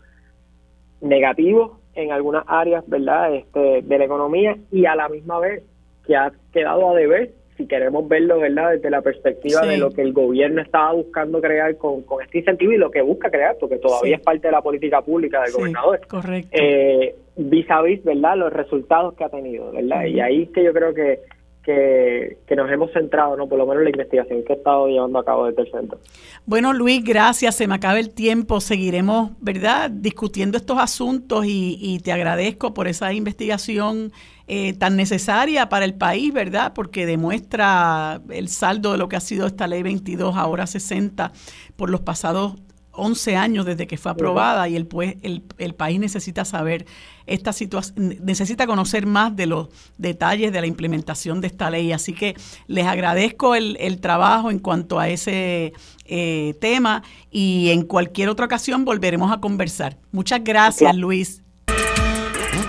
negativo 1.01 1.79
en 1.93 2.11
algunas 2.11 2.43
áreas, 2.47 2.83
¿verdad? 2.87 3.35
Este, 3.35 3.81
de 3.81 3.97
la 3.97 4.05
economía 4.05 4.57
y 4.71 4.85
a 4.85 4.95
la 4.95 5.09
misma 5.09 5.39
vez 5.39 5.63
que 6.05 6.15
ha 6.15 6.31
quedado 6.53 6.89
a 6.89 6.95
deber, 6.95 7.31
si 7.57 7.67
queremos 7.67 8.07
verlo, 8.07 8.39
¿verdad? 8.39 8.71
Desde 8.73 8.89
la 8.89 9.01
perspectiva 9.01 9.61
de 9.61 9.77
lo 9.77 9.91
que 9.91 10.01
el 10.01 10.13
gobierno 10.13 10.61
estaba 10.61 10.93
buscando 10.93 11.41
crear 11.41 11.75
con, 11.77 12.03
con 12.03 12.23
este 12.23 12.39
incentivo 12.39 12.71
y 12.71 12.77
lo 12.77 12.91
que 12.91 13.01
busca 13.01 13.29
crear, 13.29 13.57
porque 13.59 13.77
todavía 13.77 14.17
es 14.17 14.21
parte 14.21 14.47
de 14.47 14.51
la 14.51 14.61
política 14.61 15.01
pública 15.01 15.41
del 15.41 15.53
gobernador. 15.53 15.99
Correcto. 16.07 16.49
Eh, 16.51 17.15
vis 17.35 17.69
a 17.69 17.81
vis, 17.81 18.03
¿verdad? 18.03 18.37
Los 18.37 18.53
resultados 18.53 19.15
que 19.15 19.23
ha 19.23 19.29
tenido, 19.29 19.71
¿verdad? 19.71 20.05
Y 20.05 20.19
ahí 20.19 20.43
es 20.43 20.49
que 20.49 20.63
yo 20.63 20.73
creo 20.73 20.93
que 20.93 21.19
que, 21.67 22.55
nos 22.55 22.71
hemos 22.71 22.91
centrado, 22.93 23.35
¿no? 23.35 23.47
por 23.47 23.57
lo 23.57 23.65
menos 23.65 23.79
en 23.79 23.85
la 23.85 23.89
investigación 23.89 24.43
que 24.45 24.53
he 24.53 24.55
estado 24.55 24.87
llevando 24.87 25.19
a 25.19 25.25
cabo 25.25 25.47
desde 25.47 25.63
el 25.63 25.71
centro. 25.71 25.99
Bueno, 26.45 26.73
Luis, 26.73 27.03
gracias. 27.03 27.55
Se 27.55 27.67
me 27.67 27.75
acaba 27.75 27.99
el 27.99 28.13
tiempo. 28.13 28.61
Seguiremos, 28.61 29.31
¿verdad?, 29.41 29.91
discutiendo 29.91 30.57
estos 30.57 30.79
asuntos 30.79 31.45
y, 31.45 31.99
te 32.03 32.13
agradezco 32.13 32.73
por 32.73 32.87
esa 32.87 33.11
investigación 33.11 34.11
eh, 34.47 34.73
tan 34.73 34.95
necesaria 34.95 35.69
para 35.69 35.85
el 35.85 35.93
país, 35.93 36.33
¿verdad?, 36.33 36.73
porque 36.73 37.05
demuestra 37.05 38.21
el 38.29 38.47
saldo 38.49 38.93
de 38.93 38.97
lo 38.97 39.09
que 39.09 39.17
ha 39.17 39.21
sido 39.21 39.45
esta 39.45 39.67
ley 39.67 39.83
22, 39.83 40.35
ahora 40.37 40.67
60, 40.67 41.31
por 41.75 41.89
los 41.89 42.01
pasados 42.01 42.55
11 42.97 43.35
años 43.35 43.65
desde 43.65 43.87
que 43.87 43.97
fue 43.97 44.11
aprobada 44.11 44.67
y 44.67 44.75
el, 44.75 44.87
pues, 44.87 45.15
el, 45.21 45.43
el 45.57 45.75
país 45.75 45.99
necesita 45.99 46.45
saber 46.45 46.85
esta 47.25 47.53
situación, 47.53 48.15
necesita 48.21 48.65
conocer 48.65 49.05
más 49.05 49.35
de 49.35 49.45
los 49.45 49.67
detalles 49.97 50.51
de 50.51 50.61
la 50.61 50.67
implementación 50.67 51.39
de 51.41 51.47
esta 51.47 51.69
ley. 51.69 51.91
Así 51.91 52.13
que 52.13 52.35
les 52.67 52.85
agradezco 52.85 53.55
el, 53.55 53.77
el 53.79 53.99
trabajo 53.99 54.49
en 54.49 54.59
cuanto 54.59 54.99
a 54.99 55.09
ese 55.09 55.73
eh, 56.05 56.55
tema 56.59 57.03
y 57.31 57.69
en 57.69 57.83
cualquier 57.83 58.29
otra 58.29 58.45
ocasión 58.45 58.83
volveremos 58.83 59.31
a 59.31 59.39
conversar. 59.39 59.97
Muchas 60.11 60.43
gracias, 60.43 60.95
Luis. 60.95 61.43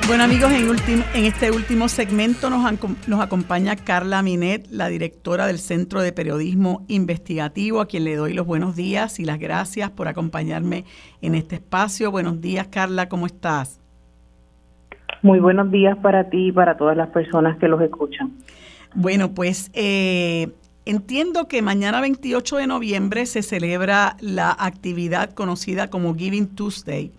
Bueno 0.09 0.24
amigos, 0.24 0.51
en, 0.52 1.05
en 1.14 1.24
este 1.26 1.51
último 1.51 1.86
segmento 1.86 2.48
nos, 2.48 2.64
nos, 3.06 3.20
acompaña 3.20 3.76
Carla 3.76 4.22
Minet, 4.22 4.66
la 4.70 4.89
directora 4.89 5.47
del 5.47 5.59
Centro 5.59 6.01
de 6.01 6.14
Periodismo 6.14 6.86
Investigativo, 6.89 7.82
a 7.82 7.86
quien 7.86 8.05
le 8.05 8.16
doy 8.16 8.32
los 8.32 8.47
buenos 8.47 8.74
días 8.74 9.20
y 9.20 9.26
las 9.26 9.39
gracias 9.39 9.90
por 9.90 10.09
acompañarme 10.09 10.86
en 11.20 11.35
este 11.35 11.56
espacio. 11.56 12.10
Buenos 12.10 12.40
días 12.40 12.68
Carla, 12.68 13.10
¿cómo 13.10 13.26
estás? 13.26 13.82
Muy 15.20 15.40
buenos 15.40 15.70
días 15.70 15.98
para 15.98 16.30
ti 16.30 16.48
y 16.48 16.52
para 16.52 16.78
todas 16.78 16.97
las 16.97 17.10
personas 17.10 17.59
que 17.59 17.68
los 17.68 17.82
escuchan. 17.82 18.32
Bueno, 18.94 19.35
pues 19.35 19.70
eh, 19.74 20.48
entiendo 20.86 21.48
que 21.48 21.60
mañana 21.60 22.01
28 22.01 22.56
de 22.56 22.66
noviembre 22.66 23.26
se 23.26 23.43
celebra 23.43 24.16
la 24.20 24.56
actividad 24.59 25.35
conocida 25.35 25.90
como 25.90 26.14
Giving 26.14 26.55
Tuesday 26.55 27.12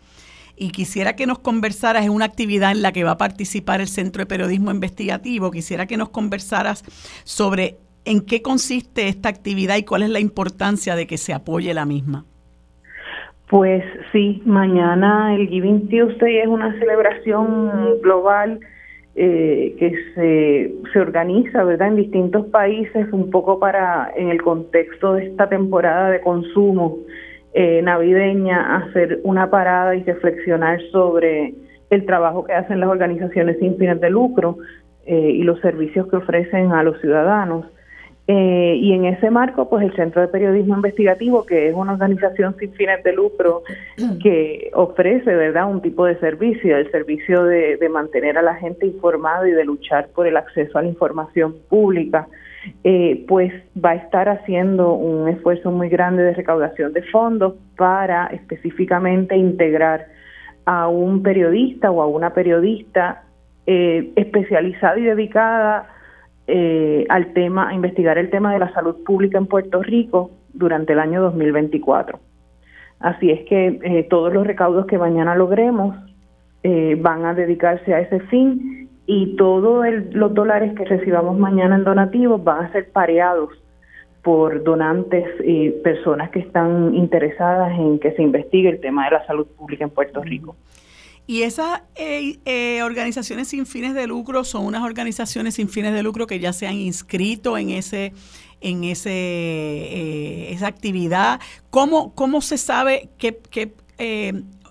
y 0.60 0.72
quisiera 0.72 1.16
que 1.16 1.26
nos 1.26 1.40
conversaras, 1.40 2.04
es 2.04 2.10
una 2.10 2.26
actividad 2.26 2.72
en 2.72 2.82
la 2.82 2.92
que 2.92 3.06
va 3.06 3.12
a 3.12 3.18
participar 3.18 3.80
el 3.80 3.88
Centro 3.88 4.22
de 4.22 4.26
Periodismo 4.26 4.72
Investigativo, 4.72 5.52
quisiera 5.52 5.88
que 5.88 5.98
nos 5.98 6.10
conversaras 6.10 6.84
sobre 7.24 7.78
en 8.06 8.26
qué 8.26 8.42
consiste 8.42 9.08
esta 9.08 9.30
actividad 9.30 9.78
y 9.78 9.84
cuál 9.84 10.04
es 10.04 10.10
la 10.10 10.20
importancia 10.20 10.96
de 10.96 11.08
que 11.08 11.18
se 11.18 11.34
apoye 11.34 11.74
la 11.74 11.86
misma. 11.86 12.26
Pues 13.48 13.84
sí, 14.12 14.42
mañana 14.46 15.34
el 15.36 15.48
Giving 15.48 15.88
Tuesday 15.90 16.40
es 16.40 16.48
una 16.48 16.78
celebración 16.78 18.02
global 18.02 18.60
eh, 19.16 19.76
que 19.80 19.92
se, 20.14 20.92
se 20.92 21.00
organiza, 21.00 21.64
¿verdad?, 21.64 21.88
en 21.88 21.96
distintos 21.96 22.46
países, 22.48 23.08
un 23.12 23.32
poco 23.32 23.60
para, 23.60 24.12
en 24.16 24.30
el 24.30 24.42
contexto 24.42 25.14
de 25.14 25.28
esta 25.28 25.50
temporada 25.50 26.12
de 26.12 26.22
consumo 26.22 27.00
eh, 27.54 27.82
navideña 27.82 28.78
hacer 28.78 29.20
una 29.24 29.50
parada 29.50 29.96
y 29.96 30.04
reflexionar 30.04 30.80
sobre 30.92 31.54
el 31.90 32.06
trabajo 32.06 32.44
que 32.44 32.54
hacen 32.54 32.80
las 32.80 32.90
organizaciones 32.90 33.58
sin 33.60 33.78
fines 33.78 34.00
de 34.00 34.10
lucro 34.10 34.58
eh, 35.06 35.32
y 35.32 35.44
los 35.44 35.60
servicios 35.62 36.08
que 36.08 36.18
ofrecen 36.18 36.72
a 36.72 36.84
los 36.84 37.00
ciudadanos. 37.02 37.66
Eh, 38.28 38.76
y 38.80 38.94
en 38.94 39.06
ese 39.06 39.32
marco, 39.32 39.68
pues 39.68 39.84
el 39.84 39.96
Centro 39.96 40.22
de 40.22 40.28
Periodismo 40.28 40.76
Investigativo, 40.76 41.48
que 41.48 41.70
es 41.70 41.74
una 41.74 41.94
organización 41.94 42.56
sin 42.60 42.72
fines 42.74 43.04
de 43.04 43.14
lucro 43.14 43.64
que 44.22 44.70
ofrece, 44.76 45.34
¿verdad?, 45.34 45.68
un 45.68 45.82
tipo 45.82 46.06
de 46.06 46.20
servicio, 46.20 46.78
el 46.78 46.92
servicio 46.92 47.44
de, 47.46 47.78
de 47.78 47.90
mantener 47.90 48.38
a 48.38 48.44
la 48.44 48.54
gente 48.54 48.86
informada 48.86 49.50
y 49.50 49.54
de 49.54 49.66
luchar 49.66 50.10
por 50.10 50.28
el 50.28 50.38
acceso 50.38 50.78
a 50.78 50.84
la 50.84 50.90
información 50.90 51.56
pública 51.68 52.28
eh, 52.84 53.26
pues 53.28 53.54
va 53.84 53.92
a 53.92 53.96
estar 53.96 54.30
haciendo 54.30 54.94
un 54.94 55.30
esfuerzo 55.30 55.72
muy 55.72 55.90
grande 55.90 56.24
de 56.24 56.34
recaudación 56.34 56.94
de 56.94 57.04
fondos 57.04 57.56
para 57.78 58.28
específicamente 58.28 59.36
integrar 59.36 60.08
a 60.66 60.88
un 60.88 61.24
periodista 61.24 61.90
o 61.90 62.02
a 62.02 62.08
una 62.08 62.34
periodista 62.34 63.24
eh, 63.66 64.12
especializada 64.16 64.98
y 65.00 65.04
dedicada 65.04 65.90
eh, 66.48 67.06
al 67.10 67.34
tema, 67.34 67.70
a 67.70 67.74
investigar 67.74 68.18
el 68.18 68.30
tema 68.30 68.54
de 68.54 68.60
la 68.60 68.74
salud 68.74 69.04
pública 69.04 69.38
en 69.38 69.46
Puerto 69.46 69.82
Rico 69.82 70.32
durante 70.54 70.94
el 70.94 71.00
año 71.00 71.22
2024. 71.22 72.20
Así 73.00 73.32
es 73.32 73.48
que 73.48 73.80
eh, 73.84 74.08
todos 74.10 74.34
los 74.34 74.46
recaudos 74.46 74.86
que 74.86 74.98
mañana 74.98 75.36
logremos 75.36 75.96
van 76.62 77.24
a 77.24 77.34
dedicarse 77.34 77.94
a 77.94 78.02
ese 78.02 78.20
fin 78.28 78.79
y 79.12 79.36
todos 79.38 79.88
los 80.12 80.36
dólares 80.36 80.72
que 80.78 80.86
recibamos 80.86 81.36
mañana 81.36 81.78
en 81.78 81.84
donativos 81.84 82.44
van 82.44 82.66
a 82.66 82.72
ser 82.72 82.92
pareados 82.92 83.50
por 84.22 84.64
donantes 84.64 85.26
y 85.44 85.72
personas 85.72 86.30
que 86.30 86.38
están 86.38 86.94
interesadas 86.94 87.72
en 87.80 87.98
que 87.98 88.12
se 88.12 88.22
investigue 88.22 88.70
el 88.70 88.80
tema 88.80 89.06
de 89.06 89.12
la 89.16 89.26
salud 89.26 89.48
pública 89.48 89.84
en 89.84 89.90
Puerto 89.90 90.22
Rico. 90.22 90.56
Y 91.26 91.42
esas 91.42 91.82
eh, 91.96 92.38
eh, 92.46 92.84
organizaciones 92.84 93.48
sin 93.48 93.66
fines 93.66 93.96
de 93.96 94.06
lucro 94.06 94.44
son 94.44 94.64
unas 94.68 94.84
organizaciones 94.84 95.56
sin 95.56 95.70
fines 95.70 95.92
de 95.92 96.04
lucro 96.04 96.28
que 96.28 96.40
ya 96.40 96.54
se 96.54 96.68
han 96.68 96.76
inscrito 96.76 97.58
en 97.58 97.72
ese 97.72 98.14
en 98.62 98.84
ese 98.84 99.10
eh, 99.10 100.52
esa 100.52 100.68
actividad. 100.68 101.40
¿Cómo, 101.72 102.14
¿Cómo 102.14 102.42
se 102.42 102.60
sabe 102.60 103.10
qué, 103.18 103.40
qué 103.50 103.74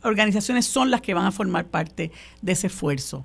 organizaciones 0.05 0.65
son 0.66 0.93
las 0.93 1.01
que 1.01 1.12
van 1.12 1.27
a 1.27 1.32
formar 1.32 1.65
parte 1.65 2.12
de 2.40 2.52
ese 2.52 2.69
esfuerzo? 2.69 3.24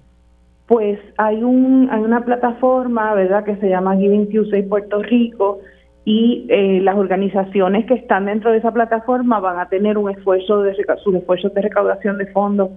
Pues 0.67 0.99
hay 1.17 1.43
un 1.43 1.89
hay 1.91 2.01
una 2.01 2.23
plataforma, 2.23 3.13
¿verdad?, 3.13 3.43
que 3.43 3.57
se 3.57 3.69
llama 3.69 3.97
Giving 3.97 4.29
Tuesday 4.29 4.63
Puerto 4.63 5.01
Rico 5.01 5.59
y 6.05 6.47
las 6.81 6.97
organizaciones 6.97 7.85
que 7.85 7.93
están 7.93 8.25
dentro 8.25 8.51
de 8.51 8.57
esa 8.57 8.71
plataforma 8.71 9.39
van 9.39 9.59
a 9.59 9.69
tener 9.69 9.97
un 9.97 10.09
esfuerzo 10.09 10.61
de 10.61 10.75
sus 11.01 11.15
esfuerzos 11.15 11.53
de 11.53 11.61
recaudación 11.61 12.17
de 12.17 12.27
fondos 12.27 12.71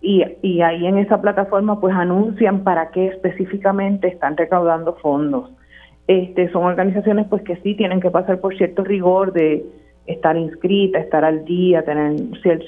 y, 0.00 0.24
y 0.40 0.62
ahí 0.62 0.86
en 0.86 0.96
esa 0.96 1.20
plataforma 1.20 1.78
pues 1.78 1.94
anuncian 1.94 2.64
para 2.64 2.90
qué 2.90 3.08
específicamente 3.08 4.08
están 4.08 4.36
recaudando 4.36 4.94
fondos. 4.94 5.50
Este, 6.06 6.50
son 6.50 6.64
organizaciones 6.64 7.26
pues 7.28 7.42
que 7.42 7.54
sí 7.58 7.76
tienen 7.76 8.00
que 8.00 8.10
pasar 8.10 8.40
por 8.40 8.56
cierto 8.56 8.82
rigor 8.82 9.32
de 9.32 9.64
estar 10.06 10.36
inscrita, 10.36 10.98
estar 10.98 11.24
al 11.24 11.44
día, 11.44 11.84
tener 11.84 12.16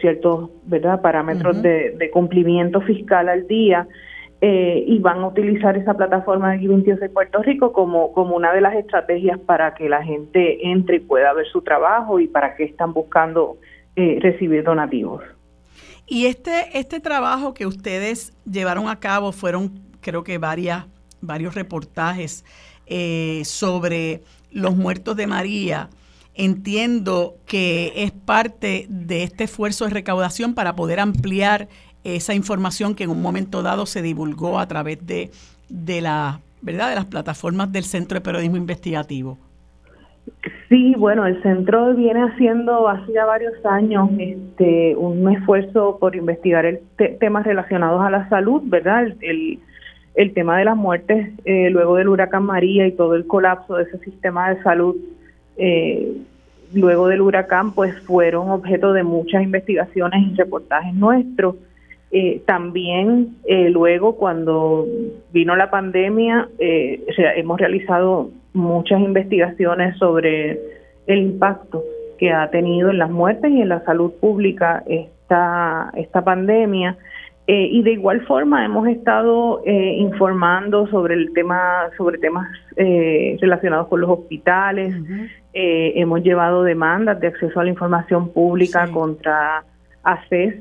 ciertos 0.01 0.51
¿verdad? 0.67 1.01
parámetros 1.01 1.61
de, 1.61 2.09
cumplimiento 2.13 2.81
fiscal 2.83 3.29
al 3.29 3.47
día 3.49 3.89
eh, 4.45 4.83
y 4.89 4.99
van 4.99 5.21
a 5.21 5.29
utilizar 5.29 5.77
esa 5.77 5.95
plataforma 5.95 6.51
de 6.51 6.59
Giving 6.59 6.83
de 6.83 7.09
Puerto 7.09 7.41
Rico 7.45 7.73
como, 7.73 8.13
como 8.13 8.35
una 8.35 8.53
de 8.53 8.61
las 8.61 8.75
estrategias 8.75 9.39
para 9.39 9.73
que 9.75 9.89
la 9.89 10.03
gente 10.03 10.69
entre 10.69 10.97
y 10.97 10.99
pueda 10.99 11.33
ver 11.33 11.47
su 11.47 11.63
trabajo 11.63 12.19
y 12.19 12.27
para 12.27 12.57
que 12.57 12.65
están 12.65 12.93
buscando 12.93 13.59
eh, 13.95 14.19
recibir 14.21 14.65
donativos. 14.65 15.23
Y 16.09 16.27
este, 16.27 16.77
este 16.77 16.99
trabajo 16.99 17.55
que 17.55 17.67
ustedes 17.67 18.37
llevaron 18.45 18.89
a 18.89 18.99
cabo 18.99 19.31
fueron, 19.31 19.81
creo 20.01 20.25
que 20.25 20.39
varias, 20.39 20.87
varios 21.21 21.55
reportajes 21.55 22.45
eh, 22.87 23.43
sobre 23.45 24.23
los 24.51 24.75
muertos 24.75 25.17
de 25.17 25.29
María. 25.29 25.89
Entiendo 26.35 27.37
que 27.47 27.93
es 27.95 28.11
parte 28.11 28.87
de 28.89 29.23
este 29.23 29.45
esfuerzo 29.45 29.85
de 29.85 29.91
recaudación 29.91 30.55
para 30.55 30.75
poder 30.75 30.99
ampliar 30.99 31.69
esa 32.05 32.35
información 32.35 32.95
que 32.95 33.05
en 33.05 33.11
un 33.11 33.23
momento 33.23 33.63
dado 33.63 33.87
se 33.87 34.03
divulgó 34.03 34.59
a 34.59 34.67
través 34.67 35.07
de, 35.07 35.31
de, 35.69 36.01
la, 36.01 36.41
¿verdad? 36.61 36.91
de 36.91 36.97
las 36.97 37.07
plataformas 37.07 37.73
del 37.73 37.85
Centro 37.85 38.17
de 38.17 38.21
Periodismo 38.21 38.57
Investigativo. 38.57 39.39
Sí, 40.69 40.95
bueno, 40.97 41.27
el 41.27 41.43
centro 41.43 41.95
viene 41.95 42.23
haciendo 42.23 42.89
hace 42.89 43.13
ya 43.13 43.25
varios 43.27 43.55
años 43.67 44.09
este, 44.19 44.95
un 44.97 45.31
esfuerzo 45.33 45.99
por 45.99 46.15
investigar 46.17 46.65
el 46.65 46.81
temas 47.19 47.45
relacionados 47.45 48.01
a 48.03 48.11
la 48.11 48.29
salud, 48.29 48.63
¿verdad? 48.65 49.09
El, 49.21 49.59
el, 50.15 50.33
tema 50.33 50.59
de 50.59 50.65
las 50.65 50.77
muertes 50.77 51.29
eh, 51.45 51.71
luego 51.71 51.97
del 51.97 52.09
huracán 52.09 52.45
María 52.45 52.87
y 52.87 52.93
todo 52.93 53.17
el 53.17 53.27
colapso 53.27 53.77
de 53.77 53.85
ese 53.85 53.99
sistema 53.99 54.51
de 54.51 54.63
salud 54.63 54.97
eh, 55.57 56.17
luego 56.73 57.09
del 57.09 57.21
huracán, 57.21 57.73
pues 57.73 57.99
fueron 58.03 58.49
objeto 58.51 58.93
de 58.93 59.03
muchas 59.03 59.43
investigaciones 59.43 60.33
y 60.33 60.35
reportajes 60.37 60.95
nuestros. 60.95 61.57
Eh, 62.13 62.43
también 62.47 63.37
luego 63.71 64.17
cuando 64.17 64.87
vino 65.33 65.57
la 65.57 65.71
pandemia, 65.71 66.49
hemos 66.59 67.59
realizado 67.59 68.31
muchas 68.53 69.01
investigaciones 69.01 69.97
sobre 69.97 70.61
el 71.07 71.19
impacto 71.19 71.83
que 72.19 72.31
ha 72.33 72.51
tenido 72.51 72.91
en 72.91 72.99
las 72.99 73.11
muertes 73.11 73.51
y 73.51 73.61
en 73.63 73.69
la 73.69 73.85
salud 73.85 74.13
pública 74.21 74.85
esta, 74.87 75.91
esta 75.97 76.23
pandemia. 76.23 76.97
Eh, 77.49 77.69
y 77.73 77.83
de 77.83 77.93
igual 77.93 78.21
forma 78.27 78.65
hemos 78.65 78.87
estado 78.87 79.63
eh, 79.67 79.97
informando 79.99 80.87
sobre 80.87 81.15
el 81.15 81.33
tema, 81.33 81.91
sobre 81.97 82.19
temas 82.19 82.49
eh, 82.77 83.37
relacionados 83.41 83.89
con 83.89 84.01
los 84.01 84.11
hospitales. 84.11 84.95
hemos 85.53 86.23
llevado 86.23 86.63
demandas 86.63 87.19
de 87.19 87.27
acceso 87.27 87.59
a 87.59 87.65
la 87.65 87.71
información 87.71 88.29
pública 88.29 88.89
contra 88.93 89.65
ACES, 90.05 90.55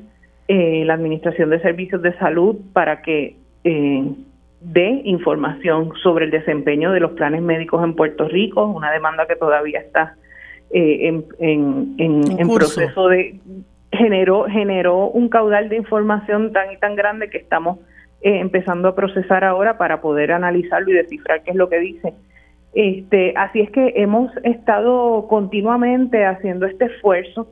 la 0.54 0.94
Administración 0.96 1.50
de 1.50 1.62
Servicios 1.62 2.02
de 2.02 2.18
Salud, 2.18 2.58
para 2.74 3.02
que 3.02 3.38
de 4.62 5.02
información 5.06 5.92
sobre 6.04 6.26
el 6.26 6.32
desempeño 6.32 6.92
de 6.92 7.00
los 7.00 7.12
planes 7.12 7.42
médicos 7.42 7.84
en 7.84 7.96
Puerto 7.96 8.28
Rico, 8.28 8.66
una 8.66 8.92
demanda 8.92 9.26
que 9.26 9.36
todavía 9.36 9.80
está 9.80 10.16
eh, 10.70 11.08
en, 11.08 11.26
en, 11.40 12.40
en, 12.40 12.48
proceso 12.48 13.08
de 13.10 13.40
generó 13.92 14.46
generó 14.46 15.08
un 15.10 15.28
caudal 15.30 15.68
de 15.68 15.76
información 15.76 16.54
tan 16.54 16.72
y 16.72 16.78
tan 16.78 16.96
grande 16.96 17.30
que 17.30 17.40
estamos 17.40 17.80
eh, 18.22 18.38
empezando 18.38 18.88
a 18.88 18.96
procesar 18.96 19.44
ahora 19.44 19.78
para 19.78 20.00
poder 20.00 20.32
analizarlo 20.32 20.92
y 20.92 20.94
descifrar 20.94 21.44
qué 21.44 21.52
es 21.52 21.58
lo 21.58 21.68
que 21.68 21.80
dice. 21.80 22.14
Este, 22.74 23.34
así 23.36 23.62
es 23.62 23.72
que 23.72 23.94
hemos 23.98 24.32
estado 24.44 25.28
continuamente 25.28 26.24
haciendo 26.24 26.68
este 26.68 26.86
esfuerzo 26.86 27.48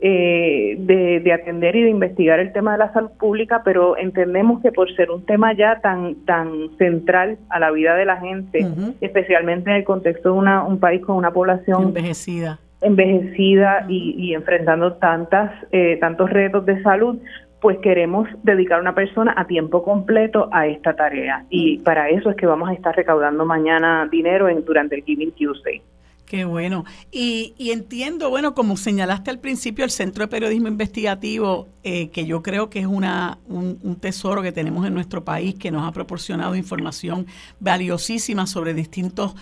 eh, 0.00 0.74
de, 0.78 1.32
atender 1.32 1.76
y 1.76 1.82
de 1.82 1.90
investigar 1.90 2.38
el 2.40 2.52
tema 2.52 2.72
de 2.72 2.78
la 2.78 2.92
salud 2.92 3.10
pública, 3.18 3.62
pero 3.64 3.96
entendemos 3.96 4.60
que 4.60 4.72
por 4.72 4.94
ser 4.94 5.10
un 5.10 5.24
tema 5.24 5.54
ya 5.54 5.80
tan 5.80 6.16
tan 6.26 6.76
central 6.76 7.38
a 7.48 7.58
la 7.58 7.70
vida 7.70 7.94
de 7.94 8.04
la 8.04 8.18
gente, 8.18 8.66
especialmente 9.00 9.70
en 9.70 9.76
el 9.76 9.84
contexto 9.84 10.32
de 10.32 10.38
una, 10.38 10.64
un 10.64 10.78
país 10.78 11.00
con 11.00 11.16
una 11.16 11.32
población 11.32 11.84
envejecida, 11.84 12.58
envejecida 12.82 13.86
y, 13.88 14.34
enfrentando 14.34 14.94
tantas 14.94 15.52
eh, 15.72 15.96
tantos 16.00 16.28
retos 16.28 16.66
de 16.66 16.82
salud, 16.82 17.18
pues 17.64 17.78
queremos 17.78 18.28
dedicar 18.42 18.78
a 18.78 18.82
una 18.82 18.94
persona 18.94 19.32
a 19.38 19.46
tiempo 19.46 19.82
completo 19.82 20.50
a 20.52 20.66
esta 20.66 20.94
tarea. 20.94 21.46
Y 21.48 21.78
para 21.78 22.10
eso 22.10 22.28
es 22.28 22.36
que 22.36 22.44
vamos 22.44 22.68
a 22.68 22.74
estar 22.74 22.94
recaudando 22.94 23.46
mañana 23.46 24.06
dinero 24.10 24.50
en 24.50 24.62
durante 24.66 24.96
el 24.96 25.02
Giving 25.02 25.32
Tuesday. 25.32 25.80
Qué 26.26 26.46
bueno. 26.46 26.84
Y, 27.12 27.54
entiendo, 27.58 28.30
bueno, 28.30 28.54
como 28.54 28.78
señalaste 28.78 29.30
al 29.30 29.40
principio, 29.40 29.84
el 29.84 29.90
Centro 29.90 30.24
de 30.24 30.28
Periodismo 30.28 30.68
Investigativo, 30.68 31.68
eh, 31.82 32.08
que 32.08 32.24
yo 32.24 32.42
creo 32.42 32.70
que 32.70 32.80
es 32.80 32.86
una, 32.86 33.38
un, 33.46 33.78
un, 33.82 33.96
tesoro 33.96 34.40
que 34.40 34.50
tenemos 34.50 34.86
en 34.86 34.94
nuestro 34.94 35.22
país, 35.22 35.54
que 35.54 35.70
nos 35.70 35.86
ha 35.86 35.92
proporcionado 35.92 36.56
información 36.56 37.26
valiosísima 37.60 38.46
sobre 38.46 38.72
distintos 38.72 39.34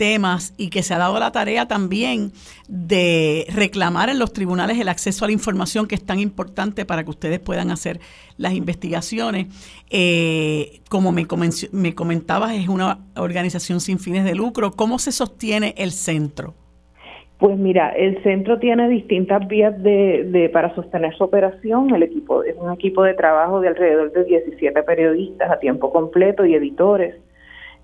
temas 0.00 0.54
y 0.56 0.70
que 0.70 0.82
se 0.82 0.94
ha 0.94 0.98
dado 0.98 1.18
la 1.18 1.30
tarea 1.30 1.68
también 1.68 2.32
de 2.68 3.44
reclamar 3.54 4.08
en 4.08 4.18
los 4.18 4.32
tribunales 4.32 4.80
el 4.80 4.88
acceso 4.88 5.26
a 5.26 5.28
la 5.28 5.32
información 5.32 5.86
que 5.86 5.94
es 5.94 6.06
tan 6.06 6.18
importante 6.18 6.86
para 6.86 7.04
que 7.04 7.10
ustedes 7.10 7.38
puedan 7.38 7.70
hacer 7.70 8.00
las 8.38 8.54
investigaciones. 8.54 9.48
Eh, 9.90 10.80
como 10.88 11.12
me, 11.12 11.26
me 11.72 11.94
comentabas, 11.94 12.54
es 12.54 12.66
una 12.68 13.00
organización 13.14 13.80
sin 13.80 13.98
fines 13.98 14.24
de 14.24 14.34
lucro. 14.34 14.70
¿Cómo 14.70 14.98
se 14.98 15.12
sostiene 15.12 15.74
el 15.76 15.90
centro? 15.90 16.54
Pues 17.38 17.58
mira, 17.58 17.90
el 17.90 18.22
centro 18.22 18.58
tiene 18.58 18.88
distintas 18.88 19.46
vías 19.48 19.82
de, 19.82 20.24
de, 20.24 20.48
para 20.48 20.74
sostener 20.74 21.14
su 21.14 21.24
operación. 21.24 21.94
El 21.94 22.04
equipo 22.04 22.42
es 22.42 22.56
un 22.56 22.72
equipo 22.72 23.02
de 23.02 23.12
trabajo 23.12 23.60
de 23.60 23.68
alrededor 23.68 24.12
de 24.12 24.24
17 24.24 24.82
periodistas 24.82 25.50
a 25.50 25.58
tiempo 25.58 25.92
completo 25.92 26.46
y 26.46 26.54
editores 26.54 27.16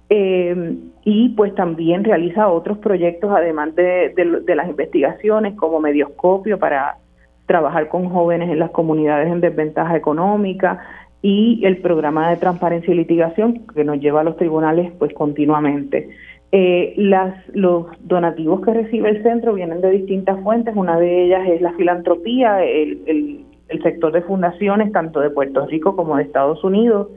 eh, 0.09 0.77
y 1.05 1.31
pues 1.31 1.55
también 1.55 2.05
realiza 2.05 2.49
otros 2.49 2.79
proyectos 2.79 3.31
además 3.35 3.75
de, 3.75 4.13
las 4.55 4.69
investigaciones 4.69 5.55
como 5.55 5.81
Medioscopio 5.81 6.59
para 6.59 6.99
trabajar 7.47 7.89
con 7.89 8.09
jóvenes 8.09 8.51
en 8.51 8.59
las 8.59 8.71
comunidades 8.71 9.31
en 9.31 9.41
desventaja 9.41 9.97
económica 9.97 10.81
y 11.23 11.65
el 11.65 11.79
programa 11.79 12.31
de 12.31 12.37
transparencia 12.37 12.93
y 12.93 12.97
litigación 12.97 13.67
que 13.75 13.85
nos 13.85 14.01
lleva 14.01 14.21
a 14.21 14.25
los 14.25 14.37
tribunales 14.37 14.93
pues 14.99 15.13
continuamente. 15.13 16.09
Eh, 16.53 16.95
las, 16.97 17.35
los 17.55 17.87
donativos 18.01 18.65
que 18.65 18.73
recibe 18.73 19.11
el 19.11 19.23
centro 19.25 19.55
vienen 19.55 19.81
de 19.81 19.91
distintas 19.91 20.41
fuentes, 20.43 20.77
una 20.77 20.99
de 20.99 21.25
ellas 21.25 21.49
es 21.49 21.61
la 21.61 21.73
filantropía, 21.73 22.63
el, 22.63 23.03
el, 23.07 23.45
el 23.69 23.83
sector 23.83 24.13
de 24.13 24.23
fundaciones 24.23 24.93
tanto 24.93 25.21
de 25.21 25.31
Puerto 25.31 25.67
Rico 25.67 25.97
como 25.97 26.17
de 26.17 26.23
Estados 26.23 26.63
Unidos, 26.63 27.09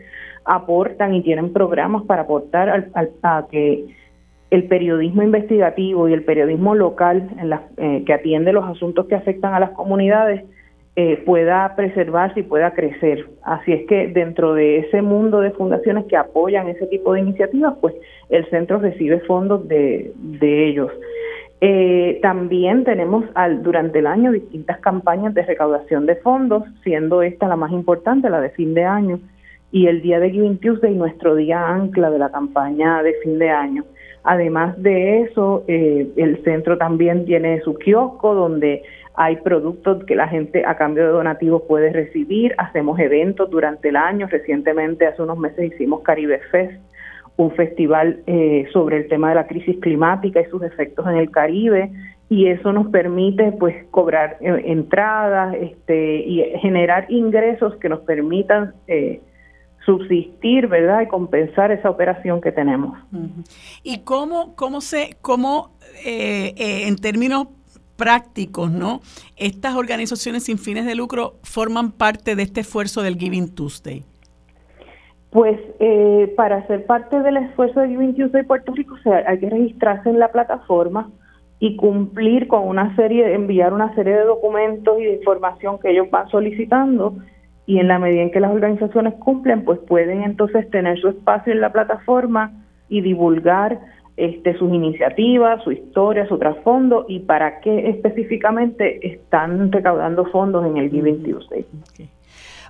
aportan 0.50 1.14
y 1.14 1.22
tienen 1.22 1.54
programas 1.54 2.04
para 2.04 2.24
aportar 2.24 2.70
al, 2.70 3.12
a 3.24 3.46
que 3.50 3.86
el 4.50 4.64
periodismo 4.64 5.22
investigativo 5.22 6.10
y 6.10 6.14
el 6.14 6.24
periodismo 6.24 6.74
local 6.74 7.30
en 7.40 7.50
la, 7.50 7.62
eh, 7.78 8.04
que 8.06 8.14
atiende 8.14 8.52
los 8.52 8.66
asuntos 8.66 9.06
que 9.06 9.16
afectan 9.16 9.54
a 9.54 9.60
las 9.60 9.70
comunidades 9.72 10.44
eh, 10.96 11.22
pueda 11.24 11.76
preservarse 11.76 12.40
y 12.40 12.44
pueda 12.44 12.74
crecer. 12.74 13.28
Así 13.44 13.72
es 13.74 13.88
que 13.88 14.08
dentro 14.08 14.56
de 14.56 14.80
ese 14.80 15.04
mundo 15.04 15.40
de 15.40 15.52
fundaciones 15.52 16.06
que 16.06 16.18
apoyan 16.18 16.68
ese 16.68 16.88
tipo 16.88 17.14
de 17.14 17.22
iniciativas, 17.22 17.76
pues 17.80 17.94
el 18.30 18.50
centro 18.50 18.80
recibe 18.80 19.20
fondos 19.22 19.68
de, 19.68 20.12
de 20.16 20.68
ellos. 20.68 20.92
Eh, 21.62 22.20
también 22.22 22.86
tenemos 22.86 23.26
al, 23.36 23.62
durante 23.62 24.00
el 24.00 24.08
año 24.08 24.32
distintas 24.32 24.80
campañas 24.80 25.34
de 25.34 25.44
recaudación 25.44 26.06
de 26.06 26.16
fondos, 26.16 26.64
siendo 26.84 27.22
esta 27.22 27.48
la 27.48 27.56
más 27.56 27.72
importante, 27.72 28.30
la 28.30 28.42
de 28.42 28.50
fin 28.50 28.74
de 28.74 28.86
año, 28.86 29.20
y 29.72 29.88
el 29.88 30.02
día 30.02 30.20
de 30.20 30.32
Giving 30.32 30.58
Tuesday, 30.58 30.96
nuestro 30.96 31.36
día 31.36 31.68
ancla 31.68 32.10
de 32.10 32.20
la 32.20 32.32
campaña 32.32 33.04
de 33.04 33.14
fin 33.24 33.38
de 33.38 33.50
año. 33.50 33.84
Además 34.24 34.82
de 34.82 35.22
eso, 35.22 35.64
eh, 35.68 36.08
el 36.18 36.44
centro 36.44 36.78
también 36.78 37.26
tiene 37.26 37.62
su 37.62 37.76
kiosco 37.76 38.34
donde 38.34 38.84
hay 39.16 39.38
productos 39.38 40.04
que 40.06 40.16
la 40.16 40.28
gente 40.28 40.64
a 40.66 40.76
cambio 40.76 41.06
de 41.06 41.12
donativos 41.12 41.64
puede 41.68 41.92
recibir. 41.92 42.54
Hacemos 42.58 43.00
eventos 43.00 43.50
durante 43.50 43.90
el 43.90 43.96
año. 43.96 44.28
Recientemente, 44.28 45.06
hace 45.06 45.22
unos 45.22 45.38
meses, 45.38 45.74
hicimos 45.74 46.02
Caribe 46.02 46.40
Fest, 46.52 46.82
un 47.38 47.52
festival 47.52 48.22
eh, 48.28 48.68
sobre 48.72 48.98
el 48.98 49.08
tema 49.08 49.30
de 49.30 49.36
la 49.36 49.48
crisis 49.48 49.78
climática 49.82 50.42
y 50.42 50.46
sus 50.46 50.64
efectos 50.64 51.06
en 51.08 51.18
el 51.18 51.32
Caribe. 51.32 51.92
Y 52.30 52.48
eso 52.48 52.72
nos 52.72 52.88
permite 52.88 53.52
pues 53.54 53.76
cobrar 53.92 54.38
eh, 54.42 54.62
entradas 54.66 55.56
este, 55.56 56.20
y 56.20 56.42
generar 56.60 57.06
ingresos 57.10 57.76
que 57.78 57.90
nos 57.90 58.02
permitan 58.02 58.74
eh, 58.88 59.22
subsistir, 59.90 60.68
¿verdad? 60.68 61.02
Y 61.02 61.08
compensar 61.08 61.72
esa 61.72 61.90
operación 61.90 62.42
que 62.42 62.52
tenemos. 62.52 62.96
¿Y 63.82 64.04
cómo, 64.04 64.56
cómo 64.56 64.82
se, 64.82 65.18
cómo 65.22 65.72
eh, 66.06 66.54
eh, 66.58 66.88
en 66.88 66.96
términos 66.96 67.48
prácticos, 67.98 68.72
¿no? 68.72 69.00
Estas 69.36 69.76
organizaciones 69.76 70.44
sin 70.44 70.60
fines 70.60 70.86
de 70.86 70.94
lucro 70.94 71.34
forman 71.42 71.92
parte 71.92 72.36
de 72.36 72.44
este 72.44 72.62
esfuerzo 72.62 73.02
del 73.02 73.16
Giving 73.16 73.56
Tuesday. 73.56 74.04
Pues 75.32 75.60
eh, 75.80 76.32
para 76.38 76.66
ser 76.68 76.86
parte 76.86 77.20
del 77.22 77.38
esfuerzo 77.38 77.80
de 77.80 77.90
Giving 77.90 78.16
Tuesday 78.16 78.44
Puerto 78.44 78.72
Rico 78.74 78.96
o 78.96 78.98
sea, 79.00 79.24
hay 79.28 79.40
que 79.40 79.50
registrarse 79.50 80.10
en 80.10 80.20
la 80.20 80.32
plataforma 80.32 81.10
y 81.60 81.76
cumplir 81.76 82.48
con 82.48 82.68
una 82.68 82.96
serie, 82.96 83.34
enviar 83.34 83.74
una 83.74 83.94
serie 83.96 84.16
de 84.16 84.24
documentos 84.24 85.00
y 85.00 85.04
de 85.04 85.14
información 85.16 85.80
que 85.80 85.92
ellos 85.92 86.10
van 86.12 86.30
solicitando 86.30 87.16
y 87.70 87.78
en 87.78 87.88
la 87.88 88.00
medida 88.00 88.24
en 88.24 88.32
que 88.32 88.40
las 88.40 88.52
organizaciones 88.52 89.14
cumplen, 89.20 89.64
pues 89.64 89.78
pueden 89.88 90.24
entonces 90.24 90.68
tener 90.72 91.00
su 91.00 91.10
espacio 91.10 91.54
en 91.54 91.62
la 91.62 91.72
plataforma 91.72 92.52
y 92.90 93.02
divulgar 93.02 93.80
este, 94.18 94.58
sus 94.58 94.74
iniciativas, 94.74 95.64
su 95.64 95.72
historia, 95.72 96.28
su 96.28 96.40
trasfondo 96.40 97.06
y 97.08 97.20
para 97.20 97.60
qué 97.60 97.90
específicamente 97.90 99.08
están 99.08 99.72
recaudando 99.72 100.26
fondos 100.32 100.66
en 100.66 100.78
el 100.78 100.90
Giving 100.90 101.22
Tuesday. 101.22 101.64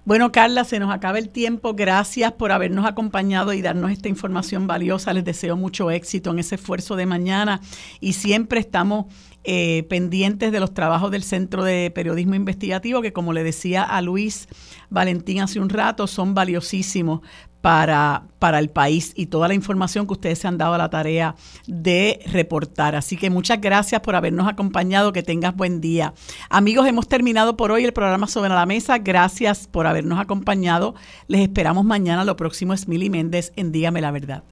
Bueno, 0.03 0.31
Carla, 0.31 0.65
se 0.65 0.80
nos 0.80 0.91
acaba 0.91 1.17
el 1.17 1.30
tiempo. 1.30 1.76
Gracias 1.76 2.31
por 2.34 2.51
habernos 2.51 2.85
acompañado 2.85 3.53
y 3.53 3.61
darnos 3.61 3.91
esta 3.91 4.09
información 4.09 4.67
valiosa. 4.67 5.13
Les 5.13 5.23
deseo 5.23 5.55
mucho 5.55 5.91
éxito 5.91 6.31
en 6.31 6.39
ese 6.39 6.55
esfuerzo 6.55 6.97
de 6.97 7.05
mañana 7.05 7.61
y 8.01 8.13
siempre 8.13 8.59
estamos 8.59 9.05
eh, 9.45 9.84
pendientes 9.89 10.51
de 10.51 10.59
los 10.59 10.73
trabajos 10.73 11.11
del 11.11 11.23
Centro 11.23 11.63
de 11.63 11.91
Periodismo 11.91 12.35
Investigativo, 12.35 13.01
que 13.01 13.13
como 13.13 13.34
le 13.34 13.43
decía 13.43 13.84
a 13.84 14.01
Luis 14.01 14.47
Valentín 14.90 15.41
hace 15.41 15.60
un 15.60 15.70
rato, 15.70 16.07
son 16.07 16.34
valiosísimos 16.34 17.22
para, 17.61 18.24
para 18.40 18.60
el 18.60 18.70
país 18.70 19.14
y 19.16 19.28
toda 19.28 19.48
la 19.48 19.53
información 19.53 20.07
que 20.07 20.14
ustedes 20.14 20.40
se 20.40 20.48
han 20.48 20.57
dado 20.57 20.74
a 20.74 20.78
la 20.78 20.90
tarea 20.90 21.36
de 21.68 22.20
reportar. 22.32 22.95
Así 22.95 23.18
que 23.18 23.30
muchas 23.30 23.60
gracias 23.60 24.02
por 24.02 24.16
habernos 24.16 24.48
acompañado, 24.48 25.11
que 25.11 25.24
tengas 25.24 25.56
buen 25.56 25.82
día. 25.82 26.14
Amigos, 26.49 26.88
hemos 26.88 27.07
terminado 27.07 27.57
por 27.57 27.72
hoy 27.72 27.84
el 27.84 27.94
programa 27.94 28.28
Sobre 28.28 28.49
la 28.49 28.66
Mesa. 28.66 28.98
Gracias 28.99 29.68
por 29.68 29.88
habernos 29.88 30.20
acompañado. 30.20 30.95
Les 31.28 31.41
esperamos 31.41 31.86
mañana. 31.86 32.24
Lo 32.24 32.36
próximo 32.36 32.74
es 32.74 32.88
Mili 32.88 33.10
Méndez 33.10 33.52
en 33.56 33.72
Dígame 33.72 34.02
la 34.02 34.11
Verdad. 34.11 34.44